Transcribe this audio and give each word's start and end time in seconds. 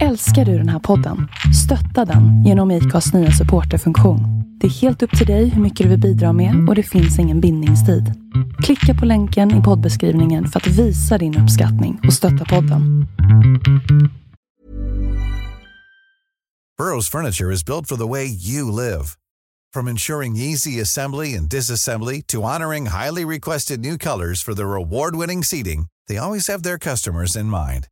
Älskar 0.00 0.44
du 0.44 0.58
den 0.58 0.68
här 0.68 0.78
podden? 0.78 1.28
Stötta 1.64 2.12
den 2.12 2.44
genom 2.44 2.70
IKAs 2.70 3.12
nya 3.12 3.30
supporterfunktion. 3.30 4.20
Det 4.60 4.66
är 4.66 4.70
helt 4.70 5.02
upp 5.02 5.18
till 5.18 5.26
dig 5.26 5.48
hur 5.48 5.62
mycket 5.62 5.84
du 5.84 5.90
vill 5.90 6.00
bidra 6.00 6.32
med 6.32 6.68
och 6.68 6.74
det 6.74 6.82
finns 6.82 7.18
ingen 7.18 7.40
bindningstid. 7.40 8.14
Klicka 8.62 9.00
på 9.00 9.06
länken 9.06 9.60
i 9.60 9.62
poddbeskrivningen 9.62 10.48
för 10.48 10.60
att 10.60 10.66
visa 10.66 11.18
din 11.18 11.38
uppskattning 11.38 12.00
och 12.06 12.14
stötta 12.14 12.44
podden. 12.44 13.06
Burrow's 16.80 17.10
furniture 17.10 17.54
is 17.54 17.64
built 17.64 17.88
for 17.88 17.96
the 17.96 18.08
way 18.08 18.24
you 18.24 18.70
live. 18.70 19.04
From 19.74 19.88
ensuring 19.88 20.36
easy 20.36 20.80
assembly 20.80 21.36
and 21.36 21.48
disassembly 21.50 22.22
to 22.26 22.42
honoring 22.42 22.86
highly 22.86 23.24
requested 23.24 23.80
new 23.80 23.98
colors 23.98 24.44
for 24.44 24.54
their 24.54 24.74
award-winning 24.74 25.44
seating, 25.44 25.86
they 26.08 26.18
always 26.18 26.48
have 26.48 26.62
their 26.62 26.78
customers 26.78 27.36
in 27.36 27.46
mind. 27.46 27.91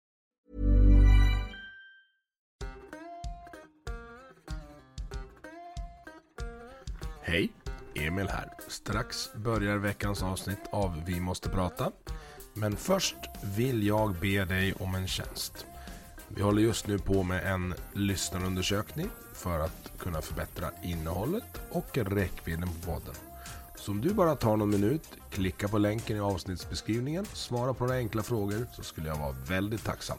Emil 7.95 8.27
här. 8.27 8.53
Strax 8.67 9.33
börjar 9.35 9.77
veckans 9.77 10.23
avsnitt 10.23 10.59
av 10.71 11.03
Vi 11.05 11.19
måste 11.19 11.49
prata. 11.49 11.91
Men 12.53 12.77
först 12.77 13.15
vill 13.55 13.87
jag 13.87 14.15
be 14.15 14.45
dig 14.45 14.73
om 14.73 14.95
en 14.95 15.07
tjänst. 15.07 15.65
Vi 16.27 16.41
håller 16.41 16.61
just 16.61 16.87
nu 16.87 16.99
på 16.99 17.23
med 17.23 17.53
en 17.53 17.73
lyssnarundersökning 17.93 19.09
för 19.33 19.59
att 19.59 19.91
kunna 19.99 20.21
förbättra 20.21 20.71
innehållet 20.83 21.61
och 21.71 21.97
räckvidden 21.97 22.69
på 22.69 22.91
podden. 22.91 23.15
Så 23.75 23.91
om 23.91 24.01
du 24.01 24.13
bara 24.13 24.35
tar 24.35 24.57
någon 24.57 24.69
minut, 24.69 25.07
klicka 25.29 25.67
på 25.67 25.77
länken 25.77 26.17
i 26.17 26.19
avsnittsbeskrivningen, 26.19 27.25
svara 27.25 27.73
på 27.73 27.83
några 27.83 27.97
enkla 27.97 28.23
frågor 28.23 28.67
så 28.75 28.83
skulle 28.83 29.07
jag 29.07 29.17
vara 29.17 29.35
väldigt 29.47 29.83
tacksam. 29.83 30.17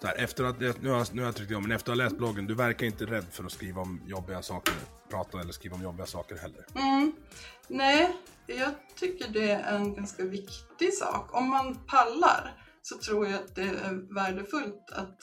Så 0.00 0.06
här, 0.06 0.14
efter 0.16 0.44
att, 0.44 0.60
nu, 0.60 0.68
har, 0.68 1.14
nu 1.14 1.22
har 1.22 1.28
jag 1.28 1.36
tryckt 1.36 1.50
igång, 1.50 1.62
men 1.62 1.72
efter 1.72 1.92
att 1.92 1.98
ha 1.98 2.04
läst 2.04 2.16
bloggen, 2.18 2.46
du 2.46 2.54
verkar 2.54 2.86
inte 2.86 3.06
rädd 3.06 3.24
för 3.32 3.44
att 3.44 3.52
skriva 3.52 3.82
om 3.82 4.02
jobbiga 4.06 4.42
saker, 4.42 4.74
prata 5.10 5.40
eller 5.40 5.52
skriva 5.52 5.76
om 5.76 5.82
jobbiga 5.82 6.06
saker 6.06 6.36
heller. 6.36 6.66
Mm. 6.74 7.12
Nej, 7.68 8.16
jag 8.46 8.70
tycker 8.96 9.28
det 9.28 9.50
är 9.50 9.76
en 9.76 9.94
ganska 9.94 10.24
viktig 10.24 10.94
sak. 10.94 11.34
Om 11.34 11.48
man 11.48 11.74
pallar 11.86 12.64
så 12.82 12.98
tror 12.98 13.26
jag 13.26 13.34
att 13.34 13.54
det 13.54 13.62
är 13.62 14.14
värdefullt 14.14 14.90
att 14.90 15.18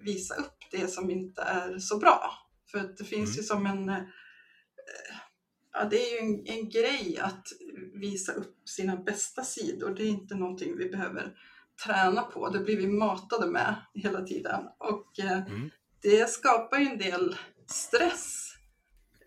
visa 0.00 0.34
upp 0.34 0.58
det 0.70 0.88
som 0.88 1.10
inte 1.10 1.42
är 1.42 1.78
så 1.78 1.98
bra. 1.98 2.30
För 2.70 2.78
att 2.78 2.96
det 2.96 3.04
finns 3.04 3.30
Mm. 3.30 3.36
ju 3.36 3.42
som 3.42 3.66
en... 3.66 3.88
eh, 3.88 4.02
Ja, 5.76 5.84
det 5.84 5.96
är 5.96 6.12
ju 6.12 6.18
en, 6.28 6.46
en 6.46 6.68
grej 6.68 7.18
att 7.20 7.46
visa 7.94 8.32
upp 8.32 8.68
sina 8.68 8.96
bästa 8.96 9.44
sidor. 9.44 9.94
Det 9.96 10.02
är 10.02 10.08
inte 10.08 10.34
någonting 10.34 10.76
vi 10.78 10.88
behöver 10.90 11.32
träna 11.86 12.22
på. 12.22 12.48
Det 12.48 12.58
blir 12.60 12.76
vi 12.76 12.86
matade 12.86 13.46
med 13.46 13.74
hela 13.94 14.22
tiden. 14.22 14.60
Och 14.78 15.18
eh, 15.24 15.46
Mm. 15.46 15.70
det 16.02 16.30
skapar 16.30 16.78
ju 16.78 16.86
en 16.86 16.98
del 16.98 17.36
stress. 17.70 18.40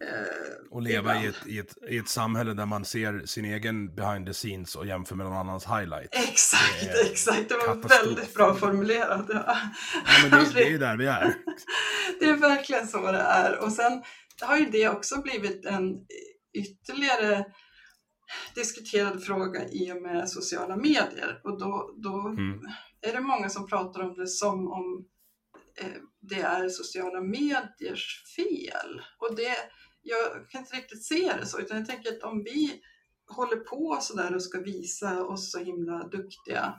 Eh, 0.02 0.72
Och 0.72 0.82
leva 0.82 1.24
i 1.24 1.28
ett, 1.28 1.36
i, 1.48 1.60
ett, 1.60 1.74
i 1.90 1.98
ett 1.98 2.10
samhälle 2.10 2.54
där 2.54 2.66
man 2.66 2.86
ser 2.86 3.26
sin 3.26 3.46
egen 3.46 3.96
behind 3.96 4.28
the 4.28 4.34
scenes 4.34 4.76
och 4.76 4.86
jämför 4.88 5.16
med 5.16 5.26
någon 5.26 5.38
annans 5.38 5.66
highlight. 5.66 6.10
Exakt, 6.12 6.82
Det 6.82 7.12
exakt. 7.12 7.50
Det 7.50 7.56
var 7.56 7.62
katastrof. 7.76 8.02
väldigt 8.08 8.34
bra 8.34 8.56
formulerat. 8.56 9.26
Ja. 9.30 9.44
Ja, 9.94 10.30
men 10.30 10.32
det, 10.32 10.54
det 10.54 10.66
är 10.66 10.70
ju 10.70 10.78
där 10.78 10.98
vi 10.98 11.06
är. 11.06 11.34
Det 12.20 12.26
är 12.26 12.36
verkligen 12.38 12.88
så 12.88 13.12
det 13.12 13.18
är. 13.20 13.60
Och 13.64 13.72
sen 13.72 14.04
har 14.42 14.58
ju 14.58 14.66
det 14.66 14.90
också 14.90 15.22
blivit 15.22 15.66
en 15.66 15.94
ytterligare 16.58 17.46
diskuterad 18.56 19.24
fråga 19.24 19.70
i 19.70 19.92
och 19.92 20.02
med 20.02 20.30
sociala 20.30 20.76
medier. 20.76 21.42
Och 21.44 21.60
då, 21.60 21.94
då 21.98 22.28
Mm. 22.28 22.60
är 23.02 23.14
det 23.14 23.20
många 23.22 23.50
som 23.50 23.68
pratar 23.68 24.02
om 24.02 24.14
det 24.14 24.28
som 24.28 24.68
om 24.72 25.06
eh, 25.82 26.02
det 26.20 26.42
är 26.42 26.70
sociala 26.70 27.22
mediers 27.22 28.24
fel. 28.36 29.02
Och 29.18 29.36
det, 29.36 29.58
jag 30.02 30.50
kan 30.50 30.62
inte 30.62 30.76
riktigt 30.76 31.06
se 31.06 31.34
det 31.40 31.46
så, 31.46 31.60
utan 31.60 31.78
jag 31.78 31.88
tänker 31.88 32.12
att 32.12 32.24
om 32.24 32.44
vi 32.44 32.82
håller 33.30 33.56
på 33.58 33.98
sådär 34.02 34.36
och 34.36 34.44
ska 34.44 34.60
visa 34.62 35.24
oss 35.26 35.52
så 35.52 35.60
himla 35.60 36.08
duktiga 36.08 36.74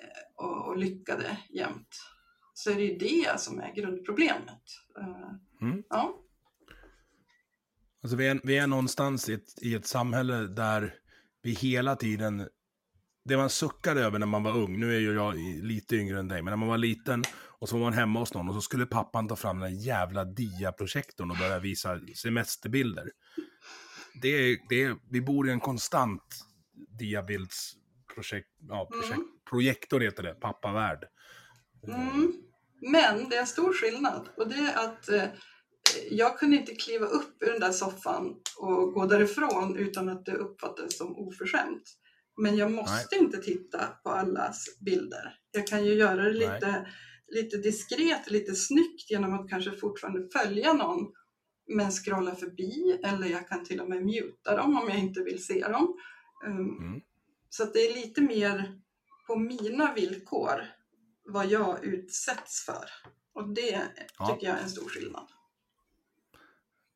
eh, 0.00 0.44
och, 0.44 0.66
och 0.68 0.76
lyckade 0.78 1.38
jämt, 1.50 1.96
så 2.54 2.70
är 2.70 2.74
det 2.74 2.84
ju 2.84 2.98
det 2.98 3.40
som 3.40 3.60
är 3.60 3.74
grundproblemet. 3.74 4.62
Eh, 4.98 5.30
Mm. 5.60 5.82
Ja. 5.88 6.20
Alltså 8.04 8.16
vi, 8.16 8.26
är, 8.26 8.40
vi 8.44 8.58
är 8.58 8.66
någonstans 8.66 9.28
i 9.28 9.32
ett, 9.32 9.62
i 9.62 9.74
ett 9.74 9.86
samhälle 9.86 10.34
där 10.34 10.94
vi 11.42 11.50
hela 11.50 11.96
tiden... 11.96 12.48
Det 13.24 13.36
man 13.36 13.50
suckade 13.50 14.00
över 14.00 14.18
när 14.18 14.26
man 14.26 14.42
var 14.42 14.56
ung, 14.56 14.80
nu 14.80 14.96
är 14.96 15.00
ju 15.00 15.14
jag 15.14 15.36
lite 15.62 15.96
yngre 15.96 16.18
än 16.18 16.28
dig, 16.28 16.42
men 16.42 16.52
när 16.52 16.56
man 16.56 16.68
var 16.68 16.78
liten 16.78 17.24
och 17.58 17.68
så 17.68 17.76
var 17.76 17.84
man 17.84 17.92
hemma 17.92 18.20
hos 18.20 18.34
någon 18.34 18.48
och 18.48 18.54
så 18.54 18.60
skulle 18.60 18.86
pappan 18.86 19.28
ta 19.28 19.36
fram 19.36 19.60
den 19.60 19.76
jävla 19.76 20.24
diaprojektorn 20.24 21.30
och 21.30 21.36
börja 21.36 21.58
visa 21.58 22.00
semesterbilder. 22.14 23.10
Det 24.22 24.28
är, 24.28 24.58
det 24.68 24.82
är, 24.82 24.96
vi 25.10 25.20
bor 25.20 25.48
i 25.48 25.52
en 25.52 25.60
konstant 25.60 26.22
diabildsprojekt, 26.98 28.48
ja, 28.68 28.88
projekt, 28.92 29.14
Mm. 29.14 29.28
projektor 29.50 30.00
heter 30.00 30.22
det, 30.22 30.34
pappavärld. 30.34 31.04
Mm. 31.88 32.32
Men 32.80 33.28
det 33.28 33.36
är 33.36 33.40
en 33.40 33.46
stor 33.46 33.72
skillnad 33.72 34.28
och 34.36 34.48
det 34.48 34.54
är 34.54 34.84
att 34.84 35.08
eh, 35.08 35.24
jag 36.10 36.38
kunde 36.38 36.56
inte 36.56 36.74
kliva 36.74 37.06
upp 37.06 37.42
ur 37.42 37.50
den 37.50 37.60
där 37.60 37.72
soffan 37.72 38.34
och 38.58 38.92
gå 38.92 39.06
därifrån 39.06 39.76
utan 39.76 40.08
att 40.08 40.24
det 40.26 40.34
uppfattades 40.34 40.98
som 40.98 41.16
oförskämt. 41.16 41.82
Men 42.36 42.56
jag 42.56 42.72
måste 42.72 43.16
inte 43.16 43.38
titta 43.38 43.78
på 44.02 44.10
allas 44.10 44.64
bilder. 44.80 45.38
Jag 45.50 45.66
kan 45.66 45.84
ju 45.84 45.94
göra 45.94 46.22
det 46.22 46.32
lite, 46.32 46.88
lite 47.28 47.56
diskret, 47.56 48.30
lite 48.30 48.54
snyggt 48.54 49.10
genom 49.10 49.34
att 49.34 49.48
kanske 49.50 49.70
fortfarande 49.70 50.28
följa 50.32 50.72
någon 50.72 51.12
men 51.74 51.90
scrolla 51.90 52.34
förbi 52.34 53.00
eller 53.04 53.26
jag 53.26 53.48
kan 53.48 53.64
till 53.64 53.80
och 53.80 53.88
med 53.88 54.04
muta 54.04 54.56
dem 54.56 54.78
om 54.78 54.88
jag 54.88 54.98
inte 54.98 55.22
vill 55.22 55.44
se 55.44 55.60
dem. 55.68 55.96
Um, 56.46 56.78
Mm. 56.78 57.00
Så 57.48 57.64
det 57.64 57.78
är 57.78 57.94
lite 57.94 58.20
mer 58.20 58.80
på 59.26 59.36
mina 59.36 59.94
villkor 59.94 60.64
vad 61.24 61.46
jag 61.46 61.84
utsätts 61.84 62.64
för. 62.64 62.84
Och 63.34 63.54
det 63.54 63.82
Ja. 64.18 64.26
tycker 64.26 64.46
jag 64.46 64.58
är 64.58 64.62
en 64.62 64.70
stor 64.70 64.88
skillnad. 64.88 65.26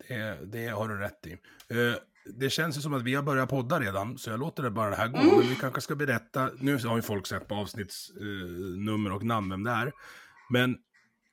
Det, 0.08 0.38
det 0.52 0.66
har 0.68 0.88
du 0.88 0.98
rätt 0.98 1.26
i. 1.26 1.32
Eh, 1.32 1.94
det 2.34 2.50
känns 2.50 2.76
ju 2.76 2.80
som 2.80 2.94
att 2.94 3.02
vi 3.02 3.14
har 3.14 3.22
börjat 3.22 3.48
podda 3.50 3.80
redan, 3.80 4.18
så 4.18 4.30
jag 4.30 4.40
låter 4.40 4.62
det 4.62 4.70
bara 4.70 4.90
det 4.90 4.96
här 4.96 5.08
gå. 5.08 5.18
Mm. 5.18 5.38
Men 5.38 5.48
vi 5.48 5.54
kanske 5.54 5.80
ska 5.80 5.94
berätta, 5.96 6.50
nu 6.58 6.78
har 6.78 6.96
ju 6.96 7.02
folk 7.02 7.26
sett 7.26 7.48
på 7.48 7.54
avsnittsnummer 7.54 9.12
och 9.12 9.24
namn 9.24 9.50
vem 9.50 9.64
det 9.64 9.70
är. 9.70 9.92
Men 10.50 10.76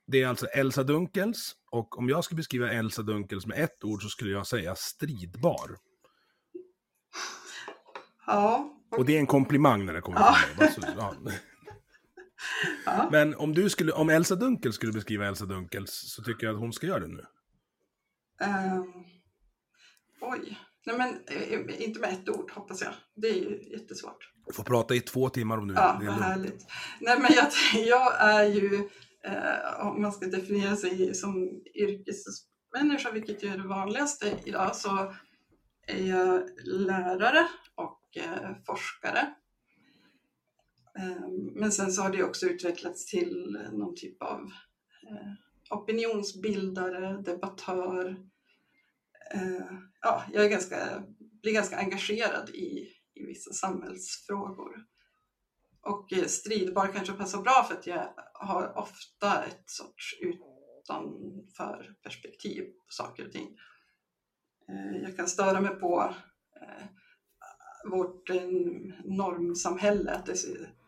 det 0.06 0.22
är 0.22 0.28
alltså 0.28 0.46
Elsa 0.46 0.82
Dunkels, 0.82 1.52
och 1.70 1.98
om 1.98 2.08
jag 2.08 2.24
ska 2.24 2.34
beskriva 2.34 2.70
Elsa 2.72 3.02
Dunkels 3.02 3.46
med 3.46 3.58
ett 3.64 3.84
ord 3.84 4.02
så 4.02 4.08
skulle 4.08 4.30
jag 4.30 4.46
säga 4.46 4.74
stridbar. 4.74 5.70
Ja, 8.26 8.72
Och 8.90 9.04
det 9.04 9.16
är 9.16 9.20
en 9.20 9.26
komplimang 9.26 9.86
när 9.86 9.92
det 9.94 10.00
kommer 10.00 10.18
Ja. 10.20 10.32
från 10.34 10.56
mig. 10.58 10.74
Bara 10.78 11.14
så- 11.14 11.26
Ja. 11.26 11.32
ja. 12.86 13.08
Men 13.12 13.34
om, 13.34 13.54
du 13.54 13.70
skulle, 13.70 13.92
om 13.92 14.08
Elsa 14.08 14.34
Dunkels 14.36 14.76
skulle 14.76 14.92
beskriva 14.92 15.26
Elsa 15.26 15.44
Dunkels 15.46 15.90
så 16.14 16.22
tycker 16.22 16.46
jag 16.46 16.54
att 16.54 16.60
hon 16.60 16.72
ska 16.72 16.86
göra 16.86 17.00
det 17.00 17.06
nu. 17.08 17.24
Ehm, 18.40 18.92
oj. 20.20 20.58
Nej 20.86 20.98
men 20.98 21.20
eh, 21.26 21.84
inte 21.84 22.00
med 22.00 22.12
ett 22.12 22.28
ord 22.28 22.50
hoppas 22.50 22.82
jag. 22.82 22.92
Det 23.14 23.28
är 23.28 23.34
ju 23.34 23.70
jättesvårt. 23.70 24.32
Du 24.46 24.52
får 24.52 24.64
prata 24.64 24.94
i 24.94 25.00
två 25.00 25.28
timmar 25.28 25.58
om 25.58 25.68
du 25.68 25.74
Ja, 25.74 26.00
vad 26.02 26.14
härligt. 26.14 26.66
Nej 27.00 27.18
men 27.20 27.30
jag, 27.34 27.50
jag 27.86 28.20
är 28.20 28.44
ju, 28.44 28.88
eh, 29.24 29.86
om 29.86 30.02
man 30.02 30.12
ska 30.12 30.26
definiera 30.26 30.76
sig 30.76 31.14
som 31.14 31.62
yrkesmänniska, 31.74 33.10
vilket 33.12 33.44
ju 33.44 33.48
är 33.48 33.58
det 33.58 33.68
vanligaste 33.68 34.38
idag, 34.44 34.76
så 34.76 35.14
är 35.86 36.06
jag 36.06 36.42
lärare 36.64 37.48
och 37.74 38.16
eh, 38.16 38.50
forskare. 38.66 39.34
Eh, 40.98 41.28
men 41.54 41.72
sen 41.72 41.92
så 41.92 42.02
har 42.02 42.10
det 42.10 42.24
också 42.24 42.46
utvecklats 42.46 43.06
till 43.06 43.58
någon 43.72 43.94
typ 43.94 44.22
av 44.22 44.40
eh, 45.10 45.32
opinionsbildare, 45.70 47.22
debattör. 47.22 48.16
Eh, 49.34 49.66
ja, 50.00 50.24
jag 50.32 50.44
är 50.44 50.48
ganska, 50.48 51.04
blir 51.42 51.52
ganska 51.52 51.76
engagerad 51.76 52.50
i, 52.50 52.88
i 53.14 53.26
vissa 53.26 53.52
samhällsfrågor. 53.52 54.84
Och 55.82 56.12
eh, 56.12 56.24
stridbar 56.24 56.86
kanske 56.86 57.12
passar 57.12 57.42
bra 57.42 57.66
för 57.68 57.74
att 57.74 57.86
jag 57.86 58.14
har 58.34 58.78
ofta 58.78 59.44
ett 59.44 59.62
sorts 59.66 60.18
utanför 60.20 61.94
perspektiv 62.02 62.62
på 62.62 62.86
saker 62.88 63.26
och 63.26 63.32
ting. 63.32 63.56
Eh, 64.68 65.02
Jag 65.02 65.16
kan 65.16 65.28
störa 65.28 65.60
mig 65.60 65.74
på 65.74 66.14
eh, 66.60 66.86
vårt 67.90 68.30
eh, 68.30 68.48
normsamhälle, 69.04 70.12
att 70.12 70.26
det, 70.26 70.34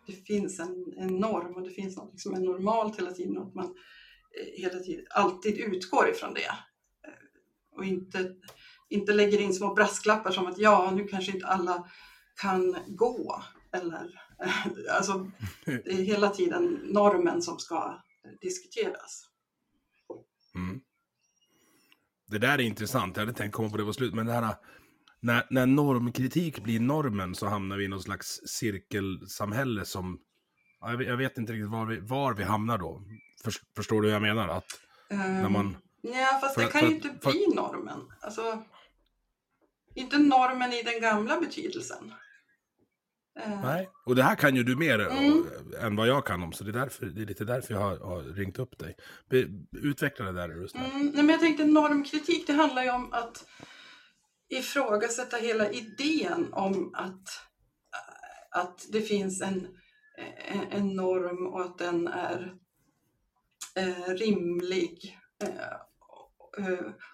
det 0.06 0.12
finns 0.12 0.60
en, 0.60 0.94
en 0.96 1.16
norm 1.16 1.54
och 1.54 1.62
det 1.62 1.70
finns 1.70 1.96
något 1.96 2.20
som 2.20 2.34
är 2.34 2.40
normalt 2.40 2.98
hela 2.98 3.10
tiden 3.10 3.36
och 3.38 3.46
att 3.48 3.54
man 3.54 3.74
Eh, 4.40 4.62
hela 4.62 4.78
tiden 4.78 5.06
alltid 5.10 5.58
utgår 5.58 6.08
ifrån 6.08 6.34
det. 6.34 6.46
Eh, 6.46 7.76
och 7.76 7.84
inte, 7.84 8.34
inte 8.88 9.12
lägger 9.12 9.40
in 9.40 9.54
små 9.54 9.74
brasklappar 9.74 10.30
som 10.30 10.46
att 10.46 10.58
ja, 10.58 10.92
nu 10.96 11.04
kanske 11.04 11.32
inte 11.32 11.46
alla 11.46 11.88
kan 12.40 12.76
gå. 12.86 13.42
Eller, 13.72 14.20
eh, 14.42 14.96
alltså, 14.96 15.30
det 15.64 15.92
är 15.92 16.04
hela 16.04 16.30
tiden 16.30 16.64
normen 16.82 17.42
som 17.42 17.58
ska 17.58 18.02
diskuteras. 18.40 19.24
Mm. 20.54 20.80
Det 22.30 22.38
där 22.38 22.58
är 22.58 22.62
intressant, 22.62 23.16
jag 23.16 23.26
hade 23.26 23.38
tänkt 23.38 23.54
komma 23.54 23.70
på 23.70 23.76
det 23.76 23.84
på 23.84 23.92
slut, 23.92 24.14
men 24.14 24.26
det 24.26 24.32
här 24.32 24.54
när, 25.20 25.46
när 25.50 25.66
normkritik 25.66 26.62
blir 26.62 26.80
normen 26.80 27.34
så 27.34 27.46
hamnar 27.46 27.76
vi 27.76 27.84
i 27.84 27.88
någon 27.88 28.02
slags 28.02 28.40
cirkelsamhälle 28.46 29.84
som... 29.84 30.18
Jag, 30.80 31.02
jag 31.02 31.16
vet 31.16 31.38
inte 31.38 31.52
riktigt 31.52 31.70
var 31.70 31.86
vi, 31.86 32.00
var 32.00 32.34
vi 32.34 32.44
hamnar 32.44 32.78
då. 32.78 33.02
För, 33.44 33.52
förstår 33.76 34.02
du 34.02 34.08
hur 34.08 34.12
jag 34.12 34.22
menar? 34.22 34.48
Att 34.48 34.80
um, 35.10 35.18
när 35.18 35.48
man... 35.48 35.76
Ja, 36.00 36.38
fast 36.40 36.56
det 36.56 36.66
kan 36.66 36.88
ju 36.88 36.94
inte 36.94 37.08
för, 37.22 37.30
bli 37.30 37.46
normen. 37.54 38.12
Alltså, 38.20 38.62
inte 39.94 40.18
normen 40.18 40.72
i 40.72 40.82
den 40.82 41.00
gamla 41.00 41.40
betydelsen. 41.40 42.12
Uh, 43.46 43.60
Nej, 43.62 43.88
och 44.06 44.14
det 44.16 44.22
här 44.22 44.34
kan 44.34 44.56
ju 44.56 44.64
du 44.64 44.76
mer 44.76 44.98
mm. 44.98 45.46
än 45.80 45.96
vad 45.96 46.08
jag 46.08 46.26
kan 46.26 46.42
om, 46.42 46.52
så 46.52 46.64
det 46.64 46.70
är, 46.70 46.80
därför, 46.80 47.06
det 47.06 47.22
är 47.22 47.26
lite 47.26 47.44
därför 47.44 47.74
jag 47.74 47.80
har, 47.80 47.96
har 47.96 48.22
ringt 48.22 48.58
upp 48.58 48.78
dig. 48.78 48.96
Be, 49.30 49.46
utveckla 49.72 50.24
det 50.24 50.32
där, 50.32 50.48
är 50.48 50.54
mm, 50.54 51.06
nej, 51.06 51.12
men 51.14 51.28
Jag 51.28 51.40
tänkte 51.40 51.64
normkritik, 51.64 52.46
det 52.46 52.52
handlar 52.52 52.82
ju 52.82 52.90
om 52.90 53.12
att 53.12 53.44
ifrågasätta 54.48 55.36
hela 55.36 55.70
idén 55.70 56.52
om 56.52 56.94
att, 56.94 57.28
att 58.50 58.86
det 58.92 59.02
finns 59.02 59.42
en, 59.42 59.68
en 60.70 60.96
norm 60.96 61.46
och 61.46 61.60
att 61.60 61.78
den 61.78 62.08
är 62.08 62.54
rimlig. 64.06 65.18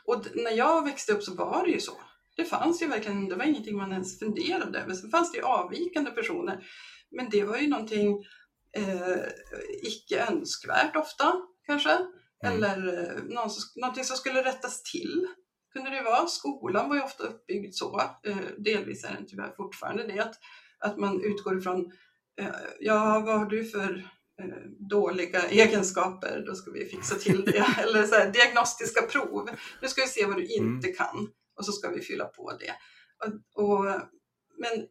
Och 0.05 0.27
när 0.35 0.51
jag 0.51 0.85
växte 0.85 1.13
upp 1.13 1.23
så 1.23 1.35
var 1.35 1.65
det 1.65 1.71
ju 1.71 1.81
så. 1.81 1.93
Det 2.37 2.45
fanns 2.45 2.83
ju 2.83 2.87
verkligen, 2.87 3.29
det 3.29 3.35
var 3.35 3.45
ingenting 3.45 3.77
man 3.77 3.93
ens 3.93 4.19
funderade 4.19 4.79
över. 4.79 4.95
Sen 4.95 5.11
fanns 5.11 5.33
det 5.33 5.39
ju 5.39 5.45
avvikande 5.45 6.11
personer. 6.11 6.67
Men 7.11 7.31
det 7.31 7.45
var 7.45 7.57
ju 7.57 7.69
någonting 7.69 8.25
eh, 8.77 9.23
icke 9.83 10.27
önskvärt 10.31 10.97
ofta 10.97 11.35
kanske. 11.67 11.91
Mm. 12.45 12.63
Eller 12.63 12.77
någon, 13.23 13.51
någonting 13.77 14.05
som 14.05 14.17
skulle 14.17 14.45
rättas 14.45 14.83
till 14.83 15.27
kunde 15.73 15.91
det 15.91 16.03
vara. 16.03 16.27
Skolan 16.27 16.89
var 16.89 16.97
ju 16.97 17.03
ofta 17.03 17.25
uppbyggd 17.25 17.75
så, 17.75 18.01
eh, 18.25 18.37
delvis 18.59 19.05
är 19.05 19.13
den 19.15 19.27
tyvärr 19.27 19.55
fortfarande 19.57 20.07
det, 20.07 20.21
att, 20.21 20.35
att 20.79 20.99
man 20.99 21.21
utgår 21.25 21.59
ifrån, 21.59 21.93
ja 22.81 23.23
vad 23.27 23.39
har 23.39 23.47
du 23.47 23.65
för 23.65 24.11
eh, 24.43 24.71
dåliga 24.91 25.43
egenskaper, 25.49 26.45
då 26.47 26.55
ska 26.55 26.71
vi 26.71 26.85
fixa 26.85 27.15
till 27.15 27.45
det. 27.45 27.67
Eller 27.79 28.07
så 28.07 28.15
här, 28.15 28.33
diagnostiska 28.33 29.03
prov, 29.03 29.51
nu 29.83 29.89
ska 29.89 30.03
vi 30.03 30.09
se 30.09 30.27
vad 30.27 30.37
du 30.37 30.47
inte 30.47 30.89
mm. 30.89 30.97
kan 30.97 31.29
och 31.57 31.65
så 31.65 31.73
ska 31.73 31.91
vi 31.91 32.01
fylla 32.01 32.25
på 32.25 32.53
det. 32.53 32.75
Och, 33.25 33.65
och, 33.65 33.85
men 34.59 34.87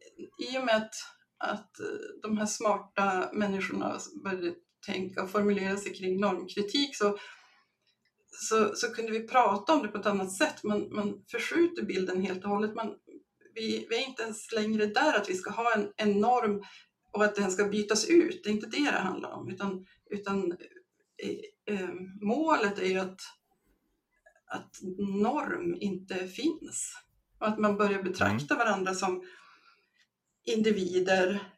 i 0.48 0.58
och 0.58 0.64
med 0.64 0.76
att, 0.76 0.94
att 1.38 1.70
de 2.22 2.38
här 2.38 2.46
smarta 2.46 3.30
människorna 3.32 3.98
började 4.24 4.54
tänka 4.86 5.22
och 5.22 5.30
formulera 5.30 5.76
sig 5.76 5.94
kring 5.94 6.20
normkritik 6.20 6.96
så 6.96 7.18
så, 8.36 8.74
så 8.74 8.94
kunde 8.94 9.12
vi 9.12 9.28
prata 9.28 9.72
om 9.72 9.82
det 9.82 9.88
på 9.88 9.98
ett 9.98 10.06
annat 10.06 10.32
sätt. 10.32 10.62
Man, 10.62 10.94
man 10.94 11.24
förskjuter 11.30 11.82
bilden 11.82 12.22
helt 12.22 12.44
och 12.44 12.50
hållet. 12.50 12.74
Man, 12.74 12.94
vi, 13.54 13.86
vi 13.90 13.96
är 13.96 14.08
inte 14.08 14.22
ens 14.22 14.52
längre 14.52 14.86
där 14.86 15.16
att 15.16 15.30
vi 15.30 15.34
ska 15.34 15.50
ha 15.50 15.74
en, 15.74 15.92
en 15.96 16.20
norm 16.20 16.62
och 17.14 17.24
att 17.24 17.34
den 17.34 17.50
ska 17.50 17.64
bytas 17.64 18.08
ut. 18.08 18.44
Det 18.44 18.50
är 18.50 18.54
inte 18.54 18.66
det 18.66 18.90
det 18.90 18.98
handlar 18.98 19.30
om. 19.30 19.50
Utan, 19.50 19.86
utan 20.10 20.52
eh, 21.16 21.74
eh, 21.74 21.90
målet 22.20 22.78
är 22.78 22.86
ju 22.86 22.98
att, 22.98 23.20
att 24.46 24.78
norm 24.98 25.76
inte 25.80 26.28
finns. 26.28 26.92
Och 27.38 27.48
att 27.48 27.58
man 27.58 27.76
börjar 27.76 28.02
betrakta 28.02 28.54
mm. 28.54 28.66
varandra 28.66 28.94
som 28.94 29.24
individer 30.44 31.52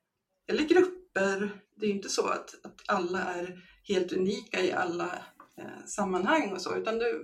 eller 0.47 0.63
grupper. 0.63 1.61
Det 1.77 1.87
är 1.87 1.91
inte 1.91 2.09
så 2.09 2.27
att, 2.27 2.55
att 2.65 2.83
alla 2.87 3.25
är 3.25 3.63
helt 3.83 4.13
unika 4.13 4.61
i 4.61 4.73
alla 4.73 5.25
Eh, 5.59 5.87
sammanhang 5.87 6.53
och 6.53 6.63
så, 6.63 6.77
utan 6.77 6.99
det, 6.99 7.23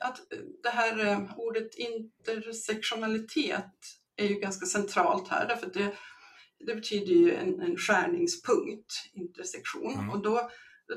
att 0.00 0.20
det 0.62 0.68
här 0.68 1.06
eh, 1.06 1.38
ordet 1.38 1.74
intersektionalitet 1.74 3.72
är 4.16 4.26
ju 4.26 4.34
ganska 4.34 4.66
centralt 4.66 5.28
här, 5.28 5.48
därför 5.48 5.66
att 5.66 5.74
det, 5.74 5.96
det 6.66 6.74
betyder 6.74 7.12
ju 7.12 7.34
en, 7.34 7.60
en 7.60 7.76
skärningspunkt, 7.76 8.92
intersektion, 9.12 9.94
mm. 9.94 10.10
och 10.10 10.22
då, 10.22 10.50
då 10.88 10.94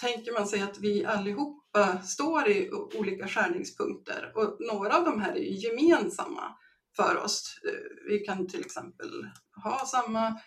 tänker 0.00 0.32
man 0.32 0.46
sig 0.46 0.62
att 0.62 0.78
vi 0.78 1.04
allihopa 1.04 2.02
står 2.02 2.48
i 2.48 2.70
olika 2.70 3.28
skärningspunkter 3.28 4.32
och 4.34 4.56
några 4.60 4.96
av 4.96 5.04
de 5.04 5.20
här 5.20 5.32
är 5.32 5.64
gemensamma 5.64 6.56
för 6.96 7.16
oss. 7.16 7.60
Eh, 7.64 8.08
vi 8.08 8.18
kan 8.18 8.48
till 8.48 8.60
exempel 8.60 9.26
ha 9.64 9.86
samma 9.86 10.40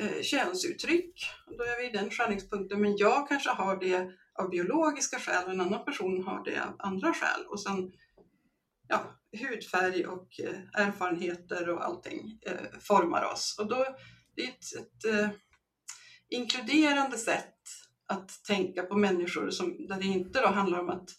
eh, 0.00 0.22
könsuttryck. 0.22 1.24
Då 1.58 1.64
är 1.64 1.80
vi 1.80 1.88
i 1.88 1.92
den 1.92 2.10
skärningspunkten. 2.10 2.80
Men 2.80 2.96
jag 2.96 3.28
kanske 3.28 3.50
har 3.50 3.76
det 3.76 4.10
av 4.38 4.50
biologiska 4.50 5.18
skäl 5.18 5.44
och 5.44 5.52
en 5.52 5.60
annan 5.60 5.84
person 5.84 6.24
har 6.24 6.44
det 6.44 6.64
av 6.64 6.76
andra 6.78 7.14
skäl. 7.14 7.46
Och 7.46 7.60
sen 7.60 7.92
ja, 8.88 9.17
hudfärg 9.32 10.06
och 10.06 10.40
eh, 10.40 10.82
erfarenheter 10.86 11.68
och 11.68 11.84
allting 11.84 12.38
eh, 12.42 12.78
formar 12.80 13.32
oss. 13.32 13.56
Och 13.58 13.68
då 13.68 13.86
det 14.36 14.42
är 14.42 14.48
ett, 14.48 14.76
ett 14.76 15.04
eh, 15.04 15.28
inkluderande 16.28 17.18
sätt 17.18 17.54
att 18.06 18.44
tänka 18.44 18.82
på 18.82 18.96
människor 18.96 19.50
som, 19.50 19.86
där 19.86 19.96
det 19.96 20.06
inte 20.06 20.40
då 20.40 20.48
handlar 20.48 20.78
om 20.80 20.88
att 20.88 21.10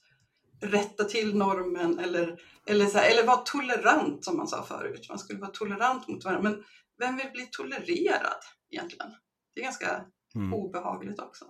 rätta 0.62 1.04
till 1.04 1.36
normen 1.36 2.00
eller, 2.00 2.42
eller, 2.66 2.86
så 2.86 2.98
här, 2.98 3.12
eller 3.12 3.28
vara 3.28 3.38
tolerant 3.38 4.26
som 4.26 4.38
man 4.38 4.48
sa 4.48 4.64
förut. 4.64 5.06
Man 5.10 5.20
skulle 5.20 5.40
vara 5.40 5.52
tolerant 5.52 6.08
mot 6.08 6.26
varandra. 6.26 6.50
Men 6.50 6.64
vem 6.98 7.18
vill 7.18 7.32
bli 7.34 7.48
tolererad 7.52 8.42
egentligen? 8.72 9.12
Det 9.54 9.62
är 9.62 9.64
ganska 9.64 10.06
mm. 10.36 10.54
obehagligt 10.54 11.20
också. 11.20 11.46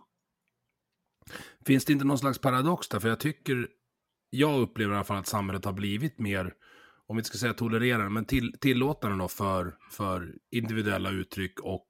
Finns 1.66 1.86
det 1.86 1.94
inte 1.94 2.06
någon 2.06 2.20
slags 2.20 2.40
paradox 2.40 2.88
där? 2.88 3.00
För 3.00 3.10
jag 3.10 3.20
tycker, 3.20 3.68
jag 4.30 4.62
upplever 4.62 4.94
i 4.94 4.96
alla 4.96 5.04
fall 5.04 5.18
att 5.18 5.28
samhället 5.28 5.66
har 5.66 5.74
blivit 5.74 6.20
mer, 6.20 6.54
om 7.08 7.16
vi 7.16 7.20
inte 7.20 7.28
ska 7.28 7.38
säga 7.38 7.54
tolererande, 7.54 8.10
men 8.10 8.26
till, 8.26 8.56
tillåtande 8.60 9.18
då 9.18 9.28
för, 9.28 9.76
för 9.92 10.36
individuella 10.52 11.12
uttryck 11.12 11.60
och, 11.60 11.88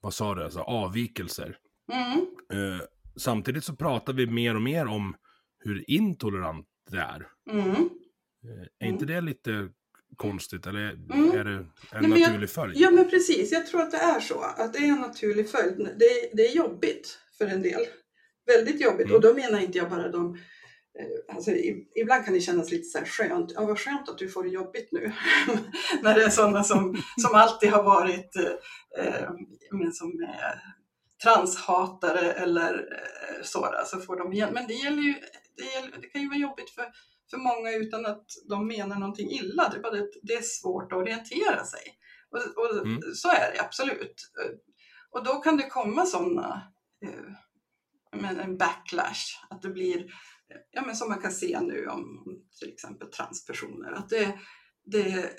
vad 0.00 0.14
sa 0.14 0.34
du, 0.34 0.44
alltså 0.44 0.60
avvikelser. 0.60 1.56
Mm. 1.92 2.18
Eh, 2.52 2.80
samtidigt 3.16 3.64
så 3.64 3.76
pratar 3.76 4.12
vi 4.12 4.26
mer 4.26 4.54
och 4.54 4.62
mer 4.62 4.86
om 4.86 5.14
hur 5.58 5.90
intolerant 5.90 6.66
det 6.90 6.98
är. 6.98 7.26
Mm. 7.50 7.70
Eh, 7.70 8.66
är 8.78 8.86
inte 8.86 9.04
det 9.04 9.20
lite 9.20 9.68
konstigt 10.16 10.66
eller 10.66 10.90
mm. 10.90 11.30
är 11.30 11.44
det 11.44 11.50
en 11.50 11.70
Nej, 11.92 12.20
naturlig 12.20 12.42
jag, 12.42 12.50
följd? 12.50 12.76
Ja 12.76 12.90
men 12.90 13.10
precis, 13.10 13.52
jag 13.52 13.66
tror 13.66 13.80
att 13.80 13.90
det 13.90 13.96
är 13.96 14.20
så. 14.20 14.40
Att 14.40 14.72
det 14.72 14.78
är 14.78 14.88
en 14.88 15.00
naturlig 15.00 15.50
följd. 15.50 15.78
Det, 15.78 16.30
det 16.32 16.48
är 16.48 16.56
jobbigt 16.56 17.18
för 17.38 17.46
en 17.46 17.62
del. 17.62 17.80
Väldigt 18.46 18.80
jobbigt. 18.80 19.06
Mm. 19.06 19.16
Och 19.16 19.22
då 19.22 19.34
menar 19.34 19.60
inte 19.60 19.78
jag 19.78 19.90
bara 19.90 20.08
de 20.08 20.38
Alltså, 21.28 21.50
ibland 21.94 22.24
kan 22.24 22.34
det 22.34 22.40
kännas 22.40 22.70
lite 22.70 22.84
så 22.84 22.98
här 22.98 23.04
skönt. 23.04 23.52
Ja, 23.54 23.66
vad 23.66 23.78
skönt 23.78 24.08
att 24.08 24.18
du 24.18 24.28
får 24.28 24.44
det 24.44 24.50
jobbigt 24.50 24.88
nu. 24.92 25.12
När 26.02 26.14
det 26.14 26.24
är 26.24 26.30
sådana 26.30 26.64
som, 26.64 27.02
som 27.16 27.34
alltid 27.34 27.70
har 27.70 27.82
varit 27.82 28.36
eh, 28.36 29.04
eh 29.04 29.30
men 29.70 29.92
som 29.92 30.08
är 30.22 30.62
transhatare 31.22 32.32
eller 32.32 32.74
eh, 32.74 33.42
sådär, 33.42 33.84
så 33.86 34.00
får 34.00 34.16
de 34.16 34.32
igen. 34.32 34.54
Men 34.54 34.66
det, 34.66 34.74
gäller 34.74 35.02
ju, 35.02 35.14
det, 35.56 35.64
gäller, 35.64 35.98
det 36.00 36.06
kan 36.06 36.22
ju 36.22 36.28
vara 36.28 36.38
jobbigt 36.38 36.70
för, 36.70 36.86
för 37.30 37.36
många 37.36 37.72
utan 37.72 38.06
att 38.06 38.26
de 38.48 38.66
menar 38.66 38.98
någonting 38.98 39.30
illa. 39.30 39.68
Det 39.68 39.76
är 39.76 39.82
bara 39.82 39.92
det, 39.92 40.08
det 40.22 40.34
är 40.34 40.42
svårt 40.42 40.92
att 40.92 40.98
orientera 40.98 41.64
sig. 41.64 41.82
Och, 42.30 42.64
och 42.64 42.86
mm. 42.86 43.00
Så 43.14 43.28
är 43.28 43.52
det 43.52 43.60
absolut. 43.60 44.30
Och 45.10 45.24
då 45.24 45.34
kan 45.34 45.56
det 45.56 45.70
komma 45.70 46.06
sådana 46.06 46.62
eh, 47.04 47.32
men 48.12 48.40
en 48.40 48.56
backlash, 48.56 49.46
att 49.50 49.62
det 49.62 49.68
blir, 49.68 50.14
ja, 50.70 50.82
men 50.86 50.96
som 50.96 51.08
man 51.08 51.20
kan 51.20 51.32
se 51.32 51.60
nu 51.60 51.86
om 51.86 52.24
till 52.58 52.72
exempel 52.72 53.10
transpersoner, 53.10 53.92
att 53.92 54.08
det, 54.08 54.38
det 54.84 55.10
är 55.10 55.30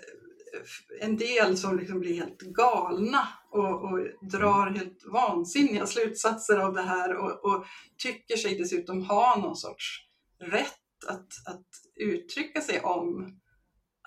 en 0.99 1.17
del 1.17 1.57
som 1.57 1.79
liksom 1.79 1.99
blir 1.99 2.15
helt 2.15 2.41
galna 2.41 3.27
och, 3.51 3.83
och 3.83 3.99
drar 4.31 4.69
helt 4.69 5.05
vansinniga 5.05 5.85
slutsatser 5.85 6.57
av 6.57 6.73
det 6.73 6.81
här 6.81 7.15
och, 7.15 7.45
och, 7.45 7.65
tycker 7.97 8.37
sig 8.37 8.57
dessutom 8.57 9.01
ha 9.01 9.39
någon 9.39 9.55
sorts 9.55 10.07
rätt 10.39 11.05
att, 11.07 11.47
att 11.47 11.67
uttrycka 11.95 12.61
sig 12.61 12.81
om 12.81 13.39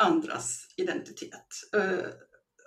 andras 0.01 0.67
identitet. 0.77 1.47
Uh, 1.77 2.07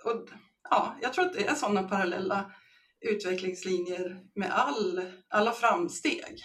och, 0.04 0.28
ja, 0.70 0.96
jag 1.02 1.12
tror 1.12 1.24
att 1.24 1.34
det 1.34 1.46
är 1.46 1.54
sådana 1.54 1.82
parallella 1.82 2.52
utvecklingslinjer 3.00 4.20
med 4.34 4.50
all, 4.52 5.02
alla 5.28 5.52
framsteg. 5.52 6.44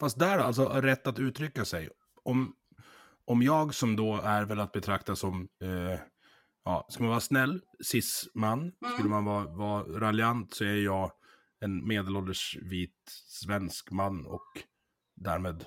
Fast 0.00 0.18
där 0.18 0.38
alltså, 0.38 0.64
rätt 0.68 1.06
att 1.06 1.18
uttrycka 1.18 1.64
sig. 1.64 1.88
Om, 2.24 2.54
om 3.24 3.42
jag 3.42 3.74
som 3.74 3.96
då 3.96 4.16
är 4.16 4.44
väl 4.44 4.60
att 4.60 4.72
betrakta 4.72 5.16
som, 5.16 5.48
eh, 5.62 6.00
ja, 6.64 6.86
ska 6.90 7.02
man 7.02 7.10
vara 7.10 7.20
snäll, 7.20 7.60
cis-man, 7.84 8.58
Mm. 8.58 8.92
skulle 8.94 9.08
man 9.08 9.24
vara, 9.24 9.44
vara 9.44 9.82
raljant 10.00 10.54
så 10.54 10.64
är 10.64 10.84
jag 10.84 11.12
en 11.60 11.86
medelålders 11.88 12.56
vit 12.62 12.96
svensk 13.28 13.90
man 13.90 14.26
och 14.26 14.46
därmed 15.16 15.64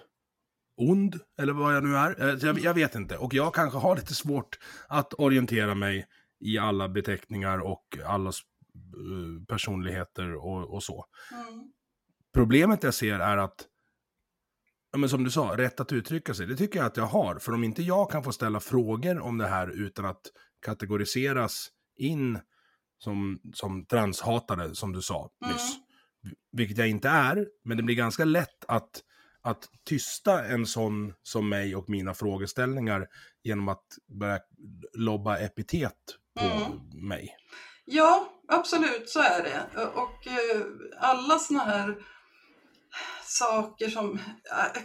ond, 0.77 1.19
eller 1.37 1.53
vad 1.53 1.75
jag 1.75 1.83
nu 1.83 1.95
är. 1.97 2.21
Eh, 2.29 2.35
Jag, 2.45 2.59
jag 2.59 2.73
vet 2.73 2.95
inte, 2.95 3.17
och 3.17 3.33
jag 3.33 3.53
kanske 3.53 3.77
har 3.77 3.95
lite 3.95 4.15
svårt 4.15 4.59
att 4.87 5.13
orientera 5.13 5.75
mig 5.75 6.07
i 6.39 6.57
alla 6.57 6.89
beteckningar 6.89 7.59
och 7.59 7.97
allas 8.05 8.39
eh, 8.75 9.45
personligheter 9.47 10.35
och, 10.35 10.73
och 10.73 10.83
så. 10.83 11.05
Mm. 11.31 11.71
Problemet 12.33 12.83
jag 12.83 12.93
ser 12.93 13.19
är 13.19 13.37
att, 13.37 13.67
ja, 14.93 14.97
men 14.99 15.09
som 15.09 15.23
du 15.23 15.31
sa, 15.31 15.53
rätt 15.57 15.79
att 15.79 15.91
uttrycka 15.91 16.33
sig, 16.33 16.45
det 16.47 16.55
tycker 16.55 16.79
jag 16.79 16.85
att 16.85 16.97
jag 16.97 17.05
har. 17.05 17.35
För 17.39 17.51
om 17.53 17.63
inte 17.63 17.83
jag 17.83 18.11
kan 18.11 18.23
få 18.23 18.31
ställa 18.31 18.59
frågor 18.59 19.19
om 19.19 19.37
det 19.37 19.47
här 19.47 19.67
utan 19.85 20.05
att 20.05 20.21
kategoriseras 20.65 21.67
in 21.97 22.39
som, 22.97 23.39
som 23.53 23.85
transhatare, 23.85 24.75
som 24.75 24.93
du 24.93 25.01
sa 25.01 25.29
Mm. 25.43 25.53
nyss, 25.53 25.75
vilket 26.51 26.77
jag 26.77 26.87
inte 26.89 27.09
är, 27.09 27.47
men 27.65 27.77
det 27.77 27.83
blir 27.83 27.95
ganska 27.95 28.25
lätt 28.25 28.65
att, 28.67 28.89
att 29.41 29.69
tysta 29.85 30.45
en 30.45 30.65
sån 30.65 31.13
som 31.23 31.49
mig 31.49 31.75
och 31.75 31.89
mina 31.89 32.13
frågeställningar 32.13 33.07
genom 33.43 33.69
att 33.69 33.83
börja 34.19 34.39
lobba 34.93 35.37
epitet 35.37 35.93
på 36.39 36.45
Mm. 36.45 37.07
mig. 37.07 37.35
Ja, 37.85 38.29
absolut 38.47 39.09
så 39.09 39.19
är 39.19 39.43
det. 39.43 39.85
Och 39.85 40.27
eh, 40.27 40.61
alla 40.99 41.39
såna 41.39 41.63
här 41.63 41.95
saker 43.33 43.89
som 43.89 44.19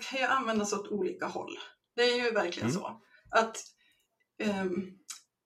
kan 0.00 0.18
ju 0.20 0.24
användas 0.24 0.72
åt 0.72 0.88
olika 0.88 1.26
håll. 1.26 1.58
Det 1.96 2.02
är 2.02 2.24
ju 2.24 2.30
verkligen 2.30 2.68
Mm. 2.68 2.80
så. 2.80 3.00
Att 3.30 3.56
ehm, 4.42 4.86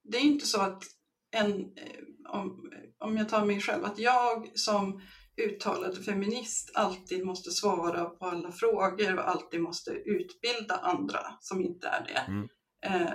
Det 0.05 0.19
är 0.19 0.23
inte 0.23 0.47
så 0.47 0.61
att 0.61 0.83
en, 1.31 1.51
eh, 1.77 2.01
om, 2.29 2.73
om 2.99 3.17
jag 3.17 3.29
tar 3.29 3.45
mig 3.45 3.61
själv, 3.61 3.85
att 3.85 3.99
jag 3.99 4.59
som 4.59 5.03
uttalad 5.37 6.05
feminist 6.05 6.71
alltid 6.75 7.25
måste 7.27 7.51
svara 7.51 8.05
på 8.05 8.27
alla 8.27 8.53
frågor 8.53 9.19
och 9.19 9.29
alltid 9.29 9.61
måste 9.61 9.91
utbilda 9.91 10.77
andra 10.77 11.21
som 11.41 11.61
inte 11.61 11.89
är 11.89 12.05
det. 12.05 12.19
Mm. 12.19 12.49
Eh, 12.85 13.13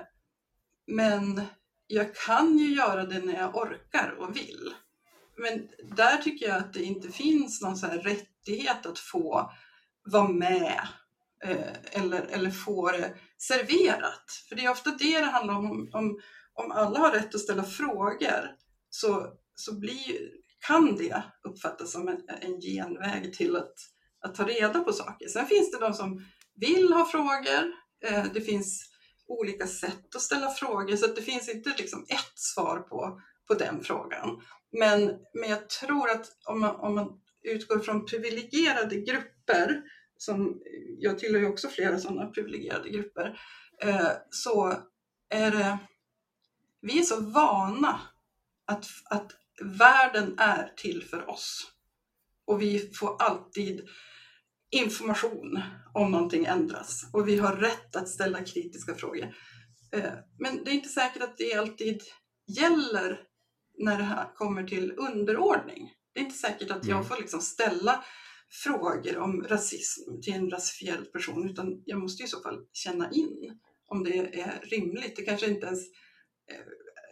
men 0.88 1.42
jag 1.88 2.16
kan 2.16 2.58
ju 2.58 2.76
göra 2.76 3.06
det 3.06 3.20
när 3.20 3.34
jag 3.40 3.56
orkar 3.56 4.16
och 4.20 4.36
vill. 4.36 4.74
Men 5.38 5.68
där 5.98 6.18
tycker 6.18 6.48
jag 6.48 6.58
att 6.58 6.74
det 6.74 6.84
inte 6.84 7.12
finns 7.12 7.62
någon 7.62 7.78
så 7.78 7.88
rättighet 7.88 8.86
att 8.86 9.00
få 9.00 9.52
vara 10.12 10.28
med 10.28 10.88
eh, 11.44 11.74
eller, 11.92 12.22
eller 12.22 12.52
få 12.52 12.92
det 12.92 13.14
serverat. 13.38 14.32
För 14.50 14.56
det 14.56 14.66
är 14.66 14.72
ofta 14.72 14.90
det 14.90 15.20
det 15.20 15.26
handlar 15.26 15.54
om. 15.54 15.90
Om, 15.94 16.20
om 16.54 16.72
alla 16.72 17.00
har 17.00 17.12
rätt 17.12 17.36
att 17.36 17.42
ställa 17.42 17.64
frågor 17.64 18.52
så, 18.90 19.34
så 19.56 19.80
blir, 19.80 20.18
kan 20.68 20.96
det 20.96 21.24
uppfattas 21.44 21.92
som 21.92 22.08
en, 22.08 22.22
en 22.42 22.62
genväg 22.62 23.34
till 23.34 23.56
att, 23.56 23.74
att 24.22 24.36
ta 24.36 24.48
reda 24.48 24.80
på 24.80 24.94
saker. 24.94 25.28
Sen 25.28 25.46
finns 25.46 25.72
det 25.72 25.80
de 25.80 25.94
som 25.94 26.26
vill 26.56 26.94
ha 26.94 27.06
frågor. 27.06 27.74
Eh, 28.06 28.26
det 28.34 28.42
finns 28.42 28.90
olika 29.28 29.68
sätt 29.68 30.16
att 30.16 30.22
ställa 30.22 30.50
frågor 30.50 30.96
så 30.96 31.06
att 31.06 31.16
det 31.16 31.22
finns 31.22 31.50
inte 31.50 31.70
liksom 31.78 32.06
ett 32.10 32.34
svar 32.36 32.80
på, 32.80 33.22
på 33.48 33.54
den 33.54 33.84
frågan. 33.84 34.42
Men, 34.72 35.12
men 35.34 35.50
jag 35.50 35.70
tror 35.70 36.10
att 36.10 36.26
om 36.46 36.60
man, 36.60 36.76
om 36.76 36.96
man 36.96 37.20
utgår 37.44 37.80
från 37.80 38.06
privilegierade 38.06 38.96
grupper, 38.96 39.82
som 40.18 40.62
jag 41.00 41.20
tillhör 41.20 41.40
ju 41.42 41.48
också 41.48 41.68
flera 41.68 42.00
sådana 42.00 42.26
privilegierade 42.26 42.90
grupper, 42.90 43.40
eh, 43.82 44.12
så 44.30 44.74
är 45.30 45.52
det, 45.52 45.78
vi 46.82 47.00
är 47.00 47.04
så 47.04 47.22
vana 47.22 48.00
att, 48.66 48.86
att 49.10 49.32
världen 49.62 50.36
är 50.40 50.74
till 50.78 51.04
för 51.04 51.30
oss. 51.30 51.72
Och 52.46 52.62
vi 52.62 52.92
får 52.94 53.22
alltid 53.22 53.88
information 54.72 55.62
om 55.94 56.12
någonting 56.12 56.46
ändras. 56.46 57.10
Och 57.14 57.28
vi 57.28 57.38
har 57.38 57.56
rätt 57.56 57.96
att 57.96 58.10
ställa 58.10 58.44
kritiska 58.44 58.96
frågor. 58.96 59.36
Eh, 59.92 60.14
Men 60.40 60.64
det 60.64 60.72
är 60.72 60.76
inte 60.76 60.90
säkert 60.90 61.24
att 61.24 61.38
det 61.38 61.54
alltid 61.54 62.02
gäller 62.48 63.20
när 63.78 63.98
det 63.98 64.04
här 64.04 64.36
kommer 64.36 64.64
till 64.64 64.94
underordning. 64.98 65.94
Det 66.14 66.20
är 66.20 66.24
inte 66.24 66.38
säkert 66.38 66.72
att 66.72 66.86
jag 66.86 66.96
Mm. 66.98 67.08
får 67.08 67.18
liksom 67.18 67.42
ställa 67.42 68.04
frågor 68.50 69.18
om 69.18 69.44
rasism 69.44 70.22
till 70.22 70.34
en 70.34 70.50
rasifierad 70.50 71.12
person 71.12 71.50
utan 71.50 71.82
jag 71.86 72.00
måste 72.00 72.24
i 72.24 72.28
så 72.28 72.42
fall 72.42 72.66
känna 72.74 73.12
in 73.12 73.60
om 73.88 74.04
det 74.04 74.40
är 74.42 74.60
rimligt. 74.64 75.16
Det 75.16 75.22
kanske 75.22 75.48
inte 75.48 75.68
ens, 75.68 75.82
eh, 76.52 76.60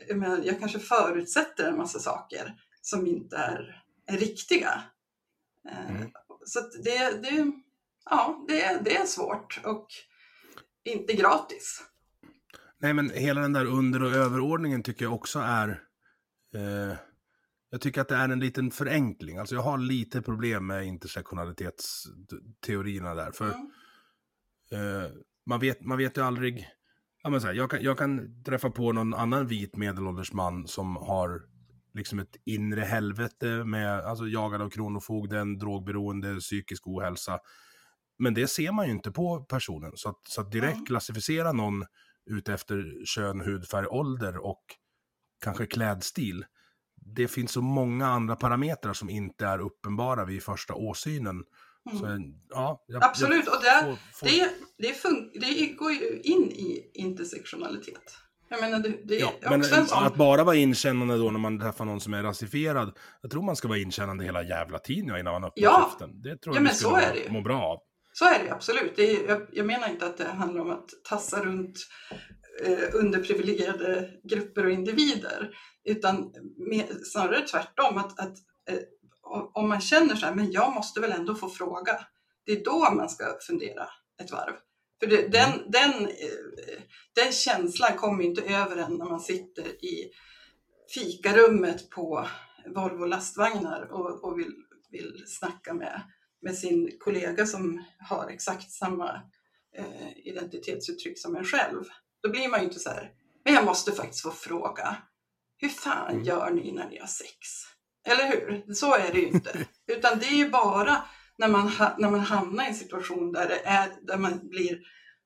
jag, 0.07 0.17
menar, 0.17 0.41
jag 0.43 0.59
kanske 0.59 0.79
förutsätter 0.79 1.67
en 1.67 1.77
massa 1.77 1.99
saker 1.99 2.53
som 2.81 3.07
inte 3.07 3.37
är, 3.37 3.83
är 4.07 4.17
riktiga. 4.17 4.83
Eh, 5.69 5.95
Mm. 5.95 6.11
Så 6.45 6.59
det, 6.83 7.21
det, 7.21 7.51
ja, 8.09 8.45
det, 8.47 8.61
är- 8.63 8.81
det 8.81 8.95
är 8.97 9.05
svårt 9.05 9.61
och 9.63 9.87
inte 10.83 11.13
gratis. 11.13 11.81
Nej, 12.77 12.93
men 12.93 13.09
hela 13.09 13.41
den 13.41 13.53
där 13.53 13.65
under 13.65 14.03
och 14.03 14.11
överordningen 14.11 14.83
tycker 14.83 15.05
jag 15.05 15.13
också 15.13 15.39
är... 15.39 15.69
Eh, 16.55 16.97
jag 17.75 17.81
tycker 17.81 18.01
att 18.01 18.07
det 18.07 18.15
är 18.15 18.29
en 18.29 18.39
liten 18.39 18.71
förenkling. 18.71 19.37
Alltså 19.37 19.55
jag 19.55 19.61
har 19.61 19.77
lite 19.77 20.21
problem 20.21 20.67
med 20.67 20.85
intersektionalitetsteorierna 20.85 23.15
där. 23.15 23.31
För 23.31 23.45
Mm. 23.45 23.71
eh, 24.71 25.09
man, 25.45 25.59
vet, 25.59 25.81
man 25.81 25.97
vet 25.97 26.17
ju 26.17 26.21
aldrig... 26.21 26.67
Ja, 27.23 27.29
men 27.29 27.41
så 27.41 27.47
här, 27.47 27.53
jag, 27.53 27.71
kan, 27.71 27.83
jag 27.83 27.97
kan 27.97 28.43
träffa 28.43 28.69
på 28.69 28.91
någon 28.91 29.13
annan 29.13 29.47
vit 29.47 29.75
medelålders 29.77 30.33
man 30.33 30.67
som 30.67 30.95
har 30.95 31.41
liksom 31.93 32.19
ett 32.19 32.35
inre 32.45 32.81
helvete 32.81 33.63
med 33.63 33.99
alltså 33.99 34.27
jagad 34.27 34.61
av 34.61 34.69
kronofogden, 34.69 35.57
drogberoende, 35.57 36.39
psykisk 36.39 36.87
ohälsa. 36.87 37.39
Men 38.19 38.33
det 38.33 38.47
ser 38.47 38.71
man 38.71 38.85
ju 38.85 38.91
inte 38.91 39.11
på 39.11 39.43
personen. 39.43 39.91
Så 39.95 40.09
att, 40.09 40.19
så 40.29 40.41
att 40.41 40.51
direkt 40.51 40.73
Mm. 40.75 40.85
klassificera 40.85 41.51
någon 41.51 41.85
utefter 42.25 43.05
kön, 43.05 43.41
hudfärg, 43.41 43.87
ålder 43.87 44.37
och 44.45 44.63
kanske 45.43 45.65
klädstil. 45.65 46.45
Det 47.05 47.27
finns 47.27 47.51
så 47.51 47.61
många 47.61 48.07
andra 48.07 48.35
parametrar 48.35 48.93
som 48.93 49.09
inte 49.09 49.45
är 49.45 49.59
uppenbara 49.59 50.25
vid 50.25 50.43
första 50.43 50.73
åsynen. 50.73 51.43
Mm. 51.91 51.99
Så, 51.99 52.33
ja, 52.49 52.83
jag, 52.87 53.03
Absolut, 53.03 53.47
och 53.47 53.61
där, 53.63 53.81
får- 53.83 53.97
får- 54.13 54.25
det, 54.27 54.49
det, 54.77 54.93
fun- 54.93 55.29
det 55.33 55.65
går 55.67 55.91
ju 55.91 56.19
in 56.23 56.43
i 56.51 56.91
intersektionalitet. 56.93 58.17
Jag 58.49 58.61
menar, 58.61 58.79
det, 58.79 58.89
det 59.05 59.15
Ja, 59.15 59.31
men 59.49 59.63
sån... 59.63 60.03
att 60.03 60.15
bara 60.15 60.43
vara 60.43 60.55
inkännande 60.55 61.17
då 61.17 61.31
när 61.31 61.39
man 61.39 61.59
träffar 61.59 61.85
någon 61.85 61.99
som 62.01 62.13
är 62.13 62.23
rasifierad. 62.23 62.97
Jag 63.21 63.31
tror 63.31 63.43
man 63.43 63.55
ska 63.55 63.67
vara 63.67 63.77
inkännande 63.77 64.23
hela 64.25 64.43
jävla 64.43 64.79
tiden 64.79 65.07
ja, 65.07 65.19
innan 65.19 65.33
man 65.33 65.43
öppnar 65.43 65.63
Ja. 65.63 65.89
käften. 65.91 66.21
Det 66.21 66.37
tror 66.37 66.55
Ja, 66.55 66.57
jag 66.57 66.63
men 66.63 66.71
vi 66.71 66.77
så 66.77 66.89
skulle 66.89 67.01
är 67.05 67.13
det 67.25 67.31
må 67.31 67.41
bra 67.41 67.61
av. 67.61 67.79
Så 68.13 68.25
är 68.25 68.43
det 68.45 68.51
absolut. 68.51 68.93
Det 68.95 69.11
är, 69.11 69.29
jag, 69.29 69.41
jag 69.51 69.65
menar 69.65 69.89
inte 69.89 70.05
att 70.05 70.17
det 70.17 70.27
handlar 70.27 70.61
om 70.61 70.69
att 70.71 70.85
tassa 71.09 71.43
runt 71.45 71.77
eh, 72.65 72.77
underprivilegierade 72.93 74.09
grupper 74.29 74.65
och 74.65 74.71
individer. 74.71 75.49
Utan 75.85 76.33
med, 76.57 76.87
snarare 77.05 77.47
tvärtom. 77.47 77.97
Att, 77.97 78.19
att, 78.19 78.37
eh, 78.69 78.79
om 79.53 79.69
man 79.69 79.81
känner 79.81 80.15
så 80.15 80.25
här, 80.25 80.35
men 80.35 80.51
jag 80.51 80.73
måste 80.73 80.99
väl 80.99 81.11
ändå 81.11 81.35
få 81.35 81.49
fråga. 81.49 81.99
Det 82.45 82.51
är 82.51 82.63
då 82.63 82.89
man 82.95 83.09
ska 83.09 83.37
fundera 83.47 83.89
ett 84.21 84.31
varv. 84.31 84.53
För 84.99 85.07
det, 85.07 85.27
den, 85.27 85.71
den, 85.71 86.05
eh, 86.05 86.81
den 87.13 87.31
känslan 87.31 87.97
kommer 87.97 88.23
inte 88.23 88.41
över 88.41 88.77
en 88.77 88.93
när 88.97 89.05
man 89.05 89.19
sitter 89.19 89.85
i 89.85 90.11
fikarummet 90.93 91.89
på 91.89 92.27
Volvo 92.75 93.05
lastvagnar 93.05 93.91
och, 93.91 94.23
och 94.23 94.39
vill, 94.39 94.53
vill 94.91 95.23
snacka 95.27 95.73
med, 95.73 96.01
med 96.41 96.57
sin 96.57 96.97
kollega 96.99 97.45
som 97.45 97.83
har 98.09 98.29
exakt 98.29 98.71
samma 98.71 99.21
eh, 99.77 100.17
identitetsuttryck 100.27 101.19
som 101.19 101.35
en 101.35 101.45
själv. 101.45 101.83
Då 102.21 102.29
blir 102.29 102.49
man 102.49 102.59
ju 102.59 102.65
inte 102.65 102.79
så 102.79 102.89
här, 102.89 103.11
men 103.43 103.53
jag 103.53 103.65
måste 103.65 103.91
faktiskt 103.91 104.21
få 104.21 104.31
fråga, 104.31 104.97
hur 105.57 105.69
fan 105.69 106.11
Mm. 106.11 106.23
gör 106.23 106.51
ni 106.51 106.71
när 106.71 106.89
ni 106.89 106.99
har 106.99 107.07
sex? 107.07 107.31
Eller 108.07 108.29
hur? 108.29 108.73
Så 108.73 108.95
är 108.95 109.11
det 109.13 109.19
ju 109.19 109.27
inte. 109.27 109.65
Utan 109.91 110.19
det 110.19 110.25
är 110.25 110.35
ju 110.35 110.49
bara 110.49 111.03
när 111.37 111.47
man, 111.47 111.71
när 111.97 112.11
man 112.11 112.19
hamnar 112.19 112.63
i 112.63 112.67
en 112.67 112.75
situation 112.75 113.31
där, 113.31 113.47
det 113.47 113.59
är, 113.65 113.91
där 114.01 114.17
man 114.17 114.49
blir 114.49 114.79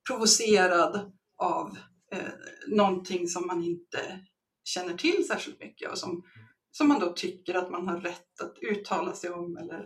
provocerad 0.08 1.12
av 1.38 1.78
eh, 2.12 2.20
någonting 2.68 3.28
som 3.28 3.48
man 3.48 3.64
inte 3.64 4.20
känner 4.64 4.94
till 4.98 5.28
särskilt 5.28 5.60
mycket 5.60 5.92
och 5.92 5.98
som, 5.98 6.24
som 6.72 6.88
man 6.88 7.00
då 7.00 7.14
tycker 7.14 7.56
att 7.56 7.72
man 7.72 7.88
har 7.88 7.98
rätt 8.00 8.42
att 8.44 8.58
uttala 8.62 9.14
sig 9.14 9.30
om. 9.30 9.58
Eller, 9.58 9.80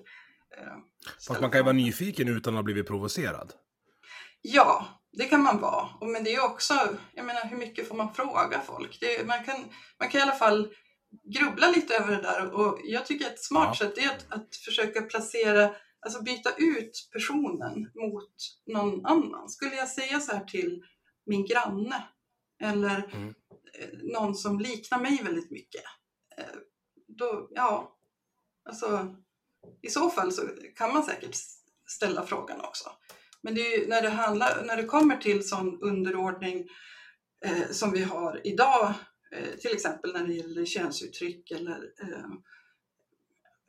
eh, 0.58 0.74
Fast 1.28 1.42
man 1.42 1.52
kan 1.52 1.60
ju 1.60 1.64
vara 1.64 1.74
nyfiken 1.74 2.28
utan 2.28 2.54
att 2.54 2.58
ha 2.58 2.64
blivit 2.64 2.88
provocerad. 2.88 3.54
Ja, 4.42 4.88
det 5.18 5.26
kan 5.26 5.44
man 5.44 5.62
vara. 5.62 5.90
Och 6.02 6.08
Men 6.08 6.24
det 6.24 6.34
är 6.36 6.46
också, 6.46 6.98
jag 7.14 7.26
menar 7.26 7.46
hur 7.46 7.58
mycket 7.58 7.88
får 7.88 7.96
man 7.96 8.14
fråga 8.14 8.62
folk? 8.66 8.98
Det, 9.00 9.28
man, 9.28 9.44
kan, 9.44 9.66
man 10.00 10.10
kan 10.10 10.20
i 10.20 10.24
alla 10.24 10.36
fall 10.36 10.74
grubbla 11.34 11.70
lite 11.70 11.96
över 11.96 12.16
det 12.16 12.22
där 12.22 12.52
och 12.52 12.80
jag 12.84 13.06
tycker 13.06 13.26
ett 13.28 13.44
smart 13.44 13.78
Ja. 13.80 13.86
sätt 13.88 13.98
är 13.98 14.10
att, 14.10 14.26
att 14.30 14.56
försöka 14.56 15.02
placera, 15.02 15.76
alltså 16.00 16.24
byta 16.24 16.50
ut 16.58 17.10
personen 17.12 17.90
mot 17.96 18.34
någon 18.66 19.06
annan. 19.06 19.50
Skulle 19.50 19.76
jag 19.76 19.90
säga 19.90 20.20
så 20.20 20.32
här 20.32 20.46
till 20.46 20.84
min 21.26 21.46
granne 21.46 22.04
eller 22.62 23.10
Mm. 23.14 23.28
eh, 23.80 23.90
någon 24.20 24.36
som 24.36 24.60
liknar 24.60 25.00
mig 25.00 25.20
väldigt 25.24 25.52
mycket. 25.52 25.84
Eh, 26.38 26.46
då, 27.08 27.48
ja, 27.52 27.98
alltså 28.70 29.16
i 29.82 29.90
så 29.90 30.10
fall 30.10 30.32
så 30.32 30.42
kan 30.76 30.94
man 30.94 31.04
säkert 31.04 31.36
ställa 31.88 32.26
frågan 32.26 32.62
också. 32.62 32.90
Men 33.44 33.58
är 33.58 33.88
när, 33.88 34.02
det 34.02 34.10
handlar, 34.10 34.66
när 34.66 34.78
det 34.78 34.86
kommer 34.86 35.18
till 35.18 35.48
sån 35.48 35.82
underordning 35.82 36.68
eh, 37.46 37.72
som 37.72 37.92
vi 37.92 38.04
har 38.04 38.42
idag, 38.48 38.94
eh, 39.36 39.58
till 39.60 39.72
exempel 39.72 40.14
när 40.14 40.28
det 40.28 40.34
gäller 40.34 40.66
könsuttryck 40.66 41.52
eller 41.52 41.92
eh, 42.02 42.26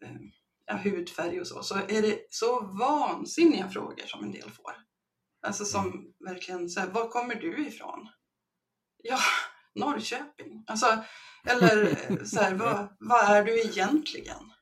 eh 0.08 0.16
ja, 0.66 0.76
hudfärg 0.76 1.40
och 1.40 1.46
så, 1.46 1.62
så 1.62 1.74
är 1.74 2.02
det 2.02 2.18
så 2.30 2.60
vansinniga 2.60 3.68
frågor 3.68 4.06
som 4.06 4.24
en 4.24 4.32
del 4.32 4.50
får. 4.50 4.72
Alltså 5.46 5.64
som 5.64 5.86
mm. 5.86 6.04
verkligen 6.26 6.68
så 6.68 6.80
här, 6.80 6.86
var 6.86 7.08
kommer 7.08 7.34
du 7.34 7.66
ifrån? 7.66 8.08
Ja, 9.02 9.18
Norrköping. 9.74 10.64
Alltså, 10.66 11.04
eller 11.46 11.96
så 12.24 12.40
här, 12.40 12.54
vad, 12.54 12.96
vad 12.98 13.36
är 13.36 13.44
du 13.44 13.60
egentligen? 13.60 14.52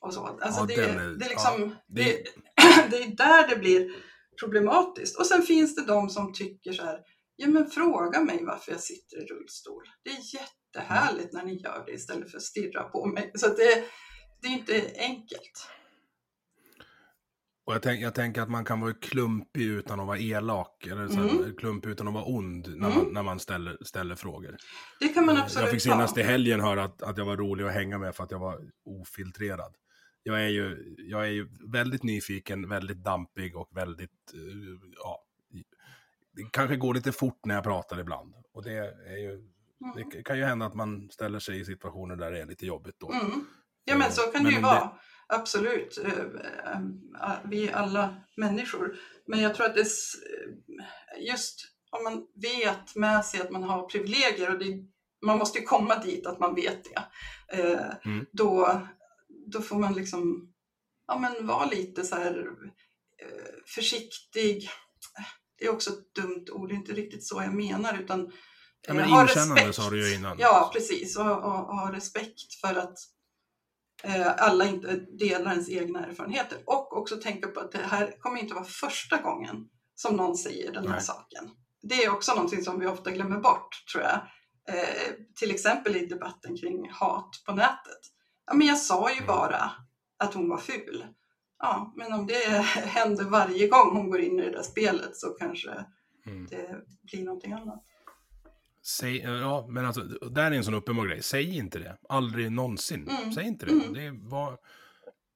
Och 0.00 0.14
så. 0.14 0.26
Alltså 0.26 0.60
ja, 0.60 0.66
det, 0.66 0.74
är, 0.74 1.18
det, 1.18 1.24
är 1.24 1.28
liksom, 1.28 1.60
ja, 1.60 1.76
det... 1.86 2.04
Det, 2.04 2.90
det 2.90 3.02
är 3.02 3.16
där 3.16 3.48
det 3.48 3.56
blir 3.56 3.90
problematiskt. 4.40 5.18
Och 5.18 5.26
sen 5.26 5.42
finns 5.42 5.74
det 5.74 5.84
de 5.84 6.10
som 6.10 6.32
tycker 6.32 6.72
så 6.72 6.82
här, 6.82 6.98
ja 7.36 7.48
men 7.48 7.70
fråga 7.70 8.20
mig 8.20 8.44
varför 8.44 8.72
jag 8.72 8.80
sitter 8.80 9.16
i 9.16 9.26
rullstol. 9.26 9.82
Det 10.04 10.10
är 10.10 10.34
jättehärligt 10.34 11.32
när 11.32 11.44
ni 11.44 11.62
gör 11.62 11.84
det 11.86 11.92
istället 11.92 12.30
för 12.30 12.36
att 12.36 12.42
stirra 12.42 12.82
på 12.82 13.06
mig. 13.06 13.32
Så 13.34 13.48
det, 13.48 13.84
det 14.42 14.48
är 14.48 14.52
inte 14.52 14.92
enkelt. 14.98 15.66
Och 17.70 17.74
jag, 17.74 17.82
tänk, 17.82 18.02
jag 18.02 18.14
tänker 18.14 18.42
att 18.42 18.50
man 18.50 18.64
kan 18.64 18.80
vara 18.80 18.94
klumpig 18.94 19.62
utan 19.62 20.00
att 20.00 20.06
vara 20.06 20.18
elak, 20.18 20.86
eller 20.86 21.08
så 21.08 21.18
mm. 21.18 21.56
klumpig 21.56 21.90
utan 21.90 22.08
att 22.08 22.14
vara 22.14 22.24
ond 22.24 22.68
när 22.76 22.90
mm. 22.90 22.98
man, 22.98 23.12
när 23.12 23.22
man 23.22 23.40
ställer, 23.40 23.78
ställer 23.84 24.14
frågor. 24.14 24.56
Det 25.00 25.08
kan 25.08 25.26
man 25.26 25.36
absolut 25.36 25.64
Jag 25.64 25.70
fick 25.70 25.82
senast 25.82 26.18
i 26.18 26.22
helgen 26.22 26.60
höra 26.60 26.84
att, 26.84 27.02
att 27.02 27.18
jag 27.18 27.24
var 27.24 27.36
rolig 27.36 27.64
att 27.64 27.72
hänga 27.72 27.98
med 27.98 28.14
för 28.14 28.24
att 28.24 28.30
jag 28.30 28.38
var 28.38 28.60
ofiltrerad. 28.84 29.74
Jag 30.22 30.44
är 30.44 30.48
ju, 30.48 30.94
jag 30.98 31.22
är 31.22 31.30
ju 31.30 31.48
väldigt 31.72 32.02
nyfiken, 32.02 32.68
väldigt 32.68 33.04
dampig 33.04 33.56
och 33.56 33.68
väldigt, 33.76 34.34
uh, 34.34 34.78
ja, 34.96 35.24
det 36.32 36.42
kanske 36.52 36.76
går 36.76 36.94
lite 36.94 37.12
fort 37.12 37.44
när 37.44 37.54
jag 37.54 37.64
pratar 37.64 38.00
ibland. 38.00 38.34
Och 38.52 38.64
det 38.64 38.72
är 39.06 39.16
ju, 39.16 39.30
mm. 39.30 40.10
det 40.12 40.22
kan 40.22 40.38
ju 40.38 40.44
hända 40.44 40.66
att 40.66 40.74
man 40.74 41.10
ställer 41.10 41.38
sig 41.38 41.60
i 41.60 41.64
situationer 41.64 42.16
där 42.16 42.30
det 42.30 42.40
är 42.40 42.46
lite 42.46 42.66
jobbigt 42.66 42.96
då. 42.98 43.12
Mm. 43.12 43.46
Ja 43.84 43.96
men 43.96 44.12
så 44.12 44.22
kan 44.22 44.44
det 44.44 44.50
ju 44.50 44.60
vara. 44.60 44.92
Absolut. 45.26 45.98
Eh, 46.04 46.12
eh, 47.22 47.38
vi 47.44 47.68
är 47.68 47.72
alla 47.72 48.14
människor. 48.36 48.96
Men 49.26 49.40
jag 49.40 49.54
tror 49.54 49.66
att 49.66 49.74
det 49.74 49.86
just 51.18 51.60
om 51.90 52.04
man 52.04 52.26
vet 52.34 52.96
med 52.96 53.24
sig 53.24 53.40
att 53.40 53.50
man 53.50 53.62
har 53.62 53.82
privilegier 53.82 54.52
och 54.52 54.58
det, 54.58 54.84
man 55.26 55.38
måste 55.38 55.58
ju 55.58 55.64
komma 55.64 55.96
dit 55.96 56.26
att 56.26 56.38
man 56.38 56.54
vet 56.54 56.84
det. 56.84 57.02
Eh, 57.58 57.86
mm. 58.04 58.26
Då, 58.32 58.80
då 59.52 59.60
får 59.62 59.78
man 59.78 59.94
liksom 59.94 60.52
ja, 61.06 61.18
men 61.18 61.46
vara 61.46 61.64
lite 61.64 62.04
så 62.04 62.16
här 62.16 62.46
försiktig. 63.74 64.70
Det 65.58 65.64
är 65.64 65.70
också 65.70 65.90
ett 65.90 66.14
dumt 66.14 66.46
ord, 66.52 66.68
det 66.68 66.74
är 66.74 66.76
inte 66.76 66.92
riktigt 66.92 67.26
så 67.26 67.42
jag 67.42 67.54
menar 67.54 68.00
utan 68.00 68.32
ja, 68.86 68.94
men 68.94 69.04
ha 69.04 69.24
respekt. 69.24 69.74
sa 69.74 69.90
du 69.90 70.08
ju 70.08 70.14
innan. 70.14 70.36
Ja, 70.38 70.70
precis. 70.74 71.16
Och, 71.16 71.24
ha 71.24 71.92
respekt 71.92 72.54
för 72.60 72.74
att 72.74 72.98
Eh, 74.02 74.34
alla 74.36 74.64
inte 74.64 74.96
delar 74.96 75.50
ens 75.50 75.68
egna 75.68 76.06
erfarenheter. 76.06 76.58
Och 76.66 76.96
också 76.96 77.16
tänka 77.16 77.48
på 77.48 77.60
att 77.60 77.72
det 77.72 77.78
här 77.78 78.20
kommer 78.20 78.40
inte 78.40 78.54
vara 78.54 78.64
första 78.64 79.16
gången 79.16 79.56
som 79.94 80.16
någon 80.16 80.36
säger 80.36 80.72
den 80.72 80.86
här 80.86 80.92
Nej. 80.92 81.02
saken. 81.02 81.50
Det 81.82 82.04
är 82.04 82.10
också 82.10 82.34
någonting 82.34 82.64
som 82.64 82.80
vi 82.80 82.86
ofta 82.86 83.10
glömmer 83.10 83.40
bort, 83.40 83.84
tror 83.92 84.04
jag. 84.04 84.20
Eh, 84.76 85.12
till 85.36 85.50
exempel 85.50 85.96
i 85.96 86.06
debatten 86.06 86.56
kring 86.56 86.90
hat 86.90 87.42
på 87.46 87.52
nätet. 87.52 88.00
Ja, 88.50 88.56
men 88.56 88.66
jag 88.66 88.78
sa 88.78 89.14
ju 89.14 89.26
bara 89.26 89.70
att 90.18 90.34
hon 90.34 90.48
var 90.48 90.58
ful. 90.58 91.06
Ja, 91.58 91.94
men 91.96 92.12
om 92.12 92.26
det 92.26 92.34
händer 92.84 93.24
varje 93.24 93.68
gång 93.68 93.96
hon 93.96 94.10
går 94.10 94.20
in 94.20 94.38
i 94.38 94.42
det 94.42 94.50
där 94.50 94.62
spelet 94.62 95.16
så 95.16 95.28
kanske 95.28 95.70
mm. 96.26 96.46
det 96.46 96.76
blir 97.02 97.24
någonting 97.24 97.52
annat. 97.52 97.84
Säg, 98.86 99.16
ja, 99.16 99.66
men 99.68 99.86
alltså, 99.86 100.00
där 100.02 100.50
är 100.50 100.56
en 100.56 100.64
sån 100.64 100.74
uppenbar 100.74 101.06
grej. 101.06 101.22
Säg 101.22 101.56
inte 101.56 101.78
det. 101.78 101.98
Aldrig 102.08 102.52
någonsin. 102.52 103.08
Mm. 103.08 103.32
Säg 103.32 103.44
inte 103.46 103.66
det. 103.66 103.72
Mm. 103.72 103.92
det 103.92 104.28
var... 104.28 104.58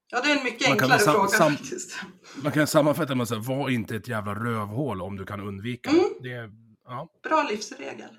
Ja, 0.07 0.21
det 0.21 0.31
är 0.31 0.37
en 0.37 0.43
mycket 0.43 0.69
enklare 0.69 0.99
fråga 0.99 1.27
faktiskt. 1.27 1.95
Man 2.43 2.51
kan 2.51 2.67
sammanfatta 2.67 3.15
med 3.15 3.23
att 3.23 3.29
säga, 3.29 3.41
var 3.41 3.69
inte 3.69 3.95
ett 3.95 4.07
jävla 4.07 4.35
rövhål 4.35 5.01
om 5.01 5.17
du 5.17 5.25
kan 5.25 5.41
undvika 5.41 5.89
mm. 5.89 6.03
det. 6.21 6.51
Ja. 6.85 7.09
Bra 7.23 7.47
livsregel. 7.49 8.09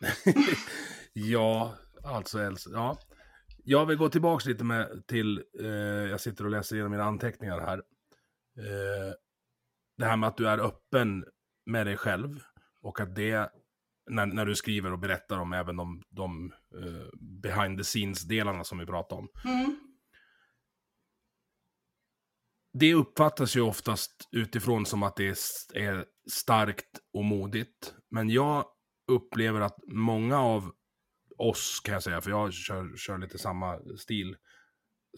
ja, 1.12 1.74
alltså 2.04 2.38
Elsa. 2.38 2.70
Ja. 2.72 2.98
Jag 3.68 3.86
vill 3.86 3.96
gå 3.96 4.08
tillbaka 4.08 4.48
lite 4.48 4.64
med 4.64 5.06
till, 5.06 5.44
eh, 5.60 5.66
jag 6.10 6.20
sitter 6.20 6.44
och 6.44 6.50
läser 6.50 6.76
igenom 6.76 6.92
mina 6.92 7.04
anteckningar 7.04 7.60
här. 7.60 7.78
Eh, 8.58 9.14
det 9.98 10.04
här 10.04 10.16
med 10.16 10.28
att 10.28 10.36
du 10.36 10.48
är 10.48 10.58
öppen 10.58 11.24
med 11.66 11.86
dig 11.86 11.96
själv 11.96 12.40
och 12.82 13.00
att 13.00 13.14
det 13.14 13.50
när, 14.10 14.26
när 14.26 14.46
du 14.46 14.54
skriver 14.54 14.92
och 14.92 14.98
berättar 14.98 15.38
om 15.38 15.52
även 15.52 15.76
de, 15.76 16.02
de 16.10 16.52
uh, 16.74 17.08
behind 17.42 17.78
the 17.78 17.84
scenes-delarna 17.84 18.64
som 18.64 18.78
vi 18.78 18.86
pratade 18.86 19.20
om. 19.20 19.28
Mm. 19.44 19.80
Det 22.78 22.94
uppfattas 22.94 23.56
ju 23.56 23.60
oftast 23.60 24.28
utifrån 24.32 24.86
som 24.86 25.02
att 25.02 25.16
det 25.16 25.28
är 25.74 26.04
starkt 26.30 27.00
och 27.12 27.24
modigt. 27.24 27.94
Men 28.10 28.30
jag 28.30 28.64
upplever 29.12 29.60
att 29.60 29.78
många 29.86 30.38
av 30.38 30.72
oss, 31.36 31.80
kan 31.84 31.92
jag 31.92 32.02
säga, 32.02 32.20
för 32.20 32.30
jag 32.30 32.52
kör, 32.52 32.96
kör 32.96 33.18
lite 33.18 33.38
samma 33.38 33.78
stil, 33.98 34.36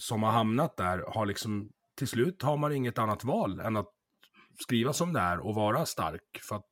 som 0.00 0.22
har 0.22 0.30
hamnat 0.30 0.76
där, 0.76 0.98
har 0.98 1.26
liksom, 1.26 1.70
till 1.96 2.08
slut 2.08 2.42
har 2.42 2.56
man 2.56 2.72
inget 2.72 2.98
annat 2.98 3.24
val 3.24 3.60
än 3.60 3.76
att 3.76 3.92
skriva 4.60 4.92
som 4.92 5.12
det 5.12 5.20
är 5.20 5.38
och 5.38 5.54
vara 5.54 5.86
stark. 5.86 6.40
För 6.48 6.56
att 6.56 6.68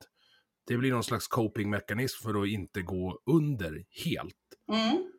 det 0.67 0.77
blir 0.77 0.93
någon 0.93 1.05
slags 1.05 1.29
copingmekanism 1.29 2.23
för 2.23 2.43
att 2.43 2.49
inte 2.49 2.83
gå 2.83 3.23
under 3.27 3.85
helt. 4.05 4.37
Mm. 4.73 5.13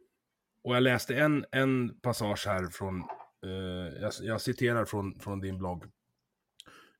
Och 0.63 0.75
jag 0.75 0.83
läste 0.83 1.15
en, 1.15 1.45
en 1.51 1.99
passage 1.99 2.47
här 2.47 2.67
från, 2.67 2.99
eh, 3.45 4.01
jag, 4.01 4.11
jag, 4.21 4.41
citerar 4.41 4.85
från, 4.85 5.19
från 5.19 5.39
din 5.39 5.57
blogg. 5.57 5.83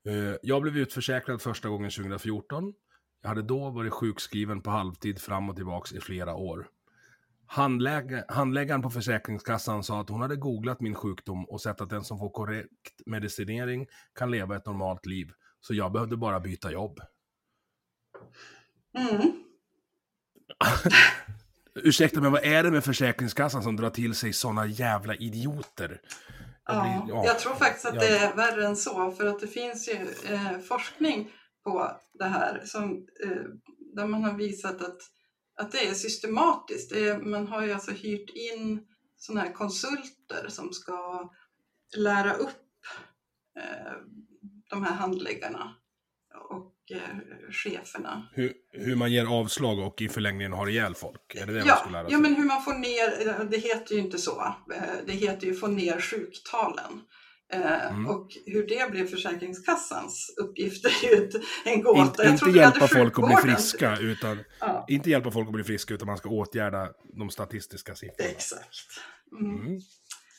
Eh, 0.08 0.36
jag 0.42 0.62
blev 0.62 0.78
utförsäkrad 0.78 1.42
första 1.42 1.70
gången 1.70 1.92
2014. 1.92 2.74
Jag 3.22 3.30
hade 3.30 3.42
då 3.42 3.70
varit 3.70 3.94
sjukskriven 3.94 4.62
på 4.62 4.70
halvtid 4.70 5.22
fram 5.22 5.50
och 5.50 5.56
tillbaks 5.56 5.94
i 5.94 6.00
flera 6.00 6.36
år. 6.36 6.68
Handlägg 7.48 8.24
handläggaren 8.28 8.82
på 8.82 8.90
Försäkringskassan 8.90 9.84
sa 9.84 10.02
att 10.02 10.10
hon 10.10 10.22
hade 10.22 10.36
googlat 10.36 10.82
min 10.82 10.96
sjukdom 10.96 11.46
och 11.46 11.62
sett 11.62 11.82
att 11.82 11.90
den 11.90 12.04
som 12.04 12.20
får 12.20 12.30
korrekt 12.30 13.02
medicinering 13.06 13.88
kan 14.16 14.32
leva 14.32 14.56
ett 14.56 14.66
normalt 14.66 15.06
liv. 15.06 15.32
Så 15.60 15.74
jag 15.74 15.92
behövde 15.92 16.18
bara 16.18 16.40
byta 16.40 16.72
jobb. 16.72 17.00
Mm. 18.98 19.44
Ursäkta, 21.84 22.22
men 22.22 22.32
vad 22.32 22.44
är 22.44 22.64
det 22.64 22.72
med 22.72 22.84
Försäkringskassan 22.84 23.64
som 23.64 23.76
drar 23.76 23.90
till 23.90 24.16
sig 24.16 24.34
sådana 24.34 24.66
jävla 24.66 25.16
idioter? 25.16 26.02
Ja, 26.66 27.02
blir, 27.06 27.16
ja, 27.16 27.26
jag 27.26 27.40
tror 27.40 27.56
faktiskt 27.56 27.86
att 27.86 27.96
ja. 27.96 28.02
det 28.02 28.18
är 28.18 28.36
värre 28.36 28.66
än 28.66 28.76
så, 28.76 29.12
för 29.12 29.26
att 29.26 29.40
det 29.40 29.48
finns 29.48 29.90
ju 29.90 30.34
eh, 30.34 30.60
forskning 30.60 31.32
på 31.64 31.92
det 32.14 32.26
här 32.26 32.62
som, 32.66 33.08
eh, 33.24 33.44
där 33.96 34.08
man 34.08 34.24
har 34.24 34.34
visat 34.34 34.82
att, 34.82 34.98
att 35.58 35.72
det 35.72 35.88
är 35.88 35.94
systematiskt. 35.94 36.94
Man 37.22 37.48
har 37.48 37.66
ju 37.66 37.74
alltså 37.74 37.92
hyrt 37.92 38.30
in 38.30 38.88
sådana 39.18 39.42
här 39.42 39.54
konsulter 39.54 40.48
som 40.50 40.74
ska 40.74 41.30
lära 41.96 42.34
upp 42.34 42.86
eh, 43.58 43.94
de 44.70 44.84
här 44.84 44.94
handläggarna 44.94 45.76
och 46.50 46.74
eh, 46.92 47.52
cheferna. 47.52 48.30
Hur, 48.34 48.54
hur 48.72 48.96
man 48.96 49.12
ger 49.12 49.26
avslag 49.26 49.80
och 49.80 50.02
i 50.02 50.10
förlängningen 50.10 50.54
har 50.54 50.70
ihjäl 50.70 50.96
folk? 50.96 51.36
Är 51.36 51.46
det 51.46 51.54
det 51.54 51.60
ja, 51.60 51.82
man 51.84 51.94
lära 51.94 52.04
sig? 52.04 52.14
Ja, 52.14 52.20
men 52.20 52.36
hur 52.36 52.46
man 52.46 52.62
får 52.62 52.74
ner, 52.74 53.44
det 53.50 53.58
heter 53.58 53.96
ju 53.96 54.02
inte 54.02 54.18
så, 54.18 54.56
eh, 54.74 54.82
det 55.06 55.14
heter 55.14 55.48
ju 55.48 55.54
få 55.54 55.68
ner 55.68 56.00
sjuktalen. 56.00 57.02
Eh, 57.54 57.92
mm. 57.92 58.08
Och 58.08 58.28
hur 58.46 58.68
det 58.68 58.92
blir 58.92 59.06
Försäkringskassans 59.06 60.36
uppgift 60.38 60.86
är 60.86 61.10
ju 61.10 61.30
en 61.66 61.82
gåta. 61.82 62.02
Inte, 62.02 62.46
inte 62.46 62.60
hjälpa 62.60 62.88
folk 62.88 63.20
att 63.20 63.26
bli 63.26 63.36
friska, 63.36 63.98
utan, 63.98 64.40
ja. 64.60 64.86
inte 64.88 65.10
hjälpa 65.10 65.32
folk 65.32 65.48
att 65.48 65.54
bli 65.54 65.64
friska, 65.64 65.94
utan 65.94 66.06
man 66.06 66.18
ska 66.18 66.30
åtgärda 66.30 66.90
de 67.18 67.30
statistiska 67.30 67.96
siffrorna. 67.96 68.30
Exakt. 68.30 69.02
Mm. 69.40 69.66
Mm. 69.66 69.80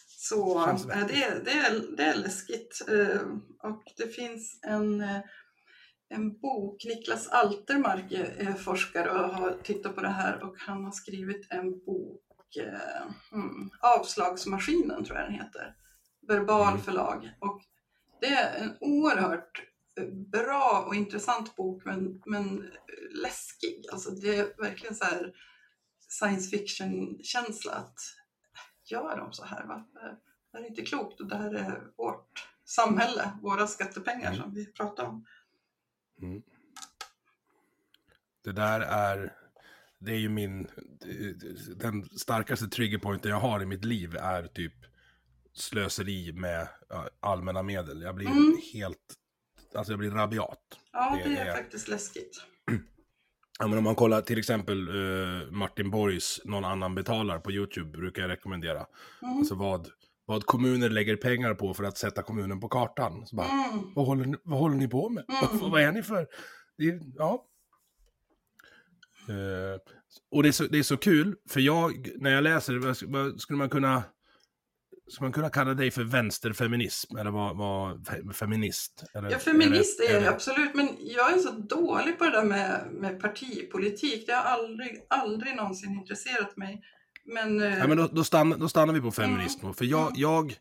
Så 0.07 0.66
det, 0.88 0.94
det, 0.94 1.44
det, 1.44 1.51
är, 1.51 1.97
det 1.97 2.03
är 2.03 2.16
läskigt. 2.16 2.81
Och 3.62 3.83
det 3.97 4.14
finns 4.14 4.61
en 4.66 5.05
en 6.11 6.38
bok. 6.40 6.85
Niklas 6.85 7.29
Altermark 7.29 8.12
är 8.12 8.53
forskare 8.53 9.11
och 9.11 9.35
har 9.35 9.59
tittat 9.62 9.94
på 9.94 10.01
det 10.01 10.09
här 10.09 10.42
och 10.44 10.55
han 10.59 10.85
har 10.85 10.92
skrivit 10.92 11.47
en 11.51 11.71
bok, 11.71 12.57
eh, 12.57 13.03
mm, 13.33 13.71
Avslagsmaskinen 13.81 15.05
tror 15.05 15.18
jag 15.18 15.27
den 15.27 15.35
heter, 15.35 15.75
Verbal 16.28 16.68
mm. 16.68 16.80
förlag. 16.80 17.30
Och 17.38 17.62
det 18.20 18.26
är 18.26 18.62
en 18.62 18.76
oerhört 18.80 19.62
eh, 19.96 20.06
bra 20.06 20.84
och 20.86 20.94
intressant 20.94 21.56
bok 21.56 21.84
men, 21.84 22.22
men 22.26 22.70
läskig. 23.10 23.84
Alltså 23.92 24.10
det 24.10 24.36
är 24.36 24.62
verkligen 24.62 24.94
så 24.94 25.04
här 25.04 25.32
science 26.08 26.50
fiction-känsla 26.50 27.72
att 27.72 28.00
gör 28.84 29.16
de 29.16 29.32
så 29.32 29.44
här? 29.44 29.66
Va? 29.66 29.86
Det 29.92 30.58
här 30.58 30.64
är 30.64 30.68
inte 30.68 30.82
klokt 30.82 31.20
och 31.20 31.26
det 31.26 31.36
här 31.36 31.54
är 31.54 31.82
vårt 31.96 32.48
samhälle, 32.64 33.30
våra 33.42 33.66
skattepengar 33.66 34.28
Mm. 34.28 34.40
som 34.40 34.54
vi 34.54 34.72
pratar 34.72 35.04
om. 35.04 35.26
Mm. 36.22 36.42
Det 38.44 38.52
där 38.52 38.80
är, 38.80 39.32
det 39.98 40.12
är 40.12 40.18
ju 40.18 40.28
min, 40.28 40.68
den 41.76 42.08
starkaste 42.18 42.68
triggerpointen 42.68 43.30
jag 43.30 43.40
har 43.40 43.62
i 43.62 43.66
mitt 43.66 43.84
liv 43.84 44.16
är 44.16 44.46
typ 44.46 44.74
slöseri 45.59 46.33
med 46.33 46.68
allmänna 47.21 47.62
medel. 47.62 48.03
Jag 48.03 48.14
blir 48.14 48.27
Mm. 48.27 48.57
helt, 48.73 48.99
alltså 49.75 49.92
jag 49.92 49.99
blir 49.99 50.11
rabiat. 50.11 50.59
Ja, 50.92 51.18
Det 51.25 51.29
det 51.31 51.37
är 51.37 51.47
är- 51.47 51.53
faktiskt 51.57 51.88
läskigt. 51.88 52.40
Ja, 53.61 53.66
men 53.66 53.79
om 53.79 53.85
man 53.85 53.94
kollar 53.94 54.21
till 54.21 54.38
exempel 54.38 54.88
eh, 54.88 55.51
Martin 55.51 55.90
Borgs 55.90 56.40
Någon 56.44 56.64
annan 56.64 56.94
betalar 56.94 57.38
på 57.38 57.53
YouTube 57.53 57.99
brukar 57.99 58.23
jag 58.23 58.29
rekommendera. 58.31 58.87
Mm. 59.23 59.38
Alltså 59.38 59.55
vad, 59.55 59.88
vad 60.25 60.47
kommuner 60.47 60.88
lägger 60.90 61.16
pengar 61.16 61.55
på 61.55 61.75
för 61.75 61.85
att 61.85 61.99
sätta 61.99 62.23
kommunen 62.23 62.61
på 62.61 62.68
kartan. 62.68 63.27
Så 63.27 63.37
bara, 63.37 63.49
Mm. 63.49 63.92
vad, 63.94 64.07
håller 64.07 64.25
ni, 64.25 64.37
vad 64.44 64.59
håller 64.59 64.77
ni 64.77 64.88
på 64.88 65.09
med? 65.09 65.25
Mm. 65.29 65.59
Vad, 65.61 65.71
vad 65.71 65.83
är 65.83 65.92
ni 65.92 66.03
för? 66.03 66.27
Det 66.79 67.01
ja. 67.16 67.44
Eh, 69.29 69.81
och 70.31 70.42
det 70.42 70.49
är, 70.49 70.53
så, 70.53 70.64
det 70.64 70.79
är 70.79 70.83
så 70.83 70.97
kul, 70.97 71.37
för 71.49 71.61
jag, 71.61 72.09
när 72.16 72.31
jag 72.31 72.44
läser, 72.44 73.07
vad 73.07 73.40
skulle 73.40 73.57
man 73.57 73.68
kunna... 73.71 74.03
Skulle 75.09 75.25
man 75.25 75.33
kunna 75.33 75.51
kalla 75.51 75.75
dig 75.75 75.90
för 75.90 76.05
vänsterfeminism? 76.05 77.16
Eller 77.16 77.31
vad, 77.31 77.57
vad 77.57 78.07
fe- 78.07 78.33
feminist? 78.33 79.05
Eller, 79.14 79.31
Ja, 79.31 79.38
feminist 79.38 80.01
är 80.01 80.12
det- 80.14 80.25
jag 80.25 80.35
absolut, 80.35 80.75
men 80.75 80.88
jag 81.01 81.33
är 81.33 81.38
så 81.38 81.51
dålig 81.51 82.18
på 82.18 82.25
det 82.25 82.31
där 82.31 82.44
med, 82.44 82.88
med 82.92 83.21
partipolitik. 83.21 84.27
Det 84.27 84.33
har 84.33 84.42
aldrig, 84.42 85.07
aldrig 85.11 85.57
någonsin 85.57 85.92
intresserat 85.92 86.57
mig. 86.57 86.83
Men, 87.25 87.62
eh, 87.62 87.79
Ja, 87.79 87.87
men 87.87 87.97
då, 87.97 88.07
då, 88.12 88.25
stannar, 88.25 88.57
då 88.57 88.68
stannar 88.68 88.94
vi 88.94 89.01
på 89.01 89.11
feminism. 89.11 89.61
Mm. 89.62 89.75
För 89.75 89.85
jag, 89.85 90.01
Mm. 90.07 90.12
jag, 90.21 90.55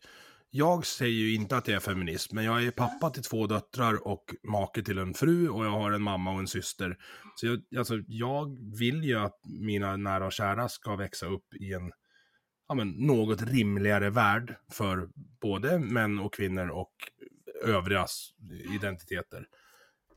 jag 0.50 0.86
säger 0.86 1.12
ju 1.14 1.36
inte 1.36 1.58
att 1.58 1.68
jag 1.68 1.76
är 1.76 1.80
feminist, 1.80 2.34
men 2.34 2.44
jag 2.46 2.64
är 2.64 2.72
pappa 2.72 3.10
till 3.10 3.24
två 3.24 3.48
döttrar 3.48 4.08
och 4.08 4.24
make 4.44 4.84
till 4.84 4.98
en 4.98 5.14
fru 5.14 5.50
och 5.50 5.66
jag 5.66 5.72
har 5.72 5.92
en 5.92 6.02
mamma 6.02 6.34
och 6.34 6.40
en 6.40 6.48
syster. 6.48 6.98
Så 7.36 7.48
jag, 7.48 7.62
alltså, 7.80 7.94
jag 8.08 8.58
vill 8.80 9.04
ju 9.04 9.20
att 9.20 9.40
mina 9.62 9.98
nära 9.98 10.26
och 10.26 10.32
kära 10.34 10.70
ska 10.70 10.96
växa 10.96 11.26
upp 11.26 11.54
i 11.60 11.74
en 11.74 11.92
ja, 12.68 12.76
men, 12.76 12.90
något 12.90 13.42
rimligare 13.42 14.10
värld 14.10 14.56
för 14.72 15.10
både 15.42 15.80
män 15.80 16.20
och 16.20 16.34
kvinnor 16.34 16.70
och 16.70 16.94
övriga 17.64 18.06
identiteter. 18.76 19.48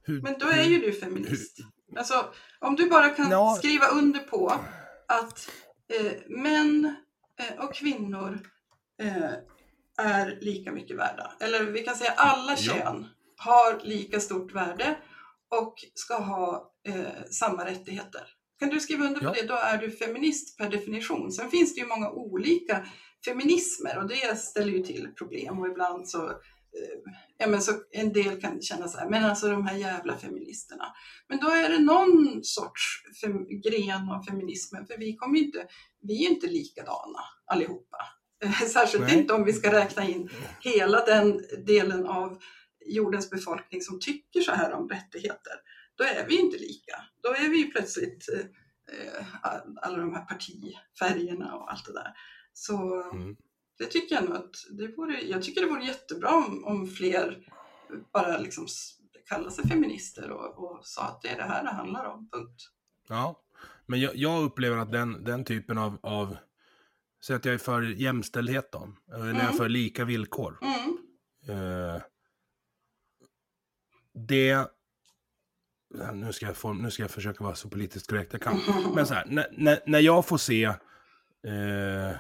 Hur, 0.03 0.23
men 0.23 0.35
då 0.39 0.47
är 0.47 0.65
ju 0.65 0.79
du 0.79 0.93
feminist. 0.93 1.59
Alltså, 1.97 2.33
om 2.59 2.77
du 2.77 2.91
bara 2.91 3.09
kan 3.09 3.31
Ja. 3.31 3.55
skriva 3.59 3.87
under 3.87 4.21
på 4.21 4.53
att 5.09 5.51
eh, 6.01 6.13
män 6.29 6.95
eh, 7.41 7.65
och 7.65 7.75
kvinnor 7.75 8.41
eh, 9.03 9.33
är 9.99 10.39
lika 10.41 10.73
mycket 10.73 10.97
värda. 10.97 11.33
Eller 11.41 11.65
vi 11.65 11.83
kan 11.85 11.97
säga 11.97 12.11
alla 12.11 12.57
kön 12.57 13.07
har 13.37 13.81
lika 13.87 14.21
stort 14.21 14.55
värde 14.55 14.97
och 15.49 15.75
ska 15.95 16.19
ha 16.19 16.73
eh, 16.89 17.25
samma 17.31 17.65
rättigheter. 17.65 18.23
Kan 18.61 18.69
du 18.69 18.81
skriva 18.81 19.05
under 19.07 19.21
på 19.21 19.25
Ja. 19.27 19.33
det, 19.41 19.47
då 19.47 19.55
är 19.55 19.79
du 19.79 19.91
feminist 19.91 20.59
per 20.59 20.71
definition. 20.71 21.33
Sen 21.33 21.51
finns 21.51 21.75
det 21.75 21.81
ju 21.81 21.87
många 21.87 22.11
olika 22.11 22.87
feminismer 23.25 23.99
och 23.99 24.09
det 24.09 24.39
ställer 24.39 24.73
ju 24.73 24.83
till 24.83 25.09
problem 25.19 25.59
och 25.59 25.67
ibland 25.67 26.09
så, 26.09 26.27
eh, 26.31 26.35
ja 27.39 27.47
men 27.47 27.63
så 27.63 27.73
en 27.91 28.13
del 28.13 28.41
kan 28.41 28.63
känna 28.63 28.89
så 28.89 28.99
här, 28.99 29.09
men 29.11 29.25
alltså 29.25 29.49
de 29.49 29.67
här 29.67 29.77
jävla 29.77 30.17
feministerna. 30.19 30.85
Men 31.29 31.39
då 31.39 31.49
är 31.49 31.69
det 31.71 31.79
någon 31.79 32.41
sorts 32.45 32.83
fem, 33.23 33.61
gren 33.61 34.09
av 34.11 34.23
feminismen, 34.23 34.87
för 34.87 34.99
vi 34.99 35.17
kommer 35.17 35.39
inte, 35.39 35.67
vi 36.03 36.17
är 36.17 36.29
ju 36.29 36.35
inte 36.35 36.47
likadana 36.47 37.19
allihopa. 37.47 37.99
Eh, 38.45 38.53
Särskilt 38.53 39.05
Nej. 39.05 39.19
inte 39.19 39.35
om 39.35 39.45
vi 39.45 39.53
ska 39.53 39.73
räkna 39.73 40.09
in 40.09 40.31
hela 40.61 41.05
den 41.05 41.41
delen 41.67 42.07
av 42.07 42.39
jordens 42.87 43.31
befolkning 43.31 43.83
som 43.83 44.01
tycker 44.01 44.41
så 44.41 44.53
här 44.53 44.73
om 44.73 44.89
rättigheter. 44.89 45.53
Då 46.01 46.07
är 46.07 46.27
vi 46.27 46.41
inte 46.41 46.59
lika. 46.59 47.05
Då 47.23 47.29
är 47.29 47.49
vi 47.51 47.65
plötsligt 47.65 48.29
eh, 48.93 49.27
alla 49.83 49.97
de 49.97 50.15
här 50.15 50.25
partifärgerna 50.25 51.55
och 51.57 51.73
allt 51.73 51.87
det 51.87 51.93
där. 51.93 52.13
Så 52.53 53.03
Mm. 53.13 53.37
det 53.79 53.85
tycker 53.87 54.15
jag 54.15 54.25
nog 54.25 54.37
att 54.37 54.55
det 54.71 54.89
vore, 54.89 55.21
jag 55.21 55.43
tycker 55.43 55.61
det 55.61 55.67
vore 55.67 55.85
jättebra 55.85 56.31
om, 56.35 56.65
om 56.65 56.87
fler 56.89 57.47
bara 58.13 58.39
liksom 58.39 58.67
kallade 59.27 59.51
sig 59.51 59.69
feminister 59.69 60.31
och, 60.31 60.59
och 60.65 60.87
sa 60.87 61.03
att 61.03 61.23
det 61.23 61.29
är 61.29 61.37
det 61.37 61.43
här 61.43 61.65
det 61.65 61.71
handlar 61.71 62.05
om, 62.05 62.29
punkt. 62.33 62.63
Ja, 63.09 63.43
men 63.87 64.01
jag, 64.01 64.17
jag 64.17 64.43
upplever 64.43 64.77
att 64.77 64.93
den, 64.93 65.25
den 65.25 65.45
typen 65.45 65.79
av, 65.79 65.99
av 66.03 66.37
Säg 67.23 67.37
att 67.37 67.45
jag 67.45 67.55
är 67.55 67.59
för 67.59 67.83
jämställdhet 67.83 68.73
då. 68.73 68.93
Eller 69.15 69.27
jag 69.27 69.37
är 69.37 69.41
Mm. 69.41 69.53
för 69.53 69.69
lika 69.69 70.05
villkor. 70.05 70.59
Mm. 70.63 70.97
Eh, 71.49 72.03
det... 74.29 74.71
Nu 76.15 76.33
ska, 76.33 76.47
jag 76.47 76.57
få, 76.57 76.73
nu 76.73 76.91
ska 76.91 77.03
jag 77.03 77.11
försöka 77.11 77.45
vara 77.45 77.55
så 77.55 77.69
politiskt 77.69 78.11
korrekt 78.11 78.33
jag 78.33 78.43
kan. 78.43 78.61
Men 78.95 79.07
så 79.07 79.15
här, 79.15 79.25
när, 79.27 79.47
när, 79.53 79.79
när 79.87 79.99
jag 79.99 80.27
får 80.27 80.39
se 80.39 80.65
eh, 81.47 82.17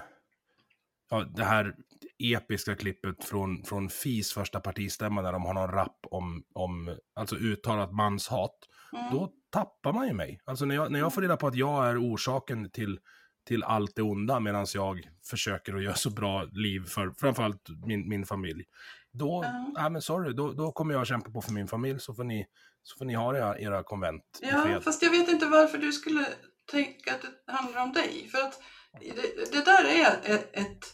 ja, 1.10 1.24
det 1.36 1.44
här 1.44 1.74
episka 2.18 2.74
klippet 2.74 3.24
från, 3.24 3.64
från 3.64 3.88
FIs 3.90 4.32
första 4.32 4.60
partistämma 4.60 5.22
där 5.22 5.32
de 5.32 5.44
har 5.44 5.54
någon 5.54 5.70
rap 5.70 5.98
om, 6.02 6.42
om 6.52 6.96
alltså 7.14 7.36
uttalat 7.36 7.92
manshat, 7.92 8.54
Mm. 8.92 9.04
då 9.12 9.32
tappar 9.50 9.92
man 9.92 10.06
ju 10.08 10.12
mig. 10.14 10.40
Alltså 10.44 10.64
när 10.64 10.74
jag, 10.74 10.92
när 10.92 10.98
jag 10.98 11.14
får 11.14 11.22
reda 11.22 11.36
på 11.36 11.46
att 11.46 11.54
jag 11.54 11.88
är 11.88 12.02
orsaken 12.12 12.70
till, 12.70 12.98
till 13.46 13.62
allt 13.62 13.96
det 13.96 14.02
onda 14.02 14.40
medan 14.40 14.66
jag 14.74 15.08
försöker 15.24 15.74
att 15.74 15.82
göra 15.82 15.94
så 15.94 16.10
bra 16.10 16.42
liv 16.52 16.84
för 16.86 17.10
framförallt 17.18 17.68
min, 17.86 18.08
min 18.08 18.26
familj. 18.26 18.64
Då, 19.12 19.42
Ja. 19.44 19.72
nej 19.78 19.90
men 19.90 20.02
sorry, 20.02 20.32
då, 20.32 20.52
då 20.52 20.72
kommer 20.72 20.94
jag 20.94 21.06
kämpa 21.06 21.30
på 21.30 21.42
för 21.42 21.52
min 21.52 21.68
familj 21.68 22.00
så 22.00 22.14
får 22.14 22.24
ni, 22.24 22.46
så 22.82 22.98
får 22.98 23.04
ni 23.04 23.14
ha 23.14 23.36
era, 23.36 23.58
era 23.58 23.82
konvent 23.82 24.22
Ja, 24.42 24.80
fast 24.84 25.02
jag 25.02 25.10
vet 25.10 25.28
inte 25.28 25.46
varför 25.46 25.78
du 25.78 25.92
skulle 25.92 26.26
tänka 26.70 27.14
att 27.14 27.22
det 27.46 27.52
handlar 27.52 27.82
om 27.82 27.92
dig. 27.92 28.28
För 28.32 28.38
att 28.38 28.60
det, 29.00 29.52
det 29.52 29.64
där 29.64 29.84
är 29.84 30.34
ett, 30.34 30.48
ett, 30.52 30.84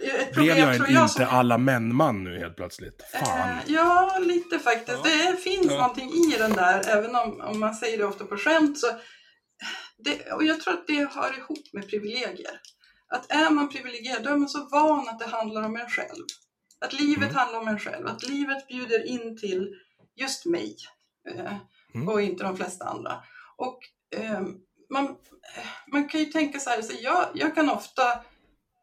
ett 0.00 0.34
problem, 0.34 0.54
Blev 0.54 0.58
jag 0.58 0.76
tror 0.76 0.90
jag, 0.90 1.02
inte 1.04 1.12
som... 1.14 1.26
alla 1.28 1.58
män-man 1.58 2.24
nu 2.24 2.38
helt 2.38 2.56
plötsligt? 2.56 3.02
Fan. 3.12 3.48
Eh, 3.50 3.56
ja, 3.66 4.18
lite 4.20 4.58
faktiskt. 4.58 4.98
Ja. 5.04 5.10
Det 5.30 5.36
finns 5.36 5.66
Ja. 5.66 5.76
någonting 5.78 6.10
i 6.10 6.36
den 6.38 6.52
där, 6.52 6.88
även 6.88 7.16
om, 7.16 7.40
om 7.40 7.60
man 7.60 7.74
säger 7.74 7.98
det 7.98 8.04
ofta 8.04 8.24
på 8.24 8.36
skämt. 8.36 8.78
Så 8.78 8.86
det, 10.04 10.32
och 10.32 10.44
jag 10.44 10.60
tror 10.60 10.74
att 10.74 10.86
det 10.86 11.10
hör 11.14 11.38
ihop 11.38 11.72
med 11.72 11.88
privilegier. 11.90 12.60
Att 13.14 13.32
är 13.32 13.50
man 13.50 13.68
privilegierad, 13.68 14.22
då 14.24 14.30
är 14.30 14.36
man 14.36 14.48
så 14.48 14.68
van 14.72 15.08
att 15.08 15.18
det 15.18 15.26
handlar 15.26 15.62
om 15.62 15.76
en 15.76 15.88
själv. 15.90 16.24
Att 16.84 16.92
livet 16.92 17.22
Mm. 17.30 17.34
handlar 17.34 17.58
om 17.60 17.68
en 17.68 17.78
själv. 17.78 18.06
Att 18.06 18.22
livet 18.22 18.68
bjuder 18.68 19.06
in 19.06 19.38
till 19.38 19.68
just 20.16 20.46
mig. 20.46 20.76
Eh, 21.28 21.56
Mm. 21.94 22.08
Och 22.08 22.22
inte 22.22 22.44
de 22.44 22.56
flesta 22.56 22.84
andra. 22.84 23.22
Och 23.56 23.78
eh, 24.16 24.40
man, 24.90 25.16
man 25.92 26.08
kan 26.08 26.20
ju 26.20 26.26
tänka 26.26 26.58
så 26.60 26.70
här, 26.70 26.82
så 26.82 26.92
jag, 27.00 27.28
jag 27.34 27.54
kan 27.54 27.70
ofta 27.70 28.02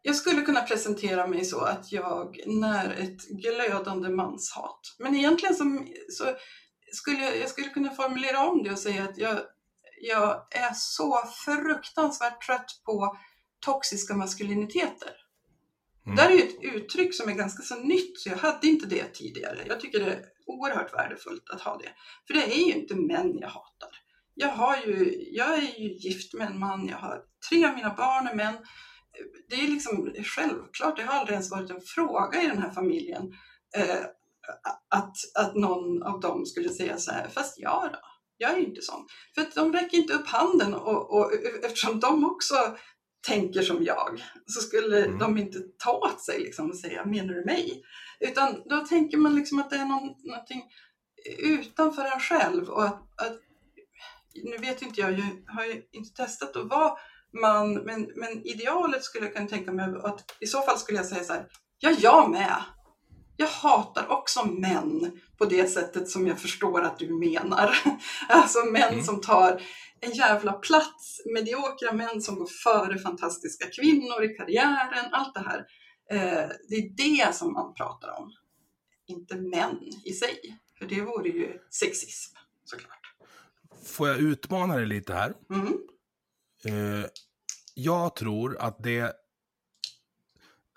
jag 0.01 0.15
skulle 0.15 0.41
kunna 0.41 0.61
presentera 0.61 1.27
mig 1.27 1.45
så 1.45 1.59
att 1.59 1.91
jag 1.91 2.39
när 2.45 2.89
ett 2.89 3.27
glödande 3.29 4.09
manshat. 4.09 4.79
Men 4.99 5.15
egentligen 5.15 5.55
så, 5.55 5.79
så 6.09 6.35
skulle 6.91 7.17
jag, 7.17 7.37
jag 7.37 7.49
skulle 7.49 7.69
kunna 7.69 7.89
formulera 7.89 8.47
om 8.47 8.63
det 8.63 8.71
och 8.71 8.79
säga 8.79 9.03
att 9.03 9.17
jag, 9.17 9.39
jag 10.01 10.47
är 10.51 10.73
så 10.73 11.23
fruktansvärt 11.45 12.45
trött 12.45 12.81
på 12.85 13.17
toxiska 13.59 14.15
maskuliniteter. 14.15 15.11
Mm. 16.05 16.15
Det 16.15 16.23
där 16.23 16.29
är 16.29 16.35
ju 16.35 16.43
ett 16.43 16.75
uttryck 16.75 17.15
som 17.15 17.29
är 17.29 17.33
ganska 17.33 17.63
så 17.63 17.75
nytt, 17.75 18.19
så 18.19 18.29
jag 18.29 18.37
hade 18.37 18.67
inte 18.67 18.85
det 18.85 19.13
tidigare. 19.13 19.63
Jag 19.67 19.79
tycker 19.79 19.99
det 19.99 20.23
oerhört 20.47 20.93
värdefullt 20.93 21.49
att 21.49 21.61
ha 21.61 21.77
det. 21.77 21.89
För 22.27 22.33
det 22.33 22.43
är 22.43 22.67
ju 22.67 22.73
inte 22.73 22.95
män 22.95 23.37
jag 23.39 23.47
hatar. 23.47 23.89
Jag, 24.33 24.49
har 24.49 24.77
ju, 24.77 25.25
jag 25.31 25.57
är 25.57 25.79
ju 25.79 25.93
gift 25.93 26.33
med 26.33 26.47
en 26.47 26.59
man, 26.59 26.87
jag 26.87 26.97
har 26.97 27.21
tre 27.49 27.65
av 27.65 27.75
mina 27.75 27.93
barn 27.93 28.27
är 28.27 28.35
män. 28.35 28.57
Det 29.49 29.55
är 29.55 29.67
liksom 29.67 30.13
självklart, 30.35 30.97
det 30.97 31.03
har 31.03 31.19
aldrig 31.19 31.33
ens 31.33 31.51
varit 31.51 31.69
en 31.69 31.81
fråga 31.81 32.41
i 32.41 32.47
den 32.47 32.61
här 32.61 32.71
familjen 32.71 33.33
eh, 33.77 34.05
att, 34.89 35.15
att 35.39 35.55
någon 35.55 36.03
av 36.03 36.19
dem 36.19 36.45
skulle 36.45 36.69
säga 36.69 36.97
så 36.97 37.11
här, 37.11 37.27
fast 37.27 37.59
jag 37.59 37.89
då? 37.91 37.99
Jag 38.37 38.51
är 38.51 38.57
ju 38.57 38.65
inte 38.65 38.81
sån. 38.81 39.07
För 39.35 39.41
att 39.41 39.55
de 39.55 39.73
räcker 39.73 39.97
inte 39.97 40.13
upp 40.13 40.27
handen 40.27 40.73
och, 40.73 41.17
och 41.17 41.31
eftersom 41.63 41.99
de 41.99 42.25
också 42.25 42.55
tänker 43.27 43.61
som 43.61 43.83
jag 43.83 44.23
så 44.45 44.61
skulle 44.61 45.05
Mm. 45.05 45.19
de 45.19 45.37
inte 45.37 45.59
ta 45.77 45.91
åt 45.91 46.21
sig 46.21 46.39
liksom, 46.39 46.69
och 46.69 46.75
säga 46.75 47.05
menar 47.05 47.33
du 47.33 47.45
mig? 47.45 47.83
Utan 48.19 48.61
då 48.65 48.77
tänker 48.85 49.17
man 49.17 49.35
liksom 49.35 49.59
att 49.59 49.69
det 49.69 49.75
är 49.75 49.85
någon, 49.85 50.13
någonting 50.23 50.63
utanför 51.37 52.05
en 52.05 52.19
själv 52.19 52.69
och 52.69 52.83
att, 52.85 53.21
att 53.21 53.37
nu 54.43 54.57
vet 54.57 54.81
inte 54.81 55.01
jag, 55.01 55.11
jag 55.11 55.25
har 55.47 55.65
ju 55.65 55.81
inte 55.91 56.23
testat 56.23 56.55
att 56.55 56.67
vara 56.69 56.97
man, 57.41 57.73
men, 57.73 58.11
men 58.15 58.47
idealet 58.47 59.03
skulle 59.03 59.25
jag 59.25 59.35
kunna 59.35 59.47
tänka 59.47 59.71
mig 59.71 59.85
att 60.03 60.35
i 60.39 60.47
så 60.47 60.61
fall 60.61 60.77
skulle 60.77 60.97
jag 60.97 61.05
säga 61.05 61.23
så 61.23 61.33
här, 61.33 61.45
ja 61.79 61.91
jag 61.99 62.29
med. 62.31 62.55
Jag 63.39 63.47
hatar 63.47 64.11
också 64.11 64.45
män 64.45 65.19
på 65.37 65.45
det 65.45 65.67
sättet 65.67 66.09
som 66.09 66.27
jag 66.27 66.39
förstår 66.39 66.81
att 66.81 66.99
du 66.99 67.13
menar. 67.19 67.77
Alltså 68.29 68.59
män 68.65 68.93
Mm. 68.93 69.05
som 69.05 69.21
tar 69.21 69.61
en 69.99 70.11
jävla 70.11 70.53
plats. 70.53 71.21
Mediokra 71.33 71.93
män 71.93 72.21
som 72.21 72.35
går 72.35 72.49
före 72.63 72.99
fantastiska 72.99 73.69
kvinnor 73.69 74.23
i 74.23 74.35
karriären, 74.35 75.05
allt 75.11 75.33
det 75.33 75.39
här. 75.39 75.65
Eh, 76.11 76.49
det 76.69 76.75
är 76.75 76.89
det 76.89 77.35
som 77.35 77.53
man 77.53 77.73
pratar 77.73 78.19
om, 78.19 78.31
inte 79.07 79.35
män 79.35 79.77
i 80.05 80.13
sig. 80.13 80.59
För 80.79 80.85
det 80.85 81.01
vore 81.01 81.29
ju 81.29 81.59
sexism 81.69 82.35
såklart. 82.63 83.13
Får 83.83 84.07
jag 84.07 84.19
utmana 84.19 84.75
dig 84.75 84.85
lite 84.85 85.13
här? 85.13 85.33
Mm. 85.49 85.77
Eh, 86.65 87.05
jag 87.73 88.15
tror 88.15 88.57
att 88.57 88.83
det... 88.83 89.13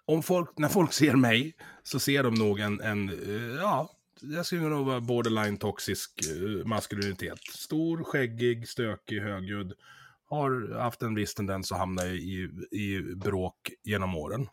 Om 0.04 0.22
folk, 0.22 0.58
när 0.58 0.68
folk 0.68 0.92
ser 0.92 1.16
mig 1.16 1.56
så 1.82 2.00
ser 2.00 2.22
de 2.22 2.34
nog 2.34 2.60
en, 2.60 2.80
en 2.80 3.08
eh, 3.08 3.60
ja, 3.60 3.99
jag 4.22 4.46
skulle 4.46 4.68
nog 4.68 4.86
vara 4.86 5.00
borderline 5.00 5.58
toxisk 5.58 6.20
eh, 6.26 6.66
maskulinitet. 6.66 7.38
Stor, 7.54 8.04
skäggig, 8.04 8.68
stökig, 8.68 9.20
högljudd. 9.20 9.72
Har 10.24 10.78
haft 10.78 11.02
en 11.02 11.14
viss 11.14 11.34
tendens 11.34 11.72
att 11.72 11.78
hamna 11.78 12.06
i, 12.06 12.50
i 12.70 13.00
bråk 13.16 13.70
genom 13.82 14.14
åren. 14.16 14.48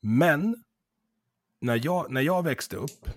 Men, 0.00 0.64
när 1.60 1.80
jag, 1.84 2.10
när 2.10 2.20
jag 2.20 2.44
växte 2.44 2.76
upp, 2.76 3.08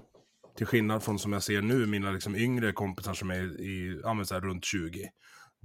till 0.58 0.66
skillnad 0.66 1.04
från 1.04 1.20
som 1.20 1.34
jag 1.34 1.44
ser 1.44 1.62
nu, 1.62 1.86
mina 1.86 2.12
liksom 2.12 2.36
yngre 2.36 2.72
kompisar 2.72 3.14
som 3.14 3.32
är 3.32 3.62
i, 3.62 4.00
ja, 4.04 4.26
så 4.26 4.34
här, 4.34 4.42
runt 4.42 4.66
20. 4.66 5.10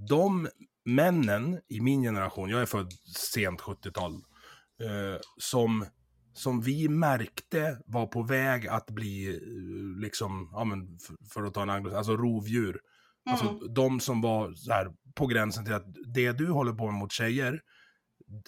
De 0.09 0.47
männen 0.85 1.59
i 1.67 1.81
min 1.81 2.01
generation, 2.01 2.49
jag 2.49 2.61
är 2.61 2.65
född 2.65 2.91
sent 3.15 3.61
70-tal, 3.61 4.13
eh, 4.83 5.19
som, 5.37 5.85
som 6.33 6.61
vi 6.61 6.89
märkte 6.89 7.77
var 7.85 8.07
på 8.07 8.23
väg 8.23 8.67
att 8.67 8.89
bli, 8.89 9.35
eh, 9.35 10.01
liksom, 10.01 10.49
ja 10.53 10.63
men 10.63 10.99
för, 10.99 11.15
för 11.33 11.43
att 11.43 11.53
ta 11.53 11.61
en 11.61 11.69
anglo, 11.69 11.95
alltså 11.95 12.17
rovdjur. 12.17 12.79
Alltså 13.29 13.49
Mm. 13.49 13.73
de 13.73 13.99
som 13.99 14.21
var 14.21 14.53
så 14.53 14.71
här, 14.71 14.93
på 15.15 15.27
gränsen 15.27 15.65
till 15.65 15.73
att 15.73 15.85
det 16.13 16.31
du 16.31 16.49
håller 16.49 16.73
på 16.73 16.85
med 16.85 16.93
mot 16.99 17.11
tjejer, 17.11 17.61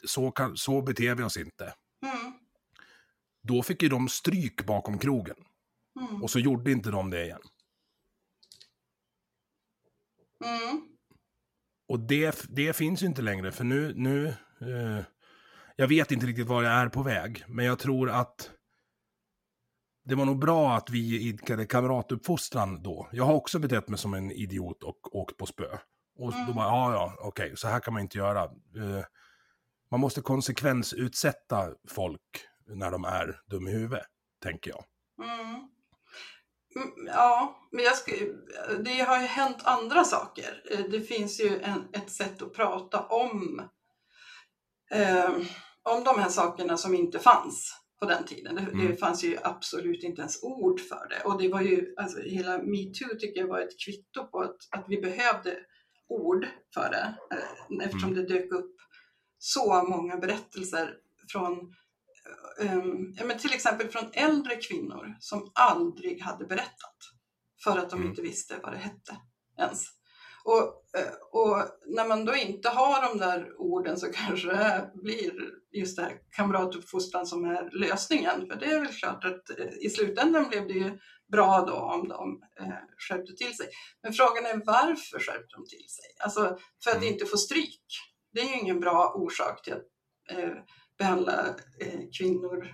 så, 0.04 0.32
kan, 0.32 0.58
så 0.58 0.82
beter 0.82 1.15
vi 1.15 1.24
oss 1.24 1.38
inte. 1.38 1.63
Mm. 2.06 2.34
Då 3.43 3.63
fick 3.63 3.84
ju 3.84 3.89
de 3.89 4.08
stryk 4.10 4.65
bakom 4.65 4.98
krogen. 5.00 5.36
Mm. 6.00 6.24
Och 6.24 6.32
så 6.32 6.39
gjorde 6.39 6.71
inte 6.71 6.91
de 6.91 7.10
det 7.10 7.24
igen. 7.24 7.41
Mm. 10.45 10.82
Och 11.88 12.00
det, 12.00 12.45
det 12.50 12.76
finns 12.76 13.04
ju 13.04 13.08
inte 13.08 13.21
längre, 13.21 13.52
för 13.52 13.63
nu, 13.63 13.93
nu 13.95 14.28
eh, 14.62 15.06
jag 15.76 15.88
vet 15.88 16.12
inte 16.12 16.26
riktigt 16.26 16.48
var 16.48 16.64
jag 16.64 16.74
är 16.74 16.90
på 16.90 17.04
väg, 17.04 17.44
men 17.48 17.66
jag 17.66 17.80
tror 17.80 18.10
att 18.10 18.52
det 20.06 20.16
var 20.16 20.26
nog 20.26 20.40
bra 20.40 20.74
att 20.76 20.90
vi 20.90 21.22
idkade 21.30 21.66
kamratuppfostran 21.66 22.84
då. 22.84 23.10
Jag 23.12 23.24
har 23.26 23.34
också 23.34 23.60
betett 23.60 23.90
mig 23.90 24.00
som 24.00 24.14
en 24.14 24.32
idiot 24.32 24.84
och 24.84 25.16
åkt 25.16 25.38
på 25.38 25.46
spö. 25.46 25.78
Och 26.18 26.32
då 26.32 26.38
Mm. 26.38 26.56
bara, 26.56 26.68
ja, 26.68 26.94
ja, 26.94 27.16
okej, 27.20 27.54
så 27.58 27.68
här 27.68 27.80
kan 27.80 27.94
man 27.94 28.02
inte 28.04 28.18
göra. 28.18 28.44
Eh, 28.44 29.06
man 29.92 30.00
måste 30.00 30.22
konsekvensutsätta 30.22 31.70
folk 31.90 32.22
när 32.68 32.92
de 32.92 33.06
är 33.06 33.42
dum 33.46 33.68
i 33.68 33.72
huvudet, 33.72 34.06
tänker 34.44 34.72
jag. 34.72 34.86
Mm. 35.30 35.46
Mm, 36.76 37.08
Ja, 37.08 37.60
men 37.72 37.84
jag 37.86 37.96
ska, 37.98 38.12
det 38.86 39.00
har 39.00 39.20
ju 39.22 39.26
hänt 39.28 39.58
andra 39.64 40.04
saker. 40.04 40.64
Eh, 40.72 40.80
Det 40.92 41.02
finns 41.02 41.40
ju 41.42 41.60
en, 41.62 41.84
ett 41.94 42.10
sätt 42.12 42.42
att 42.42 42.54
prata 42.54 43.06
om, 43.06 43.62
eh, 44.91 45.30
om 45.84 46.04
de 46.04 46.19
här 46.19 46.30
sakerna 46.30 46.78
som 46.78 46.95
inte 46.95 47.19
fanns 47.19 47.74
på 48.00 48.06
den 48.06 48.24
tiden. 48.26 48.56
Det, 48.56 48.62
Mm. 48.62 48.88
det 48.88 48.98
fanns 48.98 49.24
ju 49.24 49.38
absolut 49.43 50.04
inte 50.04 50.21
ens 50.21 50.43
ord 50.43 50.80
för 50.80 51.08
det. 51.10 51.21
Och 51.26 51.41
det 51.41 51.48
var 51.50 51.62
ju, 51.62 51.93
alltså 51.98 52.19
hela 52.21 52.58
metoo 52.58 53.10
tycker 53.19 53.41
jag 53.41 53.48
var 53.48 53.60
ett 53.60 53.80
kvitto 53.86 54.28
på 54.28 54.39
att, 54.41 54.58
att 54.71 54.86
vi 54.88 55.02
behövde 55.02 55.58
ord 56.08 56.48
för 56.74 56.89
det. 56.89 57.15
eh, 57.36 57.86
Eftersom 57.88 58.13
det 58.13 58.28
dök 58.28 58.52
upp 58.52 58.76
så 59.38 59.84
många 59.84 60.17
berättelser 60.17 60.93
från 61.32 61.52
um, 62.60 63.13
ja, 63.17 63.26
men 63.26 63.38
till 63.38 63.54
exempel 63.54 63.88
från 63.88 64.10
äldre 64.13 64.56
kvinnor 64.56 65.15
som 65.19 65.52
aldrig 65.56 66.21
hade 66.21 66.45
berättat 66.45 66.98
för 67.63 67.78
att 67.78 67.89
de 67.89 67.95
Mm. 67.95 68.10
inte 68.10 68.21
visste 68.21 68.60
vad 68.63 68.74
det 68.74 68.78
hette 68.78 69.17
ens. 69.60 69.84
Och, 70.45 70.99
eh, 70.99 71.13
och 71.31 71.58
när 71.86 72.08
man 72.08 72.25
då 72.25 72.36
inte 72.36 72.69
har 72.69 73.01
de 73.12 73.17
där 73.17 73.62
orden 73.62 73.97
så 73.97 74.08
kanske 74.13 74.47
det 74.47 74.91
blir 74.93 75.31
just 75.71 75.97
det 75.97 76.03
här 76.03 76.13
kamratuppfostran 76.36 77.25
som 77.25 77.45
är 77.45 77.69
lösningen. 77.79 78.47
För 78.47 78.55
det 78.60 78.65
är 78.65 78.79
väl 78.79 78.93
klart 78.93 79.25
att 79.25 79.60
eh, 79.60 79.73
i 79.81 79.89
slutändan 79.89 80.49
blev 80.49 80.67
det 80.67 80.73
ju 80.73 80.99
bra 81.31 81.65
då 81.67 81.73
om 81.73 82.08
de 82.08 82.41
eh, 82.60 82.73
skärpte 82.97 83.34
till 83.36 83.55
sig. 83.58 83.67
Men 84.03 84.13
frågan 84.13 84.45
är 84.45 84.65
varför 84.65 85.19
skärpte 85.19 85.55
de 85.55 85.65
till 85.65 85.86
sig? 85.89 86.05
Alltså 86.19 86.58
för 86.84 86.91
att 86.91 86.97
Mm. 86.97 87.13
inte 87.13 87.25
få 87.25 87.38
stryk. 87.38 87.86
Det 88.34 88.41
är 88.41 88.45
ju 88.45 88.60
ingen 88.60 88.79
bra 88.79 89.13
orsak 89.15 89.63
till 89.63 89.73
att 89.73 89.86
eh, 90.29 90.53
behandla 90.97 91.45
eh, 91.79 91.99
kvinnor 92.17 92.67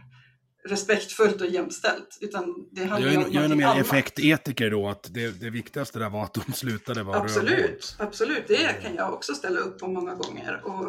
respektfullt 0.65 1.41
och 1.41 1.47
jämställt. 1.47 2.17
Utan 2.21 2.67
det 2.71 2.83
handlar 2.85 3.11
Jag 3.11 3.21
är, 3.21 3.27
om 3.27 3.33
jag 3.33 3.43
är 3.43 3.47
nog 3.49 3.57
mer 3.57 3.65
annat. 3.65 3.85
effektetiker 3.85 4.69
då, 4.71 4.87
att 4.89 5.13
det, 5.13 5.39
det 5.39 5.49
viktigaste 5.49 5.99
där 5.99 6.09
var 6.09 6.23
att 6.23 6.33
de 6.33 6.53
slutade 6.53 7.03
vara. 7.03 7.17
Absolut, 7.17 7.95
absolut. 7.99 8.47
Det 8.47 8.81
kan 8.81 8.95
jag 8.95 9.13
också 9.13 9.33
ställa 9.35 9.59
upp 9.59 9.79
på 9.79 9.87
många 9.87 10.15
gånger. 10.15 10.61
Och, 10.65 10.87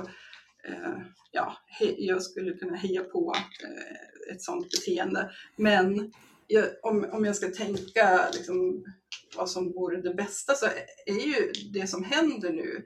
eh, 0.68 0.92
ja, 1.30 1.56
he- 1.80 1.94
jag 1.98 2.22
skulle 2.22 2.52
kunna 2.52 2.76
heja 2.76 3.04
på 3.04 3.34
eh, 3.64 4.34
ett 4.34 4.42
sådant 4.42 4.70
beteende. 4.70 5.30
Men 5.56 6.12
jag, 6.46 6.64
om, 6.82 7.04
om 7.12 7.24
jag 7.24 7.36
ska 7.36 7.48
tänka 7.50 8.28
liksom, 8.34 8.84
vad 9.36 9.50
som 9.50 9.72
vore 9.72 10.00
det 10.00 10.14
bästa 10.14 10.54
så 10.54 10.66
är 11.06 11.26
ju 11.26 11.52
det 11.72 11.86
som 11.86 12.04
händer 12.04 12.52
nu 12.52 12.84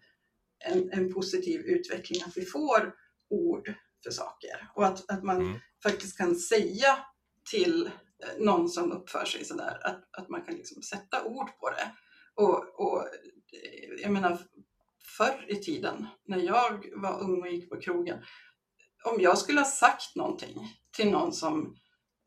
en, 0.64 0.92
en 0.92 1.12
positiv 1.12 1.60
utveckling. 1.60 2.22
Att 2.26 2.36
vi 2.36 2.44
får 2.44 2.92
ord 3.30 3.74
för 4.06 4.12
saker 4.12 4.70
och 4.74 4.86
att, 4.86 5.10
att 5.10 5.22
man 5.22 5.36
Mm. 5.36 5.58
faktiskt 5.82 6.18
kan 6.18 6.34
säga 6.36 6.98
till 7.50 7.86
eh, 7.86 8.44
någon 8.44 8.68
som 8.68 8.92
uppför 8.92 9.24
sig 9.24 9.44
sådär 9.44 9.78
att, 9.82 10.08
att 10.18 10.28
man 10.28 10.42
kan 10.42 10.54
liksom 10.54 10.82
sätta 10.82 11.24
ord 11.24 11.48
på 11.60 11.70
det. 11.70 11.92
Och, 12.34 12.80
och 12.80 13.02
eh, 13.02 14.02
jag 14.02 14.12
menar, 14.12 14.38
förr 15.16 15.44
i 15.48 15.56
tiden 15.56 16.06
när 16.26 16.38
jag 16.38 16.86
var 16.96 17.20
ung 17.20 17.40
och 17.42 17.48
gick 17.48 17.70
på 17.70 17.80
krogen, 17.80 18.18
om 19.04 19.20
jag 19.20 19.38
skulle 19.38 19.60
ha 19.60 19.66
sagt 19.66 20.16
någonting 20.16 20.56
till 20.96 21.10
någon 21.10 21.32
som 21.32 21.76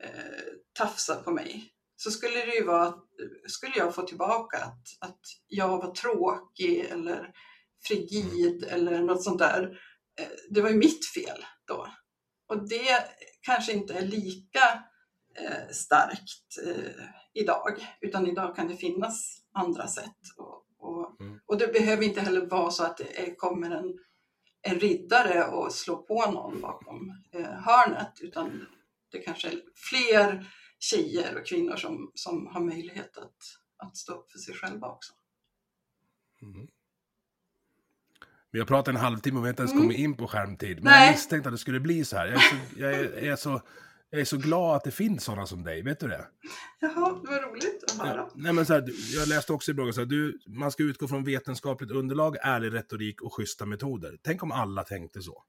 eh, 0.02 0.54
tafsade 0.72 1.22
på 1.22 1.30
mig, 1.30 1.72
så 1.96 2.10
skulle 2.10 2.44
det 2.44 2.54
ju 2.54 2.64
vara 2.64 2.86
att 2.86 3.04
skulle 3.46 3.76
jag 3.76 3.94
få 3.94 4.02
tillbaka 4.02 4.56
att, 4.58 5.10
att 5.10 5.20
jag 5.46 5.68
var 5.68 5.94
tråkig 5.94 6.78
eller 6.78 7.32
frigid 7.88 8.64
eller 8.64 9.00
något 9.00 9.24
sånt 9.24 9.38
där. 9.38 9.78
Eh, 10.20 10.28
Det 10.50 10.60
var 10.60 10.70
ju 10.70 10.76
mitt 10.76 11.06
fel 11.06 11.44
då. 11.66 11.88
Och 12.46 12.68
det 12.68 13.04
kanske 13.40 13.72
inte 13.72 13.94
är 13.94 14.02
lika 14.06 14.84
eh, 15.36 15.68
starkt 15.72 16.58
eh, 16.66 17.04
idag, 17.34 17.96
utan 18.00 18.26
idag 18.26 18.56
kan 18.56 18.68
det 18.68 18.76
finnas 18.76 19.42
andra 19.52 19.86
sätt. 19.88 20.18
Och, 20.36 20.66
och, 20.78 21.16
Mm. 21.20 21.40
och 21.46 21.58
det 21.58 21.66
behöver 21.72 22.04
inte 22.04 22.20
heller 22.20 22.46
vara 22.46 22.70
så 22.70 22.84
att 22.84 22.96
det 22.96 23.34
kommer 23.36 23.70
en, 23.70 23.98
en 24.62 24.80
riddare 24.80 25.44
och 25.44 25.72
slår 25.72 25.96
på 25.96 26.30
någon 26.30 26.60
bakom 26.60 27.22
eh, 27.32 27.50
hörnet, 27.50 28.12
utan 28.20 28.66
det 29.12 29.18
kanske 29.18 29.48
är 29.48 29.62
fler 29.74 30.46
tjejer 30.78 31.36
och 31.40 31.46
kvinnor 31.46 31.76
som, 31.76 32.10
som 32.14 32.46
har 32.46 32.60
möjlighet 32.60 33.18
att, 33.18 33.36
att 33.76 33.96
stå 33.96 34.12
upp 34.14 34.30
för 34.32 34.38
sig 34.38 34.54
själva 34.54 34.88
också. 34.88 35.12
Mm. 36.42 36.68
Vi 38.52 38.58
har 38.58 38.66
pratat 38.66 38.88
en 38.94 39.00
halvtimme 39.00 39.38
och 39.38 39.44
vi 39.44 39.46
har 39.48 39.50
inte 39.52 39.62
ens 39.62 39.72
Mm. 39.72 39.82
kommit 39.82 39.98
in 39.98 40.16
på 40.16 40.26
skärmtid. 40.26 40.76
Men 40.76 40.84
Nej. 40.84 41.06
jag 41.06 41.12
misstänkte 41.12 41.48
att 41.48 41.54
det 41.54 41.58
skulle 41.58 41.80
bli 41.80 42.04
så 42.04 42.16
här. 42.16 42.26
Jag 42.26 42.34
är 42.34 42.40
så, 42.40 42.56
jag 42.76 42.92
är, 42.94 43.02
jag 43.14 43.24
är 43.32 43.36
så, 43.36 43.60
jag 44.10 44.20
är 44.20 44.24
så 44.24 44.36
glad 44.36 44.76
att 44.76 44.84
det 44.84 44.90
finns 44.90 45.24
sådana 45.24 45.46
som 45.46 45.62
dig, 45.62 45.82
vet 45.82 46.00
du 46.00 46.08
det? 46.08 46.26
Jaha, 46.80 46.92
det 47.24 47.30
var 47.30 47.50
roligt 47.50 47.84
att 47.86 48.06
höra. 48.06 48.16
Ja, 48.16 48.30
nej 48.34 48.52
men 48.52 48.66
så 48.66 48.72
här, 48.72 48.88
jag 49.18 49.28
läste 49.28 49.52
också 49.52 49.70
i 49.70 49.74
bloggen 49.74 49.92
så 49.94 50.00
här, 50.00 50.06
du, 50.06 50.38
man 50.46 50.70
ska 50.72 50.82
utgå 50.82 51.08
från 51.08 51.24
vetenskapligt 51.24 51.90
underlag, 51.90 52.36
ärlig 52.42 52.72
retorik 52.74 53.22
och 53.22 53.34
schyssta 53.36 53.66
metoder. 53.66 54.18
Tänk 54.22 54.42
om 54.42 54.52
alla 54.52 54.84
tänkte 54.84 55.22
så. 55.22 55.42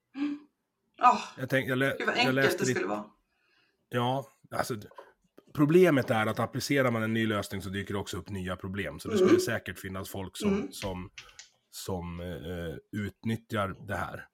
Ja, 0.97 1.19
Jag, 1.37 1.49
tänk, 1.49 1.69
jag, 1.69 1.77
lä, 1.77 1.95
gud 1.99 2.07
vad 2.07 2.15
enkelt 2.17 2.35
det 2.35 2.41
lite, 2.51 2.65
skulle 2.65 2.87
vara. 2.87 3.03
Ja, 3.89 4.25
alltså 4.55 4.75
problemet 5.53 6.09
är 6.09 6.25
att 6.25 6.39
applicerar 6.39 6.91
man 6.91 7.03
en 7.03 7.13
ny 7.13 7.27
lösning 7.27 7.61
så 7.61 7.69
dyker 7.69 7.93
det 7.93 7.99
också 7.99 8.17
upp 8.17 8.29
nya 8.29 8.55
problem. 8.55 8.99
Så 8.99 9.07
det 9.09 9.15
Mm. 9.15 9.27
skulle 9.27 9.41
säkert 9.41 9.79
finnas 9.79 10.09
folk 10.09 10.37
som, 10.37 10.53
Mm. 10.53 10.71
som, 10.71 11.09
som 11.71 12.19
eh, 12.19 12.99
utnyttjar 13.01 13.75
det 13.87 13.95
här. 13.95 14.25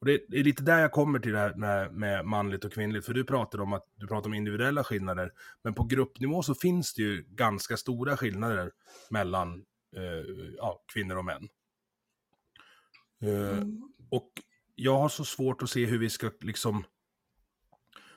Och 0.00 0.06
det 0.06 0.14
är 0.14 0.44
lite 0.44 0.62
där 0.62 0.78
jag 0.78 0.92
kommer 0.92 1.18
till 1.18 1.32
det 1.32 1.38
här 1.38 1.54
med, 1.54 1.92
med 1.94 2.26
manligt 2.26 2.64
och 2.64 2.72
kvinnligt. 2.72 3.06
För 3.06 3.14
du 3.14 3.24
pratar 3.24 3.60
om 3.60 3.72
att 3.72 3.86
du 3.96 4.06
pratar 4.06 4.28
om 4.28 4.34
individuella 4.34 4.84
skillnader. 4.84 5.32
Men 5.64 5.74
på 5.74 5.84
gruppnivå 5.84 6.42
så 6.42 6.54
finns 6.54 6.94
det 6.94 7.02
ju 7.02 7.24
ganska 7.28 7.76
stora 7.76 8.16
skillnader 8.16 8.70
mellan 9.10 9.54
eh, 9.96 10.26
ja, 10.56 10.84
kvinnor 10.92 11.16
och 11.16 11.24
män. 11.24 11.48
Eh, 13.22 13.58
Mm. 13.58 13.90
och 14.10 14.30
jag 14.74 14.98
har 14.98 15.08
så 15.08 15.24
svårt 15.24 15.62
att 15.62 15.70
se 15.70 15.86
hur 15.86 15.98
vi 15.98 16.10
ska 16.10 16.30
liksom 16.40 16.84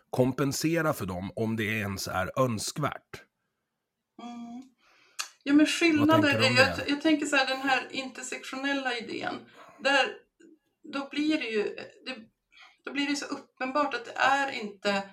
kompensera 0.10 0.94
för 0.94 1.06
dem 1.06 1.32
om 1.36 1.56
det 1.56 1.64
ens 1.64 2.08
är 2.08 2.40
önskvärt. 2.40 3.24
Mm. 4.24 4.55
Ja, 5.48 5.54
men 5.54 5.66
du 6.40 6.48
om 6.48 6.56
jag, 6.56 6.78
det? 6.78 6.84
jag 6.88 7.02
tänker 7.02 7.26
så 7.26 7.36
här, 7.36 7.48
den 7.48 7.62
här 7.62 7.88
intersektionella 7.92 8.98
idén, 8.98 9.36
där, 9.80 10.06
då 10.94 11.08
blir 11.12 11.38
det 11.38 11.50
ju 11.50 11.64
det, 12.06 12.16
då 12.86 12.92
blir 12.94 13.08
det 13.08 13.16
så 13.16 13.26
uppenbart 13.26 13.94
att 13.94 14.06
det 14.06 14.16
är 14.16 14.52
inte 14.52 15.04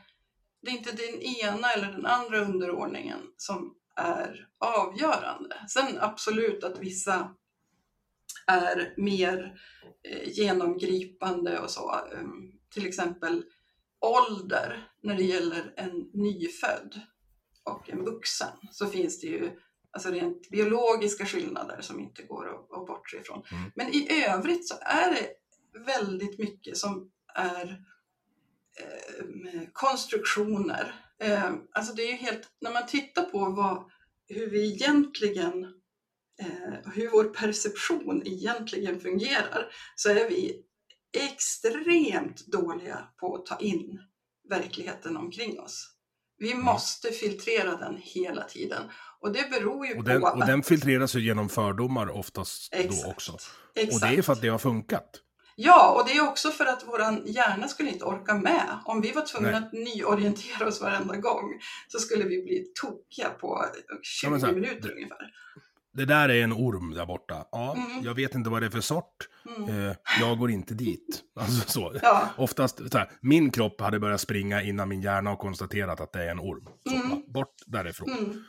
det 0.63 0.71
är 0.71 0.75
inte 0.75 0.93
den 0.93 1.23
ena 1.23 1.71
eller 1.71 1.93
den 1.93 2.07
andra 2.07 2.41
underordningen 2.41 3.19
som 3.37 3.75
är 3.97 4.49
avgörande. 4.59 5.57
Sen 5.69 5.99
absolut 6.01 6.65
att 6.65 6.79
vissa 6.79 7.35
är 8.47 8.95
mer 8.97 9.61
eh, 10.03 10.29
genomgripande 10.29 11.59
och 11.59 11.71
så. 11.71 12.01
Um, 12.13 12.53
till 12.71 12.87
exempel 12.87 13.45
ålder 14.01 14.89
när 15.03 15.17
det 15.17 15.23
gäller 15.23 15.75
en 15.77 16.11
nyfödd 16.13 17.01
och 17.65 17.91
en 17.91 18.05
vuxen 18.05 18.57
så 18.71 18.87
finns 18.87 19.21
det 19.21 19.27
ju 19.27 19.51
alltså 19.93 20.11
rent 20.11 20.51
biologiska 20.51 21.27
skillnader 21.27 21.81
som 21.81 22.01
inte 22.01 22.23
går 22.23 22.49
att, 22.49 22.79
att 22.79 22.87
bortse 22.87 23.17
ifrån. 23.17 23.43
Mm. 23.51 23.71
Men 23.75 23.89
i 23.89 24.25
övrigt 24.27 24.69
så 24.69 24.75
är 24.81 25.11
det 25.11 25.29
väldigt 25.87 26.39
mycket 26.39 26.77
som 26.77 27.11
är 27.35 27.85
eh, 28.81 29.63
konstruktioner. 29.73 30.95
Eh, 31.23 31.53
alltså 31.73 31.95
det 31.95 32.03
är 32.03 32.17
helt, 32.17 32.49
när 32.61 32.73
man 32.73 32.87
tittar 32.87 33.23
på 33.23 33.39
vad, 33.39 33.91
hur 34.29 34.51
vi 34.51 34.73
egentligen, 34.73 35.65
eh, 36.41 36.93
hur 36.95 37.11
vår 37.11 37.25
perception 37.25 38.23
egentligen 38.27 39.01
fungerar, 39.01 39.73
så 39.97 40.11
är 40.11 40.29
vi 40.29 40.63
extremt 41.13 42.47
dåliga 42.47 43.09
på 43.21 43.35
att 43.35 43.47
ta 43.47 43.59
in 43.59 44.01
verkligheten 44.49 45.17
omkring 45.17 45.61
oss. 45.61 45.89
Vi 46.39 46.55
måste 46.55 47.11
filtrera 47.11 47.77
den 47.77 47.97
hela 47.97 48.45
tiden. 48.45 48.91
Och 49.23 49.33
det 49.33 49.51
beror 49.51 49.87
ju 49.87 49.95
Och 49.99 50.05
den, 50.05 50.21
på 50.21 50.27
och 50.27 50.47
den 50.47 50.63
filtreras 50.63 51.15
ju 51.15 51.21
genom 51.21 51.49
fördomar 51.49 52.09
oftast 52.09 52.75
Exakt. 52.75 53.05
då 53.05 53.11
också. 53.11 53.33
Exakt. 53.75 53.95
Och 54.05 54.09
det 54.11 54.19
är 54.19 54.23
för 54.23 54.33
att 54.33 54.41
det 54.41 54.49
har 54.49 54.59
funkat. 54.59 55.11
Ja, 55.57 55.91
och 56.01 56.09
det 56.09 56.17
är 56.17 56.29
också 56.29 56.51
för 56.51 56.67
att 56.67 56.87
våran 56.87 57.23
hjärna 57.27 57.69
skulle 57.69 57.91
inte 57.91 58.05
orka 58.05 58.35
med. 58.35 58.79
Om 58.85 59.01
vi 59.01 59.13
var 59.13 59.27
tvungna 59.27 59.51
Nej. 59.51 59.59
att 59.59 59.73
nyorientera 59.73 60.67
oss 60.69 60.81
varenda 60.81 61.17
gång 61.17 61.61
så 61.89 61.99
skulle 61.99 62.25
vi 62.25 62.43
bli 62.43 62.65
tokiga 62.83 63.29
på 63.31 63.65
20 64.03 64.27
Ja, 64.31 64.47
här, 64.47 64.53
minuter 64.53 64.89
det- 64.89 64.95
ungefär. 64.95 65.31
Det 65.95 66.05
där 66.05 66.29
är 66.29 66.43
en 66.45 66.53
orm 66.53 66.95
där 66.95 67.07
borta. 67.07 67.45
Ja, 67.53 67.75
Mm. 67.77 68.05
jag 68.05 68.15
vet 68.15 68.35
inte 68.35 68.51
vad 68.51 68.63
det 68.63 68.67
är 68.67 68.71
för 68.71 68.81
sort. 68.81 69.29
Mm. 69.59 69.89
Eh, 69.89 69.97
jag 70.21 70.39
går 70.39 70.51
inte 70.51 70.75
dit. 70.75 71.23
Alltså 71.41 71.71
så. 71.71 71.93
Ja, 72.03 72.29
Oftast, 72.37 72.91
så 72.93 72.99
här, 72.99 73.11
min 73.23 73.51
kropp 73.51 73.81
hade 73.81 74.01
börjat 74.01 74.21
springa 74.21 74.63
innan 74.63 74.89
min 74.89 75.03
hjärna 75.03 75.31
har 75.31 75.37
konstaterat 75.37 76.01
att 76.01 76.13
det 76.13 76.25
är 76.25 76.29
en 76.31 76.41
orm. 76.41 76.69
Så, 76.89 76.95
Mm. 76.95 77.23
bort 77.33 77.55
därifrån. 77.67 78.45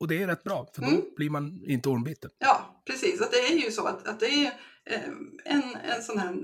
Och 0.00 0.08
det 0.08 0.22
är 0.22 0.26
rätt 0.26 0.44
bra, 0.44 0.66
för 0.74 0.82
då 0.82 0.88
Mm. 0.88 1.00
blir 1.16 1.30
man 1.30 1.60
inte 1.66 1.88
ormbiten. 1.88 2.30
ja 2.38 2.82
precis. 2.86 3.20
Att 3.20 3.30
det 3.32 3.38
är 3.38 3.56
ju 3.64 3.70
så 3.70 3.86
att, 3.86 4.06
att 4.08 4.20
det 4.20 4.26
är 4.26 4.52
eh, 4.90 5.08
en, 5.44 5.62
en 5.94 6.02
sån 6.02 6.18
här 6.18 6.36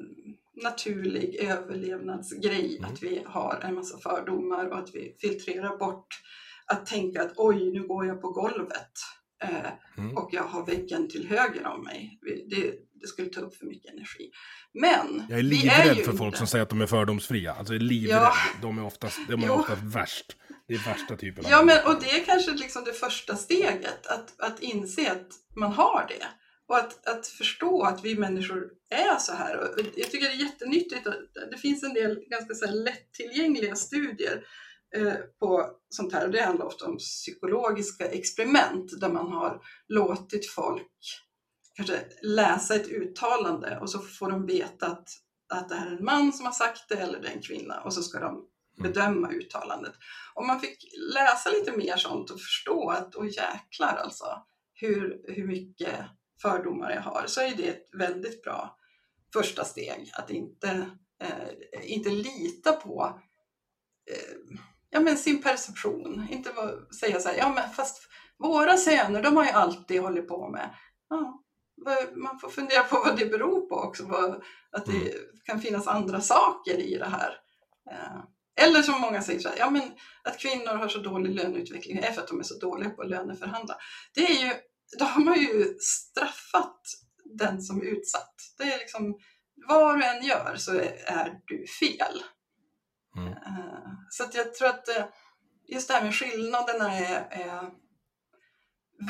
naturlig 0.62 1.34
överlevnadsgrej 1.34 2.76
Mm. 2.78 2.92
att 2.92 3.02
vi 3.02 3.22
har 3.26 3.60
en 3.64 3.74
massa 3.74 3.98
fördomar 3.98 4.66
och 4.66 4.78
att 4.78 4.90
vi 4.94 5.16
filtrerar 5.20 5.76
bort 5.76 6.06
att 6.66 6.86
tänka 6.86 7.22
att 7.22 7.32
oj, 7.36 7.72
nu 7.72 7.86
går 7.86 8.06
jag 8.06 8.20
på 8.20 8.30
golvet. 8.30 8.92
Eh, 9.44 9.70
Mm. 9.98 10.16
och 10.16 10.28
jag 10.32 10.42
har 10.42 10.66
väggen 10.66 11.08
till 11.08 11.28
höger 11.28 11.66
om 11.66 11.84
mig. 11.84 12.18
Det, 12.50 12.74
det 13.00 13.06
skulle 13.06 13.28
ta 13.28 13.40
upp 13.40 13.56
för 13.56 13.66
mycket 13.66 13.92
energi. 13.92 14.30
Men 14.74 15.22
Jag 15.28 15.38
är 15.38 15.42
livrädd 15.42 15.96
ju 15.96 16.02
för 16.04 16.12
folk 16.12 16.22
inte- 16.26 16.38
som 16.38 16.46
säger 16.46 16.62
att 16.62 16.68
de 16.68 16.80
är 16.80 16.86
fördomsfria. 16.86 17.52
Alltså 17.52 17.74
är 17.74 17.78
livrädd. 17.78 18.16
Ja. 18.22 18.32
De 18.62 18.78
är 18.78 18.84
oftast, 18.84 19.18
de 19.28 19.42
är 19.44 19.50
oftast 19.50 19.82
värst. 19.82 20.36
Det 20.68 20.74
är 20.74 20.78
värsta 20.78 21.16
typen 21.16 21.44
av 21.44 21.50
Ja, 21.50 21.62
men, 21.62 21.86
och 21.86 22.00
det 22.00 22.10
är 22.10 22.24
kanske 22.24 22.50
liksom 22.50 22.84
det 22.84 22.92
första 22.92 23.36
steget, 23.36 24.06
att, 24.06 24.40
att 24.40 24.60
inse 24.60 25.12
att 25.12 25.28
man 25.56 25.72
har 25.72 26.06
det. 26.08 26.26
Och 26.68 26.76
att, 26.76 27.08
att 27.08 27.26
förstå 27.26 27.82
att 27.82 28.04
vi 28.04 28.18
människor 28.18 28.70
är 28.90 29.18
så 29.18 29.32
här. 29.32 29.58
Och 29.58 29.80
jag 29.96 30.10
tycker 30.10 30.28
det 30.28 30.34
är 30.34 30.44
jättenyttigt 30.44 31.06
att 31.06 31.16
det 31.50 31.58
finns 31.58 31.82
en 31.82 31.94
del 31.94 32.24
ganska 32.30 32.54
så 32.54 32.66
här 32.66 32.72
lättillgängliga 32.72 33.76
studier 33.76 34.44
eh, 34.96 35.14
på 35.40 35.70
sånt 35.88 36.12
här. 36.12 36.26
Och 36.26 36.32
det 36.32 36.42
handlar 36.42 36.66
ofta 36.66 36.86
om 36.86 36.98
psykologiska 36.98 38.06
experiment 38.06 39.00
där 39.00 39.08
man 39.08 39.32
har 39.32 39.60
låtit 39.88 40.50
folk 40.50 40.88
kanske 41.74 42.00
läsa 42.22 42.74
ett 42.74 42.88
uttalande 42.88 43.78
och 43.78 43.90
så 43.90 43.98
får 43.98 44.30
de 44.30 44.46
veta 44.46 44.86
att, 44.86 45.08
att 45.54 45.68
det 45.68 45.74
här 45.74 45.86
är 45.86 45.96
en 45.96 46.04
man 46.04 46.32
som 46.32 46.46
har 46.46 46.52
sagt 46.52 46.88
det 46.88 46.94
eller 46.94 47.20
det 47.20 47.28
är 47.28 47.32
en 47.32 47.42
kvinna 47.42 47.80
och 47.80 47.94
så 47.94 48.02
ska 48.02 48.20
de 48.20 48.46
bedöma 48.76 49.28
uttalandet. 49.28 49.92
Om 50.34 50.46
man 50.46 50.60
fick 50.60 50.84
läsa 51.14 51.50
lite 51.50 51.72
mer 51.76 51.96
sånt 51.96 52.30
och 52.30 52.40
förstå 52.40 52.90
att, 52.90 53.16
åh 53.16 53.26
jäklar 53.26 53.96
alltså, 53.96 54.44
hur, 54.74 55.20
hur 55.28 55.46
mycket 55.46 55.94
fördomar 56.42 56.90
jag 56.90 57.02
har, 57.02 57.24
så 57.26 57.40
är 57.40 57.54
det 57.56 57.68
ett 57.68 57.88
väldigt 57.92 58.42
bra 58.42 58.78
första 59.32 59.64
steg. 59.64 60.10
Att 60.14 60.30
inte, 60.30 60.90
eh, 61.22 61.92
inte 61.92 62.10
lita 62.10 62.72
på 62.72 63.20
eh, 64.10 64.56
ja, 64.90 65.00
men 65.00 65.16
sin 65.16 65.42
perception. 65.42 66.26
Inte 66.30 66.50
säga 67.00 67.20
så 67.20 67.28
här, 67.28 67.36
ja 67.36 67.48
men 67.48 67.70
fast 67.70 68.08
våra 68.38 68.76
söner, 68.76 69.22
de 69.22 69.36
har 69.36 69.44
ju 69.44 69.50
alltid 69.50 70.00
hållit 70.00 70.28
på 70.28 70.48
med. 70.48 70.74
Ja, 71.08 71.42
man 72.14 72.38
får 72.38 72.48
fundera 72.48 72.82
på 72.82 72.96
vad 73.04 73.18
det 73.18 73.26
beror 73.26 73.60
på 73.60 73.74
också. 73.74 74.04
Vad, 74.04 74.42
att 74.70 74.86
det 74.86 75.14
kan 75.44 75.60
finnas 75.60 75.86
andra 75.86 76.20
saker 76.20 76.78
i 76.78 76.98
det 76.98 77.08
här. 77.08 77.38
Eh, 77.90 78.20
Eller 78.60 78.82
som 78.82 79.00
många 79.00 79.22
säger, 79.22 79.40
så 79.40 79.48
här, 79.48 79.58
ja, 79.58 79.70
men 79.70 79.82
att 80.22 80.38
kvinnor 80.38 80.74
har 80.74 80.88
så 80.88 80.98
dålig 80.98 81.34
löneutveckling 81.34 81.98
är 81.98 82.12
för 82.12 82.22
att 82.22 82.28
de 82.28 82.38
är 82.40 82.44
så 82.44 82.58
dåliga 82.58 82.90
på 82.90 83.02
att 83.02 83.08
löneförhandla. 83.08 83.76
Det 84.14 84.20
är 84.20 84.46
ju, 84.46 84.52
då 84.98 85.04
har 85.04 85.24
man 85.24 85.38
ju 85.40 85.76
straffat 85.80 86.80
den 87.38 87.62
som 87.62 87.80
är 87.80 87.84
utsatt. 87.86 88.34
Det 88.58 88.72
är 88.72 88.78
liksom, 88.78 89.18
vad 89.68 89.98
du 89.98 90.04
än 90.04 90.24
gör 90.24 90.56
så 90.56 90.74
är, 91.06 91.40
du 91.46 91.66
fel. 91.66 92.22
Mm. 93.16 93.32
Eh, 93.32 93.92
Så 94.10 94.24
att 94.24 94.34
jag 94.34 94.54
tror 94.54 94.68
att 94.68 94.88
eh, 94.88 95.04
just 95.68 95.88
det 95.88 95.94
här 95.94 96.04
med 96.04 96.14
skillnaderna 96.14 96.94
är, 96.94 97.26
är 97.30 97.70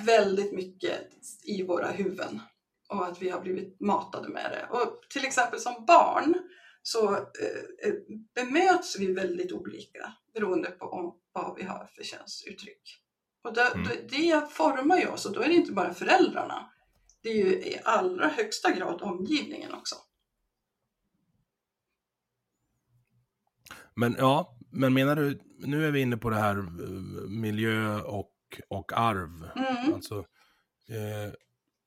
väldigt 0.06 0.52
mycket 0.52 1.00
i 1.44 1.62
våra 1.62 1.86
huvuden 1.86 2.40
och 2.88 3.06
att 3.06 3.22
vi 3.22 3.28
har 3.28 3.40
blivit 3.40 3.80
matade 3.80 4.28
med 4.28 4.50
det. 4.50 4.78
Och 4.78 5.00
till 5.10 5.24
exempel 5.24 5.60
som 5.60 5.84
barn 5.86 6.34
så 6.82 7.14
eh, 7.14 7.88
eh, 7.88 7.94
bemöts 8.34 8.98
vi 8.98 9.12
väldigt 9.12 9.52
olika 9.52 10.12
beroende 10.34 10.70
på 10.70 10.86
om, 10.86 11.18
vad 11.32 11.56
vi 11.56 11.62
har 11.62 11.90
för 11.96 12.04
könsuttryck. 12.04 12.98
Och 13.44 13.54
det, 13.54 13.72
Mm. 13.74 13.88
det, 14.10 14.52
formar 14.52 14.98
ju 14.98 15.06
oss 15.06 15.26
och 15.26 15.32
då 15.32 15.40
är 15.40 15.48
det 15.48 15.54
inte 15.54 15.72
bara 15.72 15.94
föräldrarna. 15.94 16.70
Det 17.22 17.28
är 17.28 17.34
ju 17.34 17.52
i 17.52 17.80
allra 17.84 18.28
högsta 18.28 18.72
grad 18.72 19.02
omgivningen 19.02 19.74
också. 19.74 19.96
Men 23.94 24.16
ja, 24.18 24.58
men 24.70 24.94
menar 24.94 25.16
du, 25.16 25.40
nu 25.58 25.86
är 25.86 25.90
vi 25.90 26.00
inne 26.00 26.16
på 26.16 26.30
det 26.30 26.36
här 26.36 26.58
eh, 26.58 26.64
miljö 27.28 28.00
och, 28.00 28.32
och 28.68 28.92
arv. 28.92 29.50
Mm. 29.56 29.94
Alltså, 29.94 30.18
eh, 30.88 31.34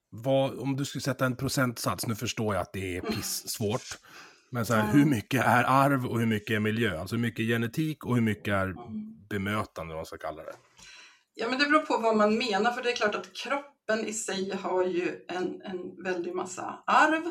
vad, 0.09 0.59
om 0.59 0.75
du 0.75 0.85
skulle 0.85 1.01
sätta 1.01 1.25
en 1.25 1.35
procentsats, 1.35 2.07
nu 2.07 2.15
förstår 2.15 2.55
jag 2.55 2.61
att 2.61 2.73
det 2.73 2.97
är 2.97 3.01
piss 3.01 3.49
svårt. 3.49 3.99
Men 4.55 4.65
så 4.65 4.73
här, 4.73 4.93
hur 4.93 5.05
mycket 5.05 5.45
är 5.45 5.63
arv 5.63 6.05
och 6.05 6.19
hur 6.19 6.25
mycket 6.25 6.55
är 6.55 6.59
miljö? 6.59 6.99
Alltså 6.99 7.15
hur 7.15 7.21
mycket 7.21 7.39
är 7.39 7.43
genetik 7.43 8.05
och 8.05 8.15
hur 8.15 8.21
mycket 8.21 8.53
är 8.53 8.75
bemötande, 9.29 9.93
vad 9.93 9.97
man 9.97 10.05
ska 10.05 10.17
kalla 10.17 10.43
det. 10.43 10.55
Ja, 11.33 11.49
men 11.49 11.59
det 11.59 11.65
beror 11.65 11.81
på 11.81 11.97
vad 11.97 12.17
man 12.17 12.37
menar, 12.37 12.71
för 12.71 12.83
det 12.83 12.91
är 12.91 12.95
klart 12.95 13.15
att 13.15 13.33
kroppen 13.33 14.05
i 14.05 14.13
sig 14.13 14.55
har 14.55 14.85
ju 14.85 15.25
en, 15.27 15.61
en 15.61 16.03
väldig 16.03 16.35
massa 16.35 16.83
arv. 16.85 17.25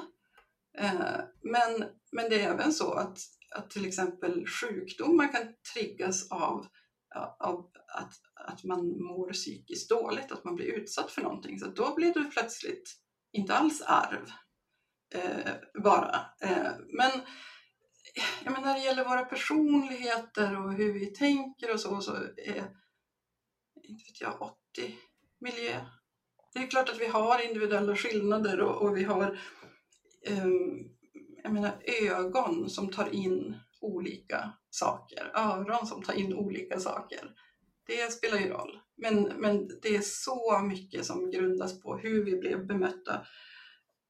Eh, 0.78 1.20
men, 1.42 1.84
men 2.12 2.30
det 2.30 2.40
är 2.40 2.52
även 2.52 2.72
så 2.72 2.92
att, 2.92 3.18
att 3.56 3.70
till 3.70 3.86
exempel 3.86 4.46
sjukdomar 4.46 5.32
kan 5.32 5.42
triggas 5.74 6.30
av, 6.30 6.66
av 7.38 7.70
att, 7.94 8.12
att 8.34 8.64
man 8.64 8.78
mår 8.88 9.32
psykiskt 9.32 9.90
dåligt, 9.90 10.32
att 10.32 10.44
man 10.44 10.54
blir 10.54 10.66
utsatt 10.66 11.10
för 11.10 11.22
någonting. 11.22 11.58
Så 11.58 11.66
då 11.66 11.94
blir 11.94 12.14
det 12.14 12.24
plötsligt 12.24 12.94
inte 13.32 13.54
alls 13.54 13.82
arv 13.86 14.30
eh. 15.14 15.50
Eh, 16.40 16.72
men 16.92 17.10
jag 18.44 18.52
menar, 18.52 18.66
när 18.66 18.74
det 18.74 18.84
gäller 18.84 19.04
våra 19.04 19.24
personligheter 19.24 20.64
och 20.64 20.72
hur 20.72 20.92
vi 20.92 21.06
tänker 21.06 21.72
och 21.72 21.80
så, 21.80 22.00
så 22.00 22.12
är 22.36 22.70
inte 23.82 24.04
vet 24.04 24.20
jag, 24.20 24.42
80 24.42 24.98
miljö. 25.40 25.80
Det 26.54 26.58
är 26.58 26.66
klart 26.66 26.88
att 26.88 27.00
vi 27.00 27.06
har 27.06 27.44
individuella 27.48 27.96
skillnader 27.96 28.60
och, 28.60 28.82
och 28.82 28.96
vi 28.96 29.04
har 29.04 29.40
ehm, 30.26 30.94
jag 31.42 31.52
menar, 31.52 31.82
ögon 32.02 32.70
som 32.70 32.90
tar 32.90 33.14
in 33.14 33.56
olika 33.80 34.52
saker, 34.70 35.30
öron 35.34 35.86
som 35.86 36.02
tar 36.02 36.12
in 36.12 36.34
olika 36.34 36.80
saker. 36.80 37.30
Det 37.86 38.12
spelar 38.12 38.38
ju 38.38 38.48
roll. 38.48 38.78
Men, 38.96 39.22
men 39.22 39.68
det 39.82 39.96
är 39.96 40.00
så 40.00 40.58
mycket 40.58 41.06
som 41.06 41.30
grundas 41.30 41.82
på 41.82 41.96
hur 41.96 42.24
vi 42.24 42.36
blev 42.36 42.66
bemötta 42.66 43.26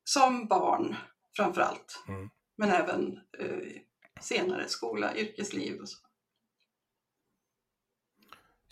som 0.05 0.47
barn 0.47 0.97
framför 1.37 1.61
allt. 1.61 2.05
Mm. 2.09 2.31
Men 2.57 2.71
även 2.71 3.21
eh, 3.39 3.81
senare 4.21 4.69
skola, 4.69 5.17
yrkesliv 5.17 5.81
och 5.81 5.89
så. 5.89 5.99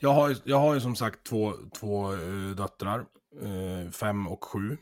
Jag 0.00 0.12
har, 0.12 0.36
jag 0.44 0.58
har 0.58 0.74
ju 0.74 0.80
som 0.80 0.96
sagt 0.96 1.24
två, 1.24 1.54
två 1.74 2.12
eh, 2.12 2.50
döttrar. 2.56 3.06
eh, 3.40 3.90
fem 3.90 4.28
och 4.28 4.44
sju. 4.44 4.78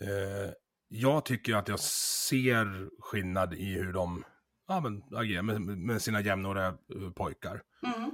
Eh, 0.00 0.52
jag 0.88 1.24
tycker 1.24 1.54
att 1.54 1.68
jag 1.68 1.80
ser 1.80 2.88
skillnad 3.00 3.54
i 3.54 3.72
hur 3.74 3.92
de 3.92 4.24
ja, 4.68 4.80
men, 4.80 5.02
agerar 5.14 5.42
med, 5.42 5.60
med 5.60 6.02
sina 6.02 6.20
jämnåriga 6.20 6.66
eh, 6.66 7.10
pojkar. 7.14 7.62
Mm. 7.82 8.10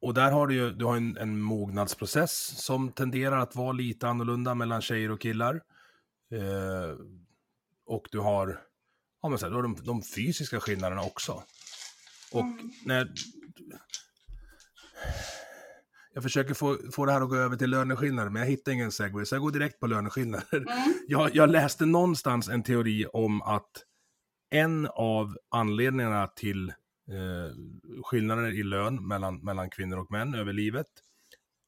Och 0.00 0.14
där 0.14 0.30
har 0.30 0.46
du 0.46 0.54
ju 0.54 0.70
du 0.70 0.84
har 0.84 0.96
en, 0.96 1.16
en 1.16 1.40
mognadsprocess 1.40 2.64
som 2.64 2.92
tenderar 2.92 3.38
att 3.38 3.56
vara 3.56 3.72
lite 3.72 4.08
annorlunda 4.08 4.54
mellan 4.54 4.82
tjejer 4.82 5.10
och 5.10 5.20
killar. 5.20 5.62
Eh, 6.32 6.96
och 7.86 8.08
du 8.10 8.18
har, 8.18 8.60
ja, 9.22 9.28
men 9.28 9.38
så 9.38 9.46
här, 9.46 9.50
du 9.50 9.56
har 9.56 9.62
de, 9.62 9.76
de 9.84 10.02
fysiska 10.02 10.60
skillnaderna 10.60 11.02
också. 11.02 11.42
Och 12.32 12.40
Mm. 12.40 12.70
när... 12.84 13.12
Jag 16.12 16.22
försöker 16.22 16.54
få, 16.54 16.78
få 16.92 17.06
det 17.06 17.12
här 17.12 17.20
att 17.20 17.28
gå 17.28 17.36
över 17.36 17.56
till 17.56 17.70
löneskillnader, 17.70 18.30
men 18.30 18.42
jag 18.42 18.48
hittar 18.48 18.72
ingen 18.72 18.92
segway, 18.92 19.24
så 19.24 19.34
jag 19.34 19.42
går 19.42 19.50
direkt 19.50 19.80
på 19.80 19.86
löneskillnader. 19.86 20.56
Mm. 20.56 20.68
Jag, 21.08 21.34
jag 21.36 21.50
läste 21.50 21.86
någonstans 21.86 22.48
en 22.48 22.62
teori 22.62 23.06
om 23.12 23.42
att 23.42 23.70
en 24.50 24.86
av 24.86 25.36
anledningarna 25.50 26.26
till 26.26 26.68
eh, 26.68 27.54
skillnader 28.04 28.52
i 28.52 28.62
lön 28.62 29.08
mellan, 29.08 29.44
mellan 29.44 29.70
kvinnor 29.70 29.98
och 29.98 30.10
män 30.10 30.34
över 30.34 30.52
livet 30.52 30.86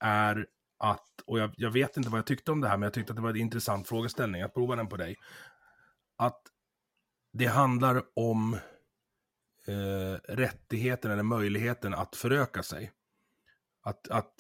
är 0.05 0.47
att, 0.79 1.20
och 1.26 1.39
jag, 1.39 1.51
jag 1.57 1.70
vet 1.70 1.97
inte 1.97 2.11
vad 2.11 2.18
jag 2.18 2.26
tyckte 2.26 2.53
om 2.53 2.61
det 2.61 2.68
här, 2.68 2.76
men 2.76 2.83
jag 2.87 2.93
tyckte 2.93 3.12
att 3.12 3.16
det 3.16 3.22
var 3.22 3.31
en 3.31 3.37
intressant 3.37 3.89
frågeställning, 3.89 4.41
jag 4.41 4.55
provar 4.55 4.76
den 4.76 4.89
på 4.89 4.97
dig. 4.97 5.16
Att 6.16 6.43
det 7.33 7.47
handlar 7.47 8.03
om 8.14 8.55
eh, 9.66 10.20
rättigheten 10.29 11.11
eller 11.11 11.22
möjligheten 11.22 11.95
att 11.95 12.16
föröka 12.16 12.62
sig. 12.62 12.93
Att, 13.83 14.09
att 14.09 14.35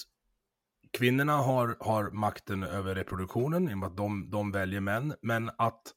kvinnorna 0.92 1.36
har, 1.36 1.76
har 1.80 2.10
makten 2.10 2.62
över 2.62 2.94
reproduktionen 2.94 3.70
i 3.70 3.74
och 3.74 3.78
med 3.78 3.86
att 3.86 3.96
de, 3.96 4.30
de 4.30 4.52
väljer 4.52 4.80
män, 4.80 5.14
men 5.22 5.50
att 5.58 5.94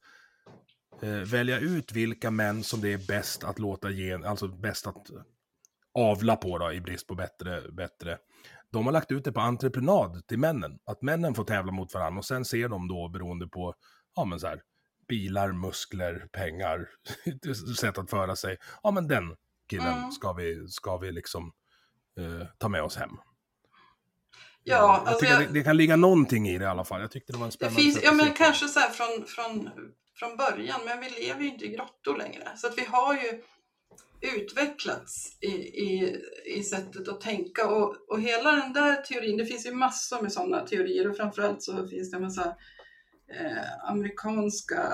eh, 1.02 1.10
välja 1.10 1.60
ut 1.60 1.92
vilka 1.92 2.32
män 2.32 2.64
som 2.64 2.82
det 2.82 2.94
är 2.94 3.08
bäst 3.08 3.44
att 3.44 3.60
låta 3.60 3.90
gen, 3.90 4.26
alltså 4.26 4.48
bäst 4.48 4.88
att 4.88 5.12
avla 5.94 6.36
på 6.36 6.58
då, 6.58 6.74
i 6.74 6.82
brist 6.82 7.08
på 7.08 7.16
bättre, 7.16 7.72
bättre. 7.72 8.18
De 8.72 8.86
har 8.86 8.94
lagt 8.94 9.12
ut 9.12 9.24
det 9.24 9.32
på 9.32 9.40
entreprenad 9.40 10.28
till 10.28 10.40
männen. 10.40 10.80
Att 10.86 11.02
männen 11.02 11.36
får 11.36 11.44
tävla 11.44 11.72
mot 11.72 11.94
varandra 11.94 12.20
och 12.20 12.26
sen 12.26 12.46
ser 12.46 12.70
de 12.70 12.88
då 12.88 13.10
beroende 13.10 13.48
på, 13.48 13.74
ja 14.16 14.26
men 14.26 14.40
så 14.40 14.48
här, 14.48 14.62
bilar, 15.08 15.52
muskler, 15.52 16.28
pengar, 16.32 16.88
sätt 17.80 17.98
att 17.98 18.10
föra 18.10 18.36
sig. 18.36 18.58
Ja 18.84 18.92
men 18.92 19.08
den 19.08 19.36
killen 19.70 19.98
Mm. 19.98 20.12
ska, 20.12 20.34
vi, 20.34 20.68
ska 20.68 20.98
vi 20.98 21.12
liksom 21.12 21.52
eh, 22.20 22.48
ta 22.58 22.70
med 22.70 22.84
oss 22.84 22.96
hem. 22.98 23.12
Ja, 24.64 25.04
alltså 25.06 25.26
jag, 25.26 25.40
det, 25.40 25.48
det 25.54 25.64
kan 25.64 25.78
ligga 25.78 25.96
någonting 25.96 26.48
i 26.48 26.58
det 26.58 26.64
i 26.64 26.68
alla 26.68 26.84
fall. 26.86 27.02
Jag 27.02 27.12
tyckte 27.12 27.34
det 27.34 27.38
var 27.38 27.46
en 27.46 27.50
det 27.50 27.54
spännande 27.54 27.82
finns, 27.82 27.96
sätt 27.96 28.04
ja 28.04 28.12
men 28.12 28.26
det. 28.26 28.32
kanske 28.34 28.68
så 28.68 28.80
här 28.80 28.90
från, 28.90 29.26
från, 29.28 29.70
från 30.16 30.38
början, 30.38 30.80
men 30.86 31.00
vi 31.00 31.10
lever 31.10 31.42
ju 31.42 31.48
inte 31.48 31.66
i 31.66 31.76
grottor 31.76 32.18
längre. 32.18 32.50
Så 32.58 32.68
att 32.68 32.78
vi 32.78 32.86
har 32.86 33.14
ju 33.14 33.42
utvecklats 34.22 35.38
i, 35.42 35.52
i, 35.84 36.18
i 36.46 36.64
sättet 36.64 37.08
att 37.08 37.22
tänka 37.22 37.68
och, 37.68 37.96
och 38.08 38.22
hela 38.22 38.52
den 38.52 38.74
där 38.74 38.96
teorin, 39.02 39.38
det 39.38 39.46
finns 39.46 39.66
ju 39.66 39.72
massor 39.74 40.22
med 40.22 40.32
sådana 40.32 40.60
teorier 40.66 41.10
och 41.10 41.18
framförallt 41.18 41.64
så 41.64 41.88
finns 41.88 42.12
det 42.12 42.18
en 42.18 42.24
massa 42.24 42.56
eh, 43.40 43.90
amerikanska 43.90 44.92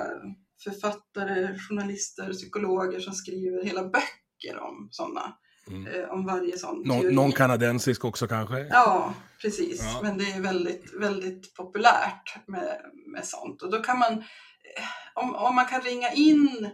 författare, 0.63 1.57
journalister, 1.69 2.33
psykologer 2.33 2.99
som 2.99 3.13
skriver 3.13 3.63
hela 3.63 3.83
böcker 3.83 4.59
om 4.59 4.87
sådana, 4.91 5.37
Mm. 5.69 5.87
eh, 5.87 6.09
om 6.09 6.25
varje 6.25 6.57
sån 6.57 6.81
Nå, 6.85 6.93
teori. 7.01 7.15
någon 7.15 7.31
kanadensisk 7.31 8.05
också 8.05 8.27
kanske? 8.27 8.59
Ja, 8.59 9.13
precis. 9.41 9.81
Ja. 9.83 9.99
Men 10.03 10.17
det 10.17 10.23
är 10.31 10.41
väldigt, 10.41 10.93
väldigt 11.01 11.53
populärt 11.53 12.47
med, 12.47 12.81
med 13.13 13.25
sånt. 13.25 13.61
Och 13.61 13.71
då 13.71 13.79
kan 13.83 13.99
man, 13.99 14.13
eh, 14.13 14.83
om, 15.13 15.35
om 15.35 15.55
man 15.55 15.65
kan 15.65 15.81
ringa 15.81 16.11
in 16.11 16.69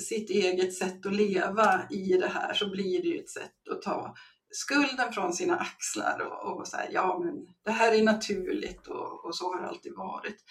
sitt 0.00 0.30
eget 0.30 0.74
sätt 0.74 1.06
att 1.06 1.14
leva 1.14 1.82
i 1.90 2.12
det 2.12 2.28
här 2.28 2.54
så 2.54 2.70
blir 2.70 3.02
det 3.02 3.08
ju 3.08 3.18
ett 3.18 3.30
sätt 3.30 3.68
att 3.70 3.82
ta 3.82 4.14
skulden 4.50 5.12
från 5.12 5.32
sina 5.32 5.56
axlar 5.56 6.20
och, 6.20 6.56
och 6.56 6.68
säga 6.68 6.90
ja 6.92 7.20
men 7.24 7.46
det 7.64 7.70
här 7.70 7.92
är 7.92 8.02
naturligt 8.02 8.86
och, 8.86 9.24
och 9.24 9.36
så 9.36 9.52
har 9.52 9.60
det 9.60 9.68
alltid 9.68 9.92
varit. 9.94 10.44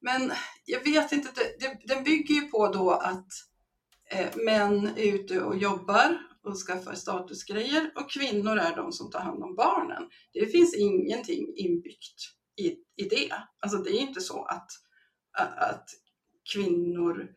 Men 0.00 0.32
jag 0.64 0.84
vet 0.84 1.12
inte, 1.12 1.28
det, 1.34 1.60
det, 1.60 1.94
den 1.94 2.04
bygger 2.04 2.34
ju 2.34 2.40
på 2.40 2.68
då 2.68 2.90
att 2.90 3.28
eh, 4.10 4.36
män 4.36 4.86
är 4.96 5.14
ute 5.14 5.40
och 5.40 5.56
jobbar 5.56 6.18
och 6.44 6.56
skaffar 6.56 6.94
statusgrejer 6.94 7.90
och 7.96 8.10
kvinnor 8.10 8.58
är 8.58 8.76
de 8.76 8.92
som 8.92 9.10
tar 9.10 9.20
hand 9.20 9.42
om 9.42 9.54
barnen. 9.54 10.02
Det 10.32 10.46
finns 10.46 10.74
ingenting 10.74 11.54
inbyggt 11.56 12.20
i, 12.56 12.66
i 13.02 13.08
det. 13.10 13.34
Alltså 13.60 13.78
det 13.78 13.90
är 13.90 14.00
inte 14.00 14.20
så 14.20 14.44
att, 14.44 14.70
att 15.56 15.88
kvinnor 16.52 17.28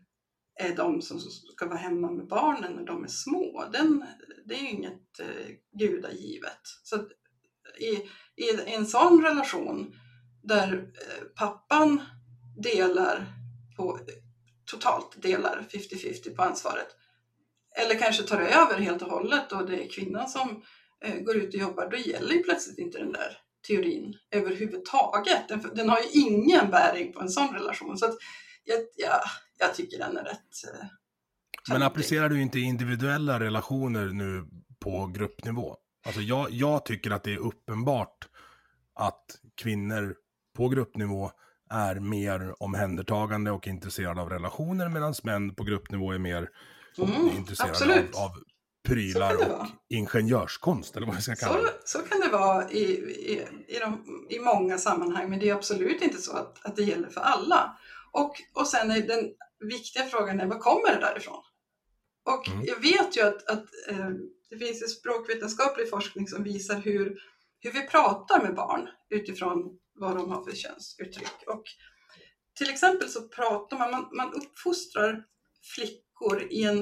är 0.60 0.76
de 0.76 1.01
som 1.01 1.20
ska 1.20 1.66
vara 1.66 1.78
hemma 1.78 2.12
med 2.12 2.28
barnen 2.28 2.74
när 2.74 2.84
de 2.84 3.03
är 3.03 3.08
små. 3.08 3.66
Den, 3.74 4.05
det 4.45 4.55
är 4.55 4.62
ju 4.62 4.70
inget 4.70 5.20
eh, 5.20 5.47
gudagivet. 5.80 6.62
Så 6.84 6.95
att 6.95 7.08
i, 7.80 7.91
i 8.43 8.76
en 8.76 8.86
sån 8.86 9.24
relation 9.24 9.95
där 10.43 10.74
eh, 10.74 11.24
pappan 11.36 12.01
delar 12.58 13.26
på, 13.78 13.99
totalt 14.72 15.22
delar 15.22 15.68
50-50 15.72 16.36
på 16.36 16.43
ansvaret 16.43 16.97
eller 17.78 17.95
kanske 17.95 18.24
tar 18.24 18.41
över 18.41 18.80
helt 18.80 19.01
och 19.01 19.10
hållet 19.10 19.51
och 19.51 19.66
det 19.66 19.84
är 19.84 19.89
kvinnan 19.89 20.30
som 20.30 20.64
eh, 21.05 21.16
går 21.16 21.38
ut 21.38 21.53
och 21.53 21.60
jobbar, 21.60 21.89
då 21.89 21.97
gäller 21.97 22.34
ju 22.34 22.43
plötsligt 22.43 22.80
inte 22.80 22.97
den 22.97 23.12
där 23.12 23.38
teorin 23.68 24.18
överhuvudtaget. 24.32 25.47
Den, 25.47 25.70
den 25.74 25.89
har 25.89 25.99
ju 25.99 26.22
ingen 26.22 26.70
bäring 26.70 27.14
på 27.14 27.20
en 27.20 27.30
sån 27.30 27.53
relation. 27.53 27.97
Så 27.97 28.05
att 28.05 28.18
ja, 28.95 29.22
jag, 29.60 29.76
tycker 29.76 29.97
den 29.97 30.18
är 30.18 30.24
rätt 30.24 30.74
eh, 30.74 30.86
Men 31.70 31.84
applicerar 31.84 32.30
du 32.30 32.41
inte 32.41 32.60
individuella 32.60 33.39
relationer 33.39 34.05
nu 34.05 34.47
på 34.80 35.08
gruppnivå? 35.08 35.78
Alltså 36.05 36.22
jag, 36.22 36.51
jag 36.51 36.86
tycker 36.86 37.12
att 37.12 37.24
det 37.24 37.34
är 37.34 37.38
uppenbart 37.38 38.28
att 38.95 39.26
kvinnor 39.62 40.16
på 40.58 40.70
gruppnivå 40.70 41.32
är 41.70 41.95
mer 41.95 42.64
omhändertagande 42.64 43.51
och 43.51 43.68
intresserade 43.68 44.22
av 44.22 44.30
relationer 44.30 44.89
medan 44.89 45.14
män 45.24 45.55
på 45.55 45.64
gruppnivå 45.64 46.12
är 46.12 46.20
mer 46.20 46.49
Mm, 46.99 47.38
intresserade 47.38 47.72
absolut. 47.72 48.16
av, 48.16 48.22
av 48.24 48.32
prylar 48.88 49.36
och 49.36 49.68
ingenjörskonst 49.89 50.95
eller 50.97 51.08
vad 51.08 51.16
vi 51.16 51.22
ska 51.22 51.36
kalla 51.36 51.53
Så, 51.53 51.64
det. 51.64 51.74
så 51.86 51.99
kan 51.99 52.20
det 52.20 52.30
vara 52.30 52.70
i, 52.70 52.84
i, 52.84 53.45
i, 53.68 53.80
de, 53.80 54.05
i 54.30 54.39
många 54.39 54.78
sammanhang, 54.78 55.30
men 55.30 55.39
det 55.39 55.49
är 55.49 55.55
absolut 55.55 56.01
inte 56.01 56.18
så 56.18 56.38
att, 56.38 56.66
att 56.66 56.76
det 56.76 56.84
gäller 56.84 57.10
för 57.10 57.22
alla. 57.22 57.78
Och, 58.12 58.32
och 58.53 58.68
sen 58.68 58.91
är 58.91 59.08
den 59.08 59.32
viktiga 59.60 60.03
frågan 60.05 60.39
är, 60.39 60.45
var 60.45 60.60
kommer 60.60 60.95
det 60.95 60.99
därifrån? 60.99 61.43
Och 62.26 62.47
Mm. 62.47 62.66
jag 62.66 62.80
vet 62.82 63.18
ju 63.18 63.22
att, 63.22 63.49
att 63.49 63.66
eh, 63.89 64.10
det 64.49 64.58
finns 64.58 64.82
ju 64.82 64.88
språkvetenskaplig 64.88 65.89
forskning 65.89 66.28
som 66.28 66.43
visar 66.43 66.80
hur, 66.80 67.20
hur 67.60 67.72
vi 67.72 67.88
pratar 67.88 68.41
med 68.43 68.55
barn 68.55 68.89
utifrån 69.10 69.80
vad 69.93 70.18
de 70.18 70.32
har 70.32 70.43
för 70.43 70.55
könsuttryck. 70.55 71.43
Och 71.47 71.64
till 72.58 72.70
exempel 72.70 73.10
så 73.10 73.22
pratar 73.28 73.78
man, 73.78 73.91
man, 73.91 74.10
man 74.12 74.34
uppfostrar 74.34 75.26
flickor 75.76 76.43
i 76.49 76.64
en 76.64 76.80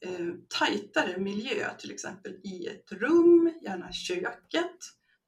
eh, 0.00 0.34
tajtare 0.58 1.18
miljö, 1.18 1.74
till 1.78 1.90
exempel 1.90 2.32
i 2.44 2.66
ett 2.66 2.92
rum, 2.92 3.52
gärna 3.62 3.92
köket, 3.92 4.76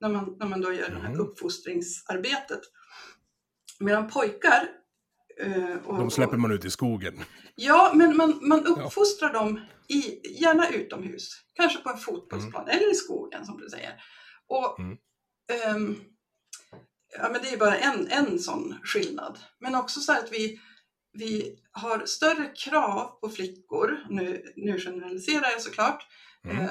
när 0.01 0.09
man, 0.09 0.37
när 0.39 0.47
man 0.47 0.61
då 0.61 0.73
gör 0.73 0.89
det 0.91 0.97
här 1.01 1.09
Mm. 1.09 1.21
uppfostringsarbetet. 1.21 2.61
Medan 3.81 4.11
pojkar 4.11 4.69
och, 5.85 5.99
De 5.99 6.11
släpper 6.11 6.37
man 6.37 6.51
ut 6.53 6.65
i 6.65 6.71
skogen. 6.71 7.21
Ja, 7.55 7.93
men 7.95 8.17
man, 8.17 8.39
man 8.43 8.67
uppfostrar 8.67 9.33
dem 9.33 9.61
i, 9.89 10.29
gärna 10.43 10.69
utomhus. 10.69 11.31
Kanske 11.55 11.79
på 11.79 11.91
en 11.91 11.99
fotbollsplan 11.99 12.69
eller 12.69 12.91
i 12.93 12.95
skogen 12.95 13.47
som 13.47 13.61
du 13.61 13.69
säger. 13.69 13.93
Och, 14.49 14.79
Mm. 14.81 14.97
ehm, 15.53 15.97
ja, 17.19 17.29
men 17.33 17.43
det 17.43 17.49
är 17.53 17.57
bara 17.59 17.77
en, 17.77 18.07
en 18.11 18.39
sån 18.39 18.79
skillnad. 18.85 19.39
Men 19.61 19.75
också 19.75 20.01
så 20.01 20.13
här 20.13 20.23
att 20.23 20.33
vi, 20.33 20.61
vi 21.13 21.59
har 21.73 22.07
större 22.07 22.53
krav 22.65 23.19
på 23.21 23.29
flickor, 23.29 23.99
nu, 24.11 24.43
nu 24.57 24.79
generaliserar 24.79 25.51
jag 25.51 25.63
såklart, 25.63 26.07
Mm. 26.45 26.59
eh, 26.59 26.71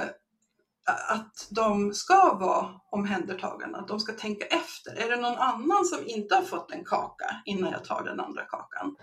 att 0.87 1.47
de 1.49 1.93
ska 1.93 2.33
vara 2.33 2.69
omhändertagande, 2.91 3.77
att 3.77 3.87
de 3.87 3.99
ska 3.99 4.13
tänka 4.13 4.45
efter. 4.45 4.95
Är 4.95 5.09
det 5.09 5.21
någon 5.21 5.37
annan 5.37 5.85
som 5.85 6.07
inte 6.07 6.35
har 6.35 6.41
fått 6.41 6.71
en 6.71 6.85
kaka 6.85 7.41
innan 7.45 7.71
jag 7.71 7.85
tar 7.85 8.03
den 8.03 8.19
andra 8.19 8.45
kakan? 8.45 8.95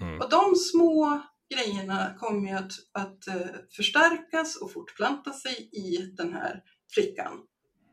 Mm. 0.00 0.20
Och 0.20 0.30
de 0.30 0.54
små 0.54 1.20
grejerna 1.54 2.14
kommer 2.18 2.48
ju 2.50 2.56
att, 2.56 2.72
att 2.92 3.28
eh, 3.28 3.46
förstärkas 3.76 4.56
och 4.56 4.72
fortplanta 4.72 5.32
sig 5.32 5.70
i 5.72 6.14
den 6.16 6.32
här 6.32 6.62
flickan. 6.94 7.32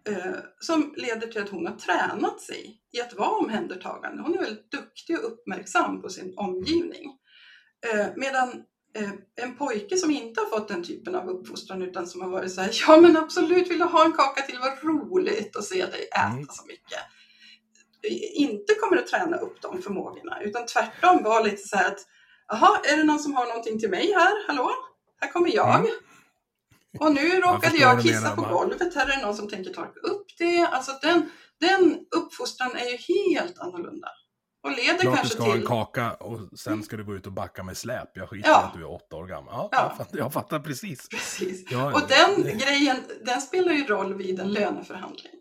Eh, 0.09 0.36
som 0.59 0.93
leder 0.97 1.28
till 1.28 1.43
att 1.43 1.49
hon 1.49 1.67
har 1.67 1.76
tränat 1.76 2.41
sig 2.41 2.82
i 2.91 3.01
att 3.01 3.13
vara 3.13 3.30
omhändertagande. 3.30 4.21
Hon 4.21 4.34
är 4.34 4.39
väldigt 4.39 4.71
duktig 4.71 5.19
och 5.19 5.32
uppmärksam 5.32 6.01
på 6.01 6.09
sin 6.09 6.34
omgivning. 6.38 7.17
Eh, 7.93 8.07
medan 8.15 8.63
en 9.41 9.55
pojke 9.57 9.97
som 9.97 10.11
inte 10.11 10.41
har 10.41 10.47
fått 10.47 10.67
den 10.67 10.83
typen 10.83 11.15
av 11.15 11.29
uppfostran 11.29 11.81
utan 11.81 12.07
som 12.07 12.21
har 12.21 12.29
varit 12.29 12.53
så 12.53 12.61
här, 12.61 12.71
ja 12.87 12.97
men 12.97 13.17
absolut 13.17 13.69
vill 13.71 13.79
du 13.79 13.85
ha 13.85 14.05
en 14.05 14.13
kaka 14.13 14.41
till, 14.41 14.59
vad 14.59 14.83
roligt 14.83 15.55
att 15.55 15.63
se 15.65 15.85
dig 15.85 16.07
äta 16.11 16.21
Mm. 16.27 16.45
så 16.49 16.65
mycket. 16.67 16.99
inte 18.33 18.73
kommer 18.75 18.97
att 18.97 19.07
träna 19.07 19.37
upp 19.37 19.61
de 19.61 19.81
förmågorna 19.81 20.41
utan 20.41 20.65
tvärtom 20.65 21.23
vara 21.23 21.43
lite 21.43 21.67
så 21.67 21.77
här 21.77 21.87
att 21.91 21.99
jaha, 22.47 22.79
är 22.83 22.97
det 22.97 23.03
någon 23.03 23.19
som 23.19 23.33
har 23.33 23.45
någonting 23.45 23.79
till 23.79 23.89
mig 23.89 24.11
här? 24.13 24.47
Hallå? 24.47 24.71
Här 25.21 25.31
kommer 25.31 25.55
jag. 25.55 25.75
Mm. 25.79 25.91
Och 26.99 27.13
nu 27.13 27.29
råkade 27.29 27.77
jag, 27.77 27.95
jag 27.95 28.03
kissa 28.03 28.35
på 28.35 28.41
golvet. 28.41 28.95
Här 28.95 29.07
är 29.09 29.17
det 29.17 29.25
någon 29.25 29.35
som 29.35 29.49
tänker 29.49 29.73
torka 29.73 29.99
upp 29.99 30.25
det. 30.37 30.59
Alltså 30.71 30.91
den, 31.01 31.31
den 31.59 31.99
uppfostran 32.15 32.75
är 32.75 32.85
ju 32.85 32.97
helt 32.97 33.59
annorlunda. 33.59 34.07
Och 34.64 34.72
leder 34.72 34.99
Klart 34.99 35.16
kanske 35.16 35.24
du 35.24 35.30
ska 35.30 35.43
till... 35.43 35.51
ha 35.51 35.57
en 35.57 35.66
kaka 35.66 36.14
och 36.14 36.59
sen 36.59 36.84
ska 36.84 36.97
du 36.97 37.05
gå 37.05 37.16
ut 37.16 37.26
och 37.26 37.32
backa 37.32 37.64
med 37.64 37.78
släp. 37.78 38.09
Jag 38.14 38.30
skiter 38.30 38.49
ja. 38.49 38.64
att 38.64 38.74
du 38.74 38.80
är 38.80 38.91
åtta 38.91 39.16
år 39.16 39.28
gammal. 39.28 39.53
Ja, 39.53 39.70
ja. 39.72 39.88
Jag, 39.89 39.97
fattar, 39.97 40.18
jag 40.18 40.34
fattar 40.34 40.59
precis. 40.59 41.09
precis. 41.09 41.72
Ja, 41.72 41.93
och 41.93 42.01
den 42.07 42.43
det... 42.43 42.51
grejen, 42.51 42.97
den 43.26 43.41
spelar 43.41 43.74
ju 43.74 43.86
roll 43.86 44.14
vid 44.14 44.39
en 44.39 44.53
löneförhandling. 44.53 45.34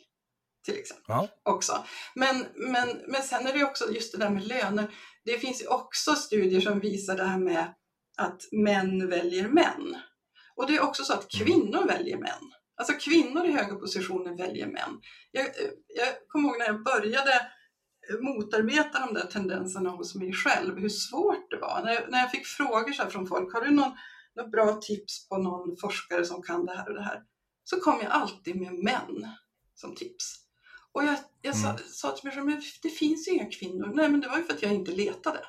Till 0.64 0.78
exempel. 0.78 1.04
Ja. 1.08 1.28
Också. 1.44 1.84
Men, 2.14 2.46
men, 2.54 2.88
men 3.08 3.22
sen 3.22 3.46
är 3.46 3.52
det 3.52 3.64
också 3.64 3.92
just 3.92 4.12
det 4.12 4.18
där 4.18 4.30
med 4.30 4.46
löner. 4.46 4.94
Det 5.24 5.38
finns 5.38 5.62
ju 5.62 5.66
också 5.66 6.14
studier 6.14 6.60
som 6.60 6.80
visar 6.80 7.16
det 7.16 7.24
här 7.24 7.38
med 7.38 7.74
att 8.18 8.40
män 8.52 9.08
väljer 9.08 9.48
män. 9.48 9.96
Och 10.56 10.66
det 10.66 10.76
är 10.76 10.82
också 10.82 11.04
så 11.04 11.12
att 11.12 11.34
mm. 11.34 11.46
kvinnor 11.46 11.86
väljer 11.86 12.18
män. 12.18 12.52
Alltså 12.76 13.10
kvinnor 13.10 13.46
i 13.46 13.52
höga 13.52 13.74
positioner 13.74 14.36
väljer 14.36 14.66
män. 14.66 15.00
Jag, 15.30 15.46
jag 15.88 16.08
kommer 16.28 16.48
ihåg 16.48 16.58
när 16.58 16.66
jag 16.66 16.82
började 16.84 17.50
motarbeta 18.20 19.06
de 19.06 19.14
där 19.14 19.26
tendenserna 19.26 19.90
hos 19.90 20.14
mig 20.14 20.32
själv, 20.32 20.78
hur 20.78 20.88
svårt 20.88 21.50
det 21.50 21.56
var. 21.56 21.82
När 21.84 21.92
jag, 21.92 22.10
när 22.10 22.18
jag 22.18 22.30
fick 22.30 22.46
frågor 22.46 22.92
så 22.92 23.06
från 23.06 23.26
folk, 23.26 23.54
har 23.54 23.60
du 23.60 23.70
någon, 23.70 23.92
någon 24.36 24.50
bra 24.50 24.80
tips 24.80 25.28
på 25.28 25.36
någon 25.36 25.76
forskare 25.76 26.24
som 26.24 26.42
kan 26.42 26.66
det 26.66 26.76
här 26.76 26.88
och 26.88 26.94
det 26.94 27.02
här? 27.02 27.22
Så 27.64 27.80
kom 27.80 28.00
jag 28.02 28.12
alltid 28.12 28.60
med 28.60 28.74
män 28.74 29.28
som 29.74 29.94
tips. 29.94 30.38
Och 30.92 31.04
jag, 31.04 31.16
jag 31.42 31.56
sa, 31.56 31.68
mm. 31.68 31.82
sa 31.86 32.12
till 32.12 32.26
mig 32.26 32.34
själv, 32.34 32.46
men 32.46 32.62
det 32.82 32.88
finns 32.88 33.28
ju 33.28 33.32
inga 33.32 33.50
kvinnor. 33.50 33.92
Nej, 33.94 34.08
men 34.08 34.20
det 34.20 34.28
var 34.28 34.38
ju 34.38 34.44
för 34.44 34.52
att 34.52 34.62
jag 34.62 34.72
inte 34.72 34.92
letade. 34.92 35.40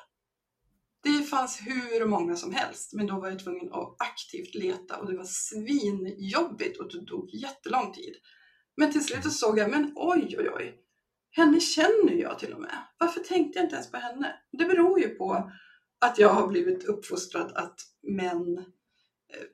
Det 1.02 1.22
fanns 1.22 1.60
hur 1.60 2.06
många 2.06 2.36
som 2.36 2.54
helst, 2.54 2.92
men 2.92 3.06
då 3.06 3.20
var 3.20 3.28
jag 3.28 3.44
tvungen 3.44 3.72
att 3.72 3.96
aktivt 3.98 4.54
leta 4.54 4.96
och 4.96 5.10
det 5.10 5.16
var 5.16 5.24
svinjobbigt 5.24 6.80
och 6.80 6.92
det 6.92 7.06
tog 7.06 7.30
jättelång 7.34 7.92
tid. 7.92 8.14
Men 8.76 8.92
till 8.92 9.04
slut 9.04 9.22
så 9.22 9.30
såg 9.30 9.58
jag, 9.58 9.70
men 9.70 9.92
oj, 9.96 10.36
oj, 10.38 10.50
oj, 10.56 10.83
henne 11.36 11.60
känner 11.60 12.12
jag 12.12 12.38
till 12.38 12.52
och 12.52 12.60
med. 12.60 12.86
Varför 12.98 13.20
tänkte 13.20 13.58
jag 13.58 13.66
inte 13.66 13.74
ens 13.74 13.90
på 13.90 13.96
henne? 13.96 14.40
Det 14.52 14.64
beror 14.64 15.00
ju 15.00 15.08
på 15.08 15.50
att 15.98 16.18
jag 16.18 16.28
har 16.28 16.48
blivit 16.48 16.84
uppfostrad 16.84 17.52
att 17.52 17.80
män 18.02 18.58
eh, 18.58 18.64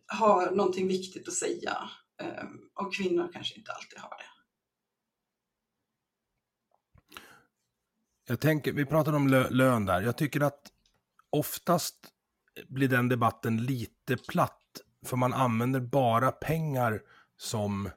har 0.07 0.51
någonting 0.51 0.89
viktigt 0.89 1.29
att 1.29 1.35
säga 1.35 1.77
ehm, 2.23 2.59
och 2.75 2.95
kvinnor 2.95 3.31
kanske 3.33 3.59
inte 3.59 3.73
alltid 3.73 3.99
har 3.99 4.17
det. 4.19 4.25
Jag 8.27 8.41
tänker, 8.41 8.73
vi 8.73 8.87
pratade 8.87 9.17
om 9.17 9.29
lö 9.29 9.51
lön 9.51 9.87
där. 9.87 10.01
Jag 10.01 10.17
tycker 10.17 10.41
att 10.41 10.73
oftast 11.31 11.97
blir 12.69 12.89
den 12.89 13.09
debatten 13.09 13.65
lite 13.65 14.17
platt. 14.17 14.81
För 15.07 15.17
man 15.17 15.33
använder 15.33 15.81
bara 15.81 16.33
pengar 16.33 17.03
som 17.37 17.91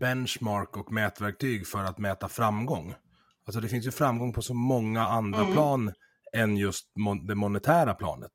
benchmark 0.00 0.76
och 0.76 0.92
mätverktyg 0.92 1.66
för 1.66 1.84
att 1.84 1.98
mäta 1.98 2.28
framgång. 2.28 2.94
Alltså 3.46 3.60
det 3.60 3.68
finns 3.68 3.86
ju 3.86 3.90
framgång 3.90 4.32
på 4.32 4.42
så 4.42 4.54
många 4.54 5.06
andra 5.06 5.40
mm. 5.40 5.52
plan 5.52 5.92
än 6.32 6.56
just 6.56 6.96
mon 6.96 7.26
det 7.26 7.34
monetära 7.34 7.94
planet. 7.94 8.32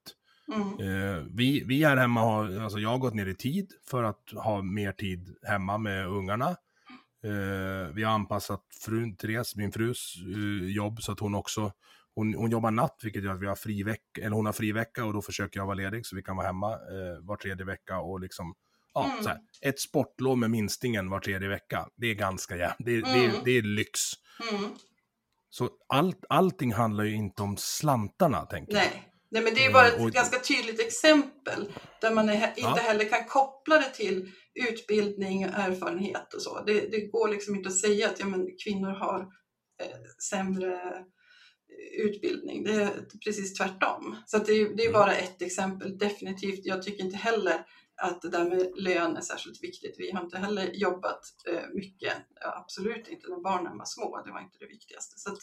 Mm. 0.53 0.70
Eh, 0.80 1.24
vi, 1.36 1.64
vi 1.64 1.84
här 1.84 1.97
hemma 1.97 2.22
har, 2.22 2.60
alltså 2.60 2.80
jag 2.80 2.89
har 2.89 2.97
gått 2.97 3.14
ner 3.14 3.26
i 3.26 3.36
tid 3.36 3.72
för 3.89 4.03
att 4.03 4.32
ha 4.36 4.62
mer 4.62 4.91
tid 4.91 5.36
hemma 5.43 5.78
med 5.78 6.08
ungarna. 6.08 6.49
Eh, 7.24 7.93
vi 7.93 8.03
har 8.03 8.14
anpassat 8.14 8.64
frun, 8.86 9.16
Therese, 9.16 9.55
min 9.55 9.72
frus 9.72 10.16
eh, 10.36 10.70
jobb 10.70 11.01
så 11.01 11.12
att 11.12 11.20
hon 11.20 11.36
också, 11.36 11.72
hon, 12.16 12.34
hon 12.34 12.51
jobbar 12.51 12.72
natt 12.72 12.99
vilket 13.03 13.24
gör 13.24 13.34
att 13.34 13.41
vi 13.41 13.47
har 13.47 13.55
fri 13.55 13.84
vecka, 13.84 14.22
eller 14.22 14.36
hon 14.36 14.45
har 14.45 14.53
fri 14.53 14.72
vecka 14.72 15.05
och 15.05 15.14
då 15.14 15.22
försöker 15.22 15.60
jag 15.60 15.66
vara 15.66 15.76
ledig 15.76 16.05
så 16.05 16.16
vi 16.16 16.24
kan 16.24 16.36
vara 16.38 16.47
hemma 16.47 16.74
eh, 16.74 17.20
var 17.22 17.36
tredje 17.36 17.66
vecka 17.66 17.99
och 17.99 18.20
liksom 18.20 18.55
Ja, 18.97 19.11
mm. 19.11 19.23
så 19.23 19.29
här, 19.29 19.39
ett 19.61 19.79
sportlov 19.79 20.37
med 20.37 20.51
minstingen 20.51 21.09
var 21.09 21.19
tredje 21.19 21.49
vecka, 21.49 21.87
det 21.95 22.07
är 22.07 22.13
ganska 22.13 22.57
jämnt. 22.57 22.75
Det, 22.79 22.91
mm. 22.93 23.11
det, 23.13 23.41
det, 23.45 23.51
är 23.51 23.61
lyx. 23.61 23.99
Mm. 24.51 24.71
Så 25.49 25.69
allt, 25.89 26.25
allting 26.29 26.73
handlar 26.73 27.03
ju 27.03 27.15
inte 27.15 27.43
om 27.43 27.57
slantarna, 27.57 28.45
tänker 28.45 28.73
Nej. 28.73 28.91
jag. 28.93 29.01
Nej, 29.31 29.43
men 29.43 29.53
det 29.53 29.65
är 29.65 29.73
bara 29.73 29.87
ett 29.87 29.99
och... 29.99 30.11
ganska 30.11 30.39
tydligt 30.39 30.79
exempel 30.79 31.71
där 32.01 32.11
man 32.11 32.29
är, 32.29 32.47
inte 32.47 32.61
ja. 32.61 32.75
heller 32.75 33.05
kan 33.05 33.25
koppla 33.25 33.75
det 33.75 33.89
till 33.89 34.31
utbildning 34.69 35.45
och 35.45 35.53
erfarenhet 35.53 36.33
och 36.33 36.41
så. 36.41 36.63
Det, 36.63 36.91
det 36.91 37.07
går 37.07 37.27
liksom 37.27 37.55
inte 37.55 37.69
att 37.69 37.77
säga 37.77 38.09
att 38.09 38.19
ja, 38.19 38.25
men 38.25 38.47
kvinnor 38.63 38.89
har 38.89 39.19
eh, 39.81 40.23
sämre 40.29 40.79
utbildning. 41.97 42.63
Det 42.63 42.73
är 42.73 42.91
precis 43.25 43.53
tvärtom. 43.53 44.15
Så 44.25 44.37
det, 44.37 44.45
det, 44.45 44.83
är 44.83 44.89
mm. 44.89 44.93
bara 44.93 45.15
ett 45.15 45.41
exempel. 45.41 45.97
Definitivt, 45.97 46.59
jag 46.63 46.83
tycker 46.83 47.03
inte 47.03 47.17
heller 47.17 47.65
att 47.97 48.21
det 48.21 48.29
där 48.29 48.49
med 48.49 48.71
lön 48.75 49.17
är 49.17 49.21
särskilt 49.21 49.63
viktigt. 49.63 49.95
Vi 49.97 50.11
har 50.11 50.23
inte 50.23 50.37
heller 50.37 50.71
jobbat 50.73 51.21
eh, 51.47 51.61
mycket, 51.73 52.13
absolut 52.41 53.07
inte 53.07 53.27
när 53.27 53.41
barnen 53.41 53.77
var 53.77 53.85
små, 53.85 54.21
det 54.25 54.31
var 54.31 54.39
inte 54.39 54.57
det 54.59 54.67
viktigaste. 54.67 55.19
Så 55.19 55.35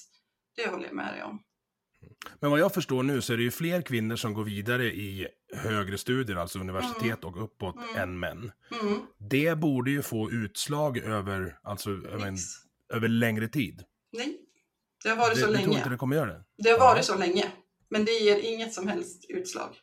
det 0.56 0.70
håller 0.70 0.84
jag 0.84 0.94
med 0.94 1.14
dig 1.14 1.22
om. 1.22 1.42
Men 2.40 2.50
vad 2.50 2.60
jag 2.60 2.74
förstår 2.74 3.02
nu 3.02 3.22
så 3.22 3.32
är 3.32 3.36
det 3.36 3.42
ju 3.42 3.50
fler 3.50 3.82
kvinnor 3.82 4.16
som 4.16 4.34
går 4.34 4.44
vidare 4.44 4.84
i 4.84 5.28
högre 5.54 5.98
studier, 5.98 6.36
alltså 6.36 6.58
universitet 6.58 7.24
mm. 7.24 7.34
och 7.34 7.44
uppåt, 7.44 7.76
mm. 7.76 7.96
än 7.96 8.18
män. 8.18 8.52
Mm. 8.82 9.00
Det 9.18 9.58
borde 9.58 9.90
ju 9.90 10.02
få 10.02 10.30
utslag 10.30 10.98
över, 10.98 11.58
alltså, 11.62 11.90
över, 11.90 12.26
en, 12.26 12.36
över 12.92 13.08
längre 13.08 13.48
tid. 13.48 13.82
Nej, 14.12 14.40
det 15.02 15.08
har 15.08 15.16
varit 15.16 15.34
det, 15.34 15.40
så 15.40 15.46
länge. 15.46 15.56
Jag 15.56 15.64
tror 15.64 15.76
inte 15.76 15.90
det 15.90 15.96
kommer 15.96 16.16
göra 16.16 16.32
det. 16.32 16.44
Det 16.56 16.70
har 16.70 16.78
varit 16.78 16.96
ja. 16.96 17.02
så 17.02 17.18
länge, 17.18 17.52
men 17.90 18.04
det 18.04 18.12
ger 18.12 18.38
inget 18.38 18.74
som 18.74 18.88
helst 18.88 19.24
utslag. 19.28 19.76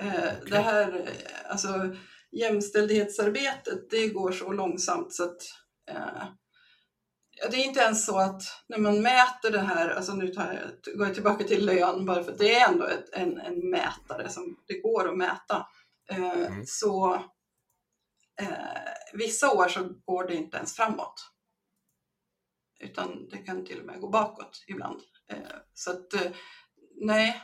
Eh, 0.00 0.08
okay. 0.08 0.50
Det 0.50 0.58
här, 0.58 1.00
eh, 1.00 1.50
alltså 1.50 1.94
jämställdhetsarbetet, 2.32 3.90
det 3.90 4.08
går 4.08 4.32
så 4.32 4.52
långsamt 4.52 5.12
så 5.12 5.24
att 5.24 5.42
eh, 5.90 6.24
det 7.50 7.56
är 7.56 7.64
inte 7.64 7.80
ens 7.80 8.06
så 8.06 8.18
att 8.18 8.42
när 8.68 8.78
man 8.78 9.02
mäter 9.02 9.50
det 9.50 9.60
här, 9.60 9.90
alltså 9.90 10.14
nu 10.14 10.28
tar 10.28 10.52
jag, 10.52 10.96
går 10.96 11.06
jag 11.06 11.14
tillbaka 11.14 11.44
till 11.44 11.66
lön 11.66 12.06
bara 12.06 12.24
för 12.24 12.32
att 12.32 12.38
det 12.38 12.54
är 12.54 12.68
ändå 12.68 12.84
ett, 12.84 13.14
en, 13.14 13.40
en 13.40 13.70
mätare 13.70 14.28
som 14.28 14.56
det 14.66 14.80
går 14.80 15.08
att 15.08 15.18
mäta. 15.18 15.66
Eh, 16.10 16.46
mm. 16.46 16.66
Så 16.66 17.14
eh, 18.40 18.48
vissa 19.12 19.52
år 19.52 19.68
så 19.68 19.88
går 20.04 20.26
det 20.26 20.34
inte 20.34 20.56
ens 20.56 20.76
framåt. 20.76 21.30
Utan 22.80 23.28
det 23.28 23.38
kan 23.38 23.66
till 23.66 23.80
och 23.80 23.86
med 23.86 24.00
gå 24.00 24.08
bakåt 24.08 24.64
ibland. 24.66 25.00
Eh, 25.30 25.56
så 25.74 25.90
att 25.90 26.14
nej, 27.00 27.42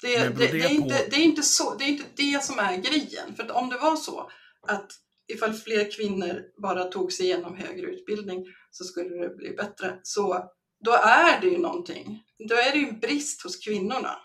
det, 0.00 0.28
det, 0.28 0.52
det, 0.52 0.60
är 0.60 0.70
inte, 0.70 1.06
det, 1.10 1.16
är 1.16 1.24
inte 1.24 1.42
så, 1.42 1.74
det 1.74 1.84
är 1.84 1.88
inte 1.88 2.04
det 2.16 2.44
som 2.44 2.58
är 2.58 2.76
grejen. 2.76 3.34
För 3.36 3.52
om 3.52 3.68
det 3.68 3.78
var 3.78 3.96
så 3.96 4.30
att 4.68 4.92
ifall 5.32 5.52
fler 5.52 5.90
kvinnor 5.90 6.44
bara 6.62 6.84
tog 6.84 7.12
sig 7.12 7.26
igenom 7.26 7.56
högre 7.56 7.86
utbildning 7.86 8.46
så 8.70 8.84
skulle 8.84 9.16
det 9.16 9.36
bli 9.36 9.50
bättre. 9.50 10.00
Så 10.02 10.50
då 10.84 10.92
är 10.92 11.40
det 11.40 11.46
ju 11.46 11.58
någonting. 11.58 12.24
Då 12.48 12.54
är 12.54 12.72
det 12.72 12.78
ju 12.78 12.88
en 12.88 13.00
brist 13.00 13.42
hos 13.42 13.56
kvinnorna 13.56 14.16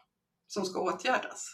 som 0.47 0.65
ska 0.65 0.79
åtgärdas. 0.79 1.47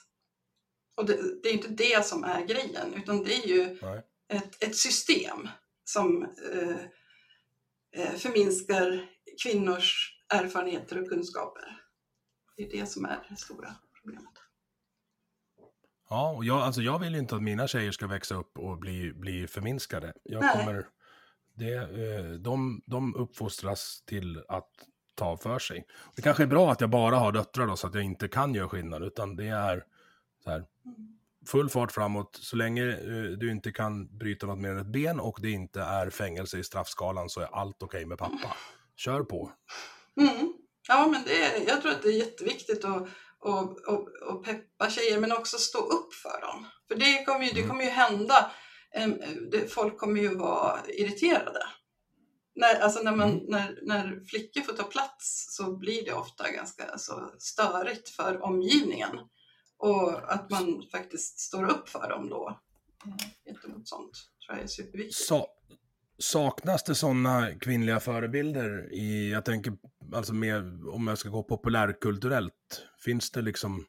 Och 0.98 1.06
det, 1.06 1.44
det 1.44 1.50
är 1.50 1.54
inte 1.54 1.68
det 1.68 2.06
som 2.06 2.24
är 2.24 2.46
grejen, 2.46 2.94
utan 2.94 3.24
det 3.24 3.34
är 3.34 3.48
ju 3.48 3.80
ett, 4.30 4.64
ett 4.64 4.76
system 4.76 5.48
som 5.84 6.24
eh, 6.24 6.78
eh, 7.96 8.16
förminskar 8.16 9.10
kvinnors 9.44 10.16
erfarenheter 10.34 11.02
och 11.02 11.10
kunskaper. 11.10 11.82
Det 12.58 12.64
är 12.64 12.70
det 12.70 12.86
som 12.86 13.06
är 13.06 13.28
det 13.30 13.36
stora 13.36 13.76
problemet. 14.10 14.34
Ja, 16.10 16.32
och 16.32 16.46
jag, 16.46 16.58
alltså 16.58 16.82
jag 16.82 17.00
vill 17.00 17.14
ju 17.14 17.20
inte 17.20 17.36
att 17.36 17.44
mina 17.44 17.68
tjejer 17.68 17.92
ska 17.92 18.08
växa 18.08 18.36
upp 18.36 18.58
och 18.58 18.78
bli, 18.78 19.14
bli 19.14 19.48
förminskade. 19.48 20.14
Jag 20.24 20.42
Nej. 20.42 20.58
kommer, 20.58 20.88
det, 21.54 21.74
eh, 21.74 22.32
de, 22.32 22.82
de 22.86 23.16
uppfostras 23.16 24.04
till 24.06 24.44
att 24.48 24.70
ta 25.16 25.38
för 25.38 25.60
sig. 25.60 25.86
Det 26.16 26.22
kanske 26.22 26.44
är 26.44 26.48
bra 26.48 26.72
att 26.72 26.82
jag 26.82 26.90
bara 26.90 27.16
har 27.16 27.32
döttrar 27.32 27.68
då, 27.68 27.76
så 27.76 27.88
att 27.88 27.94
jag 27.94 28.04
inte 28.04 28.28
kan 28.28 28.54
göra 28.54 28.70
skillnad, 28.70 29.04
utan 29.04 29.36
det 29.36 29.48
är 29.48 29.84
så 30.44 30.50
här, 30.50 30.66
full 31.48 31.70
fart 31.70 31.92
framåt. 31.92 32.40
Så 32.42 32.56
länge 32.56 32.88
eh, 32.88 33.24
du 33.38 33.52
inte 33.52 33.72
kan 33.72 34.18
bryta 34.18 34.48
något 34.48 34.60
mer 34.60 34.70
än 34.70 34.78
ett 34.78 34.88
ben 34.88 35.20
och 35.20 35.40
det 35.42 35.52
inte 35.52 35.82
är 35.82 36.10
fängelse 36.10 36.58
i 36.58 36.64
straffskalan 36.64 37.30
så 37.30 37.42
är 37.42 37.56
allt 37.56 37.84
okej 37.84 37.98
okay 37.98 38.06
med 38.06 38.18
pappa. 38.18 38.56
Kör 38.96 39.24
på. 39.24 39.52
Mm. 40.18 40.54
Ja, 40.88 41.08
men 41.08 41.24
det 41.24 41.44
är, 41.44 41.68
jag 41.68 41.82
tror 41.82 41.92
att 41.92 42.02
det 42.02 42.10
är 42.10 42.18
jätteviktigt 42.18 42.86
att 42.86 43.08
och, 43.40 43.88
och, 43.88 44.08
och 44.30 44.46
peppa 44.46 44.90
tjejer 44.90 45.20
men 45.20 45.32
också 45.32 45.58
stå 45.58 45.80
upp 45.80 46.14
för 46.14 46.42
dem. 46.42 46.66
För 46.88 46.96
det 46.96 47.26
kommer 47.26 47.46
ju, 47.46 47.52
det 47.52 47.60
mm. 47.60 47.70
kommer 47.70 47.84
ju 47.84 47.90
hända, 47.90 48.52
folk 49.70 49.98
kommer 49.98 50.22
ju 50.22 50.36
vara 50.36 50.80
irriterade. 50.88 51.64
När, 52.56 52.80
alltså 52.80 53.04
när, 53.04 53.16
man, 53.16 53.30
mm. 53.30 53.46
när, 53.48 53.80
när 53.82 54.26
flickor 54.26 54.62
får 54.62 54.74
ta 54.74 54.84
plats 54.84 55.56
så 55.56 55.78
blir 55.78 56.06
det 56.06 56.14
ofta 56.14 56.52
ganska 56.52 56.86
alltså, 56.86 57.32
störigt 57.38 58.10
för 58.10 58.44
omgivningen. 58.44 59.20
Och 59.78 60.34
att 60.34 60.50
man 60.50 60.84
faktiskt 60.92 61.40
står 61.40 61.72
upp 61.72 61.90
för 61.90 62.10
dem 62.10 62.30
då 62.30 62.60
gentemot 63.46 63.88
sånt 63.88 64.12
tror 64.46 64.58
jag 64.58 64.64
är 64.64 64.68
superviktigt. 64.68 65.28
Sa, 65.28 65.48
saknas 66.18 66.84
det 66.84 66.96
sådana 66.96 67.56
kvinnliga 67.60 68.00
förebilder 68.00 68.94
i, 68.94 69.32
jag 69.32 69.46
tänker, 69.46 69.74
alltså 70.14 70.34
mer 70.34 70.90
om 70.94 71.08
jag 71.08 71.18
ska 71.18 71.30
gå 71.30 71.44
populärkulturellt, 71.44 72.54
finns 73.06 73.32
det 73.32 73.42
liksom, 73.42 73.86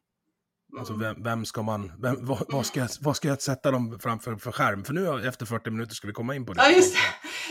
alltså 0.79 0.95
vem, 0.95 1.23
vem 1.23 1.45
ska 1.45 1.63
man, 1.63 1.93
vem, 2.03 2.17
vad, 2.27 2.45
vad, 2.49 2.67
ska 2.67 2.81
jag, 2.81 2.89
vad 3.01 3.17
ska 3.17 3.29
jag 3.29 3.43
sätta 3.43 3.71
dem 3.71 3.99
framför 4.03 4.37
för 4.37 4.53
skärm? 4.53 4.85
För 4.85 4.93
nu 4.93 5.29
efter 5.29 5.47
40 5.47 5.71
minuter 5.71 5.95
ska 5.95 6.07
vi 6.07 6.13
komma 6.13 6.35
in 6.35 6.47
på 6.47 6.53
det. 6.53 6.63
Ja, 6.63 6.71
just 6.71 6.95
det. 6.95 7.01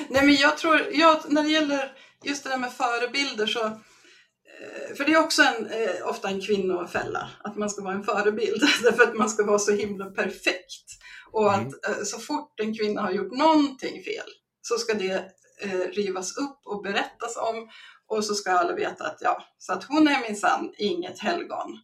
Nej, 0.09 0.25
men 0.25 0.35
jag 0.35 0.57
tror, 0.57 0.81
jag, 0.91 1.19
när 1.29 1.43
det 1.43 1.49
gäller 1.49 1.91
just 2.23 2.43
det 2.43 2.49
där 2.49 2.57
med 2.57 2.73
förebilder 2.73 3.47
så 3.47 3.65
eh, 3.65 4.95
för 4.97 5.05
det 5.05 5.13
är 5.13 5.19
också 5.19 5.41
en, 5.43 5.65
eh, 5.65 6.07
ofta 6.09 6.29
en 6.29 6.41
kvinnofälla, 6.41 7.29
att 7.43 7.57
man 7.57 7.69
ska 7.69 7.83
vara 7.83 7.93
en 7.93 8.03
förebild, 8.03 8.61
därför 8.83 9.03
att 9.03 9.15
man 9.15 9.29
ska 9.29 9.45
vara 9.45 9.59
så 9.59 9.71
himla 9.71 10.05
perfekt. 10.05 10.85
Och 11.31 11.53
Mm. 11.53 11.67
att 11.67 11.87
eh, 11.89 12.03
så 12.03 12.19
fort 12.19 12.59
en 12.59 12.77
kvinna 12.77 13.01
har 13.01 13.11
gjort 13.11 13.31
någonting 13.37 14.03
fel 14.03 14.29
så 14.61 14.77
ska 14.77 14.93
det 14.93 15.31
eh, 15.61 15.79
rivas 15.93 16.37
upp 16.37 16.59
och 16.65 16.83
berättas 16.83 17.37
om 17.37 17.69
och 18.09 18.25
så 18.25 18.33
ska 18.33 18.51
alla 18.51 18.75
veta 18.75 19.07
att 19.07 19.17
ja, 19.21 19.43
så 19.57 19.73
att 19.73 19.83
hon 19.83 20.07
är 20.07 20.21
minsann 20.21 20.73
inget 20.77 21.19
helgon. 21.19 21.79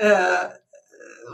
Eh, 0.00 0.44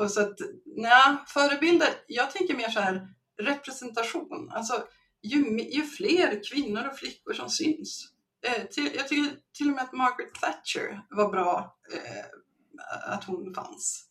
och 0.00 0.10
så 0.10 0.20
att, 0.20 0.36
nja, 0.76 1.24
förebilder, 1.26 1.88
jag 2.06 2.30
tänker 2.30 2.56
mer 2.56 2.68
så 2.68 2.80
här 2.80 3.08
representation. 3.42 4.52
Alltså, 4.54 4.82
ju, 5.22 5.60
ju 5.60 5.82
fler 5.82 6.42
kvinnor 6.50 6.88
och 6.88 6.98
flickor 6.98 7.32
som 7.32 7.50
syns. 7.50 8.08
Eh, 8.46 8.62
till, 8.62 8.90
jag 8.94 9.08
tycker 9.08 9.36
till 9.52 9.68
och 9.68 9.74
med 9.74 9.84
att 9.84 9.92
Margaret 9.92 10.34
Thatcher 10.34 11.00
var 11.10 11.28
bra 11.28 11.76
eh, 11.92 13.14
att 13.14 13.24
hon 13.24 13.54
fanns. 13.54 14.07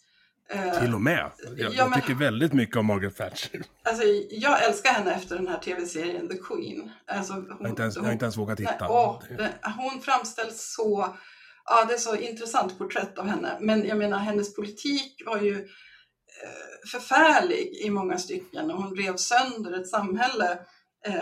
Eh, 0.50 0.80
Till 0.82 0.94
och 0.94 1.02
med. 1.02 1.32
Jag, 1.44 1.60
Ja, 1.60 1.70
jag 1.74 1.90
men- 1.90 2.02
tycker 2.02 2.14
väldigt 2.16 2.54
mycket 2.54 2.76
om 2.76 2.86
Margaret 2.86 3.16
Thatcher. 3.18 3.62
Alltså, 3.84 4.04
jag 4.30 4.64
älskar 4.66 4.90
henne 4.92 5.14
efter 5.14 5.36
den 5.36 5.48
här 5.48 5.58
tv-serien 5.60 6.30
The 6.30 6.38
Queen. 6.38 6.92
Alltså, 7.08 7.34
hon, 7.34 7.46
Jag 7.50 7.58
har 7.58 7.70
inte 7.70 7.82
ens, 7.82 7.96
jag 7.96 8.04
har 8.04 8.12
inte 8.12 8.26
ens 8.26 8.38
vågat 8.38 8.58
titta. 8.58 8.88
åh, 8.90 9.22
hon 9.78 10.02
framställs 10.02 10.74
så... 10.76 11.16
Ja, 11.70 11.86
det 11.86 11.94
är 11.94 11.98
så 11.98 12.16
intressant 12.16 12.78
porträtt 12.78 13.18
av 13.18 13.28
henne. 13.28 13.58
Men 13.62 13.86
jag 13.88 13.98
menar, 13.98 14.18
hennes 14.18 14.56
politik 14.56 15.24
var 15.26 15.38
ju 15.42 15.54
eh, 15.56 16.90
förfärlig 16.92 17.68
i 17.86 17.90
många 17.90 18.18
stycken 18.18 18.70
hon 18.70 18.96
rev 18.96 19.16
sönder 19.16 19.80
ett 19.82 19.88
samhälle. 19.90 20.52
Eh, 21.08 21.14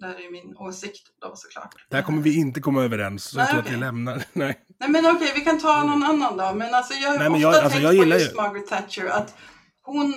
där 0.00 0.08
är 0.14 0.32
min 0.32 0.56
åsikt 0.56 1.02
då 1.20 1.32
såklart. 1.36 1.74
Där 1.90 2.02
kommer 2.02 2.22
vi 2.22 2.36
inte 2.36 2.60
komma 2.60 2.84
överens, 2.84 3.24
så 3.24 3.38
jag 3.38 3.42
Nej, 3.44 3.48
tror 3.50 3.58
att 3.60 3.64
okej. 3.66 3.74
vi 3.74 3.80
lämnar. 3.80 4.24
Nej. 4.32 4.65
Nej 4.78 4.88
men 4.90 5.06
okej, 5.06 5.32
vi 5.34 5.40
kan 5.40 5.58
ta 5.60 5.84
någon 5.84 6.02
annan 6.02 6.36
då. 6.36 6.54
Men 6.54 6.74
alltså 6.74 6.94
jag 6.94 7.10
har 7.10 7.18
Nej, 7.18 7.28
ofta 7.28 7.40
jag- 7.40 7.54
alltså, 7.54 7.70
tänkt 7.70 7.82
jag 7.82 7.96
på 7.96 8.04
just 8.08 8.32
ju- 8.32 8.36
Margaret 8.36 8.66
Thatcher 8.66 9.06
att 9.06 9.34
hon, 9.82 10.14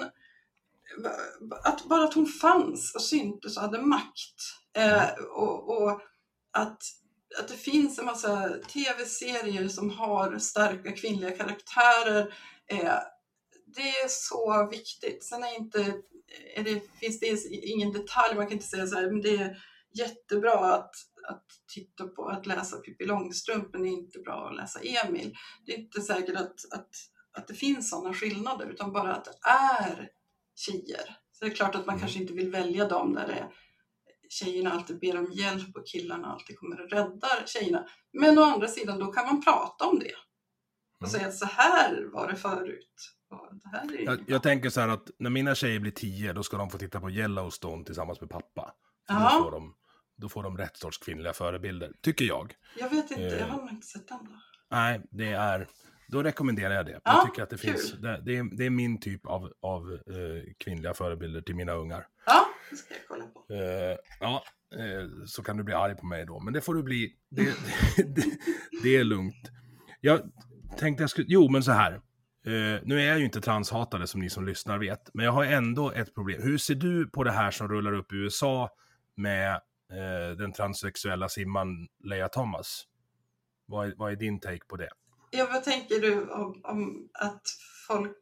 att 1.64 1.86
bara 1.86 2.04
att 2.04 2.14
hon 2.14 2.26
fanns 2.26 2.96
och 2.96 3.02
syntes 3.02 3.58
och 3.58 3.64
hade 3.64 3.82
makt. 3.82 4.36
Eh, 4.78 5.10
och, 5.36 5.70
och 5.82 6.02
att, 6.54 6.82
att 7.40 7.48
det 7.48 7.58
finns 7.58 8.00
en 8.00 8.06
massa 8.06 8.50
tv-serier 8.74 9.68
som 9.68 9.90
har 9.90 10.38
starka 10.40 10.92
kvinnliga 10.92 11.32
karaktärer. 11.32 12.34
Eh, 12.68 12.94
det 13.76 13.90
är 13.90 14.08
så 14.08 14.68
viktigt. 14.72 15.24
Sen 15.24 15.44
är 15.44 15.56
inte, 15.58 15.80
är 16.56 16.64
det, 16.64 16.82
finns 17.00 17.20
det 17.20 17.28
ingen 17.52 17.92
detalj, 17.94 18.36
man 18.36 18.46
kan 18.46 18.54
inte 18.54 18.68
säga 18.68 18.88
så 18.88 18.96
här, 18.96 19.12
men 19.12 19.22
det 19.22 19.36
är 19.36 19.58
jättebra 19.94 20.74
att, 20.74 20.92
att 21.30 21.46
titta 21.74 22.08
på, 22.08 22.28
att 22.30 22.46
läsa 22.46 22.78
Pippi 22.78 23.06
Långstrump, 23.06 23.68
men 23.74 23.82
det 23.84 23.90
är 23.90 23.92
inte 23.94 24.20
bra 24.20 24.50
att 24.50 24.56
läsa 24.56 24.80
Emil. 24.80 25.36
Det 25.66 25.74
är 25.74 25.78
inte 25.80 26.02
säkert 26.02 26.36
att, 26.36 26.74
att, 26.74 26.90
att 27.38 27.48
det 27.48 27.54
finns 27.54 27.90
sådana 27.90 28.14
skillnader, 28.14 28.66
utan 28.66 28.92
bara 28.92 29.16
att 29.16 29.26
det 29.26 29.50
är 29.50 30.10
tjejer. 30.56 31.18
Så 31.32 31.46
det 31.46 31.52
är 31.52 31.56
klart 31.56 31.76
att 31.76 31.86
man 31.86 31.94
Mm. 31.96 32.00
kanske 32.00 32.20
inte 32.20 32.34
vill 32.34 32.52
välja 32.52 32.88
dem 32.88 33.14
där 33.14 33.28
det 33.28 33.50
tjejerna 34.30 34.72
alltid 34.72 35.00
ber 35.00 35.18
om 35.18 35.32
hjälp 35.32 35.76
och 35.78 35.88
killarna 35.88 36.28
alltid 36.28 36.60
kommer 36.60 36.82
och 36.82 36.90
räddar 36.90 37.46
tjejerna. 37.46 37.86
Men 38.14 38.38
å 38.40 38.44
andra 38.44 38.68
sidan, 38.68 39.00
då 39.00 39.12
kan 39.12 39.26
man 39.26 39.44
prata 39.44 39.86
om 39.86 40.00
det. 40.00 40.12
Och 41.02 41.08
Mm. 41.08 41.10
säga 41.12 41.28
att 41.28 41.36
så 41.38 41.46
här 41.46 42.06
var 42.14 42.28
det 42.28 42.36
förut. 42.36 43.16
Det 43.64 43.70
här 43.78 43.96
är 44.00 44.06
Jag, 44.06 44.20
jag 44.28 44.44
tänker 44.44 44.70
så 44.70 44.82
här 44.82 44.88
att 44.88 45.10
när 45.20 45.30
mina 45.30 45.56
tjejer 45.56 45.80
blir 45.80 45.92
tio, 45.92 46.34
då 46.34 46.44
ska 46.44 46.58
de 46.58 46.70
få 46.70 46.78
titta 46.78 47.00
på 47.02 47.10
Yellowstone 47.10 47.86
tillsammans 47.86 48.22
med 48.22 48.30
pappa. 48.30 48.74
För. 49.08 49.14
Då, 49.14 49.44
får 49.44 49.52
de, 49.52 49.76
då 50.20 50.30
får 50.30 50.44
de 50.44 50.58
rätt 50.58 50.78
sorts 50.78 50.98
kvinnliga 50.98 51.34
förebilder, 51.34 51.92
tycker 52.02 52.26
jag. 52.26 52.54
Jag 52.80 52.90
vet 52.90 53.12
inte, 53.12 53.24
jag 53.24 53.40
Eh. 53.40 53.48
har 53.48 53.58
nog 53.58 53.70
inte 53.70 53.88
sett 53.88 54.08
den 54.08 54.18
då. 54.26 54.32
Nej, 54.72 55.02
det 55.12 55.32
är... 55.32 55.68
Då 56.08 56.24
rekommenderar 56.24 56.74
jag 56.74 56.86
det. 56.86 56.92
Ja, 56.92 57.00
jag 57.04 57.26
tycker 57.26 57.44
att 57.44 57.50
det 57.50 57.58
kul. 57.58 57.72
finns... 57.72 57.92
Det, 57.94 58.22
det, 58.26 58.38
är, 58.38 58.58
det 58.58 58.66
är 58.66 58.70
min 58.70 59.00
typ 59.00 59.26
av, 59.26 59.54
av 59.62 59.94
eh, 59.94 60.54
kvinnliga 60.58 60.94
förebilder 60.94 61.42
till 61.42 61.56
mina 61.56 61.74
ungar. 61.74 62.08
Ja, 62.26 62.46
det 62.70 62.76
ska 62.76 62.94
jag 62.94 63.04
kolla 63.08 63.26
på. 63.26 63.54
Eh, 63.54 63.98
ja, 64.20 64.44
eh, 64.76 65.26
så 65.26 65.44
kan 65.44 65.58
du 65.58 65.64
bli 65.64 65.74
arg 65.74 65.96
på 65.96 66.06
mig 66.06 66.26
då. 66.26 66.40
Men 66.40 66.54
det 66.54 66.62
får 66.62 66.74
du 66.74 66.84
bli. 66.84 67.16
Det, 67.30 67.42
det, 68.84 68.96
är 68.98 69.04
lugnt. 69.04 69.52
Jag 70.02 70.22
tänkte 70.78 71.04
jag 71.04 71.10
skulle... 71.10 71.28
Jo, 71.30 71.50
men 71.50 71.64
så 71.64 71.72
här. 71.72 71.94
Eh, 72.46 72.80
nu 72.84 73.02
är 73.02 73.06
jag 73.08 73.20
ju 73.20 73.26
inte 73.26 73.42
transhatare 73.42 74.08
som 74.08 74.22
ni 74.22 74.30
som 74.30 74.46
lyssnar 74.46 74.78
vet. 74.78 75.10
Men 75.14 75.26
jag 75.26 75.32
har 75.32 75.46
ändå 75.46 75.92
ett 75.92 76.16
problem. 76.16 76.42
Hur 76.42 76.58
ser 76.58 76.76
du 76.76 77.10
på 77.10 77.24
det 77.24 77.32
här 77.32 77.52
som 77.52 77.68
rullar 77.68 77.94
upp 77.94 78.14
i 78.14 78.16
USA 78.16 78.70
med 79.16 79.62
eh, 79.92 80.38
den 80.38 80.54
transsexuella 80.54 81.30
simman 81.30 81.88
Leia 82.04 82.28
Thomas? 82.28 82.84
Vad 83.66 83.88
är, 83.88 83.94
vad 83.98 84.12
är 84.12 84.16
din 84.16 84.40
take 84.40 84.66
på 84.68 84.76
det? 84.76 84.90
Ja, 85.32 85.48
vad 85.52 85.64
tänker 85.64 86.00
du 86.00 86.30
om, 86.30 86.62
om 86.64 87.10
att 87.14 87.42
folk... 87.88 88.18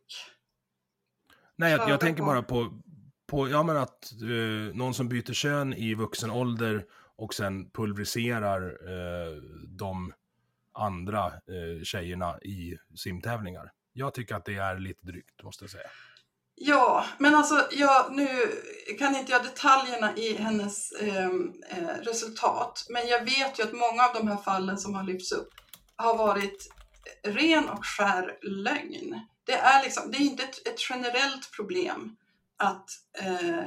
Nej, 1.56 1.72
jag, 1.72 1.90
jag 1.90 2.00
tänker 2.00 2.22
på- 2.24 2.26
bara 2.26 2.44
på, 2.44 2.82
på 3.28 3.50
ja, 3.50 3.64
men 3.64 3.78
att 3.78 4.12
eh, 4.22 4.76
någon 4.76 4.94
som 4.94 5.10
byter 5.10 5.34
kön 5.34 5.74
i 5.74 5.94
vuxen 5.94 6.32
ålder 6.32 6.86
och 7.16 7.34
sen 7.34 7.70
pulveriserar 7.70 8.62
eh, 8.68 9.42
de 9.68 10.14
andra 10.74 11.26
eh, 11.26 11.84
tjejerna 11.84 12.40
i 12.42 12.78
simtävlingar. 12.96 13.72
Jag 13.94 14.14
tycker 14.14 14.36
att 14.36 14.46
det 14.46 14.56
är 14.56 14.80
lite 14.80 15.06
drygt, 15.06 15.44
måste 15.44 15.64
jag 15.64 15.72
säga. 15.72 15.88
Ja, 16.60 17.06
men 17.18 17.36
alltså 17.36 17.68
jag, 17.72 18.16
nu 18.16 18.28
kan 19.00 19.16
inte 19.16 19.32
jag 19.32 19.44
detaljerna 19.44 20.18
i 20.18 20.34
hennes 20.34 20.92
ehm, 20.92 21.54
eh, 21.70 21.88
resultat, 21.88 22.86
men 22.90 23.08
jag 23.08 23.26
vet 23.26 23.60
ju 23.60 23.64
att 23.64 23.74
många 23.74 24.04
av 24.04 24.14
de 24.14 24.28
här 24.28 24.38
fallen 24.38 24.78
som 24.78 24.96
har 24.96 25.04
lyfts 25.04 25.32
upp 25.32 25.50
har 25.96 26.18
varit 26.18 26.70
ren 27.24 27.70
och 27.70 27.86
skär 27.86 28.38
lögn. 28.42 29.20
Det 29.44 29.54
är, 29.54 29.84
liksom, 29.84 30.12
det 30.12 30.18
är 30.18 30.22
inte 30.22 30.44
ett, 30.44 30.68
ett 30.68 30.90
generellt 30.90 31.52
problem 31.52 32.16
att 32.58 32.90
eh, 33.20 33.66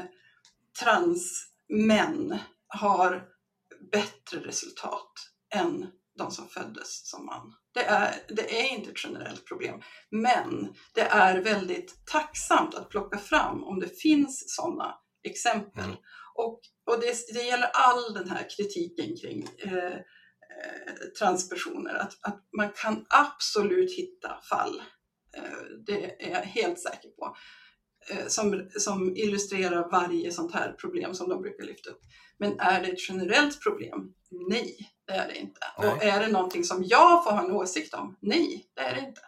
transmän 0.80 2.38
har 2.68 3.24
bättre 3.92 4.40
resultat 4.40 5.12
än 5.54 5.86
de 6.18 6.30
som 6.30 6.48
föddes 6.48 7.10
som 7.10 7.26
man. 7.26 7.54
Det 7.74 7.80
är, 7.80 8.14
det 8.28 8.60
är 8.60 8.68
inte 8.72 8.90
ett 8.90 9.04
generellt 9.04 9.46
problem. 9.46 9.82
Men 10.10 10.74
det 10.94 11.00
är 11.00 11.40
väldigt 11.40 12.06
tacksamt 12.06 12.74
att 12.74 12.88
plocka 12.88 13.18
fram 13.18 13.64
om 13.64 13.80
det 13.80 14.00
finns 14.00 14.44
sådana 14.56 14.94
exempel. 15.28 15.84
Mm. 15.84 15.96
Och, 16.34 16.60
och 16.86 17.00
det, 17.00 17.34
det 17.34 17.42
gäller 17.42 17.70
all 17.72 18.14
den 18.14 18.28
här 18.28 18.46
kritiken 18.56 19.16
kring 19.16 19.48
eh, 19.58 19.94
eh, 19.94 21.04
transpersoner. 21.18 21.94
Att, 21.94 22.18
att 22.20 22.48
man 22.56 22.70
kan 22.72 23.06
absolut 23.08 23.92
hitta 23.92 24.40
fall, 24.50 24.82
eh, 25.36 25.42
det 25.86 26.26
är 26.26 26.30
jag 26.30 26.40
helt 26.40 26.80
säker 26.80 27.08
på, 27.08 27.36
som, 28.26 28.68
som 28.78 29.16
illustrerar 29.16 29.90
varje 29.90 30.32
sånt 30.32 30.54
här 30.54 30.72
problem 30.72 31.14
som 31.14 31.28
de 31.28 31.42
brukar 31.42 31.64
lyfta 31.64 31.90
upp. 31.90 32.00
Men 32.38 32.60
är 32.60 32.82
det 32.82 32.88
ett 32.88 33.08
generellt 33.08 33.62
problem? 33.62 34.12
Nej, 34.48 34.76
det 35.06 35.12
är 35.12 35.28
det 35.28 35.38
inte. 35.38 35.60
Nej. 35.78 35.88
Och 35.88 36.04
är 36.04 36.20
det 36.20 36.28
någonting 36.28 36.64
som 36.64 36.84
jag 36.84 37.24
får 37.24 37.30
ha 37.30 37.44
en 37.44 37.52
åsikt 37.52 37.94
om? 37.94 38.16
Nej, 38.20 38.66
det 38.76 38.82
är 38.82 38.94
det 38.94 39.00
inte. 39.00 39.20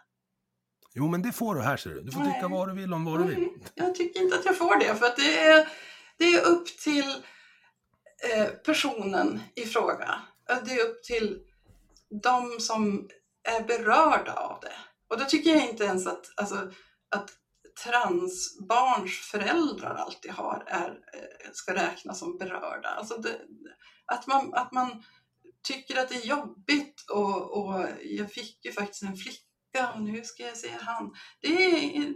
Jo, 0.95 1.07
men 1.07 1.21
det 1.21 1.31
får 1.31 1.55
du 1.55 1.61
här, 1.61 1.77
ser 1.77 1.89
du. 1.89 2.01
Du 2.01 2.11
får 2.11 2.19
Nej. 2.19 2.33
tycka 2.33 2.47
vad 2.47 2.67
du 2.69 2.73
vill 2.73 2.93
om 2.93 3.05
vad 3.05 3.19
du 3.19 3.23
vill. 3.23 3.39
Nej, 3.39 3.53
jag 3.75 3.95
tycker 3.95 4.21
inte 4.21 4.35
att 4.35 4.45
jag 4.45 4.57
får 4.57 4.79
det, 4.79 4.95
för 4.95 5.05
att 5.05 5.15
det 5.15 5.39
är, 5.39 5.67
det 6.17 6.25
är 6.25 6.45
upp 6.45 6.67
till 6.67 7.15
eh, 8.33 8.45
personen 8.45 9.39
i 9.55 9.61
fråga. 9.61 10.21
Det 10.65 10.71
är 10.71 10.89
upp 10.89 11.03
till 11.03 11.39
de 12.23 12.59
som 12.59 13.09
är 13.43 13.63
berörda 13.63 14.33
av 14.33 14.59
det. 14.61 14.75
Och 15.07 15.19
då 15.19 15.25
tycker 15.25 15.49
jag 15.49 15.69
inte 15.69 15.83
ens 15.83 16.07
att, 16.07 16.25
alltså, 16.35 16.71
att 17.15 17.29
transbarns 17.83 19.11
föräldrar 19.11 19.95
alltid 19.95 20.31
har, 20.31 20.63
är, 20.67 20.89
eh, 20.89 21.51
ska 21.53 21.75
räknas 21.75 22.19
som 22.19 22.37
berörda. 22.37 22.89
Alltså 22.89 23.17
det, 23.17 23.41
att, 24.05 24.27
man, 24.27 24.53
att 24.53 24.71
man 24.71 25.03
tycker 25.63 25.99
att 25.99 26.09
det 26.09 26.15
är 26.15 26.27
jobbigt 26.27 27.09
och, 27.09 27.57
och 27.57 27.85
jag 28.03 28.31
fick 28.31 28.65
ju 28.65 28.71
faktiskt 28.71 29.03
en 29.03 29.15
flicka 29.15 29.91
och 29.95 30.01
nu 30.01 30.23
ska 30.23 30.43
jag 30.43 30.57
se 30.57 30.69
han. 30.79 31.13
Det 31.41 31.47
är, 31.47 32.13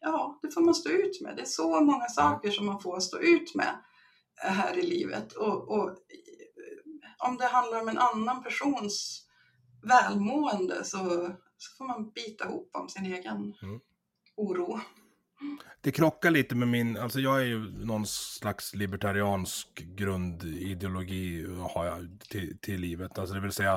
ja, 0.00 0.38
det 0.42 0.50
får 0.50 0.60
man 0.60 0.74
stå 0.74 0.90
ut 0.90 1.20
med. 1.20 1.36
Det 1.36 1.42
är 1.42 1.46
så 1.46 1.80
många 1.80 2.08
saker 2.08 2.50
som 2.50 2.66
man 2.66 2.80
får 2.80 3.00
stå 3.00 3.18
ut 3.18 3.54
med 3.54 3.78
här 4.36 4.78
i 4.78 4.82
livet. 4.82 5.32
Och, 5.32 5.68
och 5.68 5.88
eh, 5.88 7.28
om 7.28 7.36
det 7.36 7.46
handlar 7.46 7.80
om 7.80 7.88
en 7.88 7.98
annan 7.98 8.42
persons 8.42 9.26
välmående 9.82 10.84
så, 10.84 10.98
så 11.56 11.76
får 11.78 11.84
man 11.86 12.10
bita 12.10 12.44
ihop 12.44 12.70
om 12.72 12.88
sin 12.88 13.06
egen 13.06 13.54
Mm 13.62 13.80
oro. 14.40 14.80
Det 15.80 15.92
krockar 15.92 16.30
lite 16.30 16.54
med 16.54 16.68
min, 16.68 16.96
alltså 16.96 17.20
jag 17.20 17.40
är 17.40 17.44
ju 17.44 17.58
någon 17.84 18.06
slags 18.06 18.74
libertariansk 18.74 19.78
grundideologi 19.78 21.46
har 21.60 21.86
jag 21.86 22.20
till, 22.28 22.58
till 22.58 22.80
livet. 22.80 23.18
Alltså 23.18 23.34
det 23.34 23.40
vill 23.40 23.52
säga, 23.52 23.72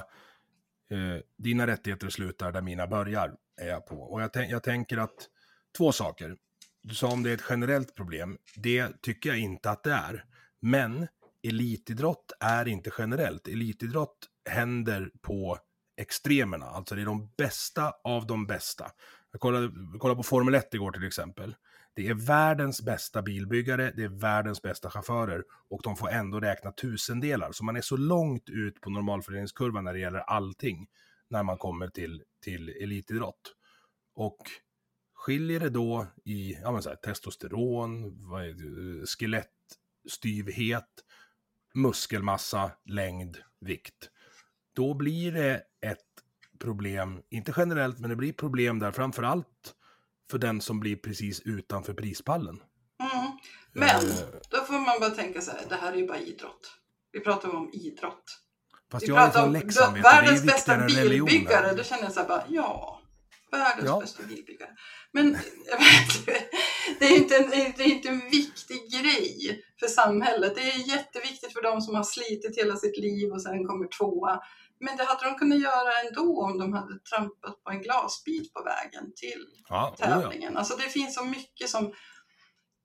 eh, 0.89 1.21
dina 1.37 1.67
rättigheter 1.67 2.09
slutar 2.09 2.51
där 2.51 2.61
mina 2.61 2.87
börjar, 2.87 3.35
är 3.61 3.67
jag 3.67 3.85
på. 3.85 3.95
Och 3.95 4.21
jag, 4.21 4.31
jag 4.49 4.63
tänker 4.63 4.97
att, 4.97 5.29
två 5.77 5.91
saker. 5.91 6.37
Du 6.81 6.95
sa 6.95 7.11
om 7.11 7.23
det 7.23 7.29
är 7.29 7.33
ett 7.33 7.43
generellt 7.49 7.95
problem, 7.95 8.37
det 8.55 9.01
tycker 9.01 9.29
jag 9.29 9.39
inte 9.39 9.69
att 9.69 9.83
det 9.83 9.93
är. 9.93 10.25
Men 10.59 11.07
elitidrott 11.43 12.31
är 12.39 12.67
inte 12.67 12.91
generellt. 12.97 13.47
Elitidrott 13.47 14.17
händer 14.49 15.11
på 15.21 15.57
extremerna, 15.97 16.65
alltså 16.65 16.95
det 16.95 17.01
är 17.01 17.05
de 17.05 17.29
bästa 17.37 17.93
av 18.03 18.27
de 18.27 18.45
bästa. 18.45 18.91
Jag 19.33 19.41
kollade, 19.41 19.71
kollade 19.99 20.17
på 20.17 20.23
Formel 20.23 20.55
1 20.55 20.73
igår 20.73 20.91
till 20.91 21.07
exempel. 21.07 21.55
Det 21.93 22.07
är 22.07 22.13
världens 22.13 22.81
bästa 22.81 23.21
bilbyggare, 23.21 23.91
det 23.95 24.03
är 24.03 24.07
världens 24.09 24.61
bästa 24.61 24.89
chaufförer 24.89 25.43
och 25.69 25.81
de 25.83 25.95
får 25.95 26.09
ändå 26.09 26.39
räkna 26.39 26.71
tusendelar. 26.71 27.51
Så 27.51 27.63
man 27.63 27.75
är 27.75 27.81
så 27.81 27.97
långt 27.97 28.49
ut 28.49 28.81
på 28.81 28.89
normalfördelningskurvan 28.89 29.83
när 29.83 29.93
det 29.93 29.99
gäller 29.99 30.19
allting 30.19 30.87
när 31.29 31.43
man 31.43 31.57
kommer 31.57 31.87
till, 31.87 32.23
till 32.41 32.69
elitidrott. 32.69 33.55
Och 34.15 34.37
skiljer 35.13 35.59
det 35.59 35.69
då 35.69 36.07
i 36.25 36.57
ja, 36.61 36.71
men 36.71 36.83
så 36.83 36.89
här, 36.89 36.95
testosteron, 36.95 38.19
skelettstyvhet, 39.05 40.89
muskelmassa, 41.73 42.71
längd, 42.85 43.37
vikt. 43.59 44.09
Då 44.75 44.93
blir 44.93 45.31
det 45.31 45.63
problem, 46.63 47.21
inte 47.29 47.53
generellt, 47.57 47.99
men 47.99 48.09
det 48.09 48.15
blir 48.15 48.33
problem 48.33 48.79
där 48.79 48.91
framförallt 48.91 49.73
för 50.31 50.37
den 50.37 50.61
som 50.61 50.79
blir 50.79 50.95
precis 50.95 51.41
utanför 51.45 51.93
prispallen. 51.93 52.59
Mm. 53.03 53.31
Men 53.73 54.05
uh, 54.05 54.11
då 54.49 54.57
får 54.57 54.73
man 54.73 54.99
bara 54.99 55.09
tänka 55.09 55.41
så 55.41 55.51
här, 55.51 55.59
det 55.69 55.75
här 55.75 55.93
är 55.93 55.97
ju 55.97 56.07
bara 56.07 56.19
idrott. 56.19 56.73
Vi 57.11 57.19
pratar 57.19 57.55
om 57.55 57.69
idrott. 57.73 58.23
Fast 58.91 59.07
jag 59.07 59.21
är 59.21 59.29
från 59.29 59.53
Leksand, 59.53 59.97
Världens 59.97 60.43
bästa 60.43 60.85
bilbyggare, 60.85 61.73
då 61.73 61.83
känner 61.83 62.03
jag 62.03 62.11
så 62.11 62.19
här 62.19 62.27
bara, 62.27 62.43
ja, 62.47 63.01
världens 63.51 63.85
ja. 63.85 63.99
bästa 63.99 64.23
bilbyggare. 64.23 64.69
Men 65.11 65.37
det, 66.99 67.05
är 67.05 67.17
inte 67.17 67.37
en, 67.37 67.49
det 67.49 67.83
är 67.83 67.91
inte 67.91 68.09
en 68.09 68.19
viktig 68.19 68.91
grej 68.91 69.63
för 69.79 69.87
samhället. 69.87 70.55
Det 70.55 70.61
är 70.61 70.89
jätteviktigt 70.95 71.53
för 71.53 71.61
de 71.61 71.81
som 71.81 71.95
har 71.95 72.03
slitit 72.03 72.57
hela 72.57 72.75
sitt 72.75 72.97
liv 72.97 73.31
och 73.31 73.41
sen 73.41 73.67
kommer 73.67 73.87
tvåa. 73.87 74.39
Men 74.79 74.97
det 74.97 75.03
hade 75.03 75.25
de 75.25 75.35
kunnat 75.35 75.61
göra 75.61 75.91
ändå 76.07 76.41
om 76.41 76.57
de 76.57 76.73
hade 76.73 76.99
trampat 76.99 77.63
på 77.63 77.71
en 77.71 77.81
glasbit 77.81 78.53
på 78.53 78.63
vägen 78.63 79.13
till 79.15 79.45
ja, 79.69 79.95
tävlingen. 79.99 80.49
Oh 80.49 80.53
ja. 80.53 80.59
Alltså 80.59 80.75
det 80.75 80.89
finns 80.89 81.15
så 81.15 81.25
mycket 81.25 81.69
som, 81.69 81.93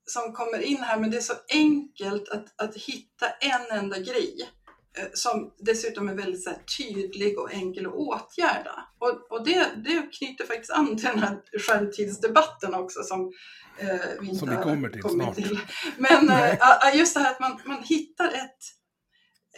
som 0.05 0.33
kommer 0.33 0.59
in 0.59 0.83
här, 0.83 0.99
men 0.99 1.11
det 1.11 1.17
är 1.17 1.21
så 1.21 1.35
enkelt 1.49 2.29
att, 2.29 2.61
att 2.63 2.77
hitta 2.77 3.31
en 3.31 3.79
enda 3.79 3.99
grej 3.99 4.51
eh, 4.99 5.09
som 5.15 5.55
dessutom 5.59 6.09
är 6.09 6.15
väldigt 6.15 6.45
så 6.45 6.51
tydlig 6.79 7.39
och 7.39 7.53
enkel 7.53 7.87
att 7.87 7.93
åtgärda. 7.93 8.85
Och, 8.99 9.33
och 9.33 9.45
det, 9.45 9.71
det 9.85 10.09
knyter 10.13 10.47
faktiskt 10.47 10.73
an 10.73 10.97
till 10.97 11.09
den 11.09 11.19
här 11.19 11.43
skärmtidsdebatten 11.59 12.75
också 12.75 13.03
som 13.03 13.33
eh, 13.79 14.21
vi 14.21 14.27
inte 14.27 14.39
som 14.39 14.51
vi 14.51 14.57
kommer 14.57 14.89
till 14.89 15.03
snart. 15.03 15.35
Till. 15.35 15.61
Men 15.97 16.29
eh, 16.31 16.97
just 16.97 17.15
det 17.15 17.21
här 17.21 17.31
att 17.31 17.41
man, 17.41 17.61
man 17.65 17.83
hittar 17.83 18.29
ett, 18.29 18.59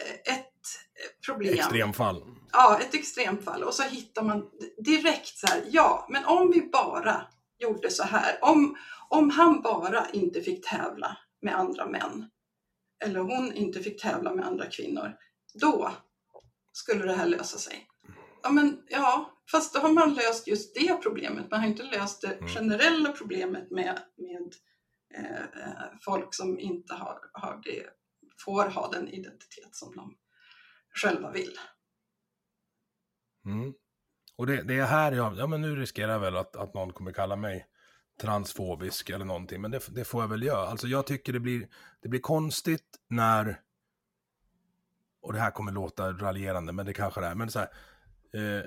eh, 0.06 0.34
ett 0.34 0.49
problem. 1.26 1.54
Extremfall. 1.54 2.24
Ja, 2.52 2.78
ett 2.80 2.94
extremfall. 2.94 3.62
Och 3.62 3.74
så 3.74 3.82
hittar 3.82 4.22
man 4.22 4.50
direkt 4.84 5.38
så 5.38 5.46
här, 5.46 5.62
ja, 5.70 6.06
men 6.10 6.24
om 6.24 6.50
vi 6.50 6.60
bara 6.72 7.26
gjorde 7.58 7.90
så 7.90 8.02
här. 8.02 8.38
Om, 8.42 8.76
om 9.08 9.30
han 9.30 9.62
bara 9.62 10.10
inte 10.10 10.40
fick 10.40 10.68
tävla 10.68 11.16
med 11.42 11.56
andra 11.56 11.86
män. 11.86 12.30
Eller 13.04 13.20
hon 13.20 13.52
inte 13.52 13.80
fick 13.80 14.02
tävla 14.02 14.34
med 14.34 14.46
andra 14.46 14.66
kvinnor. 14.66 15.16
Då 15.54 15.90
skulle 16.72 17.04
det 17.04 17.12
här 17.12 17.26
lösa 17.26 17.58
sig. 17.58 17.86
Ja, 18.42 18.50
men 18.50 18.82
ja, 18.88 19.30
fast 19.50 19.74
då 19.74 19.80
har 19.80 19.92
man 19.92 20.14
löst 20.14 20.46
just 20.46 20.74
det 20.74 21.02
problemet. 21.02 21.50
Man 21.50 21.60
har 21.60 21.66
inte 21.66 21.82
löst 21.82 22.20
det 22.20 22.32
mm. 22.32 22.48
generella 22.48 23.12
problemet 23.12 23.70
med, 23.70 23.98
med 24.16 24.54
eh, 25.14 25.98
folk 26.04 26.34
som 26.34 26.58
inte 26.58 26.94
har, 26.94 27.18
har 27.32 27.60
det, 27.64 27.86
får 28.44 28.64
ha 28.64 28.90
den 28.90 29.08
identitet 29.08 29.68
som 29.76 29.96
de 29.96 30.16
själva 30.94 31.30
vill. 31.30 31.56
Mm. 33.44 33.74
Och 34.36 34.46
det, 34.46 34.62
det, 34.62 34.74
är 34.74 34.86
här 34.86 35.12
jag, 35.12 35.38
ja 35.38 35.46
men 35.46 35.60
nu 35.60 35.76
riskerar 35.76 36.12
jag 36.12 36.20
väl 36.20 36.36
att, 36.36 36.56
att 36.56 36.74
någon 36.74 36.92
kommer 36.92 37.12
kalla 37.12 37.36
mig 37.36 37.66
transfobisk 38.20 39.10
eller 39.10 39.24
någonting, 39.24 39.60
men 39.60 39.70
det, 39.70 39.80
det, 39.88 40.04
får 40.04 40.22
jag 40.22 40.28
väl 40.28 40.42
göra. 40.42 40.68
Alltså 40.68 40.86
jag 40.86 41.06
tycker 41.06 41.32
det 41.32 41.40
blir, 41.40 41.68
det 42.02 42.08
blir 42.08 42.20
konstigt 42.20 42.98
när, 43.08 43.60
och 45.22 45.32
det 45.32 45.38
här 45.38 45.50
kommer 45.50 45.72
låta 45.72 46.12
raljerande, 46.12 46.72
men 46.72 46.86
det 46.86 46.92
kanske 46.92 47.20
det 47.20 47.26
är, 47.26 47.34
men 47.34 47.50
så 47.50 47.58
här, 47.58 47.68
eh, 48.32 48.64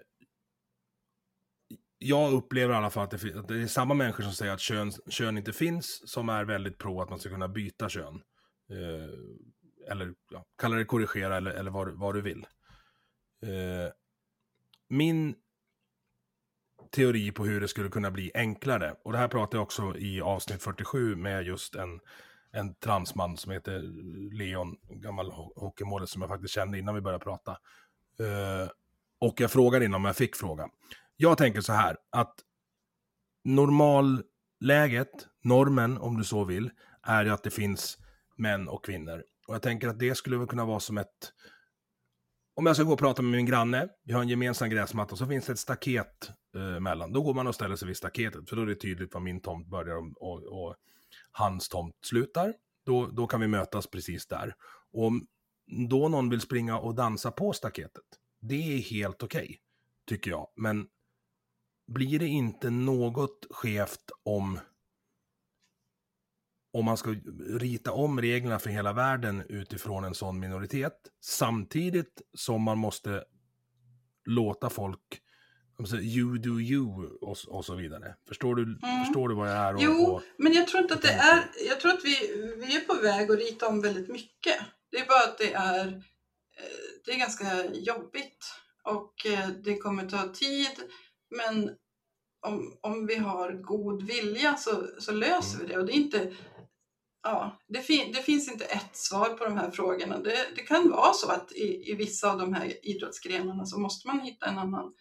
jag 1.98 2.34
upplever 2.34 2.74
i 2.74 2.78
alla 2.78 2.90
fall 2.90 3.04
att 3.04 3.12
det, 3.12 3.36
att 3.36 3.48
det, 3.48 3.62
är 3.62 3.68
samma 3.68 3.94
människor 3.94 4.24
som 4.24 4.34
säger 4.34 4.54
att 4.54 4.60
kön, 4.60 4.92
kön 5.10 5.38
inte 5.38 5.54
finns, 5.54 6.12
som 6.12 6.30
är 6.30 6.46
väldigt 6.46 6.78
pro 6.78 7.02
att 7.02 7.10
man 7.10 7.20
ska 7.20 7.30
kunna 7.30 7.48
byta 7.48 7.90
kön. 7.90 8.22
Eh, 8.70 9.10
eller 9.88 10.14
ja, 10.30 10.46
kalla 10.58 10.76
det 10.76 10.86
korrigera 10.86 11.38
eller, 11.38 11.52
eller 11.52 11.72
vad, 11.72 11.92
vad 11.92 12.16
du 12.16 12.22
vill. 12.22 12.48
Eh, 13.44 13.94
min 14.90 15.36
teori 16.92 17.32
på 17.32 17.46
hur 17.46 17.62
det 17.62 17.68
skulle 17.68 17.90
kunna 17.90 18.12
bli 18.12 18.32
enklare, 18.34 18.96
och 19.04 19.12
det 19.12 19.18
här 19.18 19.28
pratar 19.28 19.58
jag 19.58 19.64
också 19.64 19.98
i 19.98 20.22
avsnitt 20.22 20.64
47 20.64 21.16
med 21.16 21.44
just 21.44 21.76
en, 21.76 22.00
en 22.52 22.76
transman 22.76 23.38
som 23.38 23.52
heter 23.52 23.82
Leon, 24.34 24.78
gammal 24.90 25.32
hockeymålare 25.56 26.08
som 26.08 26.22
jag 26.22 26.30
faktiskt 26.30 26.54
kände 26.54 26.80
innan 26.80 26.96
vi 26.96 27.02
började 27.02 27.24
prata. 27.24 27.52
Eh, 28.20 28.70
och 29.20 29.42
jag 29.42 29.52
frågade 29.52 29.86
innan 29.86 29.96
om 30.02 30.06
jag 30.06 30.16
fick 30.16 30.36
fråga. 30.36 30.70
Jag 31.16 31.38
tänker 31.38 31.62
så 31.62 31.74
här, 31.74 31.98
att 32.10 32.36
normalläget, 33.44 35.28
normen 35.44 35.98
om 35.98 36.18
du 36.18 36.24
så 36.24 36.44
vill, 36.44 36.72
är 37.04 37.26
ju 37.26 37.32
att 37.32 37.44
det 37.44 37.52
finns 37.52 37.98
män 38.38 38.68
och 38.68 38.86
kvinnor. 38.86 39.24
Och 39.48 39.56
jag 39.56 39.62
tänker 39.62 39.88
att 39.88 40.00
det 40.00 40.16
skulle 40.16 40.38
väl 40.38 40.48
kunna 40.48 40.66
vara 40.66 40.80
som 40.80 40.98
ett... 40.98 41.34
Om 42.56 42.66
jag 42.66 42.76
ska 42.76 42.86
gå 42.86 42.94
och 42.94 43.00
prata 43.00 43.22
med 43.22 43.32
min 43.32 43.46
granne, 43.46 43.90
vi 44.04 44.14
har 44.14 44.22
en 44.22 44.30
gemensam 44.30 44.70
gräsmatta, 44.70 45.12
och 45.12 45.18
så 45.18 45.28
finns 45.28 45.46
det 45.46 45.54
ett 45.54 45.60
staket 45.60 46.32
eh, 46.56 46.80
mellan. 46.80 47.14
Då 47.14 47.22
går 47.22 47.34
man 47.34 47.48
och 47.48 47.56
ställer 47.56 47.76
sig 47.76 47.88
vid 47.88 47.98
staketet, 47.98 48.50
för 48.50 48.56
då 48.56 48.62
är 48.62 48.66
det 48.66 48.76
tydligt 48.76 49.14
var 49.14 49.22
min 49.22 49.42
tomt 49.42 49.68
börjar 49.68 49.96
och, 49.96 50.22
och, 50.22 50.44
och 50.44 50.76
hans 51.32 51.70
tomt 51.70 51.96
slutar. 52.06 52.54
Då, 52.86 53.08
då 53.08 53.28
kan 53.28 53.42
vi 53.42 53.48
mötas 53.48 53.88
precis 53.88 54.28
där. 54.28 54.56
Och 54.92 55.06
om 55.06 55.28
då 55.90 56.08
någon 56.08 56.30
vill 56.30 56.42
springa 56.42 56.80
och 56.80 56.96
dansa 56.96 57.32
på 57.32 57.54
staketet, 57.54 58.04
det 58.42 58.78
är 58.78 58.78
helt 58.78 59.24
okej, 59.24 59.44
okay, 59.44 59.58
tycker 60.08 60.32
jag. 60.32 60.48
Men 60.56 60.88
blir 61.88 62.20
det 62.20 62.28
inte 62.28 62.70
något 62.70 63.48
skevt 63.50 64.12
om 64.24 64.60
om 66.74 66.86
man 66.86 66.98
ska 66.98 67.16
rita 67.50 67.92
om 67.92 68.22
reglerna 68.22 68.60
för 68.60 68.70
hela 68.70 68.94
världen 68.94 69.44
utifrån 69.50 70.04
en 70.04 70.16
sån 70.16 70.40
minoritet, 70.40 70.94
samtidigt 71.22 72.22
som 72.34 72.62
man 72.62 72.78
måste 72.78 73.24
låta 74.26 74.70
folk 74.70 75.20
you 76.02 76.38
do 76.38 76.60
you 76.60 77.18
och, 77.22 77.38
och 77.48 77.66
så 77.66 77.76
vidare. 77.76 78.16
Förstår 78.28 78.56
du, 78.56 78.64
mm. 78.64 79.06
förstår 79.06 79.30
du 79.30 79.36
vad 79.36 79.50
jag 79.50 79.58
är? 79.58 79.76
Och, 79.76 79.82
jo, 79.82 80.06
och, 80.06 80.22
men 80.38 80.54
jag 80.54 80.68
tror 80.68 80.82
inte 80.82 80.94
att 80.94 81.02
det 81.02 81.14
är, 81.14 81.44
jag 81.68 81.80
tror 81.80 81.92
att 81.92 82.06
vi, 82.06 82.16
vi 82.58 82.76
är 82.76 82.80
på 82.80 82.94
väg 82.94 83.32
att 83.32 83.40
rita 83.40 83.68
om 83.68 83.82
väldigt 83.82 84.10
mycket. 84.10 84.56
Det 84.92 84.98
är 84.98 85.06
bara 85.06 85.24
att 85.24 85.38
det 85.38 85.54
är, 85.54 85.88
eh, 85.88 87.04
det 87.06 87.12
är 87.12 87.20
ganska 87.20 87.66
jobbigt 87.74 88.54
och 88.84 89.26
eh, 89.26 89.50
det 89.64 89.78
kommer 89.78 90.10
ta 90.10 90.28
tid, 90.28 90.80
men 91.30 91.72
om, 92.42 92.78
om 92.82 93.06
vi 93.08 93.16
har 93.16 93.52
god 93.52 94.04
vilja 94.04 94.56
så, 94.56 94.88
så 95.00 95.12
löser 95.12 95.58
vi 95.58 95.64
mm. 95.64 95.70
det. 95.70 95.80
Och 95.80 95.86
det 95.86 95.94
är 95.94 95.96
inte 95.96 96.34
ja, 97.24 97.58
det, 97.68 97.82
fin 97.82 98.12
det, 98.12 98.22
finns 98.22 98.52
inte 98.52 98.66
ett 98.66 98.96
svar 98.96 99.30
på 99.30 99.44
de 99.44 99.58
här 99.58 99.72
frågorna. 99.72 100.20
Det, 100.20 100.48
det 100.56 100.62
kan 100.62 100.90
vara 100.90 101.14
så 101.14 101.32
att 101.32 101.52
i, 101.52 101.92
i, 101.92 101.96
vissa 101.96 102.32
av 102.32 102.38
de 102.38 102.54
här 102.54 102.86
idrottsgrenarna 102.86 103.66
så 103.66 103.80
måste 103.80 104.08
man 104.08 104.20
hitta 104.20 104.46
en 104.46 104.58
annan 104.58 104.94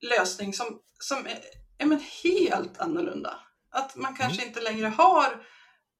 lösning 0.00 0.52
som, 0.52 0.80
som 0.98 1.26
är, 1.26 1.40
är 1.78 1.86
men 1.86 2.00
helt 2.22 2.78
annorlunda. 2.78 3.40
Att 3.70 3.96
man 3.96 4.16
kanske 4.16 4.42
mm. 4.42 4.48
inte 4.48 4.60
längre 4.60 4.86
har 4.86 5.46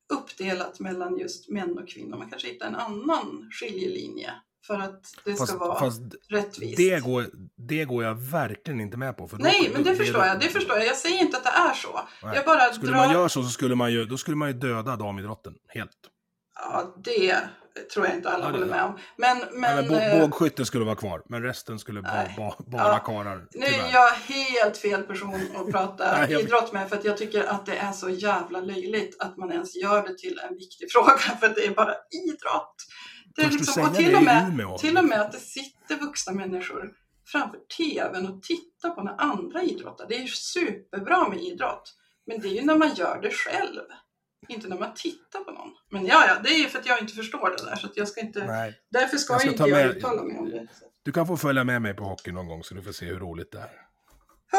uppdelat 0.09 0.81
mellan 0.81 1.19
just 1.19 1.49
män 1.49 1.79
och 1.79 1.89
kvinnor. 1.89 2.17
Man 2.19 2.31
kanske 2.31 2.49
hittar 2.49 2.67
en 2.67 2.77
annan 2.77 3.51
skiljelinje 3.53 4.35
för 4.67 4.75
att 4.75 5.03
det 5.25 5.35
fast, 5.37 5.49
ska 5.49 5.59
vara 5.59 5.79
fast 5.81 6.01
rättvist. 6.31 6.77
Det 6.77 7.01
går, 7.05 7.27
det 7.69 7.85
går 7.85 8.05
jag 8.05 8.15
verkligen 8.15 8.81
inte 8.81 8.97
med 8.97 9.17
på. 9.17 9.29
För 9.29 9.37
Nej, 9.39 9.71
men 9.73 9.83
det, 9.83 9.91
det 9.91 9.97
förstår 9.97 10.21
det, 10.21 10.27
jag. 10.27 10.41
Det 10.41 10.49
förstår 10.49 10.77
jag. 10.77 10.87
Jag 10.87 10.97
säger 10.97 11.21
inte 11.21 11.37
att 11.37 11.45
det 11.45 11.51
är 11.51 11.75
så. 11.75 12.01
Jag 12.35 12.45
bara 12.45 12.73
skulle 12.73 12.93
drar... 12.93 12.99
man 12.99 13.13
göra 13.13 13.29
så, 13.29 13.43
så 13.43 13.49
skulle 13.49 13.75
man 13.75 13.93
ju, 13.93 14.05
då 14.05 14.17
skulle 14.17 14.37
man 14.37 14.49
ju 14.49 14.55
döda 14.55 14.97
damidrotten 14.97 15.55
helt. 15.69 15.91
Ja, 16.59 16.95
det 17.05 17.37
tror 17.95 18.07
jag 18.07 18.15
inte 18.15 18.29
alla 18.31 18.45
Ja, 18.45 18.51
håller 18.51 18.67
med 18.67 18.83
om. 18.85 18.99
Men, 19.17 19.39
Men, 19.53 19.87
men 19.89 19.95
eh, 20.13 20.21
bågskytte 20.21 20.65
skulle 20.67 20.85
vara 20.85 20.95
kvar, 20.97 21.23
men 21.29 21.43
resten 21.43 21.79
skulle 21.79 22.01
Nej. 22.01 22.35
ba, 22.37 22.55
bara 22.67 22.83
Ja. 22.93 22.99
karlar. 22.99 23.47
nu 23.55 23.67
är 23.67 23.93
jag 23.93 24.11
helt 24.11 24.77
fel 24.77 25.03
person 25.03 25.35
att 25.57 25.71
prata 25.73 26.13
Nej, 26.19 26.33
jag- 26.33 26.41
idrott 26.41 26.73
med 26.73 26.89
för 26.89 26.97
att 26.97 27.05
jag 27.05 27.17
tycker 27.17 27.45
att 27.45 27.67
det 27.67 27.77
är 27.77 27.93
så 27.93 28.09
jävla 28.11 28.61
löjligt 28.61 29.23
att 29.23 29.37
man 29.37 29.53
ens 29.53 29.77
gör 29.77 30.03
det 30.09 30.19
till 30.19 30.39
en 30.49 30.55
viktig 30.55 30.89
fråga 30.93 31.17
för 31.19 31.49
det 31.49 31.67
är 31.67 31.75
bara 31.75 31.95
idrott. 32.29 32.75
Det 33.37 33.51
liksom, 33.51 33.83
och 33.85 33.95
till 33.95 34.11
det 34.11 34.17
och, 34.17 34.23
med, 34.23 34.49
Umeå? 34.49 34.79
till 34.79 34.99
och 34.99 35.05
med 35.05 35.21
att 35.21 35.33
det 35.33 35.39
sitter 35.39 35.97
vuxna 35.97 36.33
människor 36.33 36.93
framför 37.27 37.59
tvn 37.77 38.27
och 38.27 38.43
tittar 38.43 38.91
på 38.91 39.03
när 39.03 39.21
andra 39.21 39.63
idrottar. 39.63 40.07
Det 40.09 40.15
är 40.17 40.21
ju 40.23 40.29
superbra 40.29 41.29
med 41.29 41.39
idrott. 41.43 41.95
Men 42.27 42.41
det 42.41 42.49
är 42.49 42.53
ju 42.53 42.63
när 42.65 42.77
man 42.77 42.95
gör 42.95 43.21
det 43.23 43.31
själv. 43.31 43.81
Inte 44.49 44.69
när 44.69 44.79
man 44.79 44.95
tittar 44.95 45.41
på 45.41 45.51
någon. 45.51 45.69
Men 45.91 46.07
ja, 46.07 46.25
ja, 46.29 46.37
det 46.45 46.49
är 46.49 46.59
ju 46.59 46.69
för 46.69 46.79
att 46.79 46.87
jag 46.87 47.01
inte 47.01 47.15
förstår 47.15 47.51
det 47.59 47.71
där. 47.71 47.77
Så 47.77 47.87
att 47.87 47.97
jag 47.97 48.09
ska 48.09 48.21
inte, 48.21 48.47
Nej. 48.47 48.75
därför 48.91 49.17
ska, 49.17 49.35
Jag 49.35 49.41
ska 49.41 49.51
inte 49.51 49.63
ta 49.63 49.69
jag 49.69 49.87
med- 49.87 49.97
uttala 49.97 50.23
mig 50.23 50.39
om 50.39 50.51
det. 50.51 50.67
Du 51.03 51.13
kan 51.13 51.27
få 51.27 51.37
följa 51.37 51.65
med 51.65 51.83
mig 51.83 51.95
på 51.95 52.05
hockey 52.05 52.33
någon 52.33 52.49
gång 52.49 52.65
så 52.65 52.75
du 52.75 52.83
får 52.83 52.93
se 52.93 53.07
hur 53.07 53.19
roligt 53.19 53.53
det 53.53 53.59
är. 53.59 53.71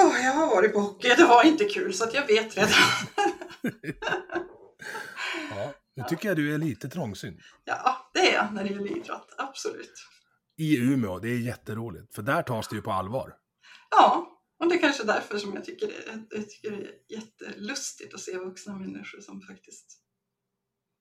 Oh, 0.04 0.24
jag 0.26 0.32
har 0.32 0.48
varit 0.56 0.74
på 0.74 0.80
hockey, 0.80 1.14
det 1.18 1.26
var 1.26 1.44
inte 1.44 1.64
kul 1.66 1.94
så 1.94 2.04
att 2.04 2.14
jag 2.14 2.28
vet 2.28 2.58
redan. 2.58 2.72
Ja, 5.56 5.74
nu 5.98 6.04
tycker 6.10 6.28
jag 6.28 6.38
du 6.38 6.54
är 6.54 6.58
lite 6.58 6.90
trångsynt. 6.90 7.40
Ja, 7.66 8.12
det 8.14 8.32
är 8.32 8.34
jag 8.34 8.54
när 8.54 8.64
det 8.64 8.70
gäller 8.70 8.98
idrott, 8.98 9.36
absolut. 9.38 9.94
I 10.58 10.78
Umeå, 10.78 11.20
det 11.20 11.30
är 11.30 11.40
jätteroligt. 11.40 12.16
För 12.16 12.22
där 12.22 12.44
tas 12.44 12.68
det 12.68 12.76
ju 12.76 12.82
på 12.82 12.92
allvar. 12.92 13.34
Ja, 13.90 14.28
och 14.60 14.70
det 14.70 14.76
är 14.76 14.80
kanske 14.80 15.04
därför 15.04 15.38
som 15.38 15.54
jag 15.54 15.66
tycker 15.66 15.88
det, 15.88 16.26
jag 16.30 16.50
tycker 16.50 16.72
det 16.72 16.78
är 16.78 16.92
jättelustigt 17.10 18.14
att 18.14 18.20
se 18.20 18.38
vuxna 18.38 18.74
människor 18.74 19.22
som 19.22 19.42
faktiskt 19.42 19.86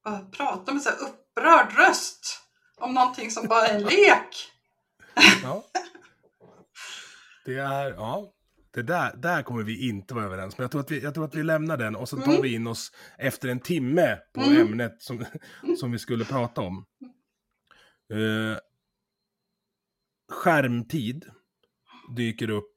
bara 0.04 0.18
pratar 0.18 0.72
med 0.72 0.82
så 0.82 0.88
här 0.88 0.98
upprörd 0.98 1.72
röst 1.78 2.38
om 2.76 2.94
någonting 2.94 3.30
som 3.30 3.46
bara 3.48 3.66
är 3.66 3.74
en 3.74 3.82
lek. 3.82 4.52
Ja. 5.42 5.64
Det 7.44 7.58
är, 7.58 7.90
ja. 7.90 8.32
Det 8.76 8.82
där, 8.82 9.16
där 9.16 9.42
kommer 9.42 9.62
vi 9.62 9.88
inte 9.88 10.14
vara 10.14 10.24
överens. 10.24 10.58
Men 10.58 10.64
jag 10.64 10.70
tror, 10.70 10.80
att 10.80 10.90
vi, 10.90 11.00
jag 11.02 11.14
tror 11.14 11.24
att 11.24 11.34
vi 11.34 11.42
lämnar 11.42 11.76
den 11.76 11.96
och 11.96 12.08
så 12.08 12.16
tar 12.16 12.30
Mm. 12.30 12.42
vi 12.42 12.54
in 12.54 12.66
oss 12.66 12.92
efter 13.18 13.48
en 13.48 13.60
timme 13.60 14.18
på 14.34 14.40
Mm. 14.40 14.56
ämnet 14.66 15.02
som, 15.02 15.24
som 15.80 15.92
vi 15.92 15.98
skulle 15.98 16.24
prata 16.24 16.60
om. 16.60 16.84
Eh, 18.12 18.58
skärmtid 20.32 21.24
dyker 22.16 22.50
upp 22.50 22.72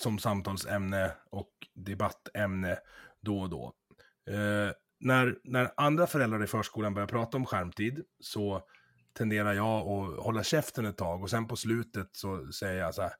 som 0.00 0.18
samtalsämne 0.18 1.12
och 1.30 1.50
debattämne 1.74 2.78
då 3.20 3.40
och 3.40 3.50
då. 3.50 3.72
Eh, 4.30 4.72
när, 5.00 5.38
när 5.44 5.70
andra 5.76 6.06
föräldrar 6.06 6.44
i 6.44 6.46
förskolan 6.46 6.94
börjar 6.94 7.08
prata 7.08 7.36
om 7.36 7.46
skärmtid 7.46 8.04
så 8.20 8.62
tenderar 9.18 9.52
jag 9.52 9.88
att 9.88 10.24
hålla 10.24 10.42
käften 10.42 10.86
ett 10.86 10.96
tag 10.98 11.22
och 11.22 11.30
sen 11.30 11.48
på 11.48 11.56
slutet 11.56 12.08
så 12.12 12.52
säger 12.52 12.80
jag 12.80 12.94
så 12.94 13.02
här. 13.02 13.12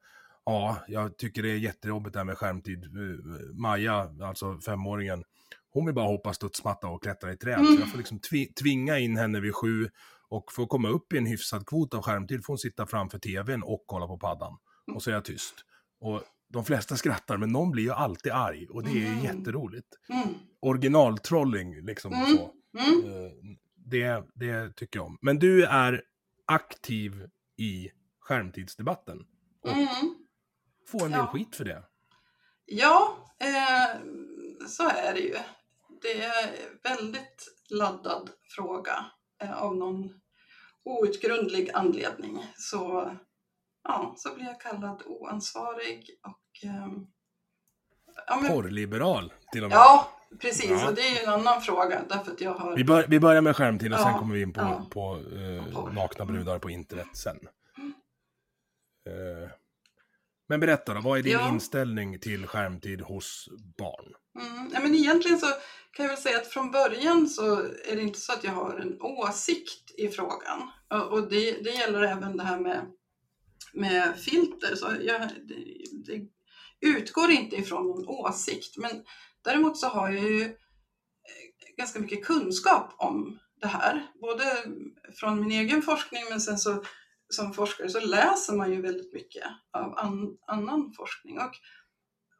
Ja, 0.50 0.78
jag 0.88 1.16
tycker 1.18 1.42
det 1.42 1.50
är 1.50 1.56
jättejobbigt 1.56 2.12
det 2.12 2.18
här 2.20 2.24
med 2.24 2.38
skärmtid. 2.38 2.84
Eh, 2.84 3.54
Maja, 3.54 4.10
alltså 4.22 4.58
femåringen, 4.60 5.24
hon 5.70 5.86
vill 5.86 5.94
bara 5.94 6.06
hoppa 6.06 6.32
studsmatta 6.32 6.86
och 6.88 7.02
klättra 7.02 7.32
i 7.32 7.36
träd. 7.36 7.66
Så 7.66 7.80
jag 7.80 7.90
får 7.90 7.98
liksom 7.98 8.18
tvi- 8.20 8.52
tvinga 8.62 8.98
in 8.98 9.16
henne 9.16 9.40
vid 9.40 9.54
sju 9.54 9.88
och 10.28 10.52
för 10.52 10.62
att 10.62 10.68
komma 10.68 10.88
upp 10.88 11.12
i 11.12 11.18
en 11.18 11.26
hyfsad 11.26 11.66
kvot 11.66 11.94
av 11.94 12.02
skärmtid 12.02 12.44
får 12.44 12.52
hon 12.52 12.58
sitta 12.58 12.86
framför 12.86 13.18
tvn 13.18 13.62
och 13.62 13.84
kolla 13.86 14.06
på 14.06 14.18
paddan. 14.18 14.56
Och 14.94 15.02
så 15.02 15.10
är 15.10 15.14
jag 15.14 15.24
tyst. 15.24 15.54
Och 16.00 16.22
de 16.52 16.64
flesta 16.64 16.96
skrattar, 16.96 17.36
men 17.36 17.52
någon 17.52 17.70
blir 17.70 17.82
ju 17.84 17.90
alltid 17.92 18.32
arg 18.32 18.66
och 18.70 18.82
det 18.84 18.90
är 19.06 19.12
Mm. 19.12 19.24
jätteroligt. 19.24 19.88
Mm. 20.08 20.28
Originaltrolling, 20.60 21.84
liksom 21.86 22.12
Mm. 22.12 22.26
så. 22.26 22.52
Mm. 22.78 23.24
Eh, 23.24 23.32
Det, 23.90 24.24
det 24.34 24.76
tycker 24.76 24.98
jag 24.98 25.06
om. 25.06 25.18
Men 25.22 25.38
du 25.38 25.64
är 25.64 26.02
aktiv 26.46 27.26
i 27.56 27.88
skärmtidsdebatten. 28.20 29.18
Och 29.62 29.70
Mm. 29.70 29.88
Får 30.88 31.04
en 31.04 31.10
del 31.10 31.20
Ja. 31.20 31.26
skit 31.26 31.56
för 31.56 31.64
det. 31.64 31.82
Ja, 32.64 33.16
eh, 33.40 34.00
så 34.68 34.88
är 34.88 35.14
det 35.14 35.20
ju. 35.20 35.36
Det 36.02 36.22
är 36.22 36.50
väldigt 36.82 37.48
laddad 37.70 38.30
fråga 38.56 39.04
eh, 39.42 39.62
av 39.62 39.76
någon 39.76 40.20
outgrundlig 40.84 41.70
anledning. 41.74 42.46
Så, 42.56 43.12
ja, 43.84 44.14
så 44.16 44.34
blir 44.34 44.44
jag 44.44 44.60
kallad 44.60 45.02
oansvarig 45.06 46.10
och 46.26 46.68
ehm, 46.70 47.06
ja, 48.26 48.36
men, 48.42 48.50
Porrliberal 48.50 49.32
till 49.52 49.64
och 49.64 49.70
med. 49.70 49.76
ja, 49.76 50.08
precis. 50.40 50.70
Ja. 50.70 50.88
Och 50.88 50.94
det 50.94 51.00
är 51.02 51.10
ju 51.20 51.22
en 51.26 51.28
annan 51.40 51.60
fråga 51.62 52.02
därför 52.08 52.32
att 52.32 52.40
jag 52.40 52.54
har... 52.54 52.76
Vi, 52.76 52.84
bör, 52.84 53.06
vi 53.08 53.20
börjar 53.20 53.42
med 53.42 53.56
skärmtid 53.56 53.92
och 53.92 53.98
sen 54.00 54.12
Ja, 54.12 54.18
kommer 54.18 54.34
vi 54.34 54.42
in 54.42 54.52
på, 54.52 54.60
ja. 54.60 54.86
på 54.90 55.16
eh, 55.16 55.74
Porr. 55.74 55.90
nakna 55.92 56.24
brudar 56.24 56.58
på 56.58 56.70
internet 56.70 57.16
sen. 57.16 57.38
Eh, 59.06 59.50
men 60.48 60.60
berätta 60.60 60.94
då, 60.94 61.00
vad 61.00 61.18
är 61.18 61.22
din 61.22 61.32
Ja. 61.32 61.48
inställning 61.48 62.20
till 62.20 62.46
skärmtid 62.46 63.00
hos 63.00 63.48
barn? 63.78 64.14
Mm, 64.40 64.70
ja, 64.74 64.80
men 64.80 64.94
egentligen 64.94 65.38
så 65.38 65.46
kan 65.92 66.04
jag 66.06 66.08
väl 66.08 66.22
säga 66.22 66.38
att 66.38 66.46
från 66.46 66.70
början 66.70 67.28
så 67.28 67.56
är 67.60 67.96
det 67.96 68.02
inte 68.02 68.20
så 68.20 68.32
att 68.32 68.44
jag 68.44 68.52
har 68.52 68.78
en 68.78 69.00
åsikt 69.00 69.90
i 69.98 70.08
frågan. 70.08 70.70
Och, 71.10 71.28
det, 71.28 71.64
det 71.64 71.70
gäller 71.70 72.02
även 72.02 72.36
det 72.36 72.44
här 72.44 72.58
med, 72.60 72.86
med 73.72 74.16
filter. 74.18 74.74
Så 74.76 74.86
jag, 75.00 75.20
det, 75.20 75.64
det 76.06 76.26
utgår 76.88 77.30
inte 77.30 77.56
ifrån 77.56 77.86
någon 77.86 78.08
åsikt. 78.08 78.76
Men 78.76 78.90
däremot 79.44 79.78
så 79.78 79.86
har 79.86 80.10
jag 80.10 80.24
ju 80.24 80.42
eh, 80.42 80.50
ganska 81.76 82.00
mycket 82.00 82.24
kunskap 82.24 82.94
om 82.98 83.38
det 83.60 83.66
här. 83.66 84.06
Både 84.20 84.44
från 85.14 85.40
min 85.40 85.50
egen 85.50 85.82
forskning 85.82 86.22
men 86.30 86.40
sen 86.40 86.58
så 86.58 86.84
som 87.30 87.52
forskare 87.54 87.88
så 87.88 88.00
läser 88.00 88.52
man 88.52 88.72
ju 88.72 88.80
väldigt 88.80 89.12
mycket 89.12 89.44
av 89.72 89.98
an, 89.98 90.38
annan 90.46 90.92
forskning. 90.92 91.38
Och 91.38 91.54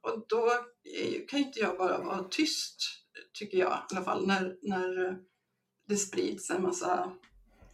och 0.00 0.24
då 0.28 0.50
är 0.84 1.28
kan 1.28 1.38
inte 1.38 1.60
jag 1.60 1.78
bara 1.78 1.98
vara 1.98 2.24
tyst, 2.24 2.80
tycker 3.38 3.58
jag 3.58 3.82
i 3.90 3.94
alla 3.94 4.04
fall, 4.04 4.26
när, 4.26 4.56
när 4.62 5.18
det 5.88 5.96
sprids 5.96 6.50
en 6.50 6.62
massa 6.62 7.12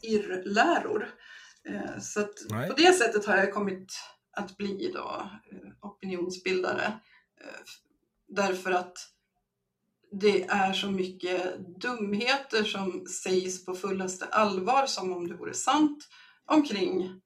irrläror. 0.02 1.14
Eh, 1.68 2.00
Så 2.00 2.20
att 2.20 2.34
Nej. 2.50 2.68
på 2.68 2.74
det 2.74 2.92
sättet 2.92 3.26
har 3.26 3.36
jag 3.36 3.54
kommit 3.54 3.92
att 4.30 4.56
bli 4.56 4.90
då 4.94 5.30
eh, 5.50 5.70
opinionsbildare. 5.80 6.84
Eh, 7.40 7.60
Därför 8.28 8.70
att 8.70 8.98
det 10.12 10.44
är 10.44 10.72
så 10.72 10.90
mycket 10.90 11.58
dumheter 11.80 12.64
som 12.64 13.06
sägs 13.06 13.64
på 13.64 13.74
fullaste 13.74 14.24
allvar 14.26 14.86
som 14.86 15.12
om 15.12 15.28
det 15.28 15.34
vore 15.34 15.54
sant 15.54 16.08
omkring 16.50 17.20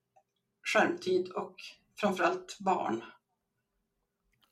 skärmtid 0.73 1.29
och 1.29 1.55
framförallt 2.01 2.57
barn. 2.59 3.05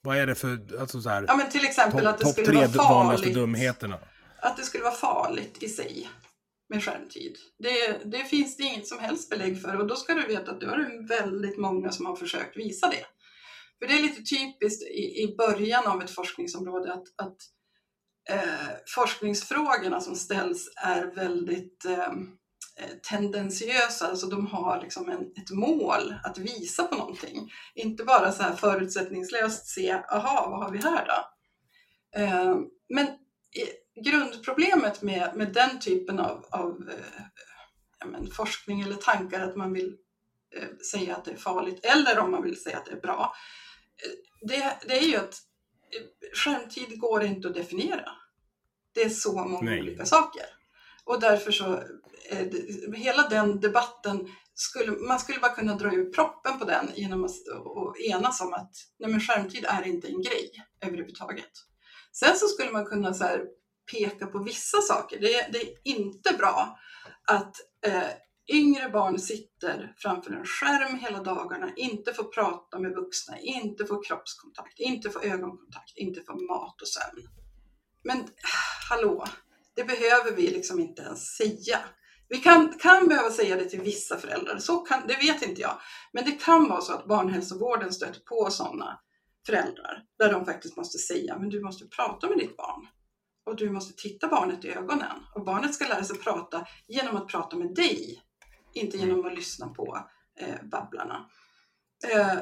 Vad 0.03 0.17
är 0.17 0.27
det 0.27 0.35
för, 0.35 0.81
alltså 0.81 1.01
så 1.01 1.09
här, 1.09 1.25
Ja 1.29 1.37
men 1.37 1.51
till 1.51 1.65
exempel 1.65 2.05
topp 2.05 2.13
att 2.13 2.19
det 2.19 2.25
top 2.25 2.33
skulle 2.33 2.67
vara 2.67 2.89
vanligaste 2.89 3.23
farligt. 3.23 3.35
dumheterna? 3.35 3.99
Att 4.39 4.57
det 4.57 4.63
skulle 4.63 4.85
vara 4.85 4.95
farligt 4.95 5.63
i 5.63 5.69
sig 5.69 6.09
med 6.69 6.85
skärmtid. 6.85 7.37
Det, 7.59 8.01
det 8.05 8.25
finns 8.25 8.57
det 8.57 8.63
inget 8.63 8.87
som 8.87 8.99
helst 8.99 9.31
belägg 9.31 9.63
för 9.63 9.81
och 9.81 9.87
då 9.87 9.97
ska 9.97 10.15
du 10.15 10.27
veta 10.27 10.51
att 10.51 10.61
du 10.61 10.69
har 10.69 11.09
väldigt 11.09 11.59
många 11.59 11.93
som 11.93 12.07
har 12.07 12.17
försökt 12.17 12.57
visa 12.57 12.89
det. 12.89 13.07
För 13.79 13.89
det 13.89 13.99
är 13.99 14.03
lite 14.03 14.37
typiskt 14.37 14.83
i, 14.83 15.23
i 15.23 15.35
början 15.39 15.87
av 15.87 16.03
ett 16.03 16.11
forskningsområde 16.11 16.93
att, 16.93 17.05
att 17.17 17.37
eh, 18.31 18.69
forskningsfrågorna 18.95 20.01
som 20.01 20.15
ställs 20.15 20.69
är 20.77 21.15
väldigt 21.15 21.85
eh, 21.85 22.13
tendensiösa, 23.03 24.09
alltså 24.09 24.27
de 24.27 24.47
har 24.47 24.81
liksom 24.83 25.09
en, 25.09 25.21
ett 25.21 25.51
mål 25.51 26.15
att 26.25 26.39
visa 26.39 26.85
på 26.85 26.95
någonting. 26.95 27.51
Inte 27.75 28.05
bara 28.05 28.33
så 28.33 28.43
här 28.43 28.57
förutsättningslöst 28.57 29.67
se, 29.67 29.93
aha, 29.93 30.49
vad 30.51 30.65
har 30.65 30.71
vi 30.71 30.79
här 30.79 31.07
då? 31.07 31.29
Eh, 32.21 32.57
men 32.89 33.07
eh, 33.07 34.03
grundproblemet 34.05 35.03
med, 35.03 35.37
med 35.37 35.53
den 35.53 35.81
typen 35.81 36.19
av, 36.19 36.47
av 36.51 36.89
eh, 36.91 37.25
men 38.07 38.31
forskning 38.31 38.81
eller 38.81 38.95
tankar 38.95 39.41
att 39.41 39.57
man 39.57 39.73
vill 39.73 39.97
eh, 40.57 40.69
säga 40.93 41.17
att 41.17 41.25
det 41.25 41.31
är 41.31 41.37
farligt 41.37 41.85
eller 41.85 42.19
om 42.19 42.31
man 42.31 42.43
vill 42.43 42.63
säga 42.63 42.77
att 42.77 42.87
det 42.87 42.93
är 42.93 43.01
bra. 43.01 43.35
eh, 44.05 44.49
Det, 44.49 44.79
det 44.89 44.99
är 44.99 45.03
ju 45.03 45.17
att 45.17 45.35
eh, 45.95 46.29
skärmtid 46.35 47.01
går 47.01 47.25
inte 47.25 47.49
att 47.49 47.55
definiera. 47.55 48.11
Det 48.93 49.03
är 49.03 49.09
så 49.09 49.45
många 49.45 49.71
Nej. 49.71 49.81
olika 49.81 50.07
saker. 50.07 50.56
Och 51.07 51.21
därför 51.21 51.53
så, 51.53 51.75
eh, 52.31 52.47
hela 52.95 53.29
den 53.29 53.61
debatten, 53.61 54.29
skulle, 54.55 54.93
man 54.93 55.19
skulle 55.19 55.39
bara 55.39 55.55
kunna 55.55 55.75
dra 55.75 55.93
ur 55.93 56.13
proppen 56.13 56.59
på 56.59 56.65
den 56.65 56.91
genom 56.95 57.25
att 57.25 57.31
och 57.65 58.01
enas 58.01 58.41
om 58.41 58.55
att 58.55 58.73
nej 58.99 59.11
men 59.11 59.21
skärmtid 59.21 59.65
är 59.65 59.87
inte 59.87 60.09
en 60.09 60.23
grej 60.23 60.51
överhuvudtaget. 60.81 61.51
Sen 62.13 62.37
så 62.37 62.47
skulle 62.47 62.71
man 62.71 62.87
kunna 62.87 63.15
så 63.15 63.25
här 63.25 63.45
peka 63.93 64.27
på 64.27 64.39
vissa 64.39 64.81
saker. 64.81 65.21
Det 65.21 65.35
är, 65.35 65.53
det 65.53 65.59
är 65.59 65.75
inte 65.85 66.35
bra 66.39 66.79
att 67.27 67.57
eh, 67.87 68.11
yngre 68.49 68.89
barn 68.89 69.19
sitter 69.19 69.95
framför 69.99 70.33
en 70.33 70.47
skärm 70.47 70.99
hela 70.99 71.23
dagarna, 71.23 71.73
inte 71.77 72.15
får 72.15 72.25
prata 72.25 72.79
med 72.79 72.93
vuxna, 72.93 73.39
inte 73.39 73.87
får 73.87 74.05
kroppskontakt, 74.05 74.79
inte 74.79 75.11
får 75.11 75.25
ögonkontakt, 75.25 75.93
inte 75.97 76.23
får 76.23 76.49
mat 76.49 76.83
och 76.83 76.89
sömn. 76.89 77.29
Men 78.05 78.29
hallå, 78.91 79.25
det 79.77 79.85
behöver 79.85 80.33
vi 80.37 80.51
liksom 80.51 80.81
inte 80.81 81.03
ens 81.03 81.37
säga. 81.37 81.79
Vi 82.29 82.37
kan, 82.39 82.79
kan 82.79 83.09
behöva 83.09 83.31
säga 83.31 83.57
det 83.57 83.65
till 83.65 83.81
vissa 83.81 84.19
föräldrar, 84.19 84.59
så 84.59 84.79
kan, 84.79 85.07
det 85.07 85.17
vet 85.17 85.43
inte 85.43 85.61
jag. 85.61 85.81
Men 86.13 86.25
det 86.25 86.33
kan 86.33 86.69
vara 86.69 86.81
så 86.81 86.93
att 86.93 87.07
barnhälsovården 87.07 87.93
stöter 87.93 88.21
på 88.21 88.51
sådana 88.51 89.01
föräldrar 89.47 90.03
där 90.19 90.33
de 90.33 90.45
faktiskt 90.45 90.77
måste 90.77 90.99
säga, 90.99 91.39
men 91.39 91.49
du 91.49 91.63
måste 91.63 91.87
prata 91.87 92.29
med 92.29 92.39
ditt 92.39 92.57
barn 92.57 92.87
och 93.47 93.57
du 93.57 93.71
måste 93.71 94.03
titta 94.03 94.29
barnet 94.29 94.65
i 94.65 94.71
ögonen. 94.71 95.17
Och 95.35 95.45
barnet 95.45 95.75
ska 95.75 95.89
lära 95.89 96.05
sig 96.05 96.19
prata 96.19 96.67
genom 96.89 97.17
att 97.17 97.29
prata 97.29 97.57
med 97.57 97.75
dig, 97.75 98.23
inte 98.75 98.97
genom 98.97 99.27
att 99.27 99.35
lyssna 99.35 99.69
på 99.69 99.99
eh, 100.41 100.69
babblarna. 100.71 101.31
Eh, 102.13 102.39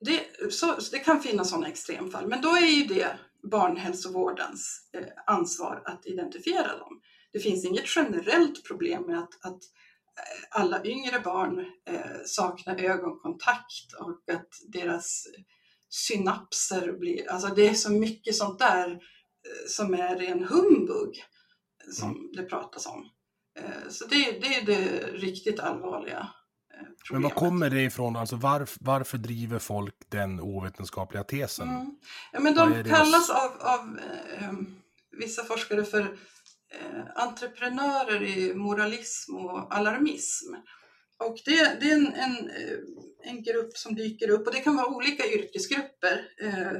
det, 0.00 0.52
så, 0.52 0.80
så 0.80 0.90
det 0.90 0.98
kan 0.98 1.20
finnas 1.20 1.50
sådana 1.50 1.68
extremfall, 1.68 2.26
men 2.26 2.40
då 2.40 2.56
är 2.56 2.66
ju 2.66 2.84
det 2.84 3.18
barnhälsovårdens 3.50 4.90
eh, 4.92 5.06
ansvar 5.26 5.82
att 5.84 6.06
identifiera 6.06 6.78
dem. 6.78 7.00
Det 7.32 7.38
finns 7.38 7.64
inget 7.64 7.96
generellt 7.96 8.64
problem 8.64 9.02
med 9.02 9.18
att, 9.18 9.44
att 9.44 9.62
eh, 10.18 10.60
alla 10.60 10.84
yngre 10.84 11.20
barn 11.20 11.58
eh, 11.88 12.24
saknar 12.24 12.80
ögonkontakt 12.80 13.92
och 14.00 14.34
att 14.34 14.48
deras 14.68 15.26
synapser 15.88 16.92
blir, 16.92 17.30
alltså 17.30 17.54
det 17.54 17.68
är 17.68 17.74
så 17.74 17.92
mycket 17.92 18.36
sånt 18.36 18.58
där 18.58 19.00
som 19.68 19.94
är 19.94 20.16
ren 20.16 20.44
humbug 20.44 21.24
som 21.92 22.10
mm. 22.10 22.32
det 22.32 22.42
pratas 22.42 22.86
om. 22.86 23.08
Så 23.88 24.06
det, 24.06 24.16
det 24.40 24.54
är 24.54 24.66
det 24.66 25.06
riktigt 25.12 25.60
allvarliga. 25.60 26.28
Men 27.10 27.22
var 27.22 27.30
kommer 27.30 27.70
det 27.70 27.82
ifrån? 27.82 28.16
Alltså 28.16 28.36
varf, 28.36 28.76
varför 28.80 29.18
driver 29.18 29.58
folk 29.58 29.94
den 30.08 30.40
ovetenskapliga 30.40 31.24
tesen? 31.24 31.68
Mm. 31.68 31.90
Ja, 32.32 32.40
men 32.40 32.54
de 32.54 32.84
kallas 32.84 33.30
av, 33.30 33.52
av 33.60 33.98
eh, 34.38 34.52
vissa 35.18 35.44
forskare 35.44 35.84
för 35.84 36.00
eh, 36.00 37.02
entreprenörer 37.14 38.22
i 38.22 38.54
moralism 38.54 39.34
och 39.34 39.76
alarmism. 39.76 40.54
Och 41.24 41.38
det, 41.44 41.80
det 41.80 41.90
är 41.90 41.94
en, 41.94 42.06
en, 42.06 42.50
eh, 42.50 42.78
en, 43.22 43.42
grupp 43.42 43.76
som 43.76 43.94
dyker 43.94 44.30
upp 44.30 44.46
och 44.46 44.52
det 44.52 44.60
kan 44.60 44.76
vara 44.76 44.86
olika 44.86 45.26
yrkesgrupper 45.26 46.24
eh, 46.42 46.72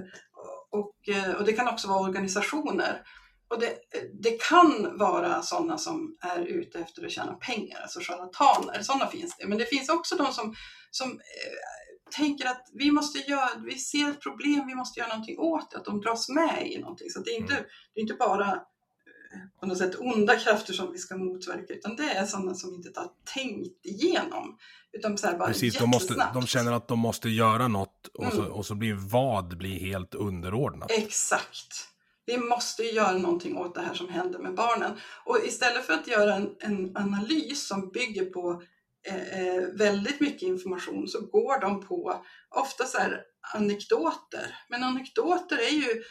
och, 0.71 1.09
eh, 1.09 1.35
och 1.35 1.45
det 1.45 1.53
kan 1.53 1.69
också 1.69 1.89
vara 1.89 2.09
organisationer 2.09 3.03
och 3.51 3.61
det, 3.61 3.79
det, 4.23 4.43
kan 4.43 4.99
vara 4.99 5.43
sådana 5.43 5.79
som 5.79 6.17
är 6.21 6.41
ute 6.41 6.79
efter 6.79 7.07
att 7.07 7.13
tjäna 7.13 7.33
pengar, 7.33 7.81
alltså 7.81 8.01
charlataner. 8.01 8.83
Sådana 8.83 9.07
finns 9.07 9.37
det. 9.37 9.47
Men 9.47 9.59
det 9.59 9.65
finns 9.65 9.89
också 9.89 10.17
de 10.17 10.33
som, 10.33 10.55
som 10.91 11.11
eh, 11.11 12.17
tänker 12.17 12.47
att 12.47 12.71
vi 12.73 12.91
måste 12.91 13.19
göra, 13.19 13.49
vi 13.67 13.79
ser 13.79 14.11
ett 14.11 14.21
problem, 14.21 14.67
vi 14.67 14.75
måste 14.75 15.01
göra 15.01 15.09
någonting 15.09 15.39
åt 15.39 15.71
det, 15.71 15.79
att 15.79 15.85
de 15.85 16.01
dras 16.01 16.29
med 16.29 16.67
i 16.67 16.79
någonting. 16.79 17.11
Så 17.11 17.21
det 17.21 17.31
är 17.31 17.37
inte, 17.37 17.55
mm. 17.55 17.65
det 17.95 18.01
är 18.01 18.03
inte 18.03 18.15
bara 18.15 18.47
eh, 18.47 19.61
på 19.61 19.67
något 19.67 19.79
sätt 19.79 19.95
onda 19.99 20.37
krafter 20.37 20.73
som 20.73 20.93
vi 20.93 20.99
ska 20.99 21.17
motverka, 21.17 21.75
utan 21.75 21.97
det 21.97 22.11
är 22.11 22.27
sådana 22.27 22.55
som 22.55 22.75
inte 22.75 23.01
har 23.01 23.11
tänkt 23.35 23.87
igenom. 23.87 24.59
Utan 24.93 25.19
så 25.19 25.27
här 25.27 25.39
bara 25.39 25.49
Precis, 25.49 25.79
de, 25.79 25.91
måste, 25.91 26.31
de 26.35 26.47
känner 26.47 26.73
att 26.73 26.89
de 26.89 26.99
måste 26.99 27.29
göra 27.29 27.69
något 27.69 28.07
och, 28.15 28.25
mm. 28.25 28.37
så, 28.37 28.45
och 28.45 28.67
så 28.67 28.75
blir 28.75 28.95
vad 28.95 29.59
blir 29.59 29.81
helt 29.81 30.15
underordnat. 30.15 30.91
Exakt. 30.91 31.89
Vi 32.29 32.39
måste 32.39 32.83
göra 32.83 33.19
någonting 33.19 33.57
åt 33.57 33.75
det 33.75 33.81
här 33.81 33.95
som 33.95 34.09
händer 34.09 34.39
med 34.39 34.55
barnen. 34.55 34.99
Och 35.25 35.39
istället 35.45 35.87
för 35.87 35.93
att 35.93 36.07
göra 36.07 36.35
en, 36.35 36.57
en 36.61 36.97
analys 36.97 37.67
som 37.67 37.91
bygger 37.91 38.25
på 38.25 38.63
eh, 39.07 39.39
eh, 39.47 39.63
väldigt 39.73 40.21
mycket 40.21 40.43
information 40.43 41.09
så 41.09 41.21
går 41.21 41.61
de 41.61 41.87
på 41.87 42.25
ofta 42.51 42.85
så 42.85 42.99
här 42.99 43.23
anekdoter. 43.55 44.57
Men 44.69 44.83
anekdoter 44.83 45.57
är 45.57 45.71
ju 45.71 46.03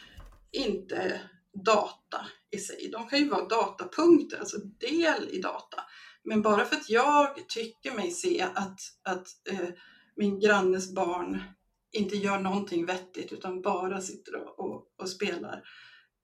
inte 0.52 1.20
data 1.64 2.26
i 2.50 2.58
sig. 2.58 2.88
De 2.92 3.08
kan 3.08 3.18
ju 3.18 3.28
vara 3.28 3.48
datapunkter, 3.48 4.38
alltså 4.38 4.58
del 4.58 5.28
i 5.30 5.40
data. 5.40 5.82
Men 6.24 6.42
bara 6.42 6.64
för 6.64 6.76
att 6.76 6.90
jag 6.90 7.48
tycker 7.48 7.92
mig 7.92 8.10
se 8.10 8.42
att, 8.54 8.80
att 9.04 9.28
eh, 9.50 9.68
min 10.16 10.40
grannes 10.40 10.94
barn 10.94 11.42
inte 11.92 12.16
gör 12.16 12.38
någonting 12.38 12.86
vettigt 12.86 13.32
utan 13.32 13.62
bara 13.62 14.00
sitter 14.00 14.36
och, 14.36 14.58
och, 14.58 14.86
och 14.98 15.08
spelar 15.08 15.62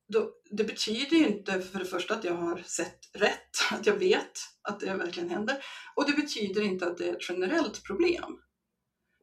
då, 0.09 0.31
det 0.51 0.65
betyder 0.65 1.17
ju 1.17 1.27
inte 1.27 1.61
för 1.61 1.79
det 1.79 1.85
första 1.85 2.15
att 2.15 2.25
jag 2.25 2.35
har 2.35 2.59
sett 2.59 2.99
rätt, 3.13 3.51
att 3.71 3.87
jag 3.87 3.95
vet 3.95 4.39
att 4.63 4.81
det 4.81 4.95
verkligen 4.95 5.31
händer. 5.31 5.57
Och 5.97 6.11
det 6.11 6.17
betyder 6.17 6.63
inte 6.63 6.87
att 6.87 6.99
det 6.99 7.09
är 7.09 7.13
ett 7.13 7.29
generellt 7.29 7.85
problem. 7.85 8.39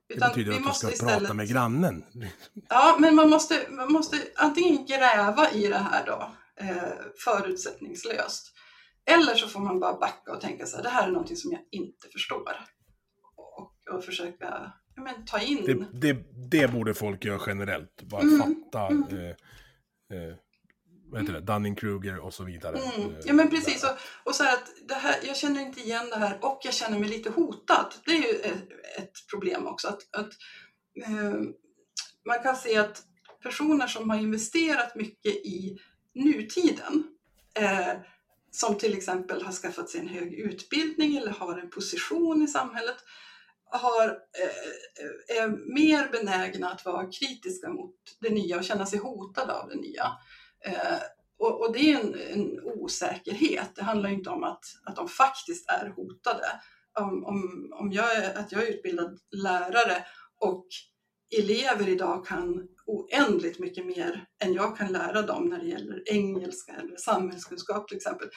Utan 0.09 0.29
det 0.29 0.35
betyder 0.35 0.57
att 0.57 0.65
du 0.65 0.73
ska 0.73 0.91
istället... 0.91 1.19
prata 1.19 1.33
med 1.33 1.49
grannen. 1.49 2.03
Ja, 2.69 2.97
men 2.99 3.15
man 3.15 3.29
måste, 3.29 3.67
man 3.69 3.91
måste 3.91 4.17
antingen 4.35 4.85
gräva 4.85 5.51
i 5.51 5.67
det 5.67 5.77
här 5.77 6.05
då, 6.05 6.35
eh, 6.55 6.93
förutsättningslöst. 7.23 8.53
Eller 9.05 9.35
så 9.35 9.47
får 9.47 9.59
man 9.59 9.79
bara 9.79 9.93
backa 9.99 10.31
och 10.31 10.41
tänka 10.41 10.65
så 10.65 10.75
här, 10.75 10.83
det 10.83 10.89
här 10.89 11.07
är 11.07 11.11
någonting 11.11 11.37
som 11.37 11.51
jag 11.51 11.61
inte 11.71 12.07
förstår. 12.13 12.65
Och, 13.35 13.95
och 13.95 14.03
försöka 14.03 14.71
men, 14.95 15.25
ta 15.25 15.39
in. 15.39 15.65
Det, 15.65 16.13
det, 16.13 16.23
det, 16.51 16.67
borde 16.67 16.93
folk 16.93 17.25
göra 17.25 17.41
generellt, 17.47 18.01
bara 18.03 18.21
mm, 18.21 18.39
fatta. 18.39 18.87
Mm. 18.87 19.03
Eh, 19.03 19.29
eh, 20.17 20.35
vad 21.11 21.21
heter 21.21 21.33
det, 21.33 21.41
Dunning-Kruger 21.41 22.17
och 22.17 22.33
så 22.33 22.43
vidare. 22.43 22.77
Mm. 22.77 23.09
Eh, 23.09 23.17
ja 23.25 23.33
men 23.33 23.49
precis, 23.49 23.83
och, 23.83 23.97
och, 24.23 24.35
så 24.35 24.43
att 24.43 24.71
det 24.87 24.93
här, 24.93 25.15
jag 25.23 25.37
känner 25.37 25.61
inte 25.61 25.79
igen 25.79 26.09
det 26.09 26.15
här 26.15 26.37
och 26.41 26.59
jag 26.63 26.73
känner 26.73 26.99
mig 26.99 27.09
lite 27.09 27.29
hotad. 27.29 27.93
Det 28.05 28.11
är 28.11 28.21
ju 28.21 28.39
ett, 28.39 28.63
ett 28.97 29.27
problem 29.31 29.67
också. 29.67 29.87
Att, 29.87 30.15
att 30.17 30.29
eh, 31.05 31.33
man 32.25 32.43
kan 32.43 32.55
se 32.55 32.77
att 32.77 33.03
personer 33.43 33.87
som 33.87 34.09
har 34.09 34.17
investerat 34.17 34.95
mycket 34.95 35.35
i 35.35 35.77
nutiden, 36.15 37.03
eh, 37.59 37.93
som 38.51 38.77
till 38.77 38.97
exempel 38.97 39.43
har 39.43 39.51
skaffat 39.51 39.89
sig 39.89 39.99
en 39.99 40.07
hög 40.07 40.33
utbildning 40.33 41.17
eller 41.17 41.31
har 41.31 41.57
en 41.57 41.69
position 41.69 42.41
i 42.41 42.47
samhället, 42.47 42.97
har, 43.71 44.07
eh, 44.07 45.37
är 45.37 45.73
mer 45.75 46.11
benägna 46.11 46.69
att 46.69 46.85
vara 46.85 47.11
kritiska 47.11 47.69
mot 47.69 47.95
det 48.19 48.29
nya 48.29 48.57
och 48.57 48.63
känna 48.63 48.85
sig 48.85 48.99
hotade 48.99 49.53
av 49.53 49.69
det 49.69 49.75
nya. 49.75 50.05
Eh, 50.65 50.99
och, 51.39 51.61
och, 51.61 51.73
det 51.73 51.91
är 51.91 51.99
en, 51.99 52.15
en, 52.33 52.59
osäkerhet. 52.63 53.75
Det 53.75 53.83
handlar 53.83 54.09
inte 54.09 54.29
om 54.29 54.43
att, 54.43 54.65
att 54.83 54.95
de 54.95 55.07
faktiskt 55.07 55.69
är 55.69 55.89
hotade. 55.89 56.45
Om, 56.99 57.25
om, 57.25 57.69
om 57.73 57.91
jag 57.91 58.15
är, 58.15 58.37
att 58.39 58.51
jag 58.51 58.63
är 58.63 58.67
utbildad 58.67 59.19
lärare 59.31 60.05
och 60.39 60.67
elever 61.37 61.89
idag 61.89 62.25
kan 62.25 62.67
oändligt 62.85 63.59
mycket 63.59 63.85
mer 63.85 64.25
än 64.43 64.53
jag 64.53 64.77
kan 64.77 64.91
lära 64.91 65.21
dem 65.21 65.45
när 65.45 65.59
det 65.59 65.65
gäller 65.65 66.03
engelska 66.05 66.73
eller 66.73 66.95
samhällskunskap 66.95 67.87
till 67.87 67.97
exempel. 67.97 68.29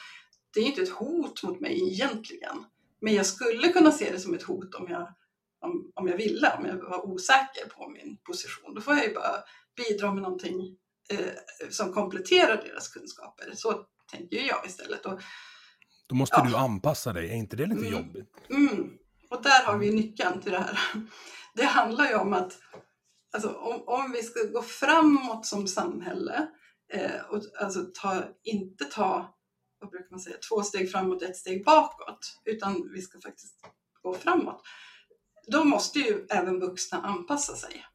Det 0.53 0.59
är 0.59 0.63
inte 0.63 0.81
ett 0.81 0.89
hot 0.89 1.43
mot 1.43 1.59
mig 1.59 1.91
egentligen. 1.91 2.65
Men 3.01 3.13
jag 3.13 3.25
skulle 3.25 3.67
kunna 3.67 3.91
se 3.91 4.11
det 4.11 4.19
som 4.19 4.33
ett 4.33 4.43
hot 4.43 4.75
om 4.75 4.87
jag, 4.89 5.13
om, 5.59 5.91
om 5.95 6.07
jag 6.07 6.17
ville, 6.17 6.55
om 6.57 6.65
jag 6.65 6.77
var 6.77 7.05
osäker 7.05 7.69
på 7.69 7.89
min 7.89 8.17
position. 8.23 8.75
Då 8.75 8.81
får 8.81 8.95
jag 8.95 9.05
ju 9.05 9.13
bara 9.13 9.35
bidra 9.75 10.13
med 10.13 10.23
någonting 10.23 10.77
eh, 11.09 11.69
som 11.69 11.93
kompletterar 11.93 12.57
deras 12.57 12.87
kunskaper. 12.87 13.51
Så 13.55 13.85
tänker 14.11 14.37
jag 14.37 14.65
istället. 14.65 15.05
Och, 15.05 15.21
Då 16.07 16.15
måste 16.15 16.35
ja. 16.37 16.45
du 16.49 16.55
anpassa 16.55 17.13
dig, 17.13 17.29
är 17.29 17.35
inte 17.35 17.55
det 17.55 17.65
lite 17.65 17.87
mm. 17.87 17.91
jobbigt? 17.91 18.49
Mm. 18.49 18.97
Och 19.29 19.43
där 19.43 19.65
har 19.65 19.77
vi 19.77 19.91
nyckeln 19.91 20.41
till 20.41 20.51
det 20.51 20.59
här. 20.59 20.79
Det 21.55 21.65
handlar 21.65 22.07
ju 22.07 22.15
om 22.15 22.33
att 22.33 22.53
alltså, 23.33 23.49
om, 23.49 23.83
om 23.87 24.11
vi 24.11 24.23
ska 24.23 24.39
gå 24.43 24.61
framåt 24.61 25.45
som 25.45 25.67
samhälle 25.67 26.47
eh, 26.93 27.21
och 27.29 27.41
alltså 27.59 27.85
ta, 27.93 28.23
inte 28.43 28.85
ta 28.85 29.35
vad 29.79 29.89
brukar 29.89 30.11
man 30.11 30.19
säga, 30.19 30.37
två 30.49 30.63
steg 30.63 30.91
framåt, 30.91 31.21
ett 31.21 31.37
steg 31.37 31.65
bakåt, 31.65 32.41
utan 32.45 32.89
vi 32.93 33.01
ska 33.01 33.19
faktiskt 33.19 33.55
gå 34.01 34.13
framåt. 34.13 34.61
Då 35.47 35.63
måste 35.63 35.99
ju 35.99 36.25
även 36.29 36.59
vuxna 36.59 37.01
anpassa 37.01 37.55
sig. 37.55 37.85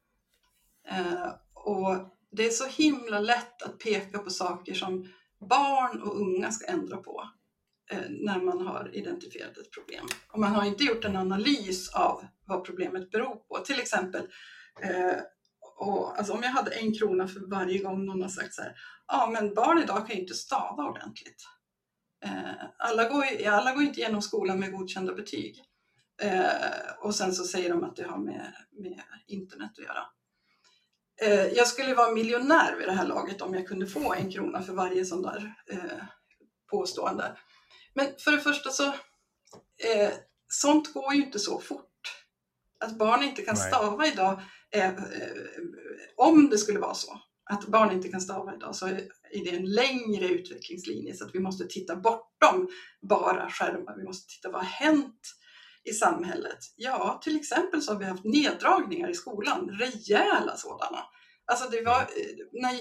Eh, 0.87 1.33
och 1.53 1.95
det 2.31 2.45
är 2.45 2.49
så 2.49 2.67
himla 2.67 3.19
lätt 3.19 3.61
att 3.61 3.79
peka 3.79 4.19
på 4.19 4.29
saker 4.29 4.73
som 4.73 5.09
barn 5.49 6.01
och 6.01 6.21
unga 6.21 6.51
ska 6.51 6.65
ändra 6.71 6.97
på 6.97 7.29
eh, 7.91 8.09
när 8.09 8.41
man 8.41 8.67
har 8.67 8.89
identifierat 8.93 9.57
ett 9.57 9.71
problem. 9.71 10.05
Och 10.31 10.39
man 10.39 10.55
har 10.55 10.65
inte 10.65 10.83
gjort 10.83 11.05
en 11.05 11.15
analys 11.15 11.93
av 11.93 12.25
vad 12.45 12.65
problemet 12.65 13.11
beror 13.11 13.35
på. 13.35 13.57
Till 13.57 13.79
exempel, 13.79 14.21
eh, 14.81 15.17
och, 15.77 16.17
alltså 16.17 16.33
om 16.33 16.43
jag 16.43 16.49
hade 16.49 16.71
en 16.71 16.93
krona 16.93 17.27
för 17.27 17.39
varje 17.39 17.77
gång 17.77 18.05
någon 18.05 18.21
har 18.21 18.29
sagt 18.29 18.53
så 18.53 18.61
här, 18.61 18.75
ja 19.07 19.29
men 19.33 19.53
barn 19.53 19.79
idag 19.79 20.07
kan 20.07 20.15
ju 20.15 20.21
inte 20.21 20.33
stava 20.33 20.89
ordentligt. 20.89 21.43
Eh, 22.23 22.65
alla, 22.77 23.09
går, 23.09 23.47
alla 23.47 23.73
går 23.73 23.83
inte 23.83 23.99
igenom 23.99 24.21
skolan 24.21 24.59
med 24.59 24.71
godkända 24.71 25.13
betyg. 25.13 25.63
Eh, 26.21 26.45
och 26.99 27.15
sen 27.15 27.33
så 27.33 27.43
säger 27.43 27.69
de 27.69 27.83
att 27.83 27.95
det 27.95 28.03
har 28.03 28.17
med, 28.17 28.53
med 28.71 29.01
internet 29.27 29.71
att 29.77 29.83
göra. 29.83 30.05
Eh, 31.21 31.47
jag 31.47 31.67
skulle 31.67 31.93
vara 31.93 32.11
miljonär 32.11 32.75
vid 32.77 32.87
det 32.87 32.93
här 32.93 33.07
laget 33.07 33.41
om 33.41 33.53
jag 33.53 33.67
kunde 33.67 33.87
få 33.87 34.13
en 34.13 34.31
krona 34.31 34.61
för 34.61 34.73
varje 34.73 35.05
sån 35.05 35.21
där 35.21 35.53
eh, 35.71 36.03
påstående. 36.71 37.37
Men 37.93 38.07
för 38.19 38.31
det 38.31 38.39
första 38.39 38.69
så, 38.69 38.85
eh, 39.83 40.11
sånt 40.47 40.93
går 40.93 41.13
ju 41.13 41.23
inte 41.25 41.39
så 41.39 41.59
fort. 41.59 41.87
Att 42.79 42.97
barn 42.97 43.23
inte 43.23 43.41
kan 43.41 43.57
stava 43.57 44.07
idag, 44.07 44.41
eh, 44.71 44.93
om 46.17 46.49
det 46.49 46.57
skulle 46.57 46.79
vara 46.79 46.93
så, 46.93 47.19
att 47.49 47.67
barn 47.67 47.91
inte 47.91 48.09
kan 48.09 48.21
stava 48.21 48.55
idag 48.55 48.75
så 48.75 48.87
är 48.87 49.09
det 49.31 49.55
en 49.55 49.65
längre 49.65 50.27
utvecklingslinje 50.27 51.15
så 51.15 51.25
att 51.25 51.35
vi 51.35 51.39
måste 51.39 51.67
titta 51.67 51.95
bortom 51.95 52.69
bara 53.01 53.49
skärmar. 53.49 53.97
Vi 53.97 54.03
måste 54.03 54.33
titta 54.35 54.51
vad 54.51 54.61
har 54.61 54.85
hänt 54.85 55.21
i 55.89 55.93
samhället? 55.93 56.59
Ja, 56.75 57.19
till 57.23 57.35
exempel 57.35 57.81
så 57.81 57.91
har 57.91 57.99
vi 57.99 58.05
haft 58.05 58.23
neddragningar 58.23 59.09
i 59.09 59.13
skolan, 59.13 59.69
rejäla 59.69 60.57
sådana. 60.57 60.99
Alltså 61.45 61.69
det 61.69 61.81
var, 61.81 62.01
eh, 62.01 62.61
när 62.61 62.79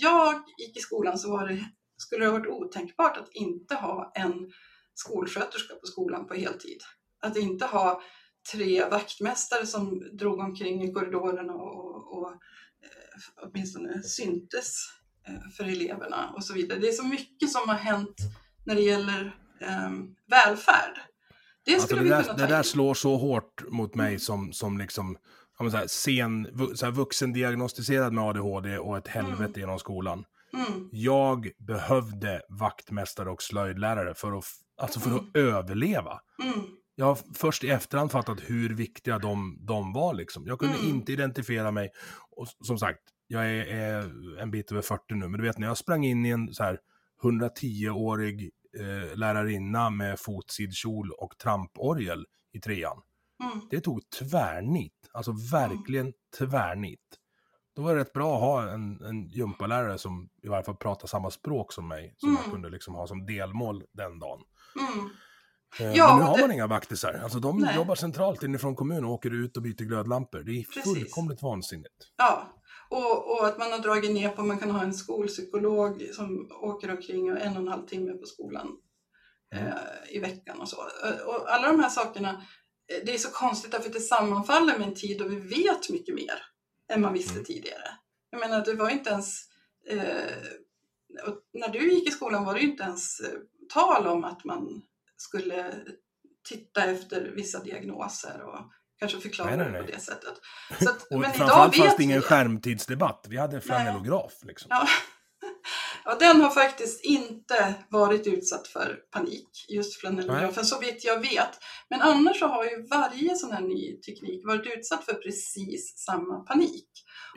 jag 0.00 0.42
gick 0.58 0.76
i 0.76 0.80
skolan 0.80 1.18
så 1.18 1.30
var 1.30 1.48
det, 1.48 1.64
skulle 1.96 2.24
det 2.24 2.30
ha 2.30 2.38
varit 2.38 2.52
otänkbart 2.52 3.16
att 3.16 3.28
inte 3.32 3.74
ha 3.74 4.12
en 4.14 4.50
skolsköterska 4.94 5.74
på 5.74 5.86
skolan 5.86 6.26
på 6.26 6.34
heltid. 6.34 6.82
Att 7.20 7.36
inte 7.36 7.66
ha 7.66 8.02
tre 8.52 8.88
vaktmästare 8.88 9.66
som 9.66 10.16
drog 10.18 10.38
omkring 10.38 10.82
i 10.82 10.92
korridorerna 10.92 11.52
och, 11.52 12.18
och 12.18 12.30
eh, 12.82 13.20
åtminstone 13.42 14.02
syntes 14.02 14.74
eh, 15.28 15.50
för 15.56 15.64
eleverna 15.64 16.32
och 16.36 16.44
så 16.44 16.54
vidare. 16.54 16.78
Det 16.78 16.88
är 16.88 16.92
så 16.92 17.06
mycket 17.06 17.50
som 17.50 17.68
har 17.68 17.76
hänt 17.76 18.16
när 18.66 18.74
det 18.74 18.82
gäller 18.82 19.36
eh, 19.60 19.90
välfärd. 20.26 21.00
Det 21.70 21.74
alltså 21.74 21.96
skulle 21.96 22.16
alltså 22.16 22.32
det 22.32 22.38
ta 22.38 22.46
Det 22.46 22.54
där 22.54 22.62
slår 22.62 22.94
så 22.94 23.16
hårt 23.16 23.62
mot 23.68 23.94
mig 23.94 24.18
som, 24.18 24.52
som 24.52 24.78
liksom 24.78 25.16
så 25.58 25.76
här, 25.76 25.86
sen, 25.86 26.48
så 26.74 26.86
här, 26.86 26.92
vuxendiagnostiserad 26.92 28.12
med 28.12 28.24
ADHD 28.24 28.78
och 28.78 28.98
ett 28.98 29.08
helvete 29.08 29.44
mm. 29.44 29.60
genom 29.60 29.78
skolan. 29.78 30.24
Mm. 30.52 30.88
Jag 30.92 31.50
behövde 31.58 32.42
vaktmästare 32.48 33.30
och 33.30 33.42
slöjdlärare 33.42 34.14
för 34.14 34.38
att, 34.38 34.44
alltså 34.76 35.00
för 35.00 35.10
att 35.10 35.36
mm. 35.36 35.48
överleva. 35.48 36.20
Mm. 36.42 36.60
Jag 36.94 37.06
har 37.06 37.18
först 37.34 37.64
i 37.64 37.68
efterhand 37.68 38.12
fattat 38.12 38.38
hur 38.40 38.74
viktiga 38.74 39.18
de, 39.18 39.58
de 39.60 39.92
var. 39.92 40.14
Liksom. 40.14 40.46
Jag 40.46 40.58
kunde 40.58 40.78
mm. 40.78 40.90
inte 40.90 41.12
identifiera 41.12 41.70
mig. 41.70 41.90
Och 42.30 42.46
som 42.60 42.78
sagt, 42.78 43.00
jag 43.26 43.50
är, 43.50 43.66
är, 43.66 44.40
en 44.40 44.50
bit 44.50 44.72
över 44.72 44.82
40 44.82 45.14
nu, 45.14 45.28
men 45.28 45.40
du 45.40 45.46
vet 45.46 45.58
när 45.58 45.66
jag 45.66 45.78
sprang 45.78 46.04
in 46.04 46.26
i 46.26 46.28
en 46.28 46.54
så 46.54 46.62
här 46.62 46.78
110-årig 47.22 48.50
eh, 48.78 49.16
lärarinna 49.16 49.90
med 49.90 50.20
fotsidkjol 50.20 51.10
och 51.10 51.38
tramporgel 51.38 52.26
i 52.52 52.60
trean. 52.60 53.02
Mm. 53.42 53.60
Det 53.70 53.80
tog 53.80 54.10
tvärnit, 54.10 55.10
alltså 55.12 55.32
verkligen 55.52 56.06
mm. 56.06 56.14
tvärnit. 56.38 57.00
Då 57.76 57.82
var 57.82 57.94
det 57.94 58.00
rätt 58.00 58.12
bra 58.12 58.34
att 58.34 58.40
ha 58.40 58.72
en, 58.72 59.04
en 59.04 59.28
gympalärare 59.28 59.98
som 59.98 60.28
i 60.42 60.48
varje 60.48 60.64
fall 60.64 60.76
pratar 60.76 61.08
samma 61.08 61.30
språk 61.30 61.72
som 61.72 61.88
mig, 61.88 62.14
som 62.16 62.28
mm. 62.28 62.40
man 62.42 62.52
kunde 62.52 62.70
liksom 62.70 62.94
ha 62.94 63.06
som 63.06 63.26
delmål 63.26 63.84
den 63.92 64.18
dagen. 64.18 64.40
Mm. 64.80 65.10
Eh, 65.78 65.96
ja, 65.96 66.08
men 66.08 66.18
nu 66.18 66.24
har 66.24 66.36
det... 66.36 66.42
man 66.42 66.52
inga 66.52 66.66
vaktisar. 66.66 67.20
Alltså 67.22 67.38
de 67.38 67.58
Nej. 67.58 67.76
jobbar 67.76 67.94
centralt 67.94 68.42
inifrån 68.42 68.76
kommunen 68.76 69.04
och 69.04 69.10
åker 69.10 69.30
ut 69.30 69.56
och 69.56 69.62
byter 69.62 69.84
glödlampor. 69.84 70.42
Det 70.42 70.52
är 70.52 70.64
Precis. 70.64 70.84
fullkomligt 70.84 71.42
vansinnigt. 71.42 71.94
Ja, 72.16 72.59
och, 72.90 73.30
och, 73.32 73.46
att 73.46 73.58
man 73.58 73.72
har 73.72 73.78
dragit 73.78 74.10
ner 74.10 74.28
på, 74.28 74.42
man 74.42 74.58
kan 74.58 74.70
ha 74.70 74.82
en 74.82 74.94
skolpsykolog 74.94 76.10
som 76.12 76.50
åker 76.50 76.90
omkring 76.90 77.32
och 77.32 77.40
en 77.40 77.56
och 77.56 77.62
en 77.62 77.68
halv 77.68 77.86
timme 77.86 78.12
på 78.12 78.26
skolan 78.26 78.76
eh, 79.54 80.16
i 80.16 80.18
veckan 80.18 80.60
och 80.60 80.68
så. 80.68 80.76
Och 81.26 81.54
alla 81.54 81.68
de 81.68 81.80
här 81.80 81.88
sakerna, 81.88 82.30
eh, 82.92 83.04
det 83.06 83.14
är 83.14 83.18
så 83.18 83.30
konstigt 83.30 83.72
därför 83.72 83.86
att 83.86 83.92
det 83.92 84.00
sammanfaller 84.00 84.78
med 84.78 84.88
en 84.88 84.94
tid 84.94 85.18
då 85.18 85.24
vi 85.24 85.36
vet 85.36 85.90
mycket 85.90 86.14
mer 86.14 86.42
än 86.92 87.00
man 87.00 87.12
visste 87.12 87.32
mm. 87.32 87.44
tidigare. 87.44 87.90
Jag 88.30 88.40
menar, 88.40 88.64
det 88.64 88.74
var 88.74 88.90
inte 88.90 89.10
ens... 89.10 89.48
Eh, 89.86 90.32
när 91.52 91.68
du 91.68 91.92
gick 91.92 92.08
i 92.08 92.10
skolan 92.10 92.44
var 92.44 92.54
det 92.54 92.60
inte 92.60 92.82
ens 92.82 93.20
eh, 93.20 93.38
tal 93.74 94.06
om 94.06 94.24
att 94.24 94.44
man 94.44 94.82
skulle 95.16 95.74
titta 96.48 96.84
efter 96.84 97.20
vissa 97.20 97.62
diagnoser 97.62 98.42
och 98.42 98.72
kanske 99.00 99.20
förklara 99.20 99.48
nej, 99.48 99.58
nej, 99.58 99.72
nej. 99.72 99.80
det 99.80 99.86
på 99.86 99.92
det 99.92 100.00
sättet. 100.00 100.34
Så 100.82 100.90
att, 100.90 101.02
och 101.02 101.20
men 101.20 101.32
framförallt 101.32 101.76
fanns 101.76 101.96
det 101.96 102.02
ingen 102.02 102.22
skärmtidsdebatt. 102.22 103.26
Vi 103.28 103.36
hade 103.36 103.60
flanellograf. 103.60 104.32
Liksom. 104.42 104.66
Ja. 104.70 104.88
ja, 106.04 106.16
den 106.20 106.40
har 106.40 106.50
faktiskt 106.50 107.04
inte 107.04 107.74
varit 107.88 108.26
utsatt 108.26 108.68
för 108.68 108.98
panik, 109.12 109.66
just 109.68 110.00
flanellografen, 110.00 110.64
så 110.64 110.78
vitt 110.78 111.04
jag 111.04 111.20
vet. 111.20 111.50
Men 111.90 112.00
annars 112.00 112.38
så 112.38 112.46
har 112.46 112.64
ju 112.64 112.86
varje 112.86 113.36
sån 113.36 113.52
här 113.52 113.60
ny 113.60 114.00
teknik 114.00 114.46
varit 114.46 114.76
utsatt 114.76 115.04
för 115.04 115.14
precis 115.14 115.98
samma 115.98 116.40
panik. 116.40 116.88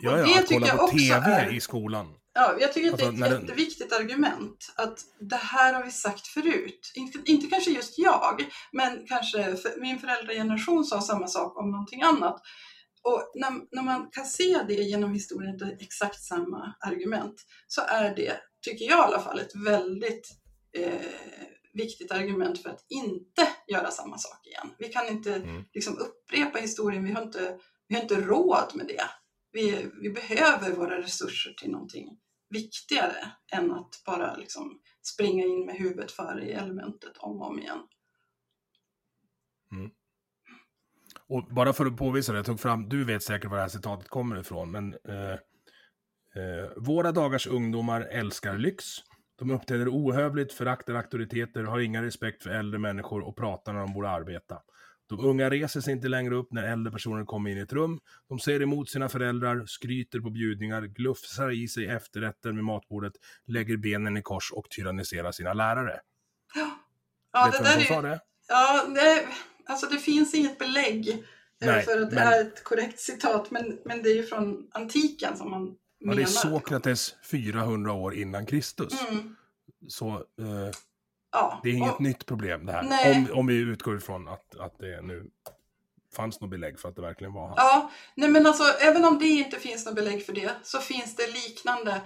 Ja, 0.01 0.11
det 0.11 0.19
ja, 0.19 0.39
att 0.39 0.47
kolla 0.47 0.77
på 0.77 0.87
TV 0.87 1.31
är... 1.31 1.53
i 1.53 1.61
skolan. 1.61 2.07
Ja, 2.33 2.57
jag 2.59 2.73
tycker 2.73 2.93
att 2.93 2.97
det 2.97 3.03
är 3.03 3.07
alltså, 3.07 3.25
ett 3.25 3.41
jätteviktigt 3.41 3.89
den... 3.89 4.01
argument 4.01 4.73
att 4.75 4.99
det 5.19 5.35
här 5.35 5.73
har 5.73 5.83
vi 5.83 5.91
sagt 5.91 6.27
förut. 6.27 6.91
Inte, 6.95 7.19
inte 7.25 7.47
kanske 7.47 7.71
just 7.71 7.97
jag, 7.97 8.45
men 8.71 9.07
kanske 9.07 9.55
för, 9.55 9.81
min 9.81 9.99
föräldrageneration 9.99 10.85
sa 10.85 11.01
samma 11.01 11.27
sak 11.27 11.57
om 11.57 11.71
någonting 11.71 12.01
annat. 12.01 12.41
Och 13.03 13.31
när, 13.35 13.75
när 13.75 13.83
man 13.83 14.09
kan 14.11 14.25
se 14.25 14.63
det 14.67 14.73
genom 14.73 15.13
historien, 15.13 15.57
det 15.57 15.65
är 15.65 15.77
exakt 15.79 16.23
samma 16.23 16.75
argument, 16.79 17.35
så 17.67 17.81
är 17.81 18.15
det, 18.15 18.37
tycker 18.61 18.85
jag 18.85 18.99
i 18.99 19.01
alla 19.01 19.19
fall, 19.19 19.39
ett 19.39 19.55
väldigt 19.55 20.29
eh, 20.77 21.01
viktigt 21.73 22.11
argument 22.11 22.61
för 22.61 22.69
att 22.69 22.85
inte 22.89 23.47
göra 23.67 23.91
samma 23.91 24.17
sak 24.17 24.47
igen. 24.47 24.69
Vi 24.77 24.87
kan 24.87 25.07
inte 25.07 25.35
mm. 25.35 25.63
liksom, 25.73 25.97
upprepa 25.97 26.59
historien, 26.59 27.03
vi 27.03 27.11
har 27.11 27.21
inte, 27.21 27.57
vi 27.87 27.95
har 27.95 28.01
inte 28.01 28.21
råd 28.21 28.71
med 28.73 28.87
det. 28.87 29.03
Vi, 29.53 29.89
vi 30.01 30.09
behöver 30.09 30.71
våra 30.75 31.01
resurser 31.01 31.53
till 31.53 31.71
någonting 31.71 32.19
viktigare 32.49 33.31
än 33.53 33.71
att 33.71 34.01
bara 34.05 34.35
liksom 34.35 34.79
springa 35.01 35.43
in 35.43 35.65
med 35.65 35.75
huvudet 35.75 36.11
före 36.11 36.45
i 36.45 36.51
elementet 36.51 37.17
om 37.17 37.41
och 37.41 37.47
om 37.47 37.59
igen. 37.59 37.87
Mm. 39.71 39.91
Och 41.27 41.47
bara 41.53 41.73
för 41.73 41.85
att 41.85 41.97
påvisa 41.97 42.31
det, 42.31 42.37
jag 42.37 42.45
tog 42.45 42.59
fram, 42.59 42.89
du 42.89 43.03
vet 43.03 43.23
säkert 43.23 43.49
var 43.49 43.57
det 43.57 43.61
här 43.61 43.69
citatet 43.69 44.09
kommer 44.09 44.39
ifrån, 44.39 44.71
men 44.71 44.93
eh, 44.93 45.31
eh, 46.35 46.69
våra 46.77 47.11
dagars 47.11 47.47
ungdomar 47.47 48.01
älskar 48.01 48.57
lyx. 48.57 48.85
De 49.35 49.51
uppträder 49.51 49.89
ohövligt, 49.89 50.53
föraktar 50.53 50.93
auktoriteter, 50.93 51.63
har 51.63 51.79
inga 51.79 52.03
respekt 52.03 52.43
för 52.43 52.49
äldre 52.49 52.79
människor 52.79 53.21
och 53.21 53.37
pratar 53.37 53.73
när 53.73 53.79
de 53.79 53.93
borde 53.93 54.09
arbeta. 54.09 54.61
De 55.09 55.19
unga 55.25 55.49
reser 55.49 55.81
sig 55.81 55.93
inte 55.93 56.07
längre 56.07 56.35
upp 56.35 56.51
när 56.51 56.63
äldre 56.63 56.91
personer 56.91 57.25
kommer 57.25 57.49
in 57.49 57.57
i 57.57 57.61
ett 57.61 57.73
rum. 57.73 57.99
De 58.29 58.39
ser 58.39 58.61
emot 58.61 58.89
sina 58.89 59.09
föräldrar, 59.09 59.65
skryter 59.65 60.19
på 60.19 60.29
bjudningar, 60.29 60.81
glufsar 60.81 61.51
i 61.51 61.67
sig 61.67 61.87
efterrätter 61.87 62.51
med 62.51 62.63
matbordet, 62.63 63.13
lägger 63.47 63.77
benen 63.77 64.17
i 64.17 64.21
kors 64.21 64.51
och 64.51 64.69
tyranniserar 64.69 65.31
sina 65.31 65.53
lärare. 65.53 65.99
Ja, 66.55 66.79
ja 67.33 67.45
Vet 67.45 67.57
det 67.57 67.87
där 67.87 67.97
är... 67.97 68.09
det? 68.09 68.19
Ja, 68.47 68.85
det, 68.95 69.27
alltså 69.65 69.87
det 69.87 69.97
finns 69.97 70.33
inget 70.33 70.59
belägg 70.59 71.09
eh, 71.09 71.17
Nej, 71.59 71.83
för 71.83 72.01
att 72.01 72.11
det 72.11 72.19
är 72.19 72.41
ett 72.41 72.63
korrekt 72.63 72.99
citat, 72.99 73.51
men, 73.51 73.79
men 73.85 74.03
det 74.03 74.09
är 74.09 74.15
ju 74.15 74.23
från 74.23 74.67
antiken 74.71 75.37
som 75.37 75.51
man 75.51 75.75
ja, 75.99 76.07
menar. 76.07 76.15
Det 76.15 76.21
är 76.21 76.25
Sokrates 76.25 77.15
400 77.31 77.93
år 77.93 78.15
innan 78.15 78.45
Kristus. 78.45 78.93
Mm. 79.09 79.35
Så 79.87 80.09
eh, 80.15 80.71
Ja, 81.33 81.59
det 81.63 81.69
är 81.69 81.73
inget 81.73 81.93
och, 81.93 82.01
nytt 82.01 82.25
problem 82.25 82.65
det 82.65 82.71
här. 82.71 83.11
Om, 83.11 83.39
om 83.39 83.47
vi 83.47 83.55
utgår 83.55 83.97
ifrån 83.97 84.27
att, 84.27 84.55
att 84.59 84.79
det 84.79 85.01
nu 85.01 85.29
fanns 86.15 86.41
något 86.41 86.49
belägg 86.49 86.79
för 86.79 86.89
att 86.89 86.95
det 86.95 87.01
verkligen 87.01 87.33
var 87.33 87.47
han. 87.47 87.55
Ja, 87.57 87.91
nej 88.15 88.29
men 88.29 88.47
alltså 88.47 88.63
även 88.63 89.05
om 89.05 89.19
det 89.19 89.25
inte 89.25 89.59
finns 89.59 89.85
något 89.85 89.95
belägg 89.95 90.25
för 90.25 90.33
det 90.33 90.51
så 90.63 90.79
finns 90.79 91.15
det 91.15 91.27
liknande 91.27 92.01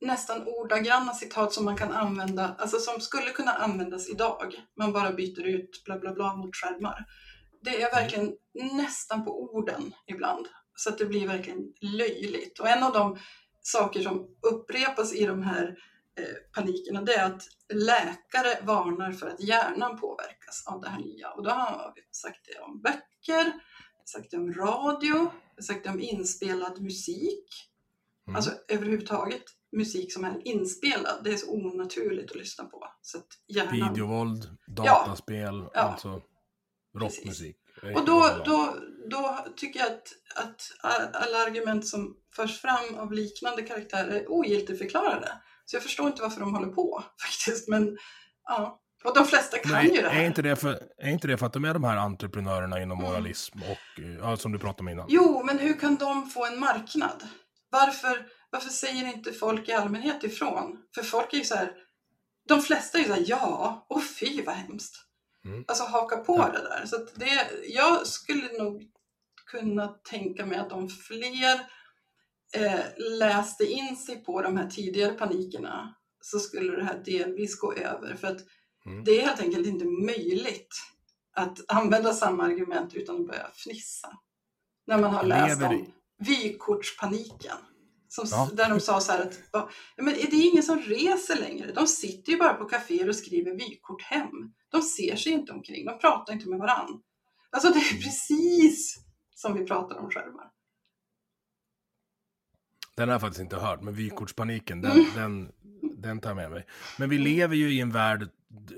nästan 0.00 0.42
ordagranna 0.46 1.12
citat 1.12 1.52
som 1.52 1.64
man 1.64 1.76
kan 1.76 1.92
använda, 1.92 2.54
alltså 2.58 2.78
som 2.78 3.00
skulle 3.00 3.30
kunna 3.30 3.52
användas 3.52 4.08
idag. 4.08 4.54
Man 4.76 4.92
bara 4.92 5.12
byter 5.12 5.46
ut 5.46 5.82
bla 5.84 5.98
bla 5.98 6.12
bla 6.12 6.36
mot 6.36 6.56
skärmar. 6.56 7.04
Det 7.62 7.82
är 7.82 7.90
verkligen 7.90 8.32
mm. 8.60 8.76
nästan 8.76 9.24
på 9.24 9.42
orden 9.42 9.92
ibland. 10.06 10.46
Så 10.76 10.88
att 10.90 10.98
det 10.98 11.04
blir 11.04 11.28
verkligen 11.28 11.72
löjligt. 11.80 12.58
Och 12.58 12.68
en 12.68 12.82
av 12.82 12.92
de 12.92 13.18
saker 13.62 14.02
som 14.02 14.26
upprepas 14.42 15.14
i 15.14 15.26
de 15.26 15.42
här 15.42 15.76
paniken 16.52 16.96
och 16.96 17.04
det 17.04 17.14
är 17.14 17.26
att 17.26 17.42
läkare 17.74 18.62
varnar 18.62 19.12
för 19.12 19.28
att 19.28 19.40
hjärnan 19.40 20.00
påverkas 20.00 20.66
av 20.66 20.80
det 20.80 20.88
här 20.88 21.00
nya. 21.00 21.30
Och 21.30 21.42
då 21.42 21.50
har 21.50 21.92
vi 21.94 22.02
sagt 22.10 22.40
det 22.46 22.60
om 22.60 22.82
böcker, 22.82 23.52
sagt 24.04 24.30
det 24.30 24.36
om 24.36 24.54
radio, 24.54 25.32
sagt 25.60 25.84
det 25.84 25.90
om 25.90 26.00
inspelad 26.00 26.82
musik. 26.82 27.48
Mm. 28.26 28.36
Alltså 28.36 28.50
överhuvudtaget 28.68 29.44
musik 29.72 30.12
som 30.12 30.24
är 30.24 30.48
inspelad, 30.48 31.24
det 31.24 31.30
är 31.30 31.36
så 31.36 31.50
onaturligt 31.50 32.30
att 32.30 32.36
lyssna 32.36 32.64
på. 32.64 32.88
Så 33.02 33.18
att 33.18 33.26
hjärnan... 33.48 33.72
Videovåld, 33.72 34.56
dataspel, 34.66 35.64
ja. 35.74 35.80
alltså 35.80 36.22
rockmusik. 36.98 37.56
Och 37.94 38.04
då, 38.04 38.42
då, 38.44 38.76
då 39.10 39.46
tycker 39.56 39.80
jag 39.80 39.88
att, 39.88 40.12
att 40.34 40.72
alla 41.14 41.38
argument 41.38 41.86
som 41.86 42.16
förs 42.36 42.60
fram 42.60 42.94
av 42.94 43.12
liknande 43.12 43.62
karaktärer 43.62 44.10
är 44.10 44.30
ogiltigförklarade. 44.30 45.28
Så 45.66 45.76
jag 45.76 45.82
förstår 45.82 46.06
inte 46.06 46.22
varför 46.22 46.40
de 46.40 46.54
håller 46.54 46.72
på 46.72 47.04
faktiskt. 47.22 47.68
Men 47.68 47.98
ja, 48.44 48.80
och 49.04 49.14
de 49.14 49.24
flesta 49.24 49.58
kan 49.58 49.72
Nej, 49.72 49.94
ju 49.94 50.02
det 50.02 50.08
här. 50.08 50.22
Är 50.22 50.26
inte 50.26 50.42
det, 50.42 50.56
för, 50.56 50.82
är 50.98 51.10
inte 51.10 51.28
det 51.28 51.38
för 51.38 51.46
att 51.46 51.52
de 51.52 51.64
är 51.64 51.74
de 51.74 51.84
här 51.84 51.96
entreprenörerna 51.96 52.82
inom 52.82 52.98
mm. 52.98 53.10
moralism 53.10 53.58
och 53.62 54.02
ja, 54.20 54.36
som 54.36 54.52
du 54.52 54.58
pratade 54.58 54.80
om 54.80 54.88
innan? 54.88 55.06
Jo, 55.08 55.42
men 55.44 55.58
hur 55.58 55.78
kan 55.78 55.96
de 55.96 56.30
få 56.30 56.46
en 56.46 56.60
marknad? 56.60 57.28
Varför, 57.70 58.26
varför 58.50 58.70
säger 58.70 59.06
inte 59.06 59.32
folk 59.32 59.68
i 59.68 59.72
allmänhet 59.72 60.24
ifrån? 60.24 60.78
För 60.94 61.02
folk 61.02 61.32
är 61.32 61.38
ju 61.38 61.44
så 61.44 61.54
här, 61.54 61.72
de 62.48 62.62
flesta 62.62 62.98
är 62.98 63.02
ju 63.02 63.08
så 63.08 63.14
här, 63.14 63.24
ja, 63.26 63.86
och 63.88 64.02
fy 64.04 64.42
vad 64.42 64.54
hemskt. 64.54 64.94
Mm. 65.44 65.64
Alltså 65.68 65.84
haka 65.84 66.16
på 66.16 66.38
ja. 66.38 66.48
det 66.52 66.68
där. 66.68 66.86
Så 66.86 66.96
det, 67.14 67.48
jag 67.68 68.06
skulle 68.06 68.58
nog 68.58 68.82
kunna 69.46 69.88
tänka 69.88 70.46
mig 70.46 70.58
att 70.58 70.72
om 70.72 70.88
fler 70.88 71.60
läste 73.18 73.64
in 73.64 73.96
sig 73.96 74.24
på 74.24 74.42
de 74.42 74.56
här 74.56 74.66
tidigare 74.70 75.12
panikerna 75.12 75.94
så 76.20 76.38
skulle 76.38 76.76
det 76.76 76.84
här 76.84 77.02
delvis 77.04 77.58
gå 77.60 77.72
över. 77.72 78.14
För 78.14 78.26
att 78.28 78.40
Mm. 78.86 79.04
det 79.04 79.10
är 79.20 79.26
helt 79.26 79.40
enkelt 79.40 79.66
inte 79.66 79.84
möjligt 79.84 80.74
att 81.36 81.58
använda 81.68 82.12
samma 82.14 82.44
argument 82.44 82.94
utan 82.94 83.20
att 83.20 83.26
börja 83.26 83.50
fnissa. 83.54 84.08
När 84.86 84.98
man 84.98 85.14
har 85.14 85.24
läst 85.24 85.60
lever 85.60 85.74
om 85.74 85.86
vykortspaniken. 86.18 87.56
Som, 88.08 88.26
Ja. 88.30 88.50
Där 88.52 88.70
de 88.70 88.80
sa 88.80 89.00
så 89.00 89.12
här 89.12 89.22
att 89.22 89.38
ja, 89.52 89.68
men 89.96 90.14
det 90.14 90.22
är 90.36 90.50
ingen 90.50 90.62
som 90.62 90.78
reser 90.78 91.36
längre. 91.36 91.72
De 91.72 91.86
sitter 91.86 92.32
ju 92.32 92.38
bara 92.38 92.54
på 92.54 92.64
kaféer 92.64 93.08
och 93.08 93.16
skriver 93.16 93.54
vykort 93.54 94.02
hem. 94.02 94.52
De 94.70 94.82
ser 94.82 95.16
sig 95.16 95.32
inte 95.32 95.52
omkring, 95.52 95.84
de 95.86 95.98
pratar 95.98 96.32
inte 96.32 96.48
med 96.48 96.58
varann. 96.58 97.02
Alltså 97.50 97.70
det 97.70 97.78
är 97.78 98.02
precis 98.02 98.96
som 99.34 99.54
vi 99.54 99.64
pratar 99.66 99.96
om 99.96 100.10
skärmar. 100.10 100.50
Den 102.96 103.08
har 103.08 103.14
jag 103.14 103.20
faktiskt 103.20 103.40
inte 103.40 103.56
hört, 103.56 103.82
men 103.82 103.94
vykortspaniken, 103.94 104.80
den, 104.80 104.92
Mm. 104.92 105.14
den, 105.14 105.52
den 106.02 106.20
tar 106.20 106.30
jag 106.30 106.36
med 106.36 106.50
mig. 106.50 106.66
Men 106.98 107.10
vi 107.10 107.18
lever 107.18 107.56
ju 107.56 107.72
i 107.72 107.80
en 107.80 107.92
värld 107.92 108.28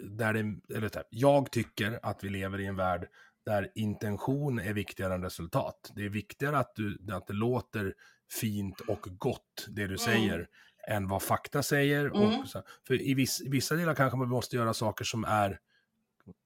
där 0.03 0.33
det, 0.33 0.41
eller 0.77 0.91
här, 0.95 1.05
jag 1.11 1.51
tycker 1.51 2.01
att 2.03 2.25
vi 2.25 2.29
lever 2.29 2.61
i 2.61 2.67
en 2.67 2.77
värld 2.77 3.09
där 3.47 3.71
intention 3.75 4.59
är 4.59 4.73
viktigare 4.73 5.15
än 5.15 5.23
resultat. 5.23 5.93
Det 5.97 6.05
är 6.05 6.09
viktigare 6.09 6.59
att, 6.59 6.75
du, 6.77 6.99
att 7.13 7.27
det 7.27 7.33
låter 7.33 7.95
fint 8.41 8.81
och 8.81 9.01
gott, 9.19 9.67
det 9.69 9.87
du 9.87 9.99
säger, 9.99 10.49
än 10.89 11.09
vad 11.09 11.23
fakta 11.23 11.63
säger. 11.63 12.05
Mm. 12.07 12.23
Och 12.41 12.49
så, 12.49 12.63
för 12.87 13.03
i 13.03 13.15
viss, 13.15 13.43
vissa 13.47 13.75
delar 13.75 13.95
kanske 13.95 14.19
man 14.19 14.29
måste 14.29 14.57
göra 14.57 14.75
saker 14.75 15.05
som 15.05 15.25
är 15.25 15.59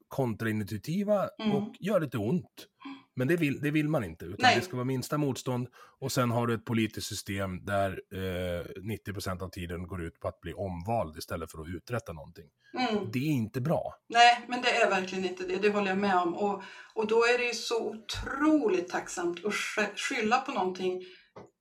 kontraintuitiva 0.09 1.29
Mm. 1.39 1.53
och 1.57 1.75
gör 1.81 2.01
lite 2.01 2.19
ont. 2.19 2.67
Men 3.15 3.29
det 3.29 3.37
vill, 3.37 3.61
det 3.61 3.71
vill 3.71 3.89
man 3.89 4.05
inte, 4.05 4.25
utan 4.25 4.37
Nej. 4.43 4.57
det 4.57 4.63
ska 4.63 4.77
vara 4.77 4.85
minsta 4.85 5.19
motstånd 5.19 5.69
och 6.01 6.13
sen 6.13 6.31
har 6.31 6.47
du 6.47 6.55
ett 6.55 6.65
politiskt 6.65 7.07
system 7.07 7.65
där 7.65 8.01
eh, 8.13 8.65
90% 9.13 9.43
av 9.43 9.49
tiden 9.49 9.87
går 9.87 10.03
ut 10.05 10.21
på 10.21 10.29
att 10.29 10.41
bli 10.41 10.53
omvald 10.55 11.17
istället 11.17 11.51
för 11.51 11.59
att 11.63 11.69
uträtta 11.69 12.13
någonting. 12.13 12.45
Mm. 12.79 13.11
Det 13.13 13.19
är 13.19 13.33
inte 13.33 13.61
bra. 13.61 13.95
Nej, 14.09 14.45
men 14.49 14.63
det 14.63 14.71
är 14.77 14.91
verkligen 14.91 15.25
inte 15.25 15.47
det. 15.47 15.57
Det 15.57 15.71
håller 15.71 15.89
jag 15.89 15.99
med 15.99 16.17
om. 16.17 16.35
Och, 16.35 16.63
och 16.95 17.07
då 17.07 17.17
är 17.25 17.39
det 17.39 17.45
ju 17.45 17.55
så 17.55 17.91
otroligt 17.91 18.89
tacksamt 18.89 19.45
att 19.45 19.53
sk- 19.53 19.97
skylla 19.97 20.39
på 20.41 20.53
någonting 20.53 21.03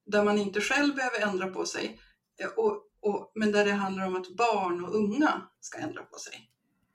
där 0.06 0.24
man 0.24 0.38
inte 0.38 0.62
själv 0.62 0.96
behöver 0.96 1.22
ändra 1.22 1.48
på 1.48 1.66
sig. 1.66 2.00
Eh, 2.42 2.48
Och, 2.58 2.84
och, 3.02 3.32
men 3.36 3.52
där 3.52 3.66
det 3.66 3.72
handlar 3.72 4.08
om 4.08 4.16
att 4.16 4.36
barn 4.38 4.86
och 4.86 4.96
unga 4.96 5.42
ska 5.60 5.78
ändra 5.80 6.02
på 6.04 6.18
sig. 6.20 6.48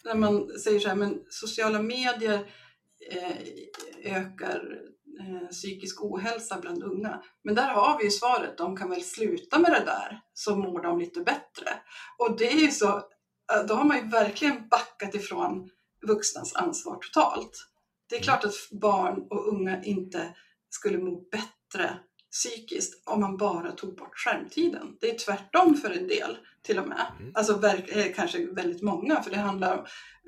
När 0.04 0.14
man 0.14 0.48
säger 0.58 0.80
så 0.80 0.88
här, 0.88 0.96
men 0.96 1.22
sociala 1.28 1.82
medier 1.82 2.46
Eh, 3.10 4.12
ökar 4.16 4.78
eh, 5.20 5.48
psykisk 5.48 6.02
ohälsa 6.02 6.58
bland 6.60 6.82
unga. 6.82 7.22
Men 7.44 7.54
där 7.54 7.68
har 7.68 7.98
vi 7.98 8.04
ju 8.04 8.10
svaret, 8.10 8.58
de 8.58 8.76
kan 8.76 8.90
väl 8.90 9.02
sluta 9.02 9.58
med 9.58 9.72
det 9.72 9.84
där 9.84 10.20
så 10.34 10.56
mår 10.56 10.82
de 10.82 10.98
lite 10.98 11.20
bättre. 11.20 11.70
Och 12.18 12.38
det 12.38 12.52
är 12.52 12.60
ju 12.60 12.70
så, 12.70 12.88
eh, 13.52 13.66
då 13.68 13.74
har 13.74 13.84
man 13.84 13.96
ju 13.96 14.08
verkligen 14.08 14.68
backat 14.68 15.14
ifrån 15.14 15.70
vuxnas 16.06 16.54
ansvar 16.54 16.98
totalt. 16.98 17.66
Det 18.08 18.16
är 18.16 18.22
klart 18.22 18.44
att 18.44 18.54
barn 18.70 19.26
och 19.30 19.48
unga 19.48 19.82
inte 19.82 20.34
skulle 20.70 20.98
må 20.98 21.20
bättre 21.30 21.98
psykiskt 22.30 23.08
om 23.08 23.20
man 23.20 23.36
bara 23.36 23.72
tog 23.72 23.96
bort 23.96 24.18
skärmtiden. 24.18 24.96
Det 25.00 25.10
är 25.10 25.18
tvärtom 25.18 25.76
för 25.76 25.90
en 25.90 26.08
del 26.08 26.38
till 26.62 26.78
och 26.78 26.88
med. 26.88 27.06
Mm. 27.20 27.32
Alltså 27.34 27.66
eh, 27.66 28.14
kanske 28.14 28.46
väldigt 28.46 28.82
många 28.82 29.22
för 29.22 29.30
det 29.30 29.36
handlar, 29.36 29.78
om, 29.78 29.84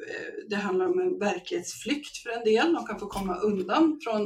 eh, 0.08 0.48
det 0.48 0.56
handlar 0.56 0.86
om 0.86 1.00
en 1.00 1.18
verklighetsflykt 1.18 2.16
för 2.16 2.30
en 2.30 2.44
del. 2.44 2.72
De 2.72 2.86
kan 2.86 2.98
få 2.98 3.06
komma 3.06 3.36
undan 3.36 4.00
från 4.04 4.22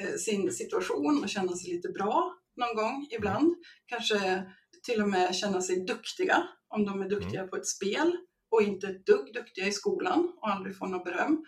eh, 0.00 0.14
sin 0.18 0.52
situation 0.52 1.22
och 1.22 1.28
känna 1.28 1.56
sig 1.56 1.72
lite 1.72 1.88
bra 1.88 2.34
någon 2.56 2.76
gång 2.76 3.08
ibland. 3.10 3.54
Kanske 3.86 4.42
till 4.82 5.02
och 5.02 5.08
med 5.08 5.34
känna 5.34 5.60
sig 5.60 5.84
duktiga 5.84 6.48
om 6.68 6.84
de 6.84 7.02
är 7.02 7.08
duktiga 7.08 7.46
på 7.46 7.56
ett 7.56 7.66
spel 7.66 8.16
och 8.50 8.62
inte 8.62 8.86
ett 8.86 9.06
dugg 9.06 9.34
duktiga 9.34 9.66
i 9.66 9.72
skolan 9.72 10.32
och 10.36 10.48
aldrig 10.48 10.78
får 10.78 10.86
något 10.86 11.04
beröm. 11.04 11.44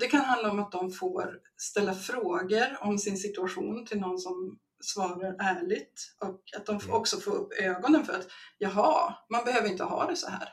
Det 0.00 0.06
kan 0.06 0.20
handla 0.20 0.50
om 0.50 0.58
att 0.58 0.72
de 0.72 0.92
får 0.92 1.38
ställa 1.56 1.94
frågor 1.94 2.78
om 2.80 2.98
sin 2.98 3.16
situation 3.16 3.86
till 3.86 4.00
någon 4.00 4.18
som 4.18 4.58
svarar 4.80 5.36
ärligt 5.38 6.14
och 6.18 6.42
att 6.56 6.66
de 6.66 6.76
Mm. 6.76 6.90
också 6.90 7.20
får 7.20 7.32
upp 7.34 7.52
ögonen 7.52 8.04
för 8.04 8.12
att 8.12 8.28
jaha, 8.58 9.14
man 9.30 9.44
behöver 9.44 9.68
inte 9.68 9.84
ha 9.84 10.06
det 10.06 10.16
så 10.16 10.30
här 10.30 10.48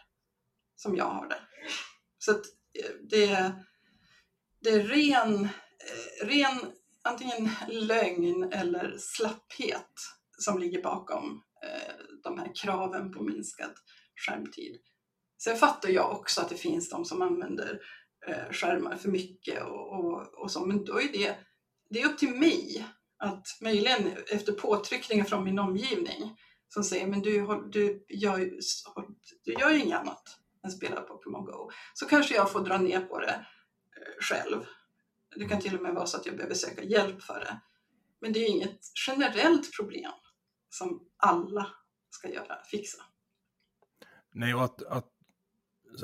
som 0.76 0.96
jag 0.96 1.06
har 1.06 1.30
det. 1.30 1.40
Så 2.18 2.32
att 2.32 2.46
eh, 2.80 2.96
det, 3.10 3.54
det 4.62 4.70
är 4.70 4.84
ren, 4.84 5.44
eh, 5.44 6.28
ren 6.28 6.72
antingen 7.02 7.50
lögn 7.68 8.44
eller 8.54 8.98
slapphet 8.98 9.92
som 10.38 10.60
ligger 10.60 10.82
bakom 10.82 11.44
eh, 11.64 11.94
de 12.24 12.40
här 12.40 12.52
kraven 12.56 13.14
på 13.14 13.24
minskad 13.24 13.72
skärmtid. 14.16 14.78
Sen 15.44 15.58
fattar 15.58 15.90
jag 15.90 16.12
också 16.12 16.42
att 16.42 16.50
det 16.50 16.56
finns 16.56 16.90
de 16.90 17.06
som 17.06 17.22
använder 17.22 17.80
skärmar 18.52 18.96
för 18.96 19.10
mycket 19.10 19.64
och, 19.64 20.00
och, 20.00 20.34
och 20.34 20.52
så, 20.52 20.66
men 20.66 20.86
då 20.86 21.02
är 21.02 21.12
det, 21.12 21.38
det 21.90 22.02
är 22.02 22.06
upp 22.06 22.18
till 22.18 22.36
mig 22.36 22.86
att 23.24 23.58
möjligen 23.62 24.18
efter 24.28 24.54
påtryckningar 24.54 25.24
från 25.26 25.44
min 25.44 25.60
omgivning 25.60 26.38
som 26.70 26.84
säger 26.84 27.08
men 27.08 27.22
du, 27.22 27.48
du, 27.72 28.06
gör, 28.10 28.38
du 29.44 29.54
gör 29.54 29.72
ju 29.72 29.80
inget 29.80 30.00
annat 30.00 30.40
än 30.64 30.72
spela 30.72 31.02
Pokémon 31.02 31.46
Go. 31.46 31.70
Så 31.94 32.06
kanske 32.06 32.36
jag 32.36 32.52
får 32.52 32.62
dra 32.62 32.78
ner 32.78 33.02
på 33.02 33.20
det 33.20 33.46
eh, 33.98 34.22
själv. 34.22 34.66
Det 35.36 35.46
kan 35.46 35.62
till 35.62 35.76
och 35.76 35.84
med 35.84 35.94
vara 35.94 36.06
så 36.06 36.18
att 36.18 36.26
jag 36.26 36.36
behöver 36.36 36.56
söka 36.56 36.84
hjälp 36.84 37.22
för 37.22 37.40
det. 37.40 37.62
Men 38.22 38.34
det 38.34 38.40
är 38.40 38.50
inget 38.50 38.80
generellt 39.08 39.76
problem 39.78 40.12
som 40.70 41.10
alla 41.18 41.68
ska 42.10 42.30
göra, 42.30 42.64
fixa. 42.72 43.04
Nej, 44.34 44.56
och 44.56 44.64
att, 44.64 44.84
att 44.84 45.10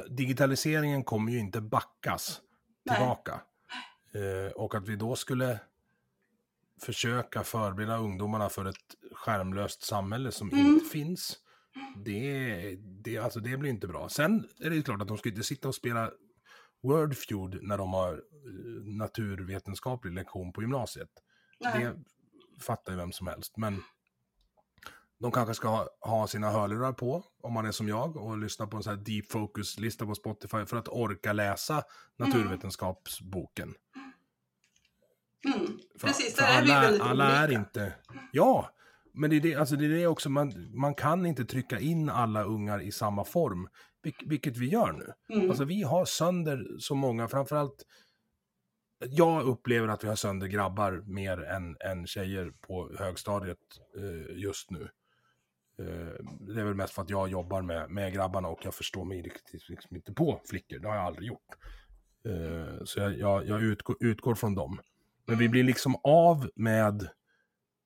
digitaliseringen 0.10 1.04
kommer 1.04 1.32
ju 1.32 1.40
inte 1.40 1.62
backas 1.62 2.42
Nej. 2.84 2.98
tillbaka. 2.98 3.42
Eh, 4.14 4.52
och 4.52 4.76
att 4.76 4.88
vi 4.88 4.96
då 4.96 5.16
skulle 5.16 5.60
försöka 6.82 7.44
förbereda 7.44 7.98
ungdomarna 7.98 8.50
för 8.50 8.66
ett 8.66 8.76
skärmlöst 9.12 9.84
samhälle 9.84 10.32
som 10.32 10.50
Mm. 10.52 10.66
inte 10.66 10.86
finns. 10.86 11.38
Det, 12.06 12.76
det, 13.04 13.18
alltså 13.18 13.40
det 13.40 13.58
blir 13.58 13.70
inte 13.70 13.88
bra. 13.88 14.10
Sen 14.10 14.48
är 14.60 14.70
det 14.70 14.76
ju 14.76 14.84
klart 14.84 15.02
att 15.02 15.08
de 15.08 15.18
ska 15.18 15.30
inte 15.30 15.44
sitta 15.44 15.68
och 15.68 15.76
spela 15.76 16.12
Wordfeud 16.84 17.60
när 17.62 17.78
de 17.78 17.94
har 17.94 18.14
eh, 18.14 18.20
naturvetenskaplig 18.84 20.14
lektion 20.14 20.54
på 20.54 20.62
gymnasiet. 20.62 21.10
Nej. 21.60 21.84
Det 21.84 21.96
fattar 22.64 22.92
ju 22.92 22.98
vem 22.98 23.12
som 23.12 23.28
helst. 23.28 23.58
Men 23.58 23.84
de 25.20 25.32
kanske 25.32 25.54
ska 25.54 25.68
ha, 25.68 25.88
ha 26.02 26.28
sina 26.28 26.52
hörlurar 26.52 26.94
på, 26.94 27.24
om 27.42 27.54
man 27.54 27.66
är 27.66 27.72
som 27.72 27.88
jag, 27.88 28.18
och 28.18 28.38
lyssna 28.38 28.68
på 28.68 28.78
en 28.78 28.84
sån 28.84 28.96
här 28.98 29.04
deep 29.04 29.32
focus-lista 29.32 30.06
på 30.06 30.16
Spotify 30.16 30.66
för 30.66 30.78
att 30.78 30.88
orka 30.88 31.34
läsa 31.34 31.84
naturvetenskapsboken. 32.18 33.74
Mm. 35.46 35.80
Precis, 36.02 36.36
för 36.36 36.42
där 36.42 36.62
är 36.62 36.66
vi 36.66 36.72
alla, 36.72 37.04
alla 37.04 37.26
är 37.32 37.48
olika. 37.48 37.60
inte... 37.60 37.94
Ja, 38.32 38.70
men 39.14 39.30
det 39.30 39.36
är 39.36 39.42
det, 39.42 39.56
alltså 39.56 39.76
det 39.76 39.86
är 39.86 39.90
det 39.90 40.08
också, 40.08 40.30
man, 40.30 40.72
man 40.80 40.96
kan 40.96 41.26
inte 41.26 41.46
trycka 41.46 41.80
in 41.80 42.10
alla 42.10 42.44
ungar 42.44 42.82
i 42.82 42.92
samma 42.92 43.24
form, 43.24 43.68
vil- 44.04 44.30
vilket 44.30 44.58
vi 44.58 44.68
gör 44.70 44.92
nu. 44.92 45.36
Mm. 45.36 45.50
Alltså 45.50 45.64
vi 45.66 45.84
har 45.84 46.06
sönder 46.06 46.66
så 46.80 46.96
många, 46.96 47.28
framförallt 47.28 47.86
jag 49.06 49.44
upplever 49.44 49.88
att 49.88 50.04
vi 50.04 50.08
har 50.08 50.16
sönder 50.16 50.48
grabbar 50.48 51.04
mer 51.06 51.44
än, 51.44 51.78
än 51.80 52.08
tjejer 52.08 52.52
på 52.62 52.96
högstadiet 53.00 53.58
eh, 53.98 54.38
just 54.38 54.72
nu. 54.72 54.90
Eh, 55.80 56.26
det 56.40 56.62
är 56.62 56.66
väl 56.66 56.76
mest 56.76 56.94
för 56.94 57.02
att 57.02 57.10
jag 57.10 57.30
jobbar 57.30 57.62
med, 57.62 57.90
med 57.90 58.14
grabbarna 58.14 58.48
och 58.48 58.60
jag 58.66 58.74
förstår 58.74 59.06
mig 59.06 59.22
riktigt 59.22 59.70
liksom 59.70 59.96
inte 59.96 60.14
på 60.14 60.42
flickor. 60.50 60.80
Det 60.80 60.88
har 60.88 60.96
jag 60.96 61.06
aldrig 61.06 61.28
gjort. 61.28 61.48
Eh, 62.26 62.84
så 62.86 63.00
jag, 63.00 63.18
jag, 63.20 63.48
jag 63.48 63.62
utgår, 63.62 63.96
utgår 64.00 64.36
från 64.36 64.56
dem. 64.56 64.80
Men 65.30 65.38
vi 65.38 65.50
blir 65.50 65.64
liksom 65.64 65.96
av 66.04 66.50
med 66.56 67.08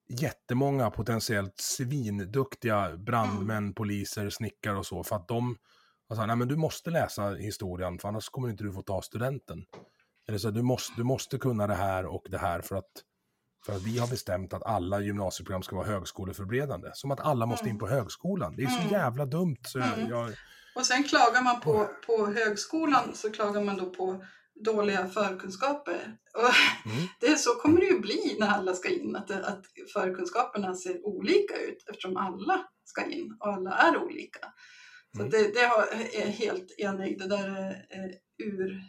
jättemånga 0.09 0.89
potentiellt 0.91 1.59
svinduktiga 1.59 2.97
brandmän, 2.97 3.73
poliser, 3.73 4.29
snickare 4.29 4.77
och 4.77 4.85
så. 4.85 5.03
För 5.03 5.15
att 5.15 5.27
de 5.27 5.57
alltså, 6.09 6.25
nej 6.25 6.35
men 6.35 6.47
du 6.47 6.55
måste 6.55 6.89
läsa 6.89 7.29
historien 7.29 7.99
för 7.99 8.07
annars 8.07 8.29
kommer 8.29 8.49
inte 8.49 8.63
du 8.63 8.73
få 8.73 8.81
ta 8.81 9.01
studenten. 9.01 9.65
Eller 10.27 10.37
så 10.37 10.49
du 10.51 10.61
måste, 10.61 10.93
du 10.97 11.03
måste 11.03 11.37
kunna 11.37 11.67
det 11.67 11.75
här 11.75 12.05
och 12.05 12.25
det 12.29 12.37
här 12.37 12.61
för 12.61 12.75
att, 12.75 12.91
för 13.65 13.73
att 13.75 13.81
vi 13.81 13.97
har 13.99 14.07
bestämt 14.07 14.53
att 14.53 14.63
alla 14.63 14.99
gymnasieprogram 14.99 15.63
ska 15.63 15.75
vara 15.75 15.87
högskoleförberedande. 15.87 16.89
Som 16.93 17.11
att 17.11 17.19
alla 17.19 17.45
måste 17.45 17.69
in 17.69 17.79
på 17.79 17.87
högskolan. 17.87 18.55
Det 18.55 18.63
är 18.63 18.67
så 18.67 18.79
Mm. 18.79 18.91
jävla 18.91 19.25
dumt. 19.25 19.57
Så 19.67 19.79
jag, 19.79 19.93
Mm. 19.93 20.09
jag, 20.09 20.31
Och 20.75 20.85
sen 20.85 21.03
klagar 21.03 21.43
man 21.43 21.59
på, 21.61 21.89
på 22.07 22.27
högskolan 22.27 23.11
så 23.15 23.31
klagar 23.31 23.61
man 23.61 23.77
då 23.77 23.85
på 23.89 24.25
dåliga 24.55 25.07
förkunskaper. 25.07 26.17
Och 26.33 26.53
Mm. 26.91 27.07
det 27.19 27.37
så 27.37 27.49
kommer 27.55 27.79
det 27.79 27.85
ju 27.85 27.99
bli 27.99 28.35
när 28.39 28.47
alla 28.47 28.73
ska 28.73 28.89
in, 28.89 29.15
att, 29.15 29.31
att 29.31 29.65
förkunskaperna 29.93 30.75
ser 30.75 31.05
olika 31.05 31.57
ut 31.61 31.89
eftersom 31.89 32.17
alla 32.17 32.67
ska 32.83 33.05
in 33.05 33.37
och 33.39 33.47
alla 33.47 33.71
är 33.71 33.97
olika. 33.97 34.53
Så 35.15 35.19
Mm. 35.19 35.31
det, 35.31 35.53
det 35.53 35.65
har, 35.65 35.83
är 36.13 36.27
helt 36.27 36.71
enig, 36.79 37.19
det 37.19 37.27
där 37.27 37.47
är, 37.49 37.85
är 37.89 38.13
ur, 38.43 38.81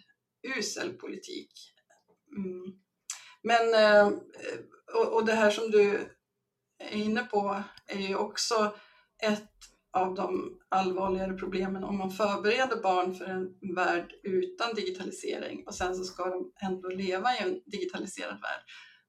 usel 0.58 0.92
politik. 0.92 1.52
Mm. 2.36 2.74
Men, 3.42 3.74
eh, 3.74 4.08
och, 4.94 5.12
och 5.14 5.24
det 5.26 5.32
här 5.34 5.50
som 5.50 5.70
du 5.70 6.08
är 6.78 6.96
inne 6.96 7.22
på 7.22 7.62
är 7.86 7.98
ju 7.98 8.16
också 8.16 8.74
ett 9.22 9.50
av 9.94 10.14
de 10.14 10.58
allvarligare 10.68 11.34
problemen 11.34 11.84
om 11.84 11.98
man 11.98 12.10
förbereder 12.10 12.82
barn 12.82 13.14
för 13.14 13.24
en 13.24 13.74
värld 13.74 14.12
utan 14.22 14.74
digitalisering 14.74 15.66
och 15.66 15.74
sen 15.74 15.96
så 15.96 16.04
ska 16.04 16.24
de 16.24 16.52
ändå 16.62 16.88
leva 16.88 17.34
i 17.34 17.38
en 17.38 17.60
digitaliserad 17.66 18.40
värld 18.40 18.62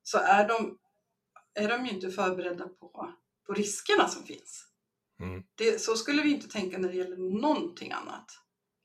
så 0.03 0.17
är 0.17 0.47
de, 0.47 0.77
är 1.59 1.69
de 1.69 1.85
ju 1.85 1.91
inte 1.91 2.09
förberedda 2.09 2.67
på, 2.67 3.13
på 3.47 3.53
riskerna 3.53 4.07
som 4.07 4.23
finns. 4.23 4.67
Mm. 5.21 5.43
Det, 5.55 5.81
så 5.81 5.95
skulle 5.95 6.21
vi 6.21 6.31
inte 6.31 6.47
tänka 6.49 6.77
när 6.77 6.89
det 6.89 6.95
gäller 6.97 7.41
någonting 7.41 7.91
annat. 7.91 8.25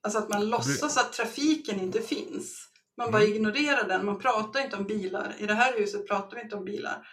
Alltså 0.02 0.18
att 0.18 0.28
man 0.28 0.48
låtsas 0.48 0.97
att 0.97 1.12
trafiken 1.12 1.81
inte 1.81 2.01
finns. 2.01 2.66
Man 2.97 3.10
bara 3.10 3.22
Mm. 3.22 3.35
ignorerar 3.35 3.89
den, 3.89 4.06
man 4.06 4.18
pratar 4.18 4.64
inte 4.64 4.77
om 4.77 4.85
bilar. 4.85 5.35
I 5.39 5.47
det 5.47 5.55
här 5.55 5.78
huset 5.78 6.09
pratar 6.09 6.36
vi 6.36 6.43
inte 6.43 6.56
om 6.56 6.64
bilar. 6.64 7.06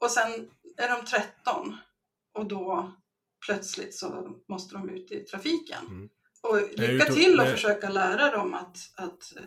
Och 0.00 0.10
sen 0.10 0.50
är 0.76 0.88
de 0.88 1.06
13 1.06 1.76
och 2.34 2.46
då 2.46 2.92
plötsligt 3.46 3.94
så 3.94 4.36
måste 4.48 4.74
de 4.74 4.88
ut 4.90 5.12
i 5.12 5.20
trafiken. 5.20 5.86
Mm. 5.88 6.08
Och 6.42 6.78
lycka 6.80 7.04
till 7.04 7.36
det- 7.36 7.46
försöka 7.50 7.88
lära 7.88 8.36
dem 8.36 8.54
att, 8.54 8.76
att 8.96 9.36
eh, 9.36 9.42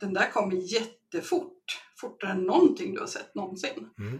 den 0.00 0.14
där 0.14 0.30
kommer 0.30 0.54
jättefort. 0.56 1.54
Fortare 2.00 2.30
än 2.30 2.42
någonting 2.42 2.94
du 2.94 3.00
har 3.00 3.06
sett 3.06 3.34
någonsin. 3.34 3.90
Mm. 3.98 4.18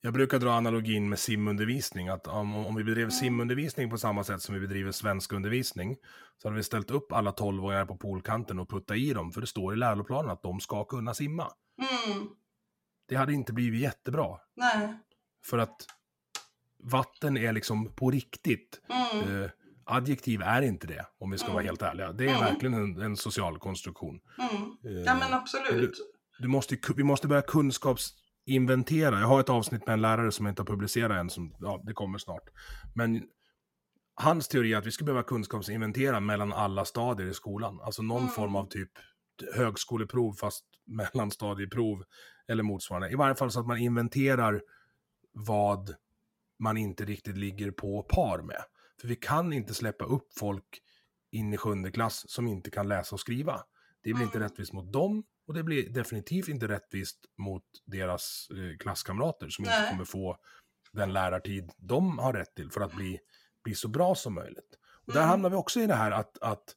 Jag 0.00 0.12
brukar 0.14 0.38
dra 0.38 0.50
analogin 0.50 1.08
med 1.08 1.18
simundervisning, 1.18 2.08
att 2.08 2.26
om, 2.26 2.54
om 2.66 2.74
vi 2.74 2.84
bedrev 2.84 3.10
simundervisning 3.10 3.90
på 3.90 3.98
samma 3.98 4.24
sätt 4.24 4.42
som 4.42 4.54
vi 4.54 4.60
bedriver 4.60 4.92
svenskundervisning, 4.92 5.96
så 6.42 6.48
hade 6.48 6.56
vi 6.56 6.62
ställt 6.62 6.90
upp 6.90 7.12
alla 7.12 7.32
tolvåringar 7.32 7.86
på 7.86 7.96
poolkanten 7.96 8.58
och 8.58 8.68
puttat 8.70 8.96
i 8.96 9.12
dem, 9.12 9.32
för 9.32 9.40
det 9.40 9.46
står 9.46 9.74
i 9.74 9.76
läroplanen 9.76 10.30
att 10.30 10.42
de 10.42 10.60
ska 10.60 10.84
kunna 10.84 11.14
simma. 11.14 11.52
Mm, 11.78 12.28
Det 13.08 13.14
hade 13.16 13.32
inte 13.32 13.52
blivit 13.52 13.80
jättebra, 13.80 14.38
nej. 14.56 14.94
för 15.44 15.58
att 15.58 15.86
vatten 16.82 17.36
är 17.36 17.52
liksom 17.52 17.92
på 17.94 18.10
riktigt. 18.10 18.80
Mm, 19.22 19.42
Eh, 19.44 19.50
adjektiv 19.84 20.42
är 20.42 20.62
inte 20.62 20.86
det, 20.86 21.06
om 21.18 21.30
vi 21.30 21.38
ska 21.38 21.48
vara 21.48 21.60
Mm. 21.60 21.66
helt 21.66 21.82
ärliga. 21.82 22.12
Det 22.12 22.24
är 22.24 22.28
Mm. 22.28 22.40
verkligen 22.40 22.74
en, 22.74 23.00
en 23.02 23.16
social 23.16 23.58
konstruktion. 23.58 24.20
mm. 24.38 24.96
Eh, 24.96 25.02
Ja 25.02 25.14
men 25.14 25.32
absolut. 25.34 25.94
du 26.38 26.48
måste, 26.48 26.74
ju- 26.74 26.80
vi 26.96 27.02
måste 27.04 27.28
börja 27.28 27.42
kunskapsinventera. 27.42 29.20
Jag 29.20 29.26
har 29.26 29.40
ett 29.40 29.48
avsnitt 29.48 29.86
med 29.86 29.92
en 29.92 30.00
lärare 30.02 30.32
som 30.32 30.46
jag 30.46 30.50
inte 30.52 30.62
har 30.62 30.66
publicerat 30.66 31.16
än, 31.20 31.30
som, 31.30 31.54
ja, 31.60 31.82
det 31.86 31.92
kommer 31.92 32.18
snart. 32.18 32.48
Men 32.94 33.22
hans 34.14 34.48
teori 34.48 34.72
är 34.72 34.78
att 34.78 34.86
vi 34.86 34.90
ska 34.90 35.04
behöva 35.04 35.22
kunskapsinventera 35.22 36.20
mellan 36.20 36.52
alla 36.52 36.84
stadier 36.84 37.26
i 37.28 37.34
skolan. 37.34 37.80
Alltså 37.80 38.02
någon 38.02 38.22
Mm. 38.22 38.32
form 38.34 38.56
av 38.56 38.66
typ 38.68 38.90
högskoleprov 39.54 40.32
fast 40.32 40.64
mellanstadieprov 40.86 42.04
eller 42.48 42.62
motsvarande. 42.62 43.10
I 43.10 43.14
varje 43.14 43.34
fall 43.34 43.50
så 43.50 43.60
att 43.60 43.66
man 43.66 43.78
inventerar 43.78 44.62
vad 45.32 45.94
man 46.62 46.76
inte 46.76 47.04
riktigt 47.04 47.36
ligger 47.36 47.70
på 47.70 48.02
par 48.02 48.42
med. 48.42 48.64
För 49.00 49.08
vi 49.08 49.16
kan 49.16 49.52
inte 49.52 49.74
släppa 49.74 50.04
upp 50.04 50.38
folk 50.38 50.82
in 51.32 51.52
i 51.54 51.56
sjunde 51.56 51.90
klass 51.90 52.24
som 52.30 52.46
inte 52.46 52.70
kan 52.70 52.88
läsa 52.88 53.14
och 53.16 53.20
skriva. 53.20 53.62
Det 54.02 54.12
blir 54.14 54.24
inte 54.24 54.38
Mm. 54.38 54.48
rättvist 54.48 54.72
mot 54.72 54.92
dem 54.92 55.24
och 55.46 55.54
det 55.54 55.62
blir 55.62 55.88
definitivt 55.90 56.48
inte 56.48 56.68
rättvist 56.68 57.18
mot 57.38 57.64
deras 57.84 58.48
eh, 58.50 58.78
klasskamrater 58.78 59.48
som 59.48 59.64
inte 59.64 59.80
Nej. 59.80 59.90
kommer 59.90 60.04
få 60.04 60.36
den 60.92 61.12
lärartid 61.12 61.70
de 61.76 62.18
har 62.18 62.32
rätt 62.32 62.54
till 62.54 62.70
för 62.70 62.80
att 62.80 62.94
bli, 62.94 63.18
bli 63.64 63.74
så 63.74 63.88
bra 63.88 64.14
som 64.14 64.34
möjligt. 64.34 64.78
Och 65.06 65.12
där 65.12 65.20
Mm. 65.20 65.30
hamnar 65.30 65.50
vi 65.50 65.56
också 65.56 65.80
i 65.80 65.86
det 65.86 65.94
här 65.94 66.10
att, 66.10 66.38
att, 66.38 66.76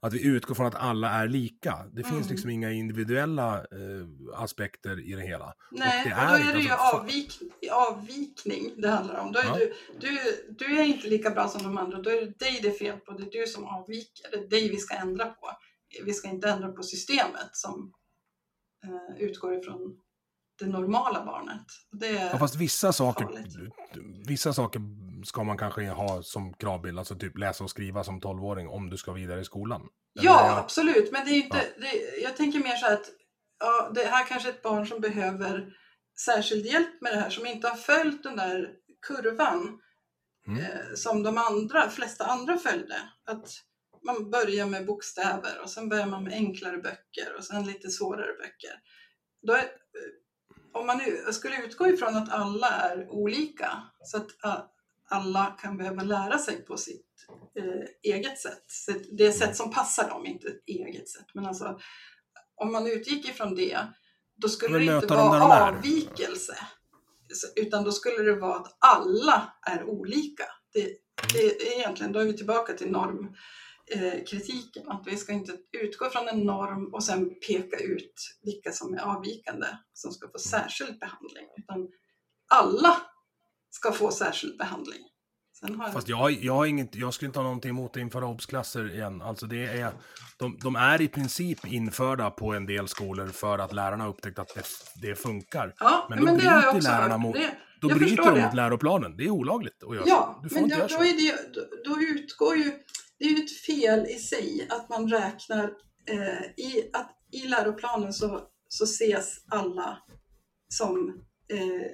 att 0.00 0.12
vi 0.12 0.26
utgår 0.26 0.54
från 0.54 0.66
att 0.66 0.74
alla 0.74 1.10
är 1.10 1.28
lika. 1.28 1.86
Det 1.92 2.02
finns 2.02 2.14
Mm. 2.16 2.28
liksom 2.28 2.50
inga 2.50 2.70
individuella 2.72 3.54
eh, 3.58 4.06
aspekter 4.34 5.00
i 5.10 5.12
det 5.12 5.22
hela. 5.22 5.54
Nej, 5.70 6.04
det 6.04 6.14
och, 6.14 6.20
då 6.28 6.50
är 6.50 6.54
det 6.54 6.60
ju 6.60 6.70
alltså, 6.70 6.96
fa- 6.96 7.00
avvik, 7.00 7.38
avvikning 7.72 8.72
det 8.76 8.88
handlar 8.90 9.18
om. 9.20 9.32
Då 9.32 9.38
är 9.38 9.44
Ja. 9.44 9.54
du, 9.58 9.72
du, 10.00 10.18
du 10.58 10.78
är 10.80 10.84
inte 10.84 11.08
lika 11.08 11.30
bra 11.30 11.48
som 11.48 11.62
de 11.62 11.78
andra, 11.78 12.02
då 12.02 12.10
är 12.10 12.20
det 12.20 12.38
dig 12.38 12.60
det 12.62 12.68
är 12.68 12.78
fel 12.78 12.98
på, 13.00 13.12
det 13.12 13.22
är 13.22 13.40
du 13.40 13.46
som 13.46 13.64
avviker, 13.64 14.30
det 14.30 14.36
är 14.36 14.48
dig 14.48 14.68
vi 14.70 14.76
ska 14.76 14.94
ändra 14.94 15.24
på. 15.26 15.50
Vi 16.04 16.12
ska 16.12 16.28
inte 16.28 16.48
ändra 16.50 16.68
på 16.72 16.82
systemet 16.82 17.50
som 17.52 17.92
eh, 18.84 19.22
utgår 19.22 19.54
ifrån 19.58 19.96
det 20.58 20.66
normala 20.66 21.24
barnet. 21.24 21.66
Det 22.00 22.06
Ja, 22.12 22.38
fast 22.38 22.56
vissa 22.56 22.92
saker, 22.92 23.24
farligt. 23.24 23.56
vissa 24.28 24.52
saker 24.52 24.80
ska 25.24 25.44
man 25.44 25.58
kanske 25.58 25.88
ha 25.88 26.22
som 26.22 26.54
kravbild, 26.54 26.98
alltså 26.98 27.14
typ 27.14 27.38
läsa 27.38 27.64
och 27.64 27.70
skriva 27.70 28.04
som 28.04 28.20
12-åring 28.20 28.68
om 28.68 28.90
du 28.90 28.96
ska 28.96 29.12
vidare 29.12 29.40
i 29.40 29.44
skolan. 29.44 29.80
Eller 30.18 30.30
ja, 30.30 30.46
jag- 30.46 30.58
absolut, 30.58 31.12
men 31.12 31.24
det 31.26 31.30
är 31.30 31.36
inte, 31.36 31.60
det, 31.80 32.20
jag 32.22 32.36
tänker 32.36 32.58
mer 32.58 32.76
så 32.76 32.86
här 32.86 32.94
att 32.94 33.10
ja, 33.60 33.90
det 33.94 34.04
här 34.04 34.26
kanske 34.26 34.48
är 34.48 34.52
ett 34.52 34.62
barn 34.62 34.86
som 34.86 35.00
behöver 35.00 35.72
särskild 36.24 36.66
hjälp 36.66 37.00
med 37.00 37.12
det 37.12 37.20
här, 37.20 37.30
som 37.30 37.46
inte 37.46 37.68
har 37.68 37.76
följt 37.76 38.22
den 38.22 38.36
där 38.36 38.70
kurvan 39.06 39.80
Mm. 40.46 40.60
eh, 40.60 40.94
som 40.96 41.22
de 41.22 41.38
andra, 41.38 41.90
flesta 41.90 42.24
andra 42.24 42.58
följde. 42.58 42.96
Att 43.26 43.48
man 44.06 44.30
börjar 44.30 44.66
med 44.66 44.86
bokstäver 44.86 45.60
och 45.62 45.70
sen 45.70 45.88
börjar 45.88 46.06
man 46.06 46.24
med 46.24 46.32
enklare 46.32 46.76
böcker 46.76 47.34
och 47.38 47.44
sen 47.44 47.64
lite 47.66 47.90
svårare 47.90 48.32
böcker. 48.32 48.80
Då 49.46 49.52
är, 49.52 49.64
om 50.74 50.86
man 50.86 50.98
nu 50.98 51.32
skulle 51.32 51.62
utgå 51.64 51.86
ifrån 51.88 52.16
att 52.16 52.32
alla 52.32 52.68
är 52.68 53.08
olika 53.08 53.82
så 54.04 54.16
att 54.16 54.26
alla 55.10 55.46
kan 55.46 55.76
behöva 55.76 56.02
lära 56.02 56.38
sig 56.38 56.64
på 56.64 56.76
sitt 56.76 57.06
eh, 57.58 58.12
eget 58.12 58.38
sätt. 58.38 58.64
Så 58.66 58.92
Det 59.12 59.32
sätt 59.32 59.56
som 59.56 59.70
passar 59.70 60.08
dem, 60.08 60.26
inte 60.26 60.48
ett 60.48 60.62
eget 60.66 61.08
sätt. 61.08 61.26
Men 61.34 61.46
alltså, 61.46 61.78
om 62.56 62.72
man 62.72 62.86
utgick 62.86 63.28
ifrån 63.28 63.54
det, 63.54 63.78
då 64.36 64.48
skulle 64.48 64.78
det 64.78 64.84
inte 64.96 65.06
vara 65.06 65.38
de 65.38 65.50
är. 65.50 65.68
avvikelse. 65.68 66.56
Utan 67.56 67.84
då 67.84 67.92
skulle 67.92 68.22
det 68.22 68.36
vara 68.36 68.56
att 68.56 68.76
alla 68.78 69.52
är 69.66 69.84
olika. 69.84 70.44
Det, 70.72 70.96
det 71.32 71.44
är 71.44 71.78
egentligen, 71.78 72.12
då 72.12 72.18
är 72.18 72.24
vi 72.24 72.36
tillbaka 72.36 72.72
till 72.72 72.90
normkritiken. 72.90 74.86
Eh, 74.86 74.94
att 74.94 75.06
vi 75.06 75.16
ska 75.16 75.32
inte 75.32 75.52
utgå 75.72 76.10
från 76.10 76.28
en 76.28 76.40
norm 76.40 76.94
och 76.94 77.04
sen 77.04 77.30
peka 77.46 77.76
ut 77.76 78.38
vilka 78.42 78.72
som 78.72 78.94
är 78.94 78.98
avvikande 78.98 79.66
som 79.92 80.12
ska 80.12 80.28
få 80.28 80.38
särskild 80.38 80.98
behandling. 80.98 81.46
Utan 81.56 81.88
alla 82.48 82.96
ska 83.74 83.92
få 83.92 84.10
särskild 84.10 84.58
behandling. 84.58 85.00
Har 85.78 85.92
Fast 85.92 86.08
jag, 86.08 86.32
jag, 86.32 86.54
har 86.54 86.66
inget, 86.66 86.94
jag 86.94 87.14
skulle 87.14 87.26
inte 87.26 87.38
ha 87.38 87.44
någonting 87.44 87.68
emot 87.68 87.90
att 87.90 87.96
införa 87.96 88.26
obsklasser 88.26 88.94
igen. 88.94 89.22
Alltså 89.22 89.46
det 89.46 89.64
är, 89.64 89.92
de, 90.38 90.58
de 90.62 90.76
är 90.76 91.00
i 91.02 91.08
princip 91.08 91.66
införda 91.66 92.30
på 92.30 92.54
en 92.54 92.66
del 92.66 92.88
skolor 92.88 93.28
för 93.28 93.58
att 93.58 93.72
lärarna 93.72 94.08
upptäckt 94.08 94.38
att 94.38 94.54
det, 94.54 94.64
det 95.08 95.14
funkar. 95.14 95.74
Ja, 95.78 96.06
Men 96.10 96.24
men, 96.24 96.34
då 96.34 96.40
det 96.40 96.44
jag 96.44 96.54
bryter 96.62 96.76
också 96.76 96.88
lärarna 96.88 97.18
mot- 97.18 97.34
Det, 97.34 97.54
Då 97.80 97.90
jag 97.90 97.98
bryter 97.98 98.34
de 98.34 98.42
mot 98.42 98.54
läroplanen. 98.54 99.16
Det 99.16 99.24
är 99.24 99.30
olagligt 99.30 99.82
att 99.82 99.94
göra 99.96 100.04
Ja, 100.06 100.34
så. 100.36 100.42
Du 100.42 100.48
får 100.48 100.56
men 100.56 100.64
inte 100.64 100.76
då, 100.76 100.80
göra 100.80 100.98
då, 100.98 101.04
är 101.04 101.12
det, 101.12 101.54
då, 101.54 101.90
då 101.90 102.00
utgår 102.00 102.56
ju, 102.56 102.72
det 103.18 103.24
är 103.24 103.28
ju 103.30 103.44
ett 103.44 103.60
fel 103.66 104.06
i 104.06 104.18
sig 104.18 104.68
att 104.70 104.88
man 104.88 105.08
räknar 105.08 105.64
eh, 106.08 106.44
i, 106.56 106.90
att 106.92 107.10
i 107.32 107.46
läroplanen 107.48 108.12
så, 108.12 108.40
så 108.68 108.84
ses 108.84 109.44
alla 109.50 109.98
som 110.68 111.24
eh, 111.48 111.90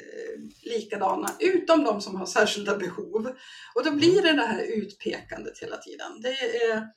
likadana, 0.62 1.28
utom 1.40 1.84
de 1.84 2.00
som 2.00 2.16
har 2.16 2.26
särskilda 2.26 2.78
behov. 2.78 3.26
Och 3.74 3.84
då 3.84 3.90
blir 3.94 4.22
det 4.22 4.32
det 4.32 4.46
här 4.46 4.62
utpekandet 4.76 5.58
hela 5.58 5.76
tiden. 5.76 6.20
Det 6.22 6.28
är, 6.64 6.88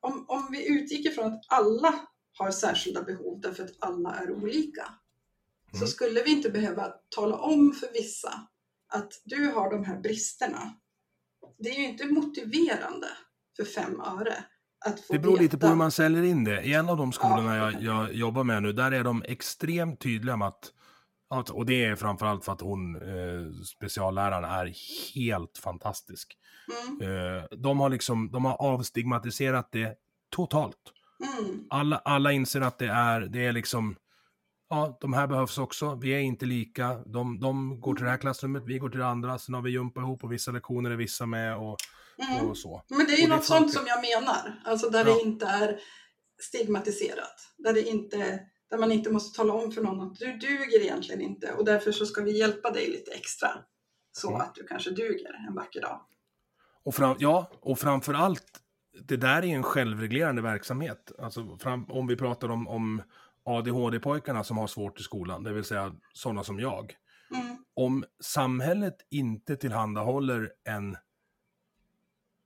om, 0.00 0.24
om 0.28 0.48
vi 0.50 0.68
utgick 0.68 1.06
ifrån 1.06 1.26
att 1.32 1.42
alla 1.48 1.94
har 2.38 2.50
särskilda 2.50 3.02
behov 3.02 3.40
därför 3.40 3.62
att 3.64 3.76
alla 3.78 4.14
är 4.14 4.30
olika, 4.30 4.86
så 5.70 5.76
Mm. 5.76 5.88
skulle 5.88 6.22
vi 6.22 6.30
inte 6.32 6.50
behöva 6.50 6.92
tala 7.16 7.36
om 7.36 7.72
för 7.72 7.88
vissa 7.92 8.48
att 8.92 9.12
du 9.24 9.46
har 9.46 9.70
de 9.70 9.84
här 9.84 10.00
bristerna. 10.00 10.74
Det 11.58 11.68
är 11.68 11.78
ju 11.78 11.84
inte 11.88 12.06
motiverande 12.06 13.06
för 13.56 13.64
fem 13.64 14.00
öre 14.00 14.44
att 14.84 15.00
få 15.00 15.12
Det 15.12 15.18
beror 15.18 15.32
veta. 15.32 15.42
lite 15.42 15.58
på 15.58 15.66
hur 15.66 15.74
man 15.74 15.90
säljer 15.92 16.22
in 16.22 16.44
det. 16.44 16.62
I 16.62 16.72
en 16.74 16.88
av 16.88 16.96
de 16.96 17.12
skolorna 17.12 17.56
Ja. 17.56 17.70
jag, 17.72 17.82
jag 17.82 18.14
jobbar 18.14 18.44
med 18.44 18.62
nu, 18.62 18.72
där 18.72 18.92
är 18.92 19.04
de 19.04 19.22
extremt 19.26 20.00
tydliga 20.00 20.36
med 20.36 20.48
att- 20.48 20.72
och 21.32 21.66
det 21.66 21.84
är 21.84 21.96
framförallt 21.96 22.44
för 22.44 22.52
att 22.52 22.60
hon, 22.60 22.96
eh, 22.96 23.52
specialläraren, 23.64 24.44
är 24.44 24.72
helt 25.14 25.58
fantastisk. 25.58 26.36
Mm, 26.72 27.02
Eh, 27.02 27.44
de 27.58 27.80
har 27.80 27.88
liksom, 27.90 28.30
de 28.32 28.44
har 28.44 28.54
avstigmatiserat 28.62 29.68
det 29.72 29.94
totalt. 30.30 30.76
mm, 31.38 31.64
Alla, 31.70 31.96
alla 31.98 32.32
inser 32.32 32.60
att 32.60 32.78
det 32.78 32.86
är, 32.88 33.20
det 33.20 33.46
är 33.46 33.52
liksom, 33.52 33.96
ja, 34.70 34.98
de 35.00 35.12
här 35.12 35.26
behövs 35.26 35.58
också, 35.58 35.94
vi 35.94 36.10
är 36.14 36.18
inte 36.18 36.46
lika, 36.46 36.94
de, 37.06 37.40
de 37.40 37.80
går 37.80 37.94
till 37.94 38.04
det 38.04 38.10
här 38.10 38.18
klassrummet, 38.18 38.62
vi 38.66 38.78
går 38.78 38.88
till 38.90 39.00
det 39.00 39.06
andra, 39.06 39.38
sen 39.38 39.54
har 39.54 39.62
vi 39.62 39.70
jumpa 39.70 40.00
ihop 40.00 40.24
och 40.24 40.32
vissa 40.32 40.50
lektioner 40.50 40.90
är 40.90 40.96
vissa 40.96 41.26
med 41.26 41.56
och, 41.56 41.76
mm. 42.32 42.48
och 42.50 42.56
så. 42.58 42.82
Men 42.88 43.06
det 43.06 43.12
är 43.12 43.16
ju 43.16 43.22
Och 43.24 43.28
något 43.28 43.44
sånt 43.44 43.72
som 43.72 43.82
jag 43.86 44.00
menar, 44.20 44.60
alltså 44.64 44.90
där 44.90 45.06
Ja. 45.06 45.14
det 45.14 45.22
inte 45.22 45.46
är 45.46 45.78
stigmatiserat. 46.40 47.36
Där, 47.58 47.72
det 47.72 47.88
inte, 47.88 48.40
där 48.72 48.78
man 48.78 48.92
inte 48.92 49.10
måste 49.10 49.36
tala 49.36 49.52
om 49.52 49.72
för 49.72 49.82
någon 49.82 50.00
att 50.00 50.18
du 50.18 50.32
duger 50.32 50.80
egentligen 50.80 51.20
inte 51.20 51.52
och 51.52 51.64
därför 51.64 51.92
så 51.92 52.06
ska 52.06 52.22
vi 52.22 52.38
hjälpa 52.38 52.70
dig 52.70 52.90
lite 52.90 53.10
extra 53.10 53.48
så 54.12 54.28
Mm. 54.28 54.40
att 54.40 54.54
du 54.54 54.66
kanske 54.66 54.90
duger 54.90 55.46
en 55.48 55.54
vacker 55.54 55.80
dag. 55.80 56.00
Och 56.82 56.94
fram, 56.94 57.16
ja, 57.18 57.50
och 57.60 57.78
framför 57.78 58.14
allt, 58.14 58.60
det 59.02 59.16
där 59.16 59.42
är 59.42 59.56
en 59.56 59.62
självreglerande 59.62 60.42
verksamhet. 60.42 61.12
Alltså 61.18 61.58
fram, 61.58 61.84
om 61.90 62.06
vi 62.06 62.16
pratar 62.16 62.48
om, 62.48 62.68
om 62.68 63.02
ADHD-pojkarna 63.44 64.44
som 64.44 64.58
har 64.58 64.66
svårt 64.66 65.00
i 65.00 65.02
skolan, 65.02 65.42
det 65.42 65.52
vill 65.52 65.64
säga 65.64 65.94
sådana 66.12 66.44
som 66.44 66.60
jag. 66.60 66.94
Mm. 67.34 67.64
Om 67.74 68.04
samhället 68.20 68.96
inte 69.10 69.56
tillhandahåller 69.56 70.52
en, 70.64 70.96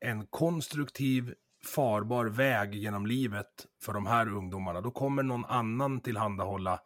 en 0.00 0.26
konstruktiv, 0.26 1.34
farbar 1.68 2.26
väg 2.26 2.74
genom 2.74 3.06
livet 3.06 3.66
för 3.82 3.92
de 3.92 4.06
här 4.06 4.28
ungdomarna, 4.32 4.80
då 4.80 4.90
kommer 4.90 5.22
någon 5.22 5.44
annan 5.44 6.00
tillhandahålla 6.00 6.80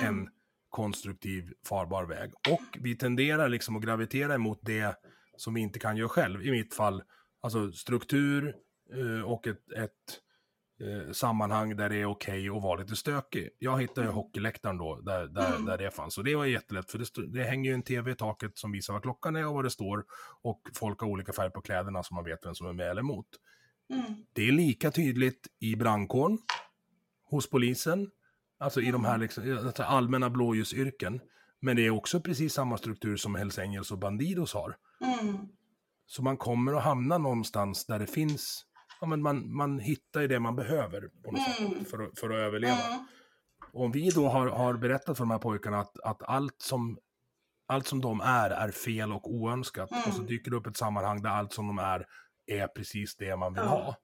Mm. 0.00 0.08
en 0.18 0.28
konstruktiv, 0.70 1.52
farbar 1.68 2.04
väg. 2.04 2.32
Och 2.50 2.78
vi 2.80 2.96
tenderar 2.96 3.48
liksom 3.48 3.76
att 3.76 3.82
gravitera 3.82 4.34
emot 4.34 4.58
det 4.62 4.96
som 5.36 5.54
vi 5.54 5.60
inte 5.60 5.78
kan 5.78 5.96
göra 5.96 6.08
själv. 6.08 6.42
I 6.42 6.50
mitt 6.50 6.74
fall, 6.74 7.02
alltså 7.42 7.72
struktur 7.72 8.54
eh, 8.94 9.22
och 9.30 9.46
ett, 9.46 9.72
ett 9.72 9.90
eh, 10.80 11.12
sammanhang 11.12 11.76
där 11.76 11.88
det 11.88 11.96
är 11.96 12.04
okej 12.06 12.48
att 12.48 12.62
vara 12.62 12.80
lite 12.80 12.96
stökig. 12.96 13.48
Jag 13.58 13.80
hittade 13.80 14.06
hockeyläktaren 14.08 14.78
då, 14.78 15.00
där, 15.00 15.26
där, 15.26 15.50
Mm. 15.54 15.64
där 15.64 15.78
det 15.78 15.90
fanns. 15.90 16.18
Och 16.18 16.24
det 16.24 16.36
var 16.36 16.44
jättelätt, 16.44 16.90
för 16.90 16.98
det, 16.98 17.26
det 17.38 17.44
hänger 17.44 17.70
ju 17.70 17.74
en 17.74 17.82
tv 17.82 18.10
i 18.10 18.14
taket 18.14 18.58
som 18.58 18.72
visar 18.72 18.92
vad 18.92 19.02
klockan 19.02 19.36
är 19.36 19.46
och 19.46 19.54
vad 19.54 19.64
det 19.64 19.70
står. 19.70 20.04
Och 20.42 20.60
folk 20.74 21.00
har 21.00 21.08
olika 21.08 21.32
färg 21.32 21.50
på 21.50 21.60
kläderna 21.60 22.02
så 22.02 22.14
man 22.14 22.24
vet 22.24 22.46
vem 22.46 22.54
som 22.54 22.66
är 22.66 22.72
med 22.72 22.90
eller 22.90 23.00
emot. 23.00 23.26
Mm. 23.90 24.04
Det 24.32 24.48
är 24.48 24.52
lika 24.52 24.90
tydligt 24.90 25.46
i 25.58 25.76
brandkåren, 25.76 26.38
hos 27.30 27.50
polisen, 27.50 28.10
alltså 28.58 28.80
i 28.80 28.90
de 28.90 29.04
här 29.04 29.18
liksom, 29.18 29.58
alltså 29.66 29.82
allmänna 29.82 30.30
blåljusyrken. 30.30 31.20
Men 31.60 31.76
det 31.76 31.86
är 31.86 31.90
också 31.90 32.20
precis 32.20 32.52
samma 32.54 32.78
struktur 32.78 33.16
som 33.16 33.34
Hells 33.34 33.58
Angels 33.58 33.90
och 33.92 33.98
Bandidos 33.98 34.54
har. 34.54 34.76
Mm. 35.20 35.36
Så 36.06 36.22
man 36.22 36.36
kommer 36.36 36.72
att 36.74 36.84
hamna 36.84 37.18
någonstans 37.18 37.86
där 37.86 37.98
det 37.98 38.06
finns, 38.06 38.66
ja 39.00 39.06
men 39.06 39.22
man, 39.22 39.56
man 39.56 39.78
hittar 39.78 40.20
ju 40.20 40.28
det 40.28 40.40
man 40.40 40.56
behöver 40.56 41.00
på 41.24 41.30
något 41.32 41.58
Mm. 41.60 41.70
sätt 41.78 41.90
för, 41.90 42.02
att- 42.02 42.18
för 42.18 42.30
att 42.30 42.36
överleva. 42.36 42.86
Mm. 42.88 43.06
Och 43.72 43.84
om 43.84 43.92
vi 43.92 44.10
då 44.10 44.28
har, 44.28 44.46
har 44.46 44.74
berättat 44.74 45.16
för 45.16 45.24
de 45.24 45.30
här 45.30 45.38
pojkarna 45.38 45.80
att, 45.80 46.00
att 46.00 46.22
allt, 46.22 46.62
som, 46.62 46.98
allt 47.66 47.86
som 47.86 48.00
de 48.00 48.20
är 48.20 48.50
är 48.50 48.70
fel 48.70 49.12
och 49.12 49.30
oönskat 49.34 49.90
och 49.90 50.12
så 50.12 50.18
Mm. 50.20 50.26
dyker 50.26 50.50
det 50.50 50.56
upp 50.56 50.66
ett 50.66 50.76
sammanhang 50.76 51.22
där 51.22 51.30
allt 51.30 51.52
som 51.52 51.66
de 51.66 51.78
är 51.78 52.06
är 52.46 52.66
precis 52.66 53.16
det 53.16 53.36
man 53.36 53.52
vill 53.54 53.62
Ja. 53.62 53.68
ha. 53.68 53.96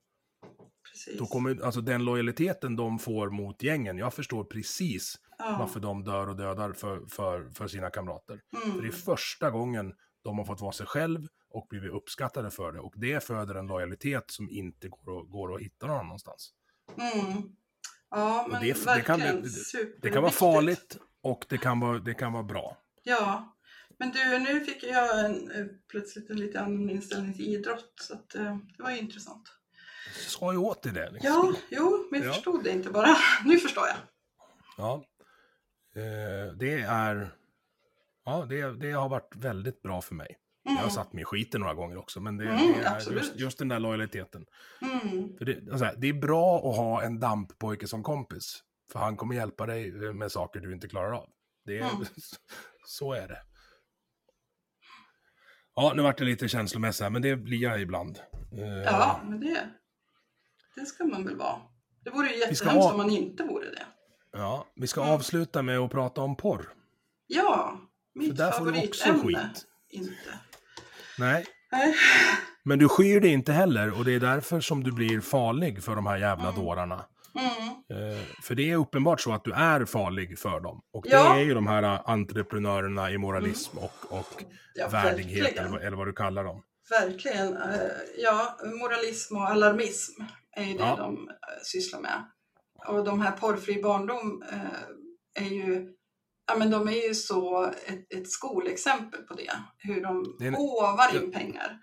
Precis. 0.93 1.19
Då 1.19 1.27
kommer, 1.27 1.65
alltså 1.65 1.81
den 1.81 2.05
lojaliteten 2.05 2.77
de 2.77 2.99
får 2.99 3.31
mot 3.31 3.63
gängen, 3.63 3.99
jag 3.99 4.15
förstår 4.15 4.45
precis 4.45 5.15
ja. 5.39 5.57
varför 5.59 5.81
de 5.81 6.05
dör 6.05 6.29
och 6.29 6.37
dödar 6.37 6.73
för, 6.73 7.07
för, 7.07 7.51
för 7.51 7.69
sina 7.69 7.91
kamrater. 7.91 8.41
För 8.57 8.69
det 8.69 8.75
är 8.77 8.79
Mm. 8.79 8.93
första 8.93 9.51
gången 9.51 9.95
de 10.25 10.39
har 10.39 10.45
fått 10.45 10.61
vara 10.61 10.73
sig 10.73 10.87
själv 10.87 11.27
och 11.51 11.67
blivit 11.71 11.93
uppskattade 11.93 12.51
för 12.51 12.73
det. 12.73 12.81
Och 12.81 12.95
det 12.97 13.25
föder 13.25 13.55
en 13.55 13.67
lojalitet 13.67 14.25
som 14.31 14.51
inte 14.51 14.89
går 14.89 15.21
att, 15.21 15.31
går 15.31 15.55
att 15.55 15.61
hitta 15.61 15.87
någon 15.87 15.97
annanstans. 16.01 16.51
Mm. 16.99 17.43
Ja, 18.11 18.47
men 18.51 18.61
det- 18.63 18.67
det 18.85 19.03
kan 19.03 19.19
verkligen 19.21 19.43
det- 19.43 20.01
Det 20.03 20.11
kan 20.11 20.23
vara 20.23 20.33
farligt 20.33 20.99
och 21.23 21.45
det 21.49 21.59
kan 21.59 21.81
vara, 21.81 21.99
det 21.99 22.15
kan 22.15 22.33
vara 22.33 22.43
bra. 22.43 22.77
Ja, 23.03 23.57
men 24.03 24.11
du, 24.13 24.39
nu 24.53 24.61
fick 24.61 24.83
jag 24.83 25.25
en, 25.25 25.51
eh, 25.51 25.67
plötsligt 25.91 26.31
en 26.31 26.37
lite 26.37 26.61
annan 26.61 26.91
inställning 26.91 27.35
till 27.35 27.47
idrott, 27.49 27.93
så 28.01 28.15
att, 28.15 28.35
eh, 28.35 28.57
det 28.77 28.83
var 28.83 28.91
ju 28.91 28.99
intressant. 28.99 29.43
Sa 30.29 30.53
ju 30.53 30.59
åt 30.59 30.83
dig 30.83 30.93
det. 30.93 31.11
Liksom. 31.11 31.31
Ja, 31.33 31.53
jo, 31.71 32.09
men 32.11 32.21
jag 32.21 32.29
Ja. 32.29 32.33
förstod 32.33 32.65
det 32.65 32.71
inte 32.71 32.91
bara. 32.91 33.17
Nu 33.45 33.59
förstår 33.59 33.85
jag. 33.87 33.97
Ja. 34.77 35.05
Eh, 35.97 36.53
det 36.57 36.81
är... 36.83 37.35
Ja, 38.25 38.47
det, 38.49 38.73
det 38.81 38.93
har 38.93 39.09
varit 39.09 39.37
väldigt 39.37 39.83
bra 39.83 40.01
för 40.03 40.15
mig. 40.15 40.39
Jag 40.65 40.73
har 40.73 40.79
Mm. 40.79 40.91
satt 40.91 41.13
mig 41.13 41.23
i 41.23 41.25
skiten 41.25 41.61
några 41.61 41.75
gånger 41.75 41.97
också, 41.97 42.21
men 42.21 42.37
det, 42.37 42.45
Mm, 42.45 42.73
det 42.73 42.85
är 42.87 43.13
just, 43.13 43.37
just 43.37 43.59
den 43.59 43.69
där 43.69 43.79
lojaliteten. 43.79 44.47
Mm. 44.83 45.37
För 45.39 45.45
det, 45.45 45.71
alltså, 45.73 45.91
det 45.97 46.09
är 46.09 46.13
bra 46.13 46.71
att 46.71 46.77
ha 46.77 47.03
en 47.03 47.21
damppojke 47.21 47.87
som 47.89 48.03
kompis. 48.03 48.63
För 48.93 48.99
han 48.99 49.17
kommer 49.17 49.35
hjälpa 49.35 49.67
dig 49.67 49.91
med 49.93 50.33
saker 50.33 50.61
du 50.61 50.73
inte 50.73 50.89
klarar 50.89 51.13
av. 51.13 51.29
Det 51.65 51.79
är, 51.79 51.91
Mm. 51.91 52.05
Så 52.87 53.13
är 53.13 53.29
det. 53.29 53.43
Ja, 55.83 55.93
nu 55.97 56.03
vart 56.03 56.19
det 56.19 56.25
lite 56.25 56.49
känslomässigt 56.49 57.03
här, 57.03 57.11
men 57.11 57.23
det 57.23 57.37
blir 57.37 57.59
jag 57.63 57.81
ibland. 57.81 58.19
Eh, 58.59 58.83
Ja, 58.85 59.21
men 59.25 59.41
det, 59.41 59.67
det 60.77 60.87
ska 60.87 61.05
man 61.05 61.25
väl 61.25 61.37
vara. 61.37 61.57
Det 62.05 62.11
vore 62.11 62.29
ju 62.29 62.35
jättehemskt 62.35 62.65
ha- 62.65 62.91
om 62.91 62.97
man 62.97 63.11
inte 63.11 63.43
vore 63.45 63.65
det. 63.71 63.83
ja, 64.33 64.67
vi 64.77 64.87
ska 64.87 65.01
Mm. 65.03 65.15
avsluta 65.15 65.63
med 65.63 65.79
att 65.79 65.91
prata 65.91 66.21
om 66.21 66.37
porr. 66.37 66.69
Ja, 67.27 67.79
För 68.13 68.19
mitt 68.19 68.37
där 68.37 68.51
får 68.51 68.65
du 68.67 68.89
också 68.89 69.05
favoritämne. 69.05 69.49
skit. 69.53 69.67
Inte. 69.91 70.13
Nej, 71.19 71.47
Nej. 71.73 71.95
men 72.65 72.79
du 72.79 72.89
skyr 72.89 73.21
dig 73.21 73.31
inte 73.31 73.53
heller 73.53 73.99
och 73.99 74.05
det 74.05 74.13
är 74.15 74.21
därför 74.21 74.61
som 74.61 74.85
du 74.85 74.93
blir 74.93 75.21
farlig 75.21 75.83
för 75.83 75.95
de 75.97 76.07
här 76.07 76.17
jävla 76.17 76.49
Mm. 76.49 76.61
dårarna. 76.65 77.05
Mm. 77.35 78.13
Eh, 78.13 78.23
för 78.43 78.55
det 78.55 78.71
är 78.71 78.77
uppenbart 78.77 79.21
så 79.21 79.33
att 79.33 79.45
du 79.45 79.53
är 79.53 79.85
farlig 79.85 80.39
för 80.39 80.61
dem. 80.61 80.83
Och 80.93 81.03
det 81.05 81.11
Ja. 81.11 81.37
är 81.37 81.41
ju 81.43 81.55
de 81.55 81.67
här 81.67 81.83
eh, 81.83 82.01
entreprenörerna 82.05 83.11
i 83.11 83.19
moralism 83.19 83.79
och, 83.79 83.93
och 84.19 84.45
Ja, 84.75 84.89
värdighet 84.89 85.43
verkligen. 85.45 85.65
eller, 85.65 85.73
vad- 85.73 85.83
eller 85.87 85.97
vad 85.97 86.07
du 86.07 86.13
kallar 86.13 86.45
dem. 86.45 86.63
Verkligen. 87.01 87.57
eh, 87.57 87.81
Ja, 88.19 88.57
moralism 88.81 89.37
och 89.37 89.49
alarmism 89.49 90.23
är 90.57 90.65
ju 90.65 90.73
det 90.73 90.79
Ja. 90.85 90.97
de 90.97 91.31
sysslar 91.65 92.01
med. 92.01 92.25
Och 92.89 93.05
de 93.05 93.21
här 93.21 93.31
porrfri 93.33 93.83
barndom 93.83 94.43
är 95.41 95.45
ju, 95.49 95.89
ja 96.49 96.57
men 96.59 96.71
de 96.71 96.89
är 96.89 97.09
ju 97.09 97.15
så 97.15 97.65
ett, 97.65 98.13
ett 98.15 98.31
skolexempel 98.31 99.21
på 99.23 99.35
det. 99.35 99.53
Hur 99.79 100.03
de 100.03 100.37
en- 100.41 100.55
håvar 100.55 101.17
in 101.23 101.33
pengar. 101.33 101.79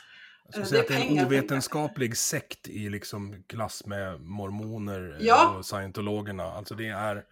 Jag 0.54 0.66
skulle 0.66 0.66
Eh, 0.66 0.70
säga 0.70 0.82
att 0.82 0.88
det 1.08 1.16
är 1.16 1.20
en 1.20 1.26
ovetenskaplig 1.26 2.18
sekt 2.18 2.68
i 2.68 2.90
liksom 2.90 3.44
klass 3.48 3.86
med 3.86 4.22
mormoner 4.22 5.18
eh, 5.20 5.26
Ja. 5.28 5.56
och 5.58 5.66
scientologerna. 5.66 6.44
Alltså 6.44 6.76
det 6.76 6.88
är 6.88 7.24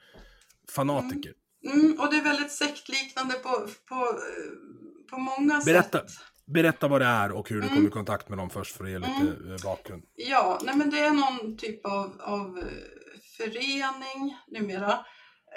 fanatiker. 0.75 1.33
Mm, 1.65 1.99
och 1.99 2.11
det 2.11 2.17
är 2.17 2.23
väldigt 2.23 2.51
sektliknande 2.51 3.33
på, 3.33 3.49
på, 3.89 3.95
eh, 3.95 5.09
på 5.11 5.17
många 5.17 5.61
Berätta. 5.65 5.99
sätt. 6.07 6.11
Berätta 6.45 6.87
vad 6.87 7.01
det 7.01 7.05
är 7.07 7.31
och 7.31 7.49
hur 7.49 7.61
du 7.61 7.67
Mm. 7.67 7.75
kom 7.77 7.87
i 7.87 7.89
kontakt 7.89 8.29
med 8.29 8.37
dem 8.37 8.49
först 8.49 8.75
för 8.75 8.83
att 8.83 8.89
ge 8.89 8.97
lite 8.99 9.11
Mm. 9.11 9.57
bakgrund. 9.63 10.03
Ja, 10.15 10.59
nej 10.65 10.75
men 10.75 10.89
det 10.89 10.99
är 10.99 11.11
någon 11.11 11.57
typ 11.57 11.85
av, 11.85 12.21
av 12.21 12.63
förening 13.37 14.37
numera. 14.47 15.05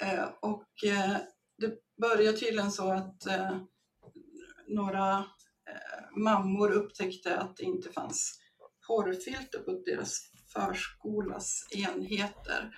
Eh, 0.01 0.23
och 0.41 0.67
eh, 0.85 1.15
det 1.57 1.73
börjar 2.01 2.33
tydligen 2.33 2.71
så 2.71 2.91
att 2.91 3.25
eh, 3.27 3.57
några 4.67 5.25
Eh, 5.71 6.21
mammor 6.23 6.71
upptäckte 6.71 7.37
att 7.37 7.57
det 7.57 7.63
inte 7.63 7.91
fanns 7.91 8.39
porrfilter 8.87 9.59
på 9.59 9.83
deras 9.85 10.19
förskolas 10.53 11.67
enheter. 11.71 12.75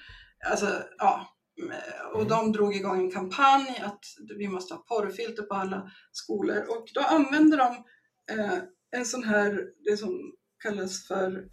Alltså, 0.49 0.83
ja. 0.97 1.27
Eh, 1.71 2.19
och 2.19 2.27
de 2.27 2.51
drog 2.51 2.75
igång 2.75 2.99
en 2.99 3.11
kampanj 3.11 3.81
att 3.83 4.05
vi 4.37 4.47
måste 4.47 4.73
ha 4.73 4.81
porrfilter 4.81 5.43
på 5.43 5.55
alla 5.55 5.91
skolor. 6.11 6.65
Och 6.69 6.85
då 6.93 7.01
använde 7.01 7.57
de 7.57 7.83
eh, 8.31 8.59
en 8.91 9.05
sån 9.05 9.23
här, 9.23 9.67
det 9.85 9.97
som 9.97 10.33
kallas 10.63 11.07
för 11.07 11.45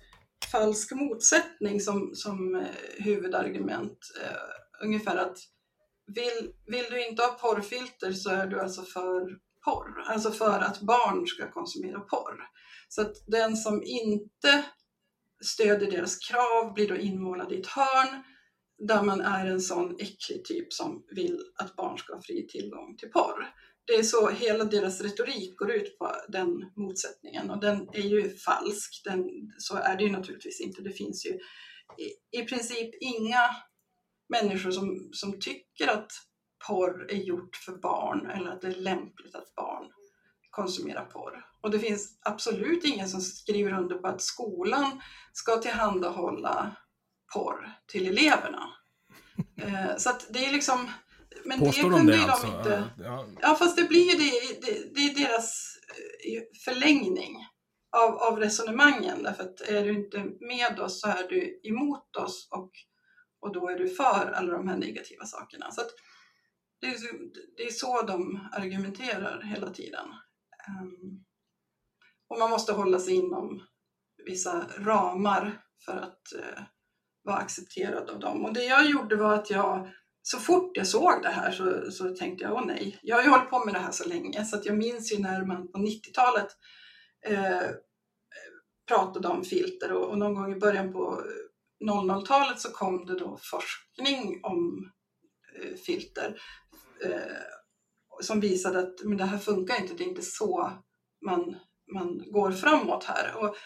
falsk 0.52 0.92
motsättning 0.92 1.80
som, 1.80 2.10
som 2.14 2.66
huvudargument. 2.98 3.98
Ungefär 4.82 5.16
att 5.16 5.38
vill, 6.14 6.52
vill 6.66 6.84
du 6.90 7.06
inte 7.08 7.22
ha 7.22 7.32
porrfilter 7.32 8.12
så 8.12 8.30
är 8.30 8.46
du 8.46 8.60
alltså 8.60 8.82
för 8.82 9.38
porr. 9.64 10.00
Alltså 10.06 10.30
för 10.30 10.60
att 10.60 10.80
barn 10.80 11.26
ska 11.26 11.50
konsumera 11.50 12.00
porr. 12.00 12.48
Så 12.88 13.02
att 13.02 13.14
den 13.26 13.56
som 13.56 13.82
inte 13.82 14.64
stödjer 15.44 15.90
deras 15.90 16.16
krav 16.16 16.74
blir 16.74 16.88
då 16.88 16.96
inmålad 16.96 17.52
i 17.52 17.60
ett 17.60 17.66
hörn 17.66 18.22
där 18.78 19.02
man 19.02 19.20
är 19.20 19.46
en 19.46 19.60
sån 19.60 19.96
äcklig 20.00 20.44
typ 20.44 20.72
som 20.72 21.04
vill 21.10 21.40
att 21.54 21.76
barn 21.76 21.98
ska 21.98 22.14
ha 22.14 22.22
fri 22.22 22.48
tillgång 22.48 22.96
till 22.96 23.10
porr. 23.10 23.54
Det 23.86 23.94
är 23.94 24.02
så 24.02 24.28
hela 24.28 24.64
deras 24.64 25.00
retorik 25.00 25.56
går 25.56 25.70
ut 25.70 25.98
på 25.98 26.12
den 26.28 26.70
motsättningen 26.76 27.50
och 27.50 27.60
den 27.60 27.88
är 27.92 28.00
ju 28.00 28.36
falsk. 28.36 29.02
Den, 29.04 29.24
så 29.58 29.76
är 29.76 29.96
det 29.96 30.04
ju 30.04 30.10
naturligtvis 30.10 30.60
inte. 30.60 30.82
Det 30.82 30.92
finns 30.92 31.26
ju 31.26 31.30
i, 31.98 32.38
i 32.40 32.44
princip 32.44 32.94
inga 33.00 33.50
människor 34.28 34.70
som, 34.70 35.08
som 35.12 35.40
tycker 35.40 35.88
att 35.88 36.12
porr 36.66 37.06
är 37.10 37.16
gjort 37.16 37.56
för 37.56 37.72
barn 37.72 38.30
eller 38.30 38.50
att 38.50 38.60
det 38.60 38.68
är 38.68 38.80
lämpligt 38.80 39.34
att 39.34 39.54
barn 39.54 39.92
konsumerar 40.50 41.04
porr. 41.04 41.46
Och 41.60 41.70
det 41.70 41.78
finns 41.78 42.18
absolut 42.22 42.84
ingen 42.84 43.08
som 43.08 43.20
skriver 43.20 43.72
under 43.72 43.98
på 43.98 44.08
att 44.08 44.22
skolan 44.22 45.00
ska 45.32 45.56
tillhandahålla 45.56 46.76
porr 47.34 47.72
till 47.86 48.08
eleverna. 48.08 48.70
Eh, 49.56 49.96
så 49.96 50.10
att 50.10 50.26
det 50.30 50.44
är 50.44 50.52
liksom... 50.52 50.90
Men 51.44 51.58
Påstår 51.58 51.82
det 51.82 51.96
de 51.96 51.96
kunde 51.96 52.12
det 52.12 52.18
de 52.18 52.30
alltså? 52.30 52.46
inte... 52.46 52.84
Ja, 52.98 53.26
Ja, 53.40 53.54
fast 53.54 53.76
det 53.76 53.88
blir 53.88 54.10
ju 54.10 54.18
det, 54.18 54.60
det, 54.60 54.94
det 54.94 55.00
är 55.00 55.28
deras 55.28 55.76
eh, 56.26 56.42
förlängning 56.64 57.36
av, 57.96 58.14
av 58.14 58.38
resonemangen. 58.38 59.22
Därför 59.22 59.42
att 59.42 59.60
är 59.60 59.84
du 59.84 59.94
inte 59.94 60.24
med 60.40 60.80
oss 60.80 61.00
så 61.00 61.08
är 61.08 61.28
du 61.28 61.60
emot 61.62 62.16
oss 62.16 62.48
och, 62.50 62.70
och 63.40 63.52
då 63.52 63.68
är 63.68 63.78
du 63.78 63.88
för 63.88 64.32
alla 64.34 64.52
de 64.52 64.68
här 64.68 64.76
negativa 64.76 65.24
sakerna. 65.24 65.70
Så 65.70 65.80
att 65.80 65.90
det, 66.80 66.86
är, 66.86 66.94
så- 66.94 67.30
det 67.56 67.62
är 67.62 67.70
så 67.70 68.02
de 68.02 68.48
argumenterar 68.52 69.42
hela 69.42 69.70
tiden. 69.70 70.08
Ehm, 70.68 71.24
och 72.28 72.38
man 72.38 72.50
måste 72.50 72.72
hålla 72.72 72.98
sig 72.98 73.14
inom 73.14 73.62
vissa 74.26 74.66
ramar 74.78 75.62
för 75.84 75.96
att 75.96 76.32
eh, 76.38 76.62
vara 77.22 77.36
accepterad 77.36 78.10
av 78.10 78.20
dem. 78.20 78.44
Och 78.44 78.52
det 78.52 78.64
jag 78.64 78.86
gjorde 78.90 79.16
var 79.16 79.34
att 79.34 79.50
jag 79.50 79.90
så 80.22 80.38
fort 80.38 80.76
jag 80.76 80.86
såg 80.86 81.22
det 81.22 81.28
här 81.28 81.50
så, 81.50 81.90
så 81.90 82.14
tänkte 82.14 82.44
jag, 82.44 82.52
åh 82.52 82.66
nej, 82.66 82.98
jag 83.02 83.16
har 83.16 83.22
ju 83.22 83.28
hållit 83.28 83.50
på 83.50 83.64
med 83.64 83.74
det 83.74 83.78
här 83.80 83.90
så 83.90 84.08
länge 84.08 84.44
så 84.44 84.56
att 84.56 84.66
jag 84.66 84.76
minns 84.78 85.12
ju 85.12 85.18
när 85.18 85.44
man 85.44 85.72
på 85.72 85.78
90-talet 85.78 86.48
eh, 87.26 87.70
pratade 88.88 89.28
om 89.28 89.44
filter 89.44 89.92
och, 89.92 90.10
och 90.10 90.18
någon 90.18 90.34
gång 90.34 90.52
i 90.52 90.58
början 90.58 90.92
på 90.92 91.22
00-talet 91.84 92.60
så 92.60 92.70
kom 92.70 93.06
det 93.06 93.18
då 93.18 93.38
forskning 93.42 94.40
om 94.42 94.90
eh, 95.56 95.76
filter 95.86 96.40
Eh, 97.04 97.42
som 98.20 98.40
visade 98.40 98.78
att 98.78 99.04
men 99.04 99.16
det 99.16 99.24
här 99.24 99.38
funkar 99.38 99.80
inte, 99.80 99.94
det 99.94 100.04
är 100.04 100.08
inte 100.08 100.22
så 100.22 100.72
man, 101.26 101.56
man 101.94 102.32
går 102.32 102.52
framåt 102.52 103.04
här. 103.04 103.36
Och 103.36 103.56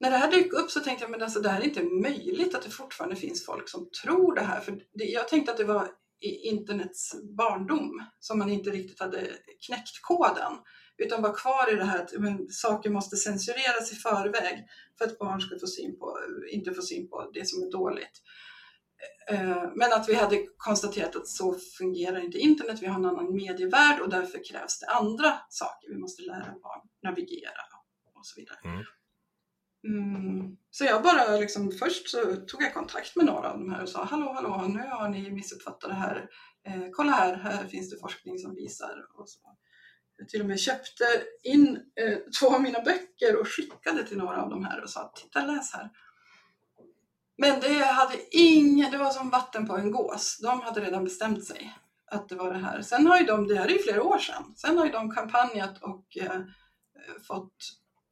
när 0.00 0.10
det 0.10 0.16
här 0.16 0.30
dök 0.30 0.52
upp 0.52 0.70
så 0.70 0.80
tänkte 0.80 1.04
jag 1.04 1.10
men 1.10 1.22
alltså, 1.22 1.40
det 1.40 1.48
här 1.48 1.60
är 1.60 1.64
inte 1.64 1.82
möjligt 1.82 2.54
att 2.54 2.62
det 2.62 2.70
fortfarande 2.70 3.16
finns 3.16 3.46
folk 3.46 3.68
som 3.68 3.90
tror 4.02 4.34
det 4.34 4.40
här. 4.40 4.60
För 4.60 4.80
det, 4.94 5.04
jag 5.04 5.28
tänkte 5.28 5.52
att 5.52 5.58
det 5.58 5.64
var 5.64 5.88
internets 6.22 7.14
barndom 7.36 8.06
som 8.20 8.38
man 8.38 8.50
inte 8.50 8.70
riktigt 8.70 9.00
hade 9.00 9.28
knäckt 9.66 10.02
koden 10.02 10.52
utan 10.98 11.22
var 11.22 11.34
kvar 11.34 11.72
i 11.72 11.76
det 11.76 11.84
här 11.84 12.02
att 12.02 12.12
men, 12.18 12.48
saker 12.48 12.90
måste 12.90 13.16
censureras 13.16 13.92
i 13.92 13.94
förväg 13.94 14.66
för 14.98 15.04
att 15.04 15.18
barn 15.18 15.40
ska 15.40 15.58
få 15.58 15.66
syn 15.66 15.98
på, 15.98 16.18
inte 16.50 16.74
få 16.74 16.82
syn 16.82 17.08
på 17.08 17.30
det 17.34 17.48
som 17.48 17.62
är 17.62 17.70
dåligt. 17.70 18.22
Eh, 19.28 19.70
men 19.74 19.92
att 19.92 20.08
vi 20.08 20.14
hade 20.14 20.46
konstaterat 20.56 21.16
att 21.16 21.28
så 21.28 21.54
fungerar 21.78 22.24
inte 22.24 22.38
internet, 22.38 22.82
vi 22.82 22.86
har 22.86 22.98
en 22.98 23.06
annan 23.06 23.34
medievärld 23.34 24.00
och 24.00 24.08
därför 24.08 24.44
krävs 24.44 24.80
det 24.80 24.86
andra 24.86 25.38
saker. 25.48 25.88
Vi 25.88 25.98
måste 25.98 26.22
lära 26.22 26.54
barn 26.62 26.80
navigera 27.02 27.62
och 28.14 28.26
så 28.26 28.40
vidare. 28.40 28.58
Mm. 28.64 28.84
Mm. 29.84 30.56
Så 30.70 30.84
jag 30.84 31.02
bara 31.02 31.36
liksom, 31.36 31.72
först 31.72 32.08
så 32.08 32.36
tog 32.36 32.62
jag 32.62 32.74
kontakt 32.74 33.16
med 33.16 33.26
några 33.26 33.52
av 33.52 33.58
de 33.58 33.72
här 33.72 33.82
och 33.82 33.88
sa 33.88 34.04
hallå, 34.04 34.32
hallå, 34.32 34.66
nu 34.68 34.88
har 34.88 35.08
ni 35.08 35.30
missuppfattat 35.30 35.90
det 35.90 35.94
här. 35.94 36.28
Eh, 36.66 36.88
kolla 36.92 37.12
här, 37.12 37.36
här 37.36 37.66
finns 37.66 37.90
det 37.90 38.00
forskning 38.00 38.38
som 38.38 38.54
visar. 38.54 39.06
Och 39.18 39.28
så. 39.28 39.40
Jag 40.16 40.28
till 40.28 40.40
och 40.40 40.46
med 40.46 40.60
köpte 40.60 41.04
in 41.42 41.78
eh, 42.00 42.18
två 42.40 42.54
av 42.54 42.62
mina 42.62 42.80
böcker 42.80 43.40
och 43.40 43.48
skickade 43.48 44.04
till 44.04 44.18
några 44.18 44.42
av 44.42 44.50
de 44.50 44.64
här 44.64 44.82
och 44.82 44.90
sa 44.90 45.12
titta 45.16 45.46
läs 45.46 45.72
här. 45.72 45.90
Men 47.42 47.60
det 47.60 47.84
hade 47.84 48.14
ingen, 48.30 48.90
det 48.90 48.98
var 48.98 49.10
som 49.10 49.30
vatten 49.30 49.66
på 49.66 49.76
en 49.76 49.90
gås. 49.90 50.38
De 50.42 50.60
hade 50.60 50.80
redan 50.80 51.04
bestämt 51.04 51.44
sig 51.44 51.74
att 52.10 52.28
det 52.28 52.34
var 52.34 52.52
det 52.52 52.58
här. 52.58 52.82
Sen 52.82 53.06
har 53.06 53.18
ju 53.18 53.26
de, 53.26 53.48
det 53.48 53.58
här 53.58 53.66
är 53.66 53.72
ju 53.72 53.78
flera 53.78 54.02
år 54.02 54.18
sedan, 54.18 54.54
sen 54.56 54.78
har 54.78 54.86
ju 54.86 54.92
de 54.92 55.10
kampanjat 55.10 55.82
och 55.82 56.16
eh, 56.16 56.40
fått 57.26 57.56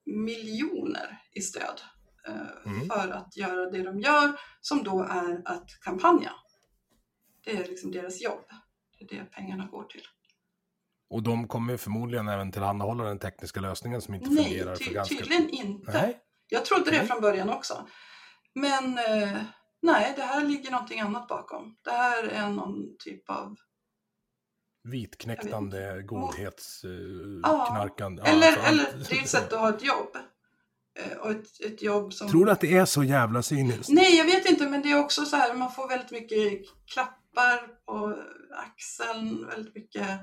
miljoner 0.06 1.18
i 1.32 1.40
stöd 1.40 1.80
eh, 2.28 2.72
mm. 2.72 2.88
för 2.88 3.10
att 3.10 3.36
göra 3.36 3.70
det 3.70 3.82
de 3.82 4.00
gör, 4.00 4.40
som 4.60 4.82
då 4.82 5.02
är 5.02 5.42
att 5.44 5.80
kampanja. 5.80 6.32
Det 7.44 7.50
är 7.50 7.68
liksom 7.68 7.92
deras 7.92 8.22
jobb. 8.22 8.44
Det 8.98 9.14
är 9.14 9.18
det 9.18 9.24
pengarna 9.24 9.66
går 9.66 9.84
till. 9.84 10.04
Och 11.10 11.22
de 11.22 11.48
kommer 11.48 11.76
förmodligen 11.76 12.28
även 12.28 12.52
tillhandahålla 12.52 13.04
den 13.04 13.18
tekniska 13.18 13.60
lösningen 13.60 14.02
som 14.02 14.14
inte 14.14 14.30
Nej, 14.30 14.44
fungerar? 14.44 14.76
Ty 14.76 14.92
ganska... 14.94 15.14
tydligen 15.14 15.48
inte. 15.50 15.92
Nej. 15.92 16.18
Jag 16.48 16.64
trodde 16.64 16.90
det 16.90 17.06
från 17.06 17.20
början 17.20 17.50
också. 17.50 17.86
Men 18.54 18.98
eh, 18.98 19.42
nej, 19.82 20.12
det 20.16 20.22
här 20.22 20.44
ligger 20.44 20.70
någonting 20.70 21.00
annat 21.00 21.28
bakom. 21.28 21.76
Det 21.84 21.90
här 21.90 22.24
är 22.24 22.48
någon 22.48 22.96
typ 22.98 23.30
av 23.30 23.56
Vitknäktande, 24.82 26.02
godhetsknarkande. 26.02 28.22
Uh, 28.22 28.28
ja, 28.28 28.34
eller, 28.34 28.48
alltså, 28.48 28.68
eller 28.68 28.84
det 29.08 29.18
är 29.18 29.22
ett 29.22 29.28
sätt 29.28 29.52
att 29.52 29.60
ha 29.60 29.68
ett 29.68 29.84
jobb. 29.84 30.16
Eh, 30.98 31.16
och 31.16 31.30
ett, 31.30 31.60
ett 31.60 31.82
jobb 31.82 32.12
som... 32.12 32.28
Tror 32.28 32.46
du 32.46 32.52
att 32.52 32.60
det 32.60 32.76
är 32.76 32.84
så 32.84 33.04
jävla 33.04 33.42
cyniskt? 33.42 33.88
Nej, 33.88 34.16
jag 34.16 34.24
vet 34.24 34.50
inte, 34.50 34.68
men 34.68 34.82
det 34.82 34.92
är 34.92 34.98
också 34.98 35.24
så 35.24 35.36
här, 35.36 35.54
man 35.54 35.72
får 35.72 35.88
väldigt 35.88 36.10
mycket 36.10 36.62
klappar 36.94 37.68
på 37.86 38.18
axeln, 38.50 39.46
väldigt 39.46 39.74
mycket 39.74 40.20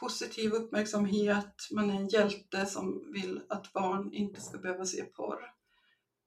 positiv 0.00 0.52
uppmärksamhet. 0.52 1.54
Man 1.72 1.90
är 1.90 1.94
en 1.94 2.08
hjälte 2.08 2.66
som 2.66 3.12
vill 3.12 3.42
att 3.48 3.72
barn 3.72 4.12
inte 4.12 4.40
ska 4.40 4.58
behöva 4.58 4.84
se 4.84 5.02
porr. 5.02 5.55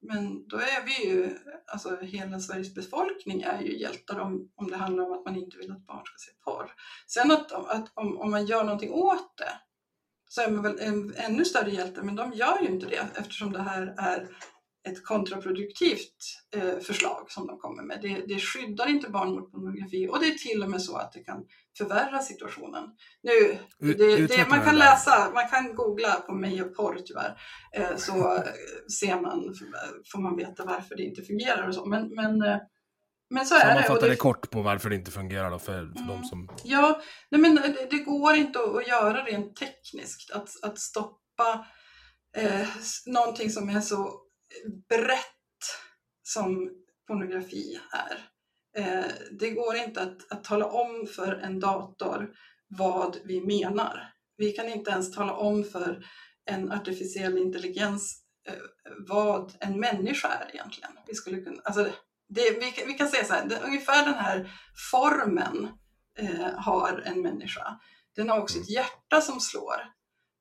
Men 0.02 0.48
då 0.48 0.58
är 0.58 0.86
vi 0.86 1.10
ju, 1.10 1.38
alltså 1.68 1.98
hela 2.02 2.40
Sveriges 2.40 2.76
befolkning 2.76 3.42
är 3.42 3.62
ju 3.62 3.80
hjältar 3.80 4.20
om, 4.20 4.52
om 4.56 4.72
det 4.72 4.78
handlar 4.78 5.04
om 5.04 5.12
att 5.12 5.26
man 5.26 5.36
inte 5.36 5.58
vill 5.58 5.72
att 5.72 5.86
barn 5.86 6.06
ska 6.06 6.18
se 6.18 6.32
porr. 6.44 6.74
Sen 7.08 7.32
att, 7.32 7.52
att 7.52 7.92
om, 7.94 8.18
om 8.18 8.32
man 8.32 8.46
gör 8.46 8.64
någonting 8.64 8.92
åt 8.92 9.38
det 9.38 9.60
så 10.30 10.42
är 10.42 10.52
man 10.52 10.64
väl 10.64 10.80
en 10.80 11.16
ännu 11.16 11.46
större 11.46 11.72
hjälte, 11.72 12.02
men 12.02 12.16
de 12.16 12.34
gör 12.34 12.62
ju 12.62 12.68
inte 12.68 12.86
det 12.86 13.08
eftersom 13.16 13.52
det 13.52 13.62
här 13.62 13.94
är 13.98 14.28
ett 14.88 15.06
kontraproduktivt 15.06 16.18
eh, 16.56 16.80
förslag 16.80 17.32
som 17.32 17.48
de 17.48 17.60
kommer 17.60 17.84
med. 17.84 18.00
Det, 18.02 18.24
det 18.28 18.40
skyddar 18.40 18.90
inte 18.90 19.10
barn 19.10 19.32
mot 19.32 19.52
pornografi 19.52 20.08
och 20.08 20.20
det 20.20 20.26
är 20.26 20.34
till 20.34 20.64
och 20.64 20.70
med 20.70 20.82
så 20.82 20.98
att 20.98 21.12
det 21.12 21.20
kan 21.20 21.46
förvärra 21.78 22.20
situationen. 22.20 22.84
Nu, 23.24 23.58
det, 23.94 24.28
det, 24.28 24.50
man 24.50 24.62
kan 24.62 24.76
läsa, 24.76 25.32
man 25.34 25.50
kan 25.50 25.76
googla 25.76 26.14
på 26.14 26.34
mig 26.34 26.64
och 26.64 26.76
porr 26.76 27.02
tyvärr, 27.06 27.42
eh, 27.74 27.96
så 27.98 28.14
ser 29.00 29.22
man, 29.22 29.56
får 30.12 30.20
man 30.20 30.38
veta 30.38 30.66
varför 30.66 30.96
det 30.96 31.04
inte 31.04 31.22
fungerar 31.22 31.68
och 31.68 31.76
så. 31.76 31.86
Men, 31.86 32.16
men, 32.16 32.42
eh, 32.42 32.58
men 33.30 33.46
så 33.46 33.56
är 33.56 33.60
det. 33.60 33.66
Sammanfatta 33.66 34.08
det 34.08 34.16
kort 34.16 34.50
på 34.50 34.62
varför 34.62 34.90
det 34.90 34.96
inte 34.96 35.12
fungerar 35.12 35.52
då 35.52 35.60
för, 35.60 35.74
för 35.74 36.02
mm, 36.02 36.08
de 36.08 36.24
som... 36.24 36.50
Ja, 36.64 37.02
nej 37.32 37.42
men 37.42 37.56
det, 37.56 37.88
det, 37.92 37.98
går 37.98 38.36
inte 38.36 38.60
att, 38.60 38.76
att 38.76 38.88
göra 38.88 39.24
rent 39.24 39.56
tekniskt, 39.56 40.32
att, 40.32 40.50
att 40.64 40.80
stoppa 40.80 41.66
eh, 42.38 42.68
någonting 43.06 43.50
som 43.50 43.70
är 43.70 43.82
så 43.82 44.29
brett 44.90 45.26
som 46.24 46.72
pornografi 47.08 47.80
är. 47.92 48.30
Eh, 48.78 49.12
det 49.32 49.50
går 49.50 49.76
inte 49.76 50.02
att, 50.02 50.32
att 50.32 50.44
tala 50.44 50.66
om 50.66 51.08
för 51.16 51.34
en 51.34 51.60
dator 51.60 52.36
vad 52.68 53.18
vi 53.24 53.42
menar. 53.42 54.14
Vi 54.38 54.52
kan 54.52 54.70
inte 54.70 54.92
ens 54.92 55.12
tala 55.16 55.34
om 55.34 55.64
för 55.64 56.06
en 56.46 56.72
artificiell 56.72 57.38
intelligens 57.38 58.24
eh, 58.48 58.54
vad 59.08 59.54
en 59.60 59.80
människa 59.80 60.28
är 60.28 60.50
egentligen. 60.54 60.92
Vi, 61.08 61.16
skulle 61.16 61.42
kunna, 61.42 61.62
alltså 61.64 61.84
det, 62.30 62.52
vi, 62.52 62.84
vi 62.88 62.94
kan 62.94 63.08
säga 63.08 63.26
så 63.26 63.34
här, 63.34 63.46
det, 63.46 63.62
ungefär 63.66 64.06
den 64.06 64.14
här 64.14 64.52
formen 64.92 65.68
eh, 66.20 66.54
har 66.58 67.04
en 67.06 67.22
människa. 67.22 67.80
Den 68.16 68.30
har 68.30 68.42
också 68.42 68.60
ett 68.60 68.70
hjärta 68.70 69.22
som 69.22 69.40
slår. 69.40 70.00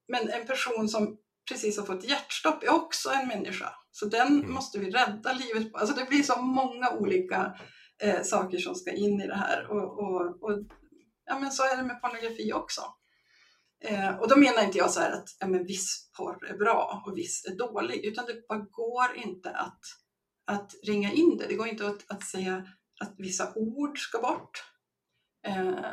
Men 0.08 0.30
en 0.30 0.46
person 0.46 0.88
som 0.88 1.18
precis 1.48 1.78
har 1.78 1.86
fått 1.86 2.04
hjärtstopp 2.04 2.62
är 2.62 2.74
också 2.74 3.10
en 3.10 3.28
människa. 3.28 3.74
Så 3.90 4.06
den 4.06 4.38
mm. 4.38 4.52
måste 4.52 4.78
vi 4.78 4.90
rädda 4.90 5.32
livet 5.32 5.72
på. 5.72 5.78
Alltså 5.78 5.94
det 5.96 6.08
blir 6.08 6.22
så 6.22 6.42
många 6.42 6.90
olika 6.90 7.54
eh, 8.02 8.22
saker 8.22 8.58
som 8.58 8.74
ska 8.74 8.92
in 8.92 9.20
i 9.20 9.26
det 9.26 9.36
här. 9.36 9.66
Och, 9.70 9.98
och, 9.98 10.42
och, 10.42 10.58
ja, 11.24 11.38
men 11.38 11.50
så 11.50 11.62
är 11.62 11.76
det 11.76 11.82
med 11.82 12.00
pornografi 12.00 12.52
också. 12.52 12.82
Eh, 13.84 14.18
och 14.18 14.28
då 14.28 14.36
menar 14.36 14.64
inte 14.64 14.78
jag 14.78 14.90
så 14.90 15.00
här 15.00 15.12
att 15.12 15.28
ja, 15.40 15.46
men 15.46 15.66
viss 15.66 16.10
porr 16.16 16.46
är 16.50 16.56
bra 16.56 17.02
och 17.06 17.18
viss 17.18 17.44
är 17.46 17.56
dålig, 17.56 18.04
utan 18.04 18.26
det 18.26 18.48
bara 18.48 18.58
går 18.58 19.16
inte 19.16 19.50
att, 19.50 19.80
att 20.46 20.74
ringa 20.86 21.12
in 21.12 21.36
det. 21.36 21.46
Det 21.46 21.54
går 21.54 21.68
inte 21.68 21.86
att, 21.86 22.04
att 22.10 22.24
säga 22.24 22.66
att 23.00 23.14
vissa 23.18 23.52
ord 23.54 23.98
ska 23.98 24.20
bort. 24.20 24.64
Eh, 25.46 25.84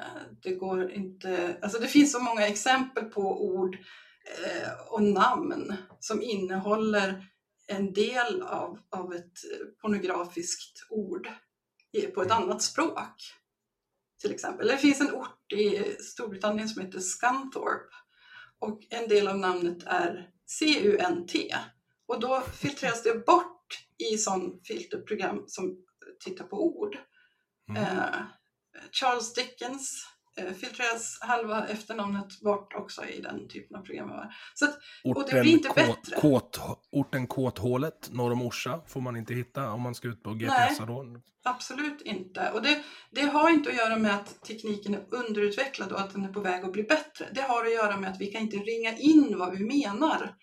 det 0.44 0.56
går 0.56 0.92
inte, 0.92 1.58
alltså 1.62 1.80
det 1.80 1.88
finns 1.88 2.12
så 2.12 2.20
många 2.20 2.48
exempel 2.48 3.06
på 3.06 3.46
ord 3.46 3.78
eh, 4.46 4.72
och 4.90 5.04
namn 5.04 5.74
som 6.00 6.22
innehåller 6.22 7.26
en 7.68 7.94
del 7.94 8.42
av, 8.42 8.80
av 8.90 9.14
ett 9.14 9.40
pornografiskt 9.82 10.88
ord 10.90 11.28
på 12.14 12.22
ett 12.22 12.32
annat 12.32 12.62
språk. 12.62 13.34
Till 14.22 14.32
exempel. 14.32 14.68
Det 14.68 14.78
finns 14.78 15.02
en 15.02 15.16
ort 15.16 15.54
i 15.54 15.96
Storbritannien 16.00 16.70
som 16.70 16.82
heter 16.82 17.00
Scunthorpe 17.00 17.96
och 18.60 18.80
en 18.90 19.08
del 19.08 19.28
av 19.28 19.38
namnet 19.38 19.84
är 19.86 20.30
C-U-N-T 20.46 21.56
och 22.08 22.20
då 22.20 22.42
filtreras 22.42 23.04
det 23.04 23.26
bort 23.26 23.88
i 23.98 24.18
sån 24.18 24.62
filterprogram 24.64 25.44
som 25.48 25.78
tittar 26.24 26.46
på 26.46 26.66
ord. 26.66 26.98
Mm. 27.70 27.84
Eh, 27.84 28.16
Charles 28.92 29.34
Dickens 29.34 30.08
filtreras 30.60 31.18
halva 31.22 31.68
efternamnet 31.68 32.40
bort 32.40 32.74
också 32.74 33.06
i 33.06 33.22
den 33.22 33.48
typen 33.48 33.78
av 33.78 33.82
program. 33.82 34.12
Så 34.54 34.66
att, 34.66 34.78
orten, 35.04 35.24
och 35.24 35.30
det 35.30 35.42
blir 35.42 35.52
inte 35.52 35.68
kåt, 35.68 35.76
bättre. 35.76 36.16
Kåt, 36.22 36.60
orten 36.92 37.28
Kåthålet 37.28 38.10
norr 38.12 38.32
om 38.32 38.42
Orsa 38.42 38.82
får 38.88 39.02
man 39.02 39.18
inte 39.18 39.34
hitta 39.34 39.72
om 39.72 39.82
man 39.82 39.96
ska 39.96 40.08
ut 40.08 40.24
på 40.24 40.34
GPS 40.34 40.78
då? 40.78 41.22
absolut 41.46 42.02
inte. 42.02 42.52
Och 42.52 42.62
det, 42.62 42.84
det 43.12 43.22
har 43.22 43.50
inte 43.50 43.70
att 43.70 43.76
göra 43.76 43.98
med 43.98 44.16
att 44.16 44.42
tekniken 44.42 44.94
är 44.94 45.06
underutvecklad 45.10 45.92
och 45.92 46.00
att 46.00 46.14
den 46.14 46.26
är 46.26 46.34
på 46.34 46.40
väg 46.40 46.66
att 46.66 46.72
bli 46.72 46.84
bättre. 46.84 47.26
Det 47.32 47.42
har 47.42 47.66
att 47.66 47.74
göra 47.74 47.98
med 47.98 48.12
att 48.12 48.22
vi 48.22 48.28
kan 48.28 48.42
inte 48.42 48.58
ringa 48.58 48.98
in 48.98 49.38
vad 49.38 49.58
vi 49.58 49.64
menar. 49.64 50.36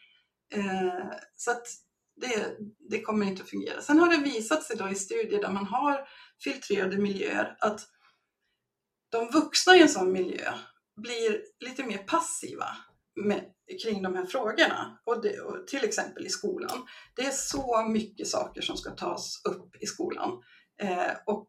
Eh, 0.55 1.05
så 1.37 1.51
att 1.51 1.67
det, 2.21 2.57
det 2.91 3.03
kommer 3.03 3.27
inte 3.27 3.43
att 3.43 3.49
fungera. 3.49 3.81
Sen 3.81 3.99
har 3.99 4.11
det 4.11 4.17
visat 4.17 4.63
sig 4.63 4.77
då 4.77 4.89
i 4.89 4.95
studier 4.95 5.41
där 5.41 5.53
man 5.53 5.67
har 5.67 6.09
filtrerade 6.45 6.99
miljöer 6.99 7.57
att 7.61 7.81
de 9.13 9.31
vuxna 9.31 9.77
i 9.77 9.83
en 9.83 9.89
sån 9.89 10.13
miljö 10.13 10.53
blir 10.97 11.43
lite 11.61 11.85
mer 11.85 11.99
passiva 11.99 12.67
med, 13.15 13.45
kring 13.83 14.03
de 14.03 14.15
här 14.15 14.27
frågorna. 14.27 14.99
Och, 15.05 15.23
det, 15.23 15.41
och 15.41 15.67
till 15.67 15.85
exempel 15.85 16.27
i 16.27 16.29
skolan. 16.29 16.87
Det 17.17 17.23
är 17.23 17.31
så 17.31 17.85
mycket 17.89 18.29
saker 18.29 18.63
som 18.63 18.77
ska 18.77 18.91
tas 18.91 19.41
upp 19.45 19.83
i 19.83 19.87
skolan. 19.87 20.43
Eh, 20.83 21.13
och 21.27 21.49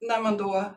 när 0.00 0.20
man 0.20 0.36
då 0.36 0.74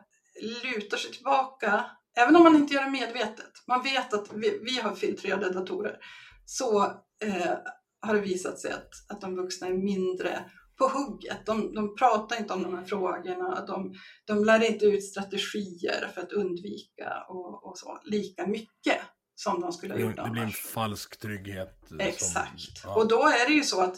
lutar 0.64 0.96
sig 0.96 1.12
tillbaka, 1.12 1.90
även 2.18 2.36
om 2.36 2.42
man 2.42 2.56
inte 2.56 2.74
gör 2.74 2.84
det 2.84 2.90
medvetet. 2.90 3.52
Man 3.66 3.82
vet 3.82 4.14
att 4.14 4.32
vi, 4.32 4.58
vi 4.62 4.80
har 4.80 4.94
filtrerade 4.94 5.50
datorer. 5.50 5.98
Så 6.44 6.82
eh, 7.24 7.54
har 8.00 8.14
det 8.14 8.20
visat 8.20 8.58
sig 8.58 8.72
att, 8.72 8.90
att 9.08 9.20
de 9.20 9.36
vuxna 9.36 9.66
är 9.66 9.74
mindre 9.74 10.44
på 10.78 10.88
hugget. 10.88 11.46
De, 11.46 11.74
de 11.74 11.96
pratar 11.96 12.36
inte 12.38 12.52
om 12.54 12.62
de 12.62 12.74
här 12.78 12.84
frågorna. 12.84 13.64
De, 13.66 13.94
de 14.24 14.44
lär 14.44 14.70
inte 14.70 14.84
ut 14.86 15.04
strategier 15.04 16.08
för 16.14 16.20
att 16.20 16.32
undvika 16.32 17.24
och, 17.28 17.66
och 17.66 17.78
så 17.78 18.00
lika 18.04 18.46
mycket 18.46 19.00
som 19.34 19.60
de 19.60 19.72
skulle 19.72 19.94
ha 19.94 20.00
gjort 20.00 20.16
Det 20.16 20.22
annars. 20.22 20.32
blir 20.32 20.42
en 20.42 20.50
falsk 20.50 21.20
trygghet. 21.20 21.78
som- 21.88 22.00
Exakt. 22.00 22.80
ja. 22.84 22.94
Och 22.96 23.08
då 23.08 23.22
är 23.22 23.48
det 23.48 23.54
ju 23.54 23.62
så 23.62 23.80
att, 23.80 23.96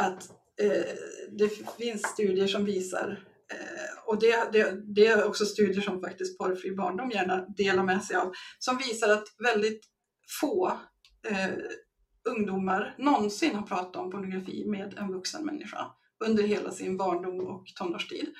att 0.00 0.30
eh, 0.62 0.94
det 1.38 1.48
finns 1.78 2.02
studier 2.02 2.46
som 2.46 2.64
visar 2.64 3.24
eh, 3.52 4.04
och 4.06 4.20
det, 4.20 4.52
det, 4.52 4.94
det 4.94 5.06
är 5.06 5.24
också 5.28 5.44
studier 5.46 5.80
som 5.82 6.00
faktiskt 6.00 6.38
Porrfri 6.38 6.76
barndom 6.76 7.10
gärna 7.10 7.46
delar 7.56 7.82
med 7.82 8.04
sig 8.04 8.16
av, 8.16 8.32
som 8.58 8.76
visar 8.78 9.08
att 9.08 9.24
väldigt 9.44 9.80
få 10.40 10.78
eh, 11.28 11.48
ungdomar 12.28 12.94
någonsin 12.98 13.54
har 13.54 13.62
pratat 13.62 13.96
om 13.96 14.10
pornografi 14.10 14.64
med 14.66 14.94
en 14.98 15.12
vuxen 15.12 15.46
människa 15.46 15.86
under 16.24 16.42
hela 16.42 16.70
sin 16.70 16.96
barndom 16.96 17.40
och 17.40 17.66
tonårstid. 17.66 18.34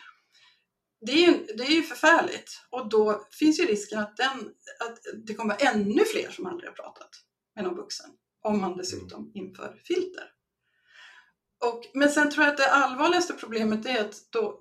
Det 1.00 1.12
är, 1.12 1.26
ju, 1.26 1.46
det 1.56 1.62
är 1.62 1.70
ju 1.70 1.82
förfärligt 1.82 2.60
och 2.70 2.88
då 2.88 3.26
finns 3.30 3.60
ju 3.60 3.64
risken 3.64 3.98
att, 3.98 4.16
den, 4.16 4.38
att 4.88 4.98
det 5.26 5.34
kommer 5.34 5.56
ännu 5.58 6.04
fler 6.04 6.30
som 6.30 6.46
aldrig 6.46 6.70
har 6.70 6.74
pratat 6.74 7.10
med 7.54 7.64
någon 7.64 7.76
vuxen 7.76 8.10
om 8.42 8.60
man 8.60 8.76
dessutom 8.76 9.30
inför 9.34 9.80
filter. 9.84 10.24
Och, 11.64 11.82
men 11.94 12.10
sen 12.10 12.30
tror 12.30 12.44
jag 12.44 12.52
att 12.52 12.58
det 12.58 12.70
allvarligaste 12.70 13.32
problemet 13.32 13.86
är 13.86 14.00
att 14.00 14.14
då, 14.30 14.60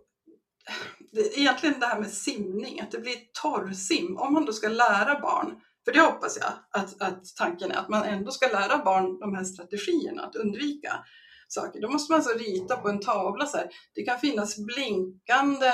det 1.12 1.40
egentligen 1.40 1.80
det 1.80 1.86
här 1.86 2.00
med 2.00 2.12
simning, 2.12 2.80
att 2.82 2.92
det 2.92 3.00
blir 3.00 3.18
torrsim. 3.42 4.18
Om 4.18 4.34
man 4.34 4.46
då 4.46 4.54
ska 4.54 4.68
lära 4.68 5.20
barn, 5.20 5.62
för 5.86 5.94
det 5.94 6.00
hoppas 6.00 6.38
jag 6.42 6.52
att, 6.82 7.02
att 7.02 7.36
tanken 7.36 7.72
är, 7.72 7.76
att 7.76 7.90
man 7.90 8.04
ändå 8.04 8.32
ska 8.32 8.48
lära 8.48 8.84
barn 8.84 9.20
de 9.20 9.36
här 9.36 9.44
strategierna 9.44 10.24
att 10.24 10.36
undvika 10.36 11.06
saker. 11.54 11.82
Då 11.82 11.90
måste 11.90 12.12
man 12.12 12.20
alltså 12.20 12.38
rita 12.38 12.78
på 12.78 12.90
en 12.90 13.00
tavla 13.00 13.46
så 13.46 13.58
här. 13.58 13.70
Det 13.96 14.04
kan 14.04 14.20
finnas 14.20 14.58
blinkande 14.58 15.72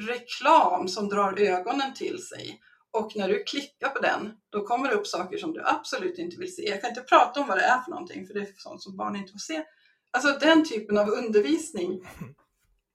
reklam 0.00 0.88
som 0.88 1.08
drar 1.08 1.40
ögonen 1.40 1.94
till 1.94 2.18
sig. 2.22 2.60
Och 2.90 3.16
när 3.16 3.28
du 3.28 3.42
klickar 3.44 3.88
på 3.88 3.98
den, 3.98 4.32
då 4.50 4.64
kommer 4.66 4.88
det 4.88 4.94
upp 4.94 5.06
saker 5.06 5.38
som 5.38 5.52
du 5.52 5.62
absolut 5.64 6.18
inte 6.18 6.36
vill 6.36 6.54
se. 6.54 6.68
Jag 6.68 6.80
kan 6.80 6.90
inte 6.90 7.00
prata 7.00 7.40
om 7.40 7.46
vad 7.48 7.56
det 7.58 7.62
är 7.64 7.80
för 7.80 7.90
någonting, 7.90 8.26
för 8.26 8.34
det 8.34 8.40
är 8.40 8.48
sånt 8.56 8.82
som 8.82 8.96
barn 8.96 9.16
inte 9.16 9.32
får 9.32 9.38
se. 9.38 9.64
Alltså 10.10 10.38
den 10.46 10.64
typen 10.64 10.98
av 10.98 11.08
undervisning 11.08 12.00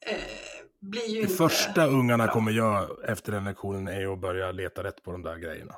eh, 0.06 0.18
blir 0.82 1.08
ju 1.08 1.16
Det 1.16 1.22
inte... 1.22 1.34
första 1.36 1.86
ungarna 1.88 2.24
bra. 2.24 2.34
kommer 2.34 2.52
göra 2.52 2.88
efter 3.12 3.32
den 3.32 3.44
lektionen 3.44 3.88
är 3.88 4.14
att 4.14 4.22
börja 4.22 4.52
leta 4.52 4.84
rätt 4.84 5.04
på 5.04 5.12
de 5.12 5.22
där 5.24 5.38
grejerna. 5.38 5.76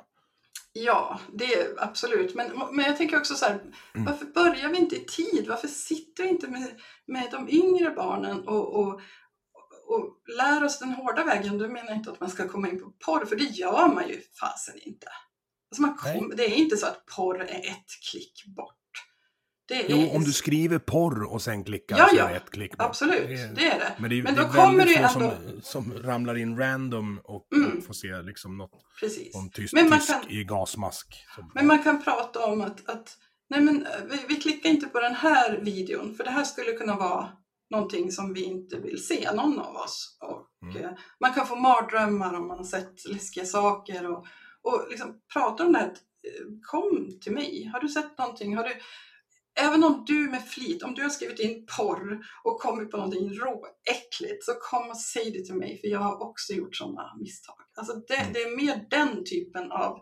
Ja, 0.72 1.20
det 1.32 1.54
är 1.54 1.74
absolut. 1.78 2.34
Men, 2.34 2.52
men 2.72 2.84
jag 2.84 2.96
tänker 2.96 3.16
också 3.16 3.34
så 3.34 3.44
här, 3.44 3.60
varför 3.94 4.24
börjar 4.24 4.68
vi 4.68 4.78
inte 4.78 4.96
i 4.96 5.04
tid? 5.04 5.46
Varför 5.48 5.68
sitter 5.68 6.22
vi 6.22 6.28
inte 6.28 6.48
med, 6.48 6.80
med 7.06 7.28
de 7.30 7.48
yngre 7.48 7.90
barnen 7.90 8.48
och, 8.48 8.74
och, 8.74 9.00
och 9.86 10.34
lär 10.36 10.64
oss 10.64 10.78
den 10.78 10.92
hårda 10.92 11.24
vägen? 11.24 11.58
Du 11.58 11.68
menar 11.68 11.94
inte 11.94 12.10
att 12.10 12.20
man 12.20 12.30
ska 12.30 12.48
komma 12.48 12.68
in 12.68 12.80
på 12.80 12.92
porr, 13.04 13.24
för 13.24 13.36
det 13.36 13.44
gör 13.44 13.94
man 13.94 14.08
ju 14.08 14.20
fasen 14.40 14.74
inte. 14.82 15.06
Alltså 15.70 15.82
man 15.82 15.96
kom, 15.96 16.32
det 16.36 16.44
är 16.44 16.56
inte 16.56 16.76
så 16.76 16.86
att 16.86 17.06
porr 17.06 17.40
är 17.40 17.70
ett 17.70 17.90
klick 18.10 18.44
bort. 18.56 18.79
Det 19.70 19.92
är, 19.92 19.96
Jo, 19.96 20.10
om 20.16 20.24
du 20.24 20.32
skriver 20.32 20.78
porr 20.78 21.22
och 21.32 21.42
sen 21.42 21.64
klickar 21.64 21.98
Ja, 21.98 22.08
så 22.08 22.16
ja. 22.16 22.28
är 22.28 22.30
det 22.30 22.36
ett 22.36 22.50
klick 22.50 22.76
bort. 22.76 22.86
Absolut, 22.86 23.28
Det 23.28 23.34
är- 23.34 23.54
det 23.54 23.66
är 23.66 23.78
det. 23.78 23.92
Men, 23.98 24.10
det 24.10 24.18
är, 24.18 24.22
Men 24.22 24.34
det 24.34 24.40
då 24.40 24.46
är 24.46 24.52
kommer 24.52 24.84
det 24.86 24.94
ändå- 24.96 25.08
som, 25.08 25.30
som 25.62 25.92
ramlar 26.02 26.36
in 26.36 26.58
random 26.58 27.20
och 27.24 27.48
Mm. 27.56 27.82
får 27.82 27.94
se 27.94 28.22
liksom 28.22 28.56
något, 28.58 28.82
Precis. 29.00 29.34
någon 29.34 29.50
tyst 29.50 29.72
Men 29.74 29.88
man 29.88 29.98
tysk 29.98 30.12
kan- 30.12 30.30
i 30.30 30.44
gasmask. 30.44 31.06
Som, 31.34 31.50
Men 31.54 31.66
man 31.66 31.82
kan 31.82 32.02
prata 32.02 32.46
om 32.46 32.60
att, 32.60 32.88
att 32.88 33.16
nej 33.50 33.60
men, 33.60 33.86
eh, 33.86 33.92
vi, 34.10 34.16
vi 34.28 34.36
klickar 34.36 34.70
inte 34.70 34.86
på 34.86 35.00
den 35.00 35.14
här 35.14 35.58
videon 35.60 36.14
för 36.14 36.24
det 36.24 36.30
här 36.30 36.44
skulle 36.44 36.72
kunna 36.72 36.96
vara 36.96 37.28
någonting 37.70 38.12
som 38.12 38.34
vi 38.34 38.42
inte 38.44 38.76
vill 38.80 39.04
se, 39.06 39.32
någon 39.34 39.58
av 39.60 39.76
oss. 39.76 40.18
Och, 40.20 40.46
Mm. 40.68 40.76
eh, 40.84 40.90
Man 41.20 41.32
kan 41.32 41.46
få 41.46 41.56
mardrömmar 41.56 42.34
om 42.34 42.48
man 42.48 42.56
har 42.58 42.64
sett 42.64 43.08
läskiga 43.08 43.44
saker 43.44 44.10
och, 44.10 44.26
och 44.62 44.86
liksom 44.90 45.14
prata 45.32 45.66
om 45.66 45.72
det 45.72 45.78
här. 45.78 45.86
eh, 45.86 45.92
Kom 46.62 47.18
till 47.22 47.32
mig, 47.32 47.70
har 47.72 47.80
du 47.80 47.88
sett 47.88 48.18
någonting? 48.18 48.56
Har 48.56 48.64
du, 48.64 48.70
även 49.60 49.84
om 49.84 50.04
du 50.06 50.30
med 50.30 50.48
flit, 50.48 50.82
om 50.82 50.94
du 50.94 51.02
har 51.02 51.10
skrivit 51.10 51.38
in 51.40 51.66
porr 51.76 52.20
och 52.44 52.60
kommit 52.60 52.90
på 52.90 52.96
någonting 52.96 53.32
råäckligt 53.34 54.44
så 54.44 54.52
kom 54.54 54.88
och 54.90 54.96
säg 55.00 55.30
det 55.30 55.44
till 55.44 55.54
mig 55.54 55.80
för 55.80 55.88
jag 55.88 55.98
har 55.98 56.22
också 56.22 56.52
gjort 56.52 56.76
sådana 56.76 57.16
misstag. 57.20 57.56
Alltså 57.76 57.94
det, 58.08 58.14
Mm. 58.14 58.32
det 58.32 58.42
är 58.42 58.56
mer 58.56 58.86
den 58.90 59.24
typen 59.24 59.72
av 59.72 60.00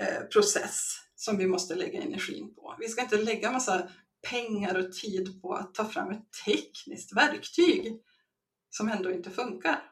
eh, 0.00 0.22
process 0.32 0.96
som 1.14 1.38
vi 1.38 1.46
måste 1.46 1.74
lägga 1.74 2.02
energin 2.02 2.54
på. 2.54 2.76
Vi 2.78 2.88
ska 2.88 3.02
inte 3.02 3.16
lägga 3.16 3.52
massa 3.52 3.88
pengar 4.30 4.78
och 4.78 4.92
tid 4.92 5.42
på 5.42 5.54
att 5.54 5.74
ta 5.74 5.84
fram 5.84 6.10
ett 6.10 6.24
tekniskt 6.46 7.16
verktyg 7.16 8.00
som 8.70 8.88
ändå 8.88 9.10
inte 9.10 9.30
funkar. 9.30 9.82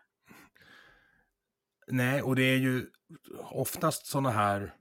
Nej, 1.86 2.22
och 2.22 2.36
det 2.36 2.42
är 2.42 2.56
ju 2.56 2.86
oftast 3.50 4.06
sådana 4.06 4.30
här 4.30 4.74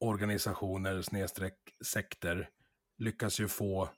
organisationer, 0.00 1.02
snedstreck 1.02 1.58
sekter, 1.84 2.48
lyckas 2.98 3.40
ju 3.40 3.48
få, 3.48 3.88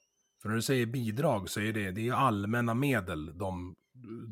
för 0.43 0.49
när 0.49 0.57
du 0.57 0.63
säger 0.63 0.87
bidrag 0.87 1.51
så 1.51 1.61
är 1.61 1.73
det, 1.73 1.91
det 1.91 2.01
är 2.01 2.05
ju 2.05 2.15
allmänna 2.15 2.75
medel 2.75 3.39
de, 3.39 3.75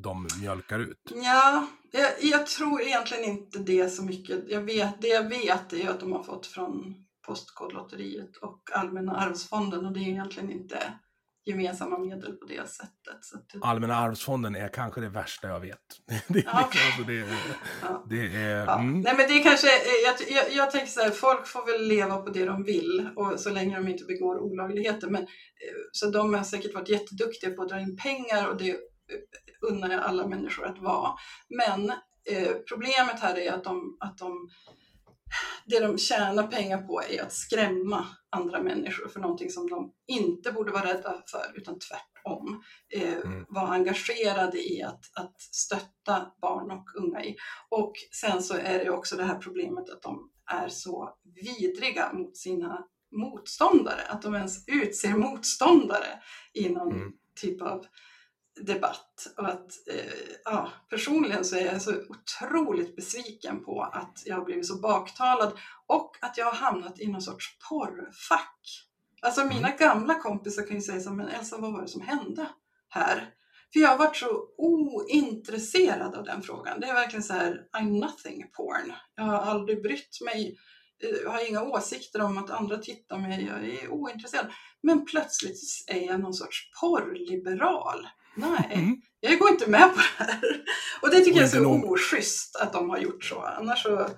de 0.03 0.29
mjölkar 0.41 0.79
ut. 0.79 1.13
Ja, 1.15 1.67
jag, 1.93 2.13
jag 2.21 2.47
tror 2.47 2.83
egentligen 2.83 3.25
inte 3.25 3.59
det 3.59 3.89
så 3.89 4.05
mycket. 4.05 4.45
Jag 4.49 4.61
vet, 4.61 5.01
det 5.01 5.09
jag 5.09 5.29
vet 5.29 5.73
är 5.73 5.91
att 5.91 6.01
de 6.01 6.13
har 6.13 6.23
fått 6.23 6.47
från 6.47 6.95
Postkodlotteriet 7.27 8.37
och 8.37 8.61
Allmänna 8.73 9.17
arvsfonden 9.17 9.87
och 9.87 9.93
det 9.93 10.01
är 10.01 10.09
egentligen 10.09 10.51
inte 10.51 10.95
gemensamma 11.47 11.99
medel 11.99 12.33
på 12.33 12.47
det 12.47 12.69
sättet. 12.69 13.19
Så 13.21 13.37
det, 13.53 13.59
Allmänna 13.67 13.97
arvsfonden 13.97 14.57
är 14.57 14.69
kanske 14.69 15.01
det 15.01 15.09
värsta 15.09 15.49
jag 15.49 15.61
vet. 15.61 15.79
Det, 16.29 16.39
är 16.39 16.45
Ja. 16.45 16.69
liksom, 16.73 16.81
alltså 16.87 17.03
det, 17.03 17.21
är- 17.21 17.37
ja. 17.83 18.07
det 18.11 18.37
är... 18.37 18.65
Ja. 18.67 18.79
Mm. 18.81 19.01
Nej 19.01 19.15
men 19.17 19.27
det 19.29 19.35
är 19.35 19.43
kanske, 19.43 19.67
jag, 20.05 20.15
jag, 20.39 20.53
jag 20.53 20.71
tänker 20.71 20.87
så 20.87 21.01
här, 21.01 21.11
folk 21.11 21.47
får 21.47 21.67
väl 21.73 21.89
leva 21.89 22.17
på 22.17 22.31
det 22.31 22.45
de 22.45 22.65
vill 22.65 23.09
och 23.17 23.41
så 23.41 23.51
länge 23.51 23.77
de 23.77 23.89
inte 23.89 24.05
begår 24.05 24.39
olagligheter. 24.39 25.09
Men, 25.11 25.23
eh, 25.23 25.29
så 25.93 26.11
de 26.11 26.35
har 26.35 26.43
säkert 26.45 26.75
varit 26.75 26.89
jätteduktiga 26.89 27.51
på 27.51 27.63
att 27.63 27.69
dra 27.69 27.81
in 27.81 27.97
pengar 27.97 28.47
och 28.49 28.57
det 28.57 28.77
unnar 29.71 29.91
jag 29.91 30.01
alla 30.03 30.27
människor 30.27 30.67
att 30.67 30.79
vara. 30.79 31.11
Men 31.49 31.91
eh, 32.31 32.53
problemet 32.69 33.21
här 33.21 33.39
är 33.39 33.53
att 33.53 33.65
de, 33.65 33.97
att 34.01 34.19
de 34.19 34.49
det 35.67 35.81
de 35.81 35.99
tjänar 35.99 36.47
pengar 36.47 36.79
på 36.83 37.03
är 37.03 37.23
att 37.23 37.33
skrämma 37.33 38.07
andra 38.31 38.63
människor 38.63 39.09
för 39.09 39.21
någonting 39.21 39.51
som 39.51 39.71
de 39.71 39.93
inte 40.07 40.53
borde 40.53 40.73
vara 40.73 40.87
rädda 40.87 41.23
för, 41.31 41.59
utan 41.59 41.79
tvärtom. 41.79 42.63
Eh, 42.95 43.15
Mm. 43.25 43.45
Vara 43.49 43.69
engagerade 43.69 44.73
i 44.73 44.83
att, 44.83 45.01
att 45.15 45.41
stötta 45.41 46.33
barn 46.43 46.71
och 46.71 46.85
unga 46.97 47.25
i. 47.25 47.37
Och 47.69 47.93
sen 48.23 48.43
så 48.43 48.55
är 48.55 48.85
det 48.85 48.91
också 48.91 49.17
det 49.17 49.25
här 49.25 49.39
problemet 49.39 49.91
att 49.91 50.03
de 50.03 50.31
är 50.51 50.69
så 50.69 51.15
vidriga 51.35 52.13
mot 52.13 52.37
sina 52.37 52.85
motståndare, 53.13 54.03
att 54.09 54.23
de 54.23 54.35
ens 54.35 54.69
utser 54.69 55.15
motståndare 55.15 56.07
i 56.53 56.69
någon 56.69 56.93
Mm. 56.93 57.13
typ 57.41 57.63
av 57.63 57.87
debatt. 58.61 59.27
Och 59.37 59.49
att, 59.49 59.89
eh, 59.89 60.39
ja, 60.45 60.73
personligen 60.91 61.45
så 61.45 61.57
är 61.57 61.67
jag 61.67 61.83
så 61.83 61.93
otroligt 62.09 62.97
besviken 62.97 63.65
på 63.65 63.83
att 63.83 64.23
jag 64.27 64.37
har 64.37 64.45
blivit 64.45 64.67
så 64.67 64.77
baktalad 64.77 65.53
och 65.87 66.17
att 66.21 66.39
jag 66.39 66.47
har 66.47 66.55
hamnat 66.55 67.01
i 67.01 67.07
någon 67.07 67.23
sorts 67.23 67.59
porrfack. 67.69 68.87
Alltså 69.23 69.45
mina 69.45 69.71
gamla 69.71 70.15
kompisar 70.15 70.67
kan 70.67 70.77
ju 70.77 70.83
säga 70.83 71.01
så 71.01 71.11
men 71.11 71.29
Elsa 71.29 71.59
vad 71.59 71.73
var 71.73 71.83
det 71.83 71.89
som 71.89 72.01
hände 72.01 72.49
här? 72.89 73.35
För 73.73 73.81
jag 73.81 73.89
har 73.89 73.99
varit 73.99 74.17
så 74.17 74.49
ointresserad 74.57 76.15
av 76.15 76.25
den 76.25 76.43
frågan. 76.43 76.81
Det 76.81 76.87
är 76.87 76.95
verkligen 76.95 77.23
så 77.23 77.33
här, 77.33 77.67
I'm 77.73 78.01
nothing 78.01 78.51
porn. 78.53 78.93
Jag 79.15 79.25
har 79.25 79.37
aldrig 79.37 79.83
brytt 79.83 80.21
mig, 80.25 80.59
eh, 81.03 81.17
jag 81.25 81.31
har 81.31 81.49
inga 81.49 81.63
åsikter 81.63 82.23
om 82.23 82.39
att 82.39 82.51
andra 82.51 82.79
tittar 82.79 83.19
mig, 83.19 83.45
jag 83.45 83.69
är 83.69 83.89
ointresserad. 83.89 84.47
Men 84.83 85.05
plötsligt 85.05 85.61
är 85.87 86.07
jag 86.07 86.21
någon 86.21 86.35
sorts 86.35 86.71
porrliberal. 86.81 88.07
Nej, 88.35 88.69
Mm. 88.73 88.97
jag 89.21 89.39
går 89.39 89.51
inte 89.51 89.71
med 89.71 89.91
på 89.95 90.01
det 90.19 90.25
här. 90.25 90.41
Och 91.03 91.11
det 91.11 91.17
tycker 91.17 91.31
Och 91.31 91.37
jag 91.37 91.45
är 91.45 91.49
så 91.49 91.61
nog- 91.61 91.85
oschysst 91.93 92.57
att 92.57 92.73
de 92.73 92.91
har 92.91 92.99
gjort 92.99 93.25
så. 93.25 93.41
Annars 93.41 93.83
så 93.83 94.09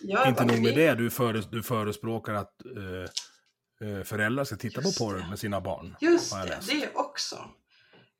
gör 0.00 0.28
Inte 0.28 0.44
nog 0.44 0.62
med 0.62 0.74
det, 0.74 0.94
du, 0.94 1.10
föres, 1.10 1.46
du 1.50 1.62
förespråkar 1.62 2.34
att 2.34 2.52
eh, 2.76 3.88
eh, 3.88 4.02
föräldrar 4.04 4.44
ska 4.44 4.56
titta 4.56 4.80
Just 4.82 4.98
på 4.98 5.04
porr 5.04 5.14
det. 5.14 5.26
med 5.28 5.38
sina 5.38 5.60
barn. 5.60 5.96
Just 6.00 6.32
det, 6.32 6.58
det 6.74 6.88
också. 6.94 7.36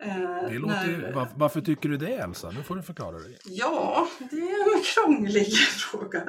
Eh, 0.05 0.49
Det 0.51 0.59
låter, 0.59 0.99
när- 0.99 1.12
var, 1.12 1.28
varför 1.37 1.61
tycker 1.61 1.89
du 1.89 1.97
det 1.97 2.12
Elsa? 2.15 2.51
Nu 2.51 2.62
får 2.62 2.77
du 2.77 2.83
förklara 2.83 3.19
dig. 3.19 3.39
Ja, 3.47 4.09
det 4.31 4.37
är 4.37 4.77
en 4.77 4.83
krånglig 4.83 5.53
fråga. 5.57 6.27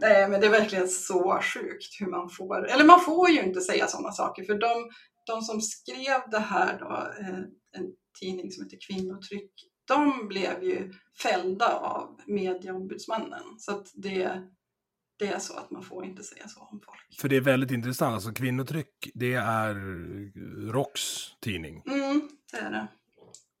Nej, 0.00 0.28
men 0.28 0.40
det 0.40 0.46
är 0.46 0.50
verkligen 0.50 0.88
så 0.88 1.40
sjukt 1.42 2.00
hur 2.00 2.06
man 2.06 2.30
får, 2.30 2.68
eller 2.68 2.84
man 2.84 3.00
får 3.00 3.30
ju 3.30 3.42
inte 3.42 3.60
säga 3.60 3.86
sådana 3.86 4.12
saker, 4.12 4.44
för 4.44 4.54
de, 4.54 4.90
de 5.26 5.42
som 5.42 5.60
skrev 5.60 6.30
det 6.30 6.38
här 6.38 6.78
då, 6.78 6.86
eh, 7.20 7.38
en 7.72 7.92
tidning 8.20 8.52
som 8.52 8.64
heter 8.64 8.78
Kvinnotryck, 8.86 9.50
de 9.84 10.28
blev 10.28 10.62
ju 10.62 10.92
fällda 11.22 11.76
av 11.78 12.20
medieombudsmannen. 12.26 13.58
Så 13.58 13.72
att 13.72 13.86
det, 13.94 14.42
det 15.18 15.26
är 15.28 15.38
så 15.38 15.56
att 15.58 15.70
man 15.70 15.82
får 15.82 16.04
inte 16.04 16.22
säga 16.22 16.48
så 16.48 16.60
om 16.60 16.80
folk. 16.86 17.20
För 17.20 17.28
det 17.28 17.36
är 17.36 17.40
väldigt 17.40 17.70
intressant, 17.70 18.14
alltså 18.14 18.32
kvinnotryck, 18.32 19.10
det 19.14 19.34
är 19.34 19.74
ROKs 20.72 21.36
tidning. 21.40 21.82
Mm, 21.86 22.28
det 22.52 22.58
är 22.58 22.70
det. 22.70 22.88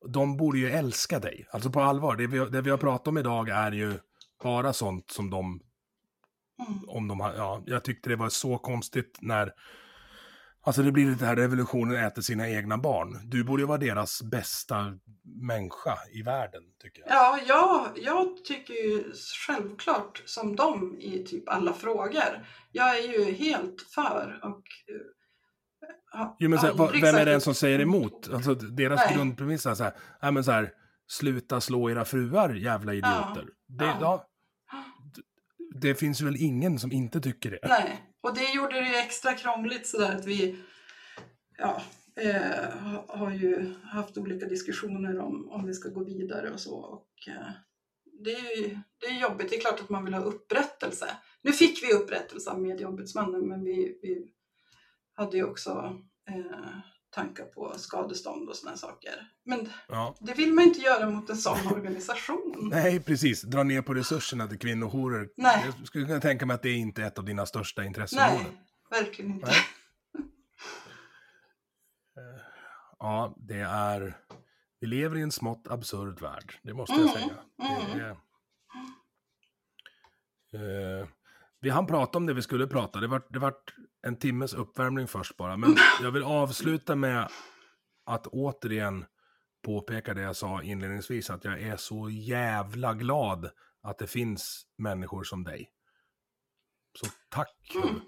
De 0.08 0.36
borde 0.36 0.58
ju 0.58 0.70
älska 0.70 1.18
dig, 1.18 1.46
alltså 1.50 1.70
på 1.70 1.80
allvar. 1.80 2.16
Det 2.16 2.26
vi, 2.26 2.38
det 2.38 2.60
vi 2.62 2.70
har 2.70 2.78
pratat 2.78 3.08
om 3.08 3.18
idag 3.18 3.48
är 3.48 3.72
ju 3.72 3.98
bara 4.42 4.72
sånt 4.72 5.10
som 5.10 5.30
de, 5.30 5.60
Mm. 6.68 6.88
om 6.88 7.08
de 7.08 7.20
har, 7.20 7.34
ja, 7.34 7.62
jag 7.66 7.84
tyckte 7.84 8.08
det 8.08 8.16
var 8.16 8.28
så 8.28 8.58
konstigt 8.58 9.18
när 9.20 9.52
Alltså 10.66 10.82
det 10.82 10.92
blir 10.92 11.10
det 11.10 11.26
här 11.26 11.36
revolutionen 11.36 12.04
äter 12.04 12.22
sina 12.22 12.48
egna 12.48 12.78
barn. 12.78 13.20
Du 13.24 13.44
borde 13.44 13.62
ju 13.62 13.66
vara 13.66 13.78
deras 13.78 14.22
bästa 14.22 14.98
människa 15.24 15.98
i 16.12 16.22
världen, 16.22 16.62
tycker 16.82 17.02
jag. 17.06 17.10
Ja, 17.10 17.38
jag, 17.46 18.04
jag 18.04 18.44
tycker 18.44 18.74
ju 18.74 19.12
självklart 19.46 20.22
som 20.26 20.56
dem 20.56 20.96
i 21.00 21.24
typ 21.24 21.48
alla 21.48 21.72
frågor. 21.72 22.46
Jag 22.72 22.98
är 22.98 23.02
ju 23.02 23.32
helt 23.32 23.82
för 23.94 24.40
och 24.42 24.62
eh, 24.92 26.18
har 26.18 26.36
Jo, 26.38 26.50
men 26.50 26.58
så 26.58 26.66
här, 26.66 26.74
vad, 26.74 27.00
vem 27.00 27.14
är 27.14 27.26
det 27.26 27.40
som 27.40 27.54
säger 27.54 27.80
emot? 27.80 28.30
Alltså 28.32 28.54
deras 28.54 29.00
Nej. 29.06 29.16
grundpremiss 29.16 29.66
är 29.66 29.74
så 29.74 29.84
här, 30.20 30.30
men 30.30 30.44
så 30.44 30.52
här, 30.52 30.72
sluta 31.08 31.60
slå 31.60 31.90
era 31.90 32.04
fruar, 32.04 32.54
jävla 32.54 32.94
idioter. 32.94 33.44
Det, 33.68 33.84
ja. 33.84 33.98
ja. 34.00 34.28
det 35.80 35.94
finns 35.94 36.20
väl 36.20 36.36
ingen 36.36 36.78
som 36.78 36.92
inte 36.92 37.20
tycker 37.20 37.50
det? 37.50 37.68
Nej, 37.68 38.02
och 38.26 38.34
det 38.34 38.54
gjorde 38.54 38.80
det 38.80 38.88
ju 38.88 38.94
extra 38.94 39.34
krångligt 39.34 39.86
sådär 39.86 40.16
att 40.16 40.26
vi 40.26 40.56
ja, 41.58 41.82
eh, 42.16 42.68
har 43.08 43.30
ju 43.30 43.74
haft 43.84 44.18
olika 44.18 44.46
diskussioner 44.46 45.18
om, 45.18 45.48
om 45.50 45.66
vi 45.66 45.74
ska 45.74 45.88
gå 45.88 46.04
vidare 46.04 46.50
och 46.50 46.60
så. 46.60 46.76
Och, 46.76 47.28
eh, 47.28 47.50
det, 48.24 48.30
är 48.30 48.56
ju, 48.56 48.78
det 49.00 49.06
är 49.06 49.20
jobbigt, 49.20 49.50
det 49.50 49.56
är 49.56 49.60
klart 49.60 49.80
att 49.80 49.88
man 49.88 50.04
vill 50.04 50.14
ha 50.14 50.20
upprättelse. 50.20 51.06
Nu 51.42 51.52
fick 51.52 51.82
vi 51.82 51.94
upprättelse 51.94 52.50
av 52.50 52.60
medieombudsmannen 52.60 53.48
men 53.48 53.64
vi, 53.64 53.98
vi 54.02 54.32
hade 55.14 55.36
ju 55.36 55.44
också 55.44 56.00
eh, 56.28 56.78
tankar 57.16 57.44
på 57.44 57.74
skadestånd 57.78 58.48
och 58.48 58.56
sådana 58.56 58.76
saker. 58.76 59.30
Men 59.44 59.68
Ja. 59.88 60.16
det 60.20 60.34
vill 60.34 60.52
man 60.52 60.64
inte 60.64 60.80
göra 60.80 61.10
mot 61.10 61.30
en 61.30 61.36
sån 61.36 61.66
organisation. 61.72 62.68
Nej, 62.72 63.00
precis. 63.00 63.42
Dra 63.42 63.62
ner 63.62 63.82
på 63.82 63.94
resurserna 63.94 64.46
till 64.46 64.58
kvinnojourer. 64.58 65.28
Nej. 65.36 65.64
Jag 65.78 65.86
skulle 65.86 66.06
kunna 66.06 66.20
tänka 66.20 66.46
mig 66.46 66.54
att 66.54 66.62
det 66.62 66.68
är 66.68 66.76
inte 66.76 67.02
ett 67.04 67.18
av 67.18 67.24
dina 67.24 67.46
största 67.46 67.84
intresseområden. 67.84 68.46
Nej, 68.90 69.02
verkligen 69.02 69.30
inte. 69.30 69.46
Nej. 69.46 69.56
Eh, 72.18 72.40
Ja, 72.98 73.34
det 73.38 73.60
är... 73.60 74.16
Vi 74.80 74.86
lever 74.86 75.16
i 75.16 75.20
en 75.22 75.32
smått 75.32 75.66
absurd 75.68 76.20
värld, 76.20 76.54
det 76.62 76.74
måste 76.74 76.92
jag 76.94 77.02
Mm, 77.02 77.14
säga. 77.14 77.34
Det 77.56 78.00
mm. 78.00 78.00
är... 78.00 78.10
Eh, 81.00 81.06
vi 81.66 81.70
hann 81.70 81.86
prata 81.86 82.18
om 82.18 82.26
det 82.26 82.34
vi 82.34 82.42
skulle 82.42 82.66
prata. 82.66 83.00
Det 83.00 83.06
var, 83.06 83.22
det 83.28 83.38
var 83.38 83.54
en 84.06 84.16
timmes 84.16 84.54
uppvärmning 84.54 85.06
först 85.06 85.36
bara. 85.36 85.56
Men 85.56 85.76
jag 86.02 86.10
vill 86.10 86.22
avsluta 86.22 86.96
med 86.96 87.28
att 88.04 88.26
återigen 88.26 89.04
påpeka 89.64 90.14
det 90.14 90.20
jag 90.20 90.36
sa 90.36 90.62
inledningsvis. 90.62 91.30
Att 91.30 91.44
jag 91.44 91.62
är 91.62 91.76
så 91.76 92.10
jävla 92.10 92.94
glad 92.94 93.50
att 93.82 93.98
det 93.98 94.06
finns 94.06 94.66
människor 94.78 95.24
som 95.24 95.44
dig. 95.44 95.70
Så 96.98 97.06
tack. 97.28 97.74
Mm. 97.74 98.00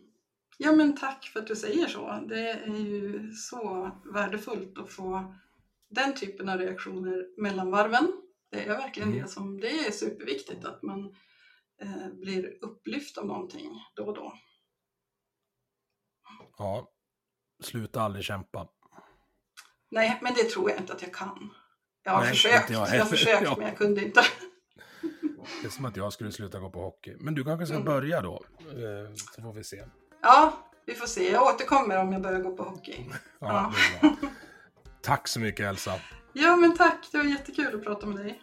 Ja 0.59 0.73
men 0.73 0.97
tack 0.97 1.25
för 1.25 1.41
att 1.41 1.47
du 1.47 1.57
säger 1.57 1.87
så. 1.87 2.25
Det 2.29 2.51
är 2.51 2.77
ju 2.77 3.33
så 3.33 3.91
värdefullt 4.15 4.79
att 4.79 4.91
få 4.91 5.35
den 5.91 6.15
typen 6.15 6.49
av 6.49 6.59
reaktioner 6.59 7.41
mellan 7.43 7.71
varven. 7.71 8.13
Det 8.51 8.65
är 8.65 8.69
verkligen 8.69 9.09
Mm. 9.09 9.23
det 9.23 9.29
som, 9.29 9.61
det 9.61 9.87
är 9.87 9.91
superviktigt 9.91 10.65
att 10.65 10.83
man 10.83 11.15
blir 12.13 12.65
upplyft 12.65 13.19
av 13.19 13.27
någonting 13.27 13.81
då 13.97 14.05
och 14.07 14.15
då. 14.15 14.33
Ja. 16.59 16.91
Sluta 17.63 18.01
aldrig 18.03 18.25
kämpa. 18.25 18.69
Nej, 19.91 20.19
men 20.23 20.35
det 20.35 20.45
tror 20.45 20.71
jag 20.71 20.79
inte 20.81 20.93
att 20.93 21.03
jag 21.03 21.15
kan. 21.15 21.51
Jag 22.03 22.13
har 22.13 22.21
Nej, 22.21 22.31
försökt, 22.31 22.71
jag 22.71 22.89
jag, 22.95 22.99
har 22.99 23.11
försökt 23.11 23.43
Ja. 23.43 23.55
men 23.59 23.67
jag 23.69 23.77
kunde 23.79 24.05
inte. 24.05 24.21
Det 25.61 25.67
är 25.67 25.71
som 25.71 25.85
att 25.85 25.97
jag 25.97 26.13
skulle 26.13 26.33
sluta 26.33 26.61
gå 26.61 26.71
på 26.71 26.81
hockey. 26.83 27.17
Men 27.21 27.35
du 27.35 27.45
kanske 27.45 27.67
ska 27.67 27.75
Mm. 27.75 27.85
börja 27.87 28.21
då. 28.21 28.45
Eh, 28.61 29.15
Så 29.35 29.43
får 29.43 29.53
vi 29.53 29.65
se. 29.65 29.85
Ja, 30.23 30.71
vi 30.87 30.95
får 30.95 31.07
se. 31.07 31.31
Jag 31.31 31.43
återkommer 31.55 31.97
om 32.01 32.13
jag 32.13 32.23
börjar 32.23 32.41
gå 32.41 32.57
på 32.57 32.63
hockey. 32.63 33.07
Ja, 33.41 33.73
Ja. 34.03 34.17
Tack 35.03 35.29
så 35.29 35.41
mycket 35.41 35.67
Elsa. 35.67 35.95
Ja 36.33 36.57
men 36.57 36.77
tack, 36.77 37.09
det 37.13 37.19
var 37.19 37.25
jättekul 37.25 37.75
att 37.75 37.85
prata 37.85 38.07
med 38.07 38.17
dig. 38.17 38.43